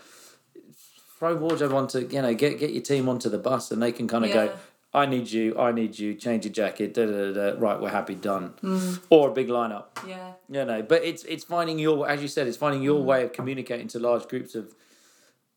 Throw 1.18 1.36
wardrobe 1.36 1.74
onto 1.74 2.00
you 2.12 2.22
know 2.22 2.34
get 2.34 2.60
get 2.60 2.72
your 2.72 2.84
team 2.84 3.08
onto 3.08 3.30
the 3.30 3.38
bus 3.38 3.72
and 3.72 3.82
they 3.82 3.91
can 3.91 4.08
kind 4.08 4.26
of 4.26 4.30
Yeah. 4.32 4.48
go. 4.48 4.54
I 4.96 5.06
need 5.06 5.30
you. 5.30 5.60
I 5.60 5.74
need 5.74 6.00
you. 6.00 6.14
Change 6.14 6.46
your 6.46 6.54
jacket. 6.54 6.93
Da, 6.93 7.06
da, 7.06 7.12
da, 7.12 7.34
da. 7.34 7.60
Right, 7.60 7.80
we're 7.80 7.89
happy. 7.89 8.16
Done. 8.16 8.54
Mm. 8.64 9.02
Or 9.10 9.30
a 9.30 9.34
big 9.34 9.50
lineup. 9.50 9.86
yeah. 10.08 10.34
You 10.50 10.64
know, 10.64 10.82
but 10.82 11.04
it's 11.04 11.24
it's 11.26 11.43
finding 11.43 11.80
your 11.80 12.08
as 12.08 12.22
you 12.22 12.30
said, 12.30 12.48
it's 12.48 12.58
finding 12.58 12.82
your 12.82 13.02
mm. 13.02 13.06
way 13.06 13.24
of 13.24 13.34
communicating 13.34 13.89
to 13.89 14.00
large 14.00 14.28
groups 14.30 14.56
of 14.56 14.74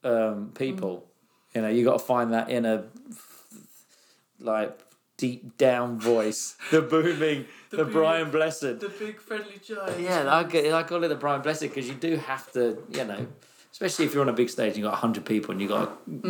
um, 0.03 0.51
people. 0.55 0.97
Mm. 0.97 1.57
You 1.57 1.63
know, 1.63 1.69
you 1.69 1.85
got 1.85 1.93
to 2.01 2.05
find 2.05 2.33
that 2.33 2.51
in 2.51 2.67
a 2.67 2.85
like 4.41 4.77
deep 5.17 5.57
down 5.57 6.01
voice, 6.01 6.57
the 6.73 6.83
booming, 6.83 7.47
the, 7.71 7.79
boom- 7.79 7.93
Brian 7.93 8.31
Blessed. 8.31 8.81
The 8.81 8.93
big 8.99 9.21
friendly 9.21 9.61
giant. 9.65 10.01
Yeah, 10.01 10.35
I 10.35 10.43
get 10.43 10.73
I 10.73 10.83
call 10.83 11.05
it 11.05 11.09
the 11.09 11.15
Brian 11.15 11.43
Blessed 11.43 11.63
because 11.63 11.89
you 11.89 11.95
do 11.95 12.17
have 12.17 12.51
to, 12.53 12.83
you 12.91 13.05
know, 13.05 13.27
especially 13.71 14.07
if 14.07 14.15
you're 14.15 14.23
on 14.23 14.29
a 14.29 14.33
big 14.33 14.51
stage 14.51 14.69
and 14.69 14.79
you've 14.79 14.91
got 14.91 14.99
hundred 14.99 15.25
people 15.27 15.53
and 15.53 15.61
you've 15.61 15.71
got 15.71 16.05
to 16.07 16.29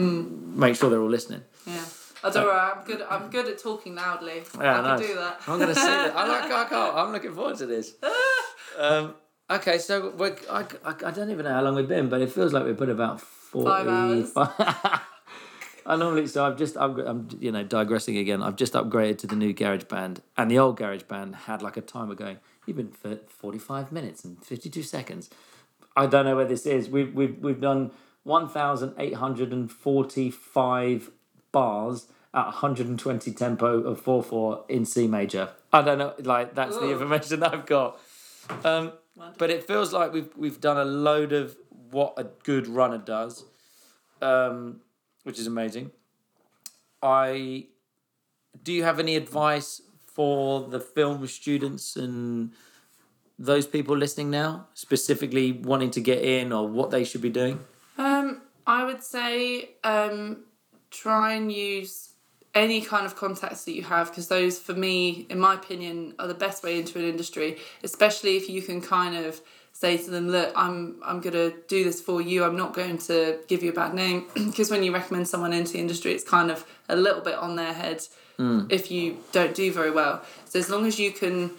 make 0.55 0.77
sure 0.77 0.91
they're 0.91 1.01
all 1.01 1.09
listening. 1.09 1.43
Yeah. 1.67 1.85
I 2.25 2.31
don't 2.31 2.45
worry, 2.45 2.59
I'm 2.59 2.85
good. 2.85 3.03
I'm 3.09 3.31
good 3.31 3.47
at 3.49 3.59
talking 3.59 3.95
loudly. 3.95 4.43
Yeah, 4.59 4.81
I 4.81 4.83
nice. 4.83 5.01
can 5.01 5.09
do 5.09 5.15
that. 5.15 5.41
I'm 5.47 5.59
gonna 5.59 5.75
see 5.75 5.81
that. 5.81 6.17
I 6.17 6.27
like. 6.27 6.51
I 6.51 6.65
can't. 6.65 6.95
I'm 6.97 7.13
looking 7.13 7.35
forward 7.35 7.57
to 7.59 7.67
this. 7.67 7.95
Um, 8.79 9.17
okay, 9.51 9.79
so 9.79 10.11
we're, 10.17 10.37
I, 10.49 10.61
I, 10.85 10.95
I 11.07 11.11
don't 11.11 11.31
even 11.31 11.45
know 11.47 11.53
how 11.53 11.63
long 11.63 11.75
we've 11.75 11.89
been, 11.89 12.09
but 12.09 12.21
it 12.21 12.31
feels 12.31 12.53
like 12.53 12.65
we've 12.65 12.77
put 12.77 12.89
about 12.89 13.21
forty. 13.21 13.69
Five 13.69 13.89
hours. 13.89 14.33
I 15.89 15.97
normally 15.97 16.27
so 16.27 16.45
I've 16.45 16.57
just 16.57 16.77
I'm, 16.77 16.97
I'm 17.01 17.29
you 17.41 17.51
know 17.51 17.65
digressing 17.65 18.19
again. 18.19 18.43
I've 18.43 18.57
just 18.57 18.75
upgraded 18.75 19.19
to 19.19 19.27
the 19.27 19.35
new 19.35 19.55
GarageBand, 19.55 20.19
and 20.37 20.51
the 20.51 20.59
old 20.59 20.79
GarageBand 20.79 21.35
had 21.35 21.63
like 21.63 21.77
a 21.77 21.81
timer 21.81 22.15
going. 22.15 22.39
You've 22.67 22.77
been 22.77 22.93
for 22.93 23.19
forty 23.27 23.59
five 23.59 23.91
minutes 23.91 24.23
and 24.25 24.45
fifty 24.45 24.69
two 24.69 24.83
seconds. 24.83 25.31
I 25.97 26.07
don't 26.07 26.27
know 26.27 26.37
where 26.37 26.45
this 26.45 26.67
is. 26.67 26.89
We've 26.89 27.13
we've 27.15 27.39
we've 27.39 27.61
done 27.61 27.91
one 28.23 28.49
thousand 28.49 28.95
eight 28.99 29.15
hundred 29.15 29.53
and 29.53 29.73
forty 29.73 30.31
five 30.31 31.11
bars 31.53 32.07
at 32.35 32.45
120 32.47 33.33
tempo 33.33 33.81
of 33.81 34.03
4-4 34.03 34.69
in 34.69 34.85
C 34.85 35.07
major. 35.07 35.51
I 35.73 35.83
don't 35.83 35.99
know, 35.99 36.15
like 36.19 36.55
that's 36.55 36.77
the 36.77 36.91
information 36.91 37.41
that 37.41 37.55
I've 37.55 37.67
got. 37.67 38.01
Um, 38.65 38.93
but 39.37 39.51
it 39.51 39.65
feels 39.65 39.93
like 39.93 40.13
we've 40.13 40.35
we've 40.37 40.61
done 40.61 40.79
a 40.79 40.85
load 40.85 41.33
of 41.33 41.57
what 41.91 42.15
a 42.17 42.25
good 42.45 42.67
runner 42.67 42.99
does, 42.99 43.45
um, 44.23 44.81
which 45.25 45.39
is 45.39 45.47
amazing. 45.47 45.91
I 47.03 47.67
do 48.63 48.73
you 48.73 48.85
have 48.85 48.99
any 48.99 49.17
advice 49.17 49.83
for 50.07 50.69
the 50.69 50.81
film 50.81 51.27
students 51.27 51.97
and 51.97 52.53
those 53.39 53.67
people 53.67 53.97
listening 53.97 54.31
now, 54.31 54.67
specifically 54.75 55.53
wanting 55.53 55.91
to 55.93 56.01
get 56.01 56.23
in 56.23 56.53
or 56.53 56.67
what 56.67 56.91
they 56.91 57.05
should 57.05 57.23
be 57.23 57.31
doing? 57.31 57.61
Um, 57.97 58.43
I 58.67 58.85
would 58.85 59.03
say 59.03 59.71
um, 59.85 60.45
try 60.91 61.35
and 61.35 61.53
use 61.53 62.11
any 62.55 62.81
kind 62.81 63.07
of 63.07 63.15
contacts 63.15 63.65
that 63.65 63.73
you 63.73 63.83
have 63.83 64.09
because 64.09 64.29
those, 64.29 64.59
for 64.59 64.75
me, 64.75 65.27
in 65.29 65.39
my 65.39 65.55
opinion, 65.55 66.15
are 66.19 66.27
the 66.27 66.35
best 66.35 66.63
way 66.63 66.79
into 66.79 66.99
an 66.99 67.05
industry. 67.05 67.59
Especially 67.83 68.37
if 68.37 68.49
you 68.49 68.63
can 68.63 68.81
kind 68.81 69.17
of 69.17 69.41
say 69.73 69.97
to 69.97 70.11
them, 70.11 70.29
"Look, 70.29 70.53
I'm 70.57 71.01
I'm 71.05 71.21
gonna 71.21 71.53
do 71.69 71.85
this 71.85 72.01
for 72.01 72.21
you. 72.21 72.45
I'm 72.45 72.57
not 72.57 72.75
going 72.75 72.99
to 72.99 73.39
give 73.49 73.63
you 73.63 73.71
a 73.71 73.75
bad 73.75 73.95
name." 73.95 74.27
Because 74.35 74.71
when 74.71 74.83
you 74.83 74.93
recommend 74.93 75.29
someone 75.29 75.53
into 75.53 75.75
the 75.75 75.79
industry, 75.79 76.13
it's 76.13 76.25
kind 76.25 76.51
of 76.51 76.67
a 76.89 76.97
little 76.97 77.21
bit 77.21 77.37
on 77.37 77.57
their 77.57 77.73
head 77.73 78.07
hmm. 78.37 78.63
if 78.71 78.91
you 78.91 79.19
don't 79.33 79.55
do 79.55 79.71
very 79.73 79.91
well. 79.91 80.23
So 80.47 80.59
as 80.59 80.69
long 80.69 80.87
as 80.87 80.99
you 80.99 81.13
can 81.13 81.53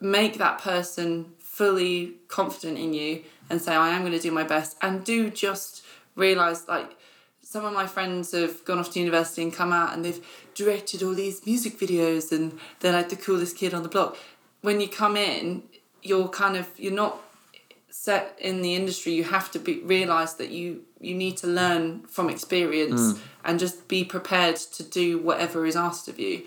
make 0.00 0.38
that 0.38 0.60
person 0.60 1.32
fully 1.38 2.14
confident 2.28 2.78
in 2.78 2.94
you 2.94 3.22
and 3.50 3.60
say 3.60 3.74
i 3.74 3.90
am 3.90 4.00
going 4.00 4.12
to 4.12 4.18
do 4.18 4.30
my 4.30 4.42
best 4.42 4.76
and 4.80 5.04
do 5.04 5.28
just 5.28 5.84
realize 6.16 6.66
like 6.68 6.96
some 7.50 7.64
of 7.64 7.72
my 7.72 7.84
friends 7.96 8.30
have 8.30 8.64
gone 8.64 8.78
off 8.78 8.92
to 8.92 9.00
university 9.00 9.42
and 9.42 9.52
come 9.52 9.72
out 9.72 9.92
and 9.92 10.04
they've 10.04 10.24
directed 10.54 11.02
all 11.02 11.14
these 11.14 11.44
music 11.44 11.72
videos 11.84 12.30
and 12.30 12.56
they're 12.78 12.92
like 12.92 13.08
the 13.08 13.16
coolest 13.16 13.56
kid 13.56 13.74
on 13.74 13.82
the 13.82 13.88
block 13.88 14.16
when 14.60 14.80
you 14.80 14.88
come 14.88 15.16
in 15.16 15.62
you're 16.02 16.28
kind 16.28 16.56
of 16.56 16.66
you're 16.76 17.00
not 17.04 17.14
set 17.90 18.38
in 18.40 18.62
the 18.62 18.74
industry 18.76 19.12
you 19.12 19.24
have 19.24 19.50
to 19.50 19.58
be 19.58 19.80
realize 19.80 20.34
that 20.34 20.50
you 20.50 20.82
you 21.00 21.12
need 21.14 21.36
to 21.36 21.48
learn 21.48 22.00
from 22.14 22.30
experience 22.30 23.00
and 23.44 23.58
just 23.58 23.88
be 23.88 24.04
prepared 24.04 24.54
to 24.54 24.82
do 24.84 25.18
whatever 25.18 25.66
is 25.66 25.74
asked 25.74 26.06
of 26.08 26.20
you 26.20 26.42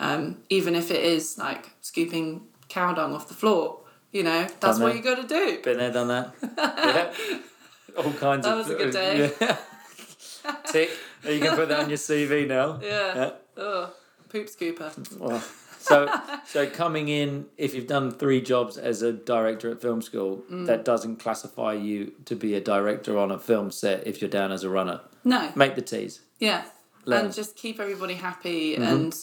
um, 0.00 0.38
even 0.48 0.74
if 0.74 0.90
it 0.90 1.04
is 1.04 1.36
like 1.36 1.70
scooping 1.82 2.40
cow 2.70 2.94
dung 2.94 3.12
off 3.14 3.28
the 3.28 3.34
floor 3.34 3.78
you 4.10 4.22
know 4.22 4.46
that's 4.60 4.78
what 4.78 4.96
you 4.96 5.02
got 5.02 5.20
to 5.20 5.28
do 5.28 5.60
Been 5.62 5.76
there, 5.78 5.92
done 5.92 6.08
that. 6.08 6.34
yeah. 6.58 8.02
All 8.02 8.12
kinds 8.14 8.46
That 8.46 8.58
of. 8.58 8.66
That 8.66 8.68
was 8.68 8.70
a 8.70 8.74
good 8.74 8.92
day. 8.92 9.32
Yeah. 9.40 9.56
Tick. 10.70 10.90
You 11.24 11.40
can 11.40 11.56
put 11.56 11.68
that 11.70 11.80
on 11.80 11.88
your 11.88 11.98
CV 11.98 12.46
now. 12.46 12.78
yeah, 12.82 13.14
Yeah. 13.56 13.62
Ugh. 13.62 13.90
poop 14.28 14.46
scooper 14.46 15.18
Well, 15.18 15.42
so 15.80 16.08
so 16.46 16.68
coming 16.70 17.08
in, 17.08 17.46
if 17.56 17.74
you've 17.74 17.86
done 17.88 18.10
three 18.12 18.40
jobs 18.40 18.76
as 18.78 19.02
a 19.02 19.12
director 19.12 19.70
at 19.72 19.80
film 19.80 20.02
school, 20.02 20.44
Mm. 20.50 20.66
that 20.66 20.84
doesn't 20.84 21.16
classify 21.16 21.72
you 21.72 22.12
to 22.26 22.36
be 22.36 22.54
a 22.54 22.60
director 22.60 23.18
on 23.18 23.30
a 23.32 23.38
film 23.38 23.70
set 23.70 24.06
if 24.06 24.20
you're 24.20 24.30
down 24.30 24.52
as 24.52 24.62
a 24.62 24.70
runner. 24.70 25.00
No. 25.24 25.50
Make 25.56 25.74
the 25.74 25.82
teas. 25.82 26.20
Yeah. 26.38 26.64
Learn. 27.06 27.26
And 27.26 27.34
just 27.34 27.56
keep 27.56 27.80
everybody 27.80 28.14
happy 28.14 28.74
Mm-hmm. 28.74 28.82
and 28.82 29.16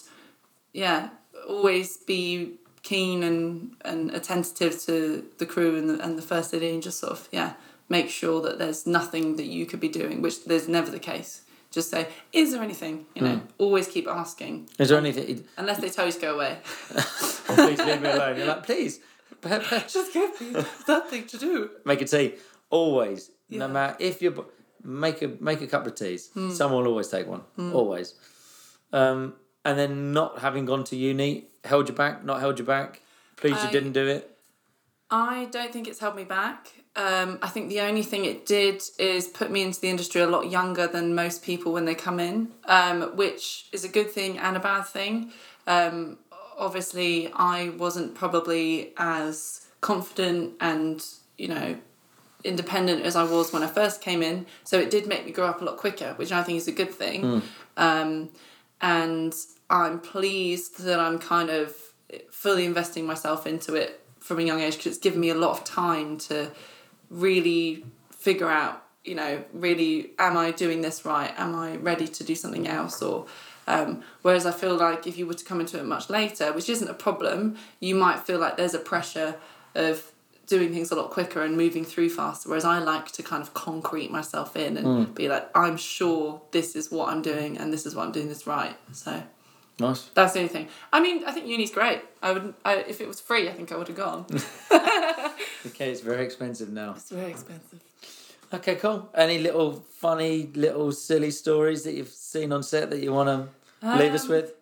yeah, 0.73 1.09
always 1.47 1.97
be 1.97 2.55
keen 2.81 3.23
and, 3.23 3.75
and 3.85 4.11
attentive 4.11 4.77
to 4.87 5.25
the 5.37 5.45
crew 5.45 5.77
and 5.77 5.89
the, 5.89 6.03
and 6.03 6.17
the 6.17 6.21
first 6.21 6.53
AD 6.53 6.63
and 6.63 6.83
just 6.83 6.99
sort 6.99 7.13
of, 7.13 7.29
yeah, 7.31 7.53
make 7.89 8.09
sure 8.09 8.41
that 8.41 8.59
there's 8.59 8.85
nothing 8.87 9.35
that 9.37 9.45
you 9.45 9.65
could 9.65 9.79
be 9.79 9.89
doing, 9.89 10.21
which 10.21 10.45
there's 10.45 10.67
never 10.67 10.91
the 10.91 10.99
case. 10.99 11.41
Just 11.71 11.89
say, 11.89 12.07
is 12.31 12.51
there 12.51 12.61
anything? 12.61 13.07
You 13.15 13.21
know, 13.23 13.35
hmm. 13.37 13.45
always 13.57 13.87
keep 13.87 14.07
asking. 14.07 14.69
Is 14.77 14.89
there 14.89 14.97
anything? 14.97 15.43
Unless 15.57 15.79
they 15.79 15.89
tell 15.89 16.05
you 16.05 16.11
to 16.11 16.19
go 16.19 16.35
away. 16.35 16.59
please 16.63 17.79
leave 17.79 18.01
me 18.01 18.11
alone. 18.11 18.37
You're 18.37 18.45
like, 18.45 18.63
please, 18.63 18.99
just 19.43 20.13
give 20.13 20.39
me 20.39 20.63
something 20.85 21.25
to 21.25 21.37
do. 21.37 21.71
make 21.83 22.01
a 22.01 22.05
tea. 22.05 22.35
Always, 22.69 23.31
no 23.49 23.67
matter 23.67 23.95
if 23.99 24.21
you're 24.21 24.45
make 24.83 25.21
a 25.21 25.31
make 25.39 25.61
a 25.61 25.67
couple 25.67 25.89
of 25.89 25.95
teas. 25.95 26.29
Hmm. 26.33 26.51
Someone 26.51 26.83
will 26.83 26.91
always 26.91 27.07
take 27.07 27.27
one. 27.27 27.41
Hmm. 27.55 27.75
Always. 27.75 28.13
Um, 28.91 29.33
and 29.65 29.79
then 29.79 30.11
not 30.11 30.39
having 30.39 30.65
gone 30.65 30.83
to 30.85 30.95
uni 30.95 31.45
held 31.63 31.89
you 31.89 31.95
back. 31.95 32.23
Not 32.23 32.39
held 32.39 32.59
you 32.59 32.65
back. 32.65 33.01
Pleased 33.37 33.63
you 33.63 33.71
didn't 33.71 33.93
do 33.93 34.07
it. 34.07 34.37
I 35.09 35.47
don't 35.51 35.71
think 35.71 35.87
it's 35.87 35.99
held 35.99 36.15
me 36.15 36.23
back. 36.23 36.71
Um, 36.95 37.39
I 37.41 37.49
think 37.49 37.69
the 37.69 37.81
only 37.81 38.03
thing 38.03 38.25
it 38.25 38.45
did 38.45 38.83
is 38.99 39.27
put 39.27 39.49
me 39.49 39.63
into 39.63 39.81
the 39.81 39.89
industry 39.89 40.21
a 40.21 40.27
lot 40.27 40.51
younger 40.51 40.85
than 40.85 41.15
most 41.15 41.43
people 41.43 41.73
when 41.73 41.85
they 41.85 41.95
come 41.95 42.19
in, 42.19 42.49
um, 42.65 43.15
which 43.15 43.65
is 43.71 43.83
a 43.83 43.87
good 43.89 44.11
thing 44.11 44.37
and 44.37 44.55
a 44.55 44.59
bad 44.59 44.83
thing. 44.83 45.31
Um, 45.65 46.19
obviously, 46.57 47.31
I 47.33 47.69
wasn't 47.69 48.13
probably 48.13 48.93
as 48.97 49.65
confident 49.81 50.53
and, 50.61 51.03
you 51.37 51.47
know, 51.47 51.77
independent 52.43 53.03
as 53.03 53.15
I 53.15 53.23
was 53.23 53.51
when 53.51 53.63
I 53.63 53.67
first 53.67 54.01
came 54.01 54.21
in. 54.21 54.45
So 54.63 54.77
it 54.79 54.91
did 54.91 55.07
make 55.07 55.25
me 55.25 55.31
grow 55.31 55.47
up 55.47 55.61
a 55.61 55.65
lot 55.65 55.77
quicker, 55.77 56.13
which 56.17 56.31
I 56.31 56.43
think 56.43 56.57
is 56.57 56.67
a 56.67 56.71
good 56.71 56.93
thing. 56.93 57.23
Um, 57.77 58.29
and 58.81 59.33
I'm 59.69 59.99
pleased 59.99 60.83
that 60.83 60.99
I'm 60.99 61.17
kind 61.17 61.49
of 61.49 61.75
fully 62.29 62.65
investing 62.65 63.07
myself 63.07 63.47
into 63.47 63.73
it 63.73 64.01
from 64.19 64.39
a 64.39 64.43
young 64.43 64.59
age 64.59 64.73
because 64.73 64.87
it's 64.87 64.97
given 64.99 65.19
me 65.19 65.29
a 65.29 65.35
lot 65.35 65.51
of 65.51 65.63
time 65.63 66.17
to 66.17 66.51
really 67.13 67.85
figure 68.11 68.49
out, 68.49 68.83
you 69.03 69.15
know, 69.15 69.43
really, 69.53 70.11
am 70.17 70.37
I 70.37 70.51
doing 70.51 70.81
this 70.81 71.05
right? 71.05 71.33
Am 71.37 71.55
I 71.55 71.75
ready 71.77 72.07
to 72.07 72.23
do 72.23 72.35
something 72.35 72.67
else? 72.67 73.01
Or 73.01 73.27
um, 73.67 74.03
whereas 74.21 74.45
I 74.45 74.51
feel 74.51 74.75
like 74.75 75.07
if 75.07 75.17
you 75.17 75.27
were 75.27 75.33
to 75.33 75.45
come 75.45 75.59
into 75.59 75.79
it 75.79 75.85
much 75.85 76.09
later, 76.09 76.51
which 76.51 76.69
isn't 76.69 76.87
a 76.87 76.93
problem, 76.93 77.57
you 77.79 77.95
might 77.95 78.19
feel 78.19 78.39
like 78.39 78.57
there's 78.57 78.73
a 78.73 78.79
pressure 78.79 79.35
of 79.75 80.11
doing 80.45 80.73
things 80.73 80.91
a 80.91 80.95
lot 80.95 81.09
quicker 81.09 81.41
and 81.41 81.55
moving 81.55 81.85
through 81.85 82.09
faster. 82.09 82.49
Whereas 82.49 82.65
I 82.65 82.79
like 82.79 83.11
to 83.13 83.23
kind 83.23 83.41
of 83.41 83.53
concrete 83.53 84.11
myself 84.11 84.57
in 84.57 84.77
and 84.77 85.15
be 85.15 85.29
like, 85.29 85.49
I'm 85.55 85.77
sure 85.77 86.41
this 86.51 86.75
is 86.75 86.91
what 86.91 87.09
I'm 87.09 87.21
doing 87.21 87.57
and 87.57 87.71
this 87.71 87.85
is 87.85 87.95
what 87.95 88.05
I'm 88.05 88.11
doing 88.11 88.27
this 88.27 88.45
right. 88.45 88.75
So 88.91 89.23
Nice. 89.79 90.03
that's 90.13 90.33
the 90.33 90.39
only 90.39 90.49
thing. 90.49 90.67
I 90.91 90.99
mean, 91.01 91.23
I 91.25 91.31
think 91.31 91.47
uni's 91.47 91.71
great. 91.71 92.01
I 92.21 92.31
would, 92.31 92.53
I, 92.63 92.75
if 92.77 93.01
it 93.01 93.07
was 93.07 93.19
free, 93.19 93.49
I 93.49 93.53
think 93.53 93.71
I 93.71 93.75
would 93.77 93.87
have 93.87 93.97
gone. 93.97 94.25
Okay, 95.65 95.91
it's 95.91 96.01
very 96.01 96.25
expensive 96.25 96.69
now. 96.71 96.91
it's 96.95 97.09
very 97.09 97.31
expensive. 97.31 97.79
Okay, 98.53 98.75
cool. 98.75 99.09
Any 99.15 99.39
little 99.39 99.71
funny, 99.71 100.49
little 100.55 100.91
silly 100.91 101.31
stories 101.31 101.83
that 101.83 101.93
you've 101.93 102.09
seen 102.09 102.51
on 102.51 102.63
set 102.63 102.89
that 102.89 102.99
you 103.01 103.13
want 103.13 103.29
to 103.81 103.97
leave 103.97 104.13
us 104.13 104.25
Um, 104.25 104.29
with? 104.29 104.53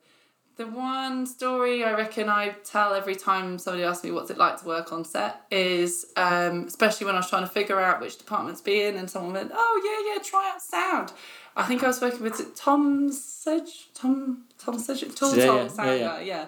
The 0.57 0.67
one 0.67 1.25
story 1.25 1.83
I 1.83 1.93
reckon 1.93 2.29
I 2.29 2.49
tell 2.63 2.93
every 2.93 3.15
time 3.15 3.57
somebody 3.57 3.83
asks 3.83 4.03
me 4.03 4.11
what's 4.11 4.29
it 4.29 4.37
like 4.37 4.59
to 4.61 4.65
work 4.67 4.93
on 4.93 5.03
set 5.03 5.41
is, 5.49 6.05
um, 6.15 6.65
especially 6.67 7.05
when 7.07 7.15
I 7.15 7.19
was 7.19 7.29
trying 7.29 7.43
to 7.47 7.49
figure 7.51 7.79
out 7.79 7.99
which 7.99 8.17
department 8.19 8.59
to 8.59 8.63
be 8.63 8.83
in, 8.83 8.95
and 8.95 9.09
someone 9.09 9.33
went, 9.33 9.51
"Oh 9.53 9.81
yeah, 10.05 10.13
yeah, 10.13 10.21
try 10.23 10.51
out 10.53 10.61
sound." 10.61 11.13
I 11.57 11.63
think 11.63 11.83
I 11.83 11.87
was 11.87 11.99
working 11.99 12.21
with 12.21 12.55
Tom 12.55 13.11
Sedge, 13.11 13.89
Tom 13.95 14.43
Tom 14.63 14.77
Tom 14.77 15.37
Yeah, 15.37 15.45
Tom 15.45 15.57
yeah, 15.57 15.67
sound 15.67 15.99
yeah, 15.99 16.19
yeah. 16.19 16.45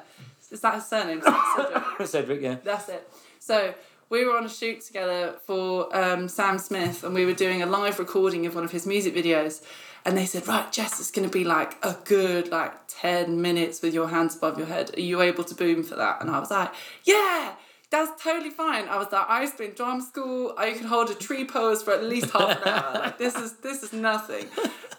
Is 0.51 0.59
that 0.61 0.75
his 0.75 0.85
surname? 0.85 1.21
Cedric? 1.21 1.83
Cedric, 2.07 2.41
yeah. 2.41 2.55
That's 2.63 2.89
it. 2.89 3.09
So 3.39 3.73
we 4.09 4.23
were 4.23 4.37
on 4.37 4.45
a 4.45 4.49
shoot 4.49 4.81
together 4.81 5.35
for 5.45 5.95
um, 5.95 6.27
Sam 6.27 6.59
Smith, 6.59 7.03
and 7.03 7.15
we 7.15 7.25
were 7.25 7.33
doing 7.33 7.63
a 7.63 7.65
live 7.65 7.97
recording 7.97 8.45
of 8.45 8.53
one 8.53 8.63
of 8.63 8.71
his 8.71 8.85
music 8.85 9.15
videos. 9.15 9.63
And 10.05 10.17
they 10.17 10.25
said, 10.25 10.47
"Right, 10.47 10.71
Jess, 10.71 10.99
it's 10.99 11.11
going 11.11 11.27
to 11.27 11.33
be 11.33 11.43
like 11.43 11.83
a 11.83 11.97
good 12.03 12.49
like 12.49 12.73
ten 12.87 13.41
minutes 13.41 13.81
with 13.81 13.93
your 13.93 14.09
hands 14.09 14.35
above 14.35 14.57
your 14.57 14.67
head. 14.67 14.91
Are 14.95 15.01
you 15.01 15.21
able 15.21 15.43
to 15.45 15.55
boom 15.55 15.81
for 15.81 15.95
that?" 15.95 16.21
And 16.21 16.29
I 16.29 16.39
was 16.39 16.51
like, 16.51 16.71
"Yeah." 17.03 17.53
That's 17.93 18.23
totally 18.23 18.49
fine. 18.49 18.89
I 18.89 18.97
was 18.97 19.11
like, 19.11 19.29
I 19.29 19.41
used 19.41 19.53
to 19.53 19.59
be 19.59 19.65
in 19.69 19.75
drama 19.75 20.01
school. 20.01 20.55
I 20.57 20.71
could 20.71 20.85
hold 20.85 21.11
a 21.11 21.13
tree 21.13 21.45
pose 21.45 21.83
for 21.83 21.93
at 21.93 22.03
least 22.03 22.31
half 22.31 22.59
an 22.59 22.67
hour. 22.67 22.93
Like 22.95 23.19
this 23.19 23.35
is 23.35 23.53
this 23.57 23.83
is 23.83 23.93
nothing. 23.93 24.47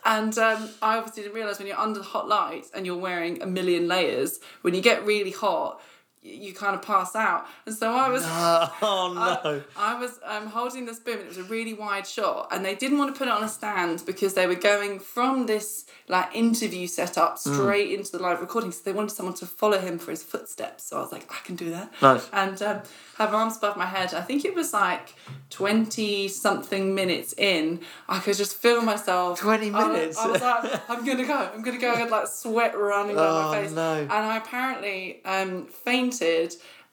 And 0.05 0.39
um, 0.39 0.69
I 0.81 0.99
obviously 0.99 1.25
didn't 1.25 1.35
realize 1.35 1.59
when 1.59 1.67
you're 1.67 1.77
under 1.77 2.01
hot 2.05 2.29
lights 2.29 2.71
and 2.73 2.87
you're 2.87 2.97
wearing 2.97 3.43
a 3.43 3.47
million 3.47 3.89
layers, 3.89 4.39
when 4.61 4.75
you 4.75 4.81
get 4.81 5.05
really 5.05 5.33
hot, 5.33 5.83
you 6.27 6.55
kind 6.55 6.75
of 6.75 6.81
pass 6.83 7.15
out. 7.15 7.47
And 7.67 7.75
so 7.75 7.93
I 7.93 8.09
was. 8.09 8.25
Oh 8.83 9.13
no. 9.45 9.63
I 9.77 9.99
was 10.01 10.19
um, 10.25 10.47
holding 10.47 10.87
this 10.87 10.99
boom 10.99 11.15
and 11.15 11.23
it 11.25 11.29
was 11.29 11.39
a 11.39 11.43
really 11.45 11.75
wide 11.75 12.07
shot 12.07 12.49
and 12.51 12.65
they 12.65 12.75
didn't 12.75 12.99
want 12.99 13.15
to 13.15 13.19
put 13.19 13.29
it 13.29 13.31
on 13.31 13.43
a 13.45 13.49
stand 13.49 14.03
because 14.07 14.35
they 14.35 14.47
were 14.47 14.55
going 14.55 14.99
from 14.99 15.47
this 15.47 15.85
like 16.09 16.35
interview 16.35 16.87
setup 16.87 17.39
straight 17.39 17.91
into 17.93 18.13
the 18.13 18.19
live 18.19 18.41
recording 18.41 18.71
so 18.73 18.81
they 18.85 18.93
wanted 18.93 19.11
someone 19.11 19.35
to 19.35 19.47
follow 19.47 19.79
him 19.79 19.99
for 19.99 20.11
his 20.11 20.23
footsteps 20.23 20.85
so 20.85 20.99
I 20.99 21.01
was 21.01 21.13
like 21.13 21.31
I 21.31 21.39
can 21.47 21.57
do 21.57 21.71
that 21.71 21.93
Nice. 22.03 22.29
and 22.33 22.61
um, 22.63 22.81
have 23.19 23.33
arms 23.35 23.57
above 23.57 23.77
my 23.77 23.87
head 23.87 24.13
I 24.15 24.21
think 24.21 24.45
it 24.45 24.55
was 24.55 24.73
like 24.73 25.15
20 25.51 26.29
something 26.29 26.95
minutes 26.95 27.33
in 27.39 27.81
I 28.09 28.19
could 28.19 28.37
just 28.37 28.57
feel 28.57 28.83
myself 28.83 29.39
20 29.41 29.71
I 29.71 29.73
was- 29.89 29.97
minutes? 29.97 30.19
I 30.19 30.27
was, 30.29 30.41
like 30.43 30.91
I'm 30.91 31.05
gonna 31.07 31.27
go 31.27 31.51
I'm 31.55 31.63
gonna 31.63 31.79
go 31.79 31.93
I 31.93 31.97
had 31.97 32.11
like 32.11 32.27
sweat 32.27 32.77
running 32.77 33.17
down 33.17 33.25
Oh, 33.45 33.49
my 33.51 33.63
face 33.63 33.73
no. 33.73 34.01
and 34.01 34.13
I 34.13 34.37
apparently 34.39 35.25
um, 35.25 35.67
fainted 35.67 36.14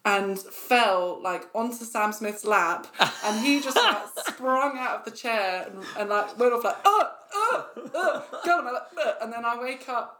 and 0.03 0.37
fell 0.39 1.19
like 1.21 1.47
onto 1.53 1.85
Sam 1.85 2.11
Smith's 2.11 2.45
lap, 2.45 2.87
and 3.25 3.39
he 3.45 3.61
just 3.61 3.75
like 3.75 3.97
sprung 4.27 4.77
out 4.77 4.99
of 4.99 5.05
the 5.05 5.11
chair 5.11 5.67
and, 5.69 5.83
and 5.97 6.09
like 6.09 6.37
went 6.39 6.53
off 6.53 6.63
like 6.63 6.77
oh 6.85 7.11
oh 7.33 7.65
oh 7.93 8.23
I'm 8.45 8.65
like, 8.65 8.83
"Ugh." 9.05 9.15
and 9.21 9.31
then 9.33 9.45
I 9.45 9.61
wake 9.61 9.87
up 9.89 10.17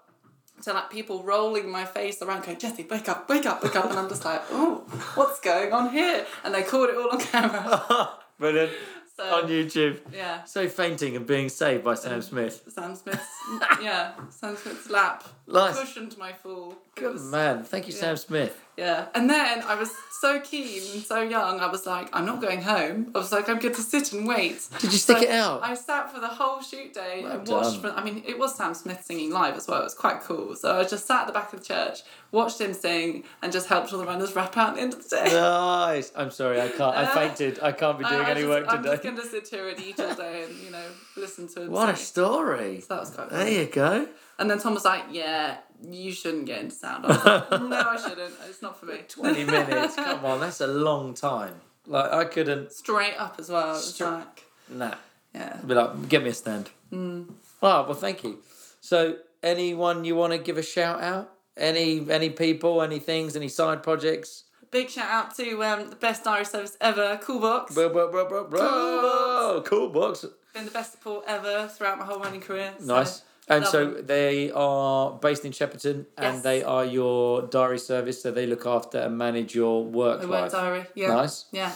to 0.63 0.73
like 0.73 0.91
people 0.91 1.23
rolling 1.23 1.69
my 1.69 1.85
face 1.85 2.21
around 2.21 2.45
going 2.45 2.57
Jesse 2.59 2.85
wake 2.89 3.09
up 3.09 3.27
wake 3.27 3.45
up 3.47 3.63
wake 3.63 3.75
up 3.75 3.89
and 3.89 3.97
I'm 3.97 4.07
just 4.09 4.23
like 4.23 4.41
oh 4.51 4.83
what's 5.15 5.39
going 5.39 5.73
on 5.73 5.89
here 5.89 6.25
and 6.43 6.53
they 6.53 6.61
caught 6.63 6.89
it 6.89 6.95
all 6.97 7.09
on 7.09 7.19
camera 7.19 8.09
Brilliant. 8.39 8.71
so 9.17 9.23
On 9.23 9.49
YouTube. 9.49 9.99
yeah 10.13 10.43
So 10.43 10.67
fainting 10.69 11.15
and 11.15 11.25
being 11.25 11.49
saved 11.49 11.83
by 11.83 11.95
Sam 11.95 12.13
um, 12.13 12.21
Smith. 12.21 12.63
Sam 12.69 12.95
Smith's 12.95 13.25
yeah 13.81 14.11
Sam 14.29 14.55
Smith's 14.55 14.89
lap 14.91 15.23
Nice. 15.53 15.79
cushioned 15.79 16.17
my 16.17 16.33
fall 16.33 16.75
Good 16.95 17.13
was- 17.13 17.23
man. 17.23 17.63
Thank 17.63 17.87
you, 17.87 17.93
yeah. 17.93 17.99
Sam 17.99 18.17
Smith. 18.17 18.57
Yeah. 18.77 19.07
And 19.13 19.29
then 19.29 19.61
I 19.63 19.75
was 19.75 19.91
so 20.21 20.39
keen 20.39 20.81
and 20.93 21.03
so 21.03 21.21
young, 21.21 21.59
I 21.59 21.67
was 21.67 21.85
like, 21.85 22.09
I'm 22.13 22.25
not 22.25 22.41
going 22.41 22.61
home. 22.61 23.11
I 23.13 23.17
was 23.19 23.31
like, 23.31 23.47
I'm 23.49 23.59
going 23.59 23.75
to 23.75 23.81
sit 23.81 24.11
and 24.13 24.25
wait. 24.27 24.65
Did 24.79 24.91
you 24.93 24.97
stick 24.97 25.17
So 25.17 25.23
it 25.23 25.29
out? 25.29 25.61
I 25.61 25.73
sat 25.75 26.11
for 26.13 26.19
the 26.19 26.27
whole 26.27 26.61
shoot 26.61 26.93
day 26.93 27.21
Well 27.23 27.31
and 27.39 27.47
watched. 27.47 27.81
For, 27.81 27.91
I 27.91 28.03
mean, 28.03 28.23
it 28.25 28.39
was 28.39 28.55
Sam 28.55 28.73
Smith 28.73 29.03
singing 29.03 29.29
live 29.31 29.55
as 29.55 29.67
well. 29.67 29.81
It 29.81 29.83
was 29.83 29.93
quite 29.93 30.21
cool. 30.21 30.55
So 30.55 30.79
I 30.79 30.83
just 30.83 31.05
sat 31.05 31.21
at 31.21 31.27
the 31.27 31.33
back 31.33 31.51
of 31.53 31.59
the 31.59 31.65
church, 31.65 31.99
watched 32.31 32.59
him 32.61 32.73
sing, 32.73 33.23
and 33.43 33.51
just 33.51 33.67
helped 33.67 33.91
all 33.93 33.99
the 33.99 34.05
runners 34.05 34.35
wrap 34.35 34.55
out 34.57 34.69
at 34.69 34.75
the 34.75 34.81
end 34.81 34.93
of 34.93 35.03
the 35.07 35.15
day. 35.15 35.25
Nice. 35.31 36.11
I'm 36.15 36.31
sorry, 36.31 36.59
I 36.61 36.69
can't. 36.69 36.95
I 36.95 37.03
Uh, 37.03 37.13
fainted. 37.13 37.59
I 37.61 37.71
can't 37.73 37.99
be 37.99 38.05
doing 38.05 38.25
any 38.25 38.41
just, 38.41 38.47
work 38.49 38.65
today. 38.69 38.77
I'm 38.77 38.83
just 38.85 39.03
going 39.03 39.15
to 39.17 39.25
sit 39.27 39.47
here 39.49 39.67
and 39.69 39.79
eat 39.79 39.99
all 39.99 40.15
day 40.15 40.43
and, 40.43 40.55
you 40.63 40.71
know, 40.71 40.85
listen 41.17 41.47
to 41.49 41.63
him 41.63 41.71
What 41.71 41.89
a 41.89 41.95
story. 41.95 42.79
So 42.81 42.87
that 42.95 42.99
was 43.01 43.09
quite 43.11 43.29
There 43.29 43.49
you 43.49 43.65
go. 43.67 44.07
And 44.41 44.49
then 44.49 44.59
Tom 44.59 44.73
was 44.73 44.83
like, 44.85 45.03
yeah, 45.11 45.57
you 45.87 46.11
shouldn't 46.11 46.45
get 46.47 46.59
into 46.61 46.75
sound. 46.75 47.05
I 47.05 47.09
like, 47.09 47.51
no, 47.61 47.79
I 47.79 47.95
shouldn't. 47.97 48.33
It's 48.49 48.61
not 48.61 48.79
for 48.79 48.87
me. 48.87 48.99
20 49.07 49.43
minutes. 49.45 49.95
Come 49.95 50.25
on, 50.25 50.39
that's 50.39 50.61
a 50.61 50.67
long 50.67 51.13
time. 51.13 51.53
Like, 51.85 52.11
I 52.11 52.25
couldn't. 52.25 52.71
Straight 52.71 53.15
up 53.17 53.35
as 53.39 53.49
well. 53.49 53.75
Stra- 53.75 54.25
like, 54.25 54.43
Nah. 54.69 54.95
yeah. 55.35 55.57
Be 55.65 55.73
like, 55.75 56.09
get 56.09 56.23
me 56.23 56.29
a 56.29 56.33
stand. 56.33 56.69
Hmm. 56.89 57.23
Oh, 57.61 57.83
well, 57.83 57.93
thank 57.93 58.23
you. 58.23 58.39
So, 58.81 59.17
anyone 59.43 60.03
you 60.05 60.15
want 60.15 60.33
to 60.33 60.39
give 60.39 60.57
a 60.57 60.63
shout 60.63 61.01
out? 61.03 61.31
Any 61.57 62.09
any 62.09 62.29
people, 62.29 62.81
any 62.81 62.97
things, 62.99 63.35
any 63.35 63.49
side 63.49 63.83
projects? 63.83 64.45
Big 64.71 64.89
shout 64.89 65.09
out 65.09 65.35
to 65.35 65.63
um, 65.63 65.89
the 65.89 65.95
best 65.97 66.25
Irish 66.25 66.47
service 66.47 66.77
ever, 66.81 67.19
Callbox. 67.21 67.73
Bro, 67.75 67.89
bro, 67.89 68.09
bro, 68.09 68.27
bro, 68.27 68.47
bro. 68.47 69.61
Callbox. 69.65 70.25
Been 70.53 70.65
the 70.65 70.71
best 70.71 70.93
support 70.93 71.25
ever 71.27 71.67
throughout 71.67 71.99
my 71.99 72.05
whole 72.05 72.19
running 72.19 72.41
career. 72.41 72.73
so 72.79 72.85
Nice. 72.85 73.23
And 73.51 73.63
love 73.63 73.71
so 73.71 73.85
them. 73.91 74.05
they 74.05 74.51
are 74.51 75.11
based 75.19 75.43
in 75.45 75.51
Shepperton, 75.51 76.05
and 76.17 76.35
Yes. 76.35 76.43
they 76.43 76.63
are 76.63 76.85
your 76.85 77.43
diary 77.43 77.79
service, 77.79 78.21
so 78.21 78.31
they 78.31 78.47
look 78.47 78.65
after 78.65 78.97
and 78.99 79.17
manage 79.17 79.53
your 79.53 79.83
work 79.85 80.19
My 80.23 80.27
life. 80.27 80.41
work 80.43 80.51
diary. 80.61 80.85
Yeah. 80.95 81.07
Nice, 81.13 81.45
Yeah. 81.51 81.71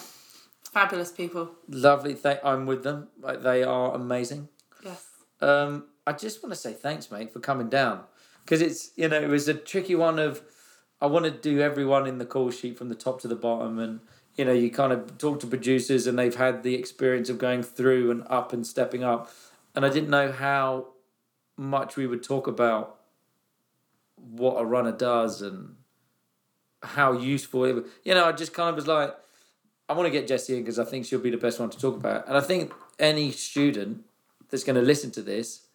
Fabulous 0.72 1.12
people. 1.12 1.52
lovely. 1.70 2.14
Th- 2.16 2.40
I'm 2.44 2.66
with 2.66 2.84
them. 2.84 3.08
Like 3.22 3.44
they 3.44 3.64
are 3.64 3.94
amazing. 3.94 4.50
Yes. 4.84 5.06
Um, 5.42 5.86
I 6.08 6.12
just 6.14 6.44
want 6.44 6.54
to 6.54 6.60
say 6.60 6.74
thanks, 6.74 7.10
mate, 7.12 7.32
for 7.34 7.40
coming 7.40 7.70
down 7.70 8.04
because 8.44 8.62
it's 8.62 8.92
you 8.96 9.08
know 9.08 9.20
it 9.22 9.30
was 9.30 9.48
a 9.48 9.54
tricky 9.54 9.96
one 9.96 10.20
of 10.20 10.42
I 11.02 11.08
want 11.08 11.26
to 11.26 11.32
do 11.32 11.62
everyone 11.62 12.08
in 12.08 12.18
the 12.20 12.26
call 12.26 12.52
sheet 12.52 12.78
from 12.78 12.90
the 12.90 12.96
top 12.96 13.22
to 13.22 13.28
the 13.28 13.36
bottom, 13.36 13.80
and 13.80 14.00
you 14.36 14.44
know, 14.44 14.52
you 14.54 14.70
kind 14.70 14.92
of 14.92 15.18
talk 15.18 15.40
to 15.42 15.48
producers, 15.48 16.08
and 16.08 16.20
they've 16.20 16.36
had 16.36 16.64
the 16.64 16.76
experience 16.76 17.30
of 17.30 17.38
going 17.38 17.64
through 17.64 18.12
and 18.12 18.24
up 18.30 18.52
and 18.54 18.66
stepping 18.68 19.04
up, 19.04 19.30
and 19.76 19.86
I 19.86 19.90
didn't 19.90 20.10
know 20.10 20.32
how 20.32 20.88
much 21.57 21.95
we 21.95 22.07
would 22.07 22.23
talk 22.23 22.48
about 22.48 22.98
what 24.15 24.56
a 24.56 24.65
runner 24.65 24.91
does 24.91 25.41
and 25.41 25.76
how 26.84 27.14
useful 27.14 27.65
it. 27.65 27.86
You 28.03 28.14
know, 28.14 28.26
I 28.26 28.32
just 28.32 28.53
kind 28.53 28.69
of 28.69 28.76
was 28.76 28.88
like, 28.88 29.15
I 29.88 29.94
want 29.94 30.07
to 30.07 30.11
get 30.11 30.27
Jessie 30.27 30.57
in 30.57 30.64
because 30.64 30.80
I 30.80 30.86
think 30.86 31.06
she'll 31.06 31.19
be 31.19 31.30
the 31.30 31.38
best 31.38 31.60
one 31.60 31.69
to 31.69 31.77
talk 31.77 31.95
about, 31.95 32.27
and 32.27 32.36
I 32.36 32.41
think 32.41 32.73
any 32.98 33.32
student 33.32 34.03
that's 34.49 34.64
going 34.64 34.76
to 34.76 34.82
listen 34.82 35.11
to 35.11 35.22
this 35.22 35.65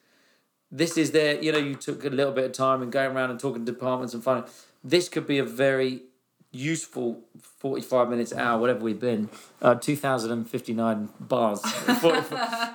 this 0.70 0.96
is 0.96 1.10
their 1.10 1.40
you 1.42 1.52
know 1.52 1.58
you 1.58 1.74
took 1.74 2.04
a 2.04 2.08
little 2.08 2.32
bit 2.32 2.44
of 2.44 2.52
time 2.52 2.82
and 2.82 2.92
going 2.92 3.14
around 3.14 3.30
and 3.30 3.40
talking 3.40 3.64
to 3.64 3.72
departments 3.72 4.14
and 4.14 4.22
finding 4.22 4.50
this 4.84 5.08
could 5.08 5.26
be 5.26 5.38
a 5.38 5.44
very 5.44 6.02
useful 6.52 7.20
45 7.58 8.08
minutes 8.08 8.32
hour 8.32 8.60
whatever 8.60 8.80
we've 8.80 9.00
been 9.00 9.28
uh, 9.62 9.74
2059 9.74 11.08
bars 11.20 11.62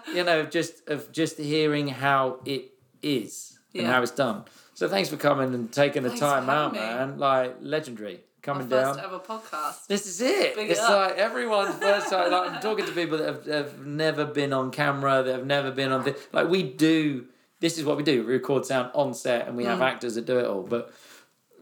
you 0.13 0.23
know 0.23 0.45
just 0.45 0.87
of 0.87 1.11
just 1.11 1.37
hearing 1.37 1.89
how 1.89 2.39
it 2.45 2.71
is 3.05 3.57
and 3.73 3.87
how 3.87 4.01
it's 4.01 4.11
done 4.11 4.43
so 4.73 4.89
thanks 4.89 5.07
for 5.09 5.17
coming 5.17 5.53
and 5.53 5.71
taking 5.71 6.03
the 6.03 6.09
Thanks 6.09 6.19
time 6.21 6.49
out 6.49 6.73
me. 6.73 6.79
man 6.79 7.17
like 7.17 7.55
legendary 7.61 8.19
coming 8.41 8.67
first 8.67 8.97
down 8.99 9.05
ever 9.05 9.19
podcast. 9.19 9.87
this 9.87 10.05
is 10.05 10.21
it. 10.21 10.55
Big 10.55 10.69
it's 10.69 10.79
like 10.79 11.15
everyone's 11.17 11.73
first 11.79 12.09
time. 12.11 12.29
Like 12.31 12.51
I'm 12.51 12.61
talking 12.61 12.85
to 12.85 12.91
people 12.91 13.17
that 13.17 13.25
have, 13.27 13.45
have 13.47 13.85
never 13.85 14.23
been 14.23 14.53
on 14.53 14.69
camera, 14.69 15.23
that 15.23 15.31
have 15.37 15.45
never 15.47 15.71
been 15.71 15.91
on. 15.91 16.03
Thi- 16.03 16.13
like 16.31 16.47
we 16.47 16.61
do. 16.61 17.25
This 17.59 17.79
is 17.79 17.85
what 17.85 17.97
we 17.97 18.03
do. 18.03 18.23
We 18.23 18.33
record 18.33 18.63
sound 18.67 18.91
on 18.93 19.15
set, 19.15 19.47
and 19.47 19.57
we 19.57 19.63
Mm. 19.63 19.69
have 19.69 19.81
actors 19.81 20.13
that 20.13 20.25
do 20.27 20.37
it 20.37 20.45
all. 20.45 20.61
But 20.61 20.93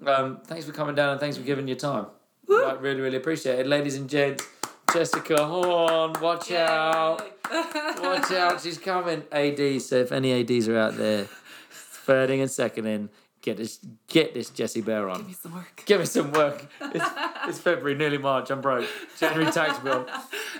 um, 0.05 0.39
thanks 0.45 0.65
for 0.65 0.73
coming 0.73 0.93
down 0.95 1.11
and 1.11 1.19
thanks 1.21 1.37
for 1.37 1.43
giving 1.43 1.69
your 1.69 1.77
time. 1.77 2.07
Like, 2.49 2.81
really, 2.81 2.99
really 2.99 3.15
appreciate 3.17 3.59
it, 3.59 3.67
ladies 3.67 3.95
and 3.95 4.09
gents. 4.09 4.45
Jessica 4.93 5.45
Horne, 5.45 6.13
watch 6.21 6.51
out, 6.51 7.21
watch 7.51 8.31
out, 8.31 8.61
she's 8.61 8.77
coming. 8.77 9.23
AD. 9.31 9.81
So 9.81 9.95
if 9.95 10.11
any 10.11 10.31
ADs 10.31 10.67
are 10.67 10.77
out 10.77 10.97
there, 10.97 11.27
thirding 11.71 12.41
and 12.41 12.51
seconding, 12.51 13.09
get 13.41 13.57
this, 13.57 13.79
get 14.07 14.33
this 14.33 14.49
Jessie 14.49 14.81
Bear 14.81 15.09
on. 15.09 15.19
Give 15.19 15.27
me 15.27 15.33
some 15.33 15.53
work. 15.53 15.83
Give 15.85 15.99
me 15.99 16.05
some 16.05 16.31
work. 16.31 16.65
It's, 16.79 17.05
it's 17.47 17.59
February, 17.59 17.95
nearly 17.95 18.17
March. 18.19 18.51
I'm 18.51 18.61
broke. 18.61 18.87
January 19.19 19.51
tax 19.51 19.79
bill. 19.79 20.07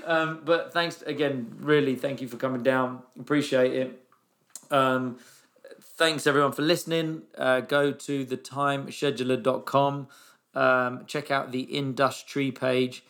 Um, 0.05 0.41
but 0.43 0.73
thanks 0.73 1.01
again. 1.03 1.55
Really, 1.59 1.95
thank 1.95 2.21
you 2.21 2.27
for 2.27 2.37
coming 2.37 2.63
down. 2.63 3.03
Appreciate 3.19 3.73
it. 3.73 4.05
Um, 4.71 5.17
thanks 5.97 6.25
everyone 6.25 6.51
for 6.53 6.63
listening. 6.63 7.21
Uh, 7.37 7.59
go 7.61 7.91
to 7.91 8.25
thetimescheduler.com. 8.25 10.07
Um, 10.55 11.05
check 11.07 11.31
out 11.31 11.51
the 11.51 11.61
industry 11.61 12.51
page, 12.51 13.03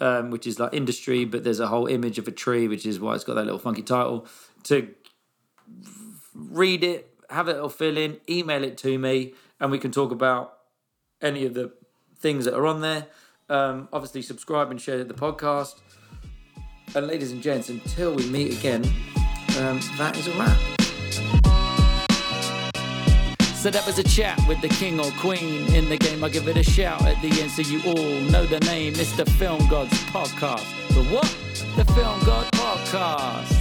um, 0.00 0.30
which 0.30 0.46
is 0.46 0.58
like 0.58 0.72
industry, 0.74 1.24
but 1.24 1.44
there's 1.44 1.60
a 1.60 1.68
whole 1.68 1.86
image 1.86 2.18
of 2.18 2.26
a 2.26 2.32
tree, 2.32 2.66
which 2.68 2.86
is 2.86 2.98
why 2.98 3.14
it's 3.14 3.24
got 3.24 3.34
that 3.34 3.44
little 3.44 3.58
funky 3.58 3.82
title. 3.82 4.26
To 4.64 4.88
read 6.34 6.82
it, 6.82 7.14
have 7.28 7.48
a 7.48 7.52
little 7.52 7.68
fill 7.68 7.96
in, 7.96 8.18
email 8.28 8.64
it 8.64 8.76
to 8.78 8.98
me, 8.98 9.34
and 9.60 9.70
we 9.70 9.78
can 9.78 9.92
talk 9.92 10.10
about 10.10 10.54
any 11.20 11.44
of 11.44 11.54
the 11.54 11.72
things 12.18 12.44
that 12.46 12.54
are 12.54 12.66
on 12.66 12.80
there. 12.80 13.06
Um, 13.48 13.88
obviously, 13.92 14.22
subscribe 14.22 14.70
and 14.70 14.80
share 14.80 15.02
the 15.04 15.14
podcast. 15.14 15.80
And 16.94 17.06
ladies 17.06 17.30
and 17.32 17.42
gents, 17.42 17.68
until 17.68 18.14
we 18.14 18.26
meet 18.26 18.58
again, 18.58 18.84
um, 19.58 19.80
that 19.98 20.16
is 20.16 20.26
a 20.26 20.32
wrap. 20.32 20.79
So 23.60 23.68
that 23.68 23.84
was 23.84 23.98
a 23.98 24.02
chat 24.02 24.40
with 24.48 24.62
the 24.62 24.70
king 24.70 24.98
or 24.98 25.10
queen 25.18 25.70
in 25.74 25.90
the 25.90 25.98
game. 25.98 26.24
I 26.24 26.30
give 26.30 26.48
it 26.48 26.56
a 26.56 26.62
shout 26.62 27.02
at 27.02 27.20
the 27.20 27.42
end 27.42 27.50
so 27.50 27.60
you 27.60 27.82
all 27.84 28.20
know 28.30 28.46
the 28.46 28.58
name. 28.60 28.94
It's 28.96 29.14
the 29.14 29.26
Film 29.26 29.68
Gods 29.68 29.92
Podcast. 30.04 30.64
The 30.94 31.04
what? 31.14 31.28
The 31.76 31.84
Film 31.92 32.20
God 32.24 32.50
Podcast. 32.52 33.58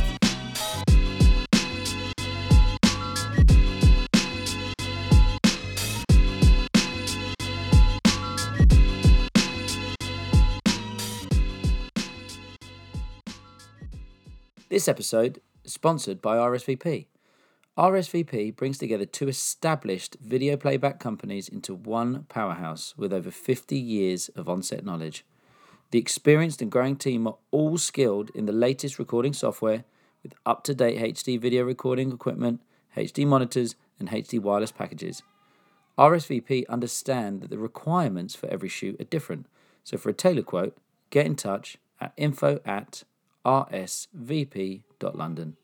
This 14.69 14.87
episode 14.87 15.41
is 15.65 15.73
sponsored 15.73 16.21
by 16.21 16.37
RSVP. 16.37 17.07
RSVP 17.79 18.55
brings 18.57 18.77
together 18.77 19.05
two 19.05 19.29
established 19.29 20.17
video 20.19 20.57
playback 20.57 20.99
companies 20.99 21.47
into 21.47 21.73
one 21.73 22.25
powerhouse 22.27 22.93
with 22.97 23.13
over 23.13 23.31
50 23.31 23.77
years 23.77 24.27
of 24.35 24.49
onset 24.49 24.83
knowledge. 24.83 25.23
The 25.91 25.99
experienced 25.99 26.61
and 26.61 26.69
growing 26.69 26.97
team 26.97 27.25
are 27.25 27.37
all 27.51 27.77
skilled 27.77 28.31
in 28.31 28.47
the 28.47 28.51
latest 28.51 28.99
recording 28.99 29.31
software 29.31 29.85
with 30.23 30.33
up 30.45 30.65
to 30.65 30.75
date 30.75 31.15
HD 31.15 31.39
video 31.39 31.63
recording 31.63 32.11
equipment, 32.11 32.59
HD 32.97 33.25
monitors, 33.25 33.75
and 33.97 34.09
HD 34.09 34.41
wireless 34.41 34.73
packages. 34.73 35.23
RSVP 35.97 36.67
understand 36.67 37.39
that 37.39 37.49
the 37.49 37.57
requirements 37.57 38.35
for 38.35 38.47
every 38.47 38.67
shoot 38.67 38.99
are 38.99 39.05
different, 39.05 39.45
so 39.85 39.95
for 39.95 40.09
a 40.09 40.13
tailor 40.13 40.41
quote, 40.41 40.75
get 41.11 41.25
in 41.25 41.37
touch 41.37 41.77
at 42.01 42.11
info 42.17 42.59
at 42.65 43.03
rsvp.london. 43.45 45.55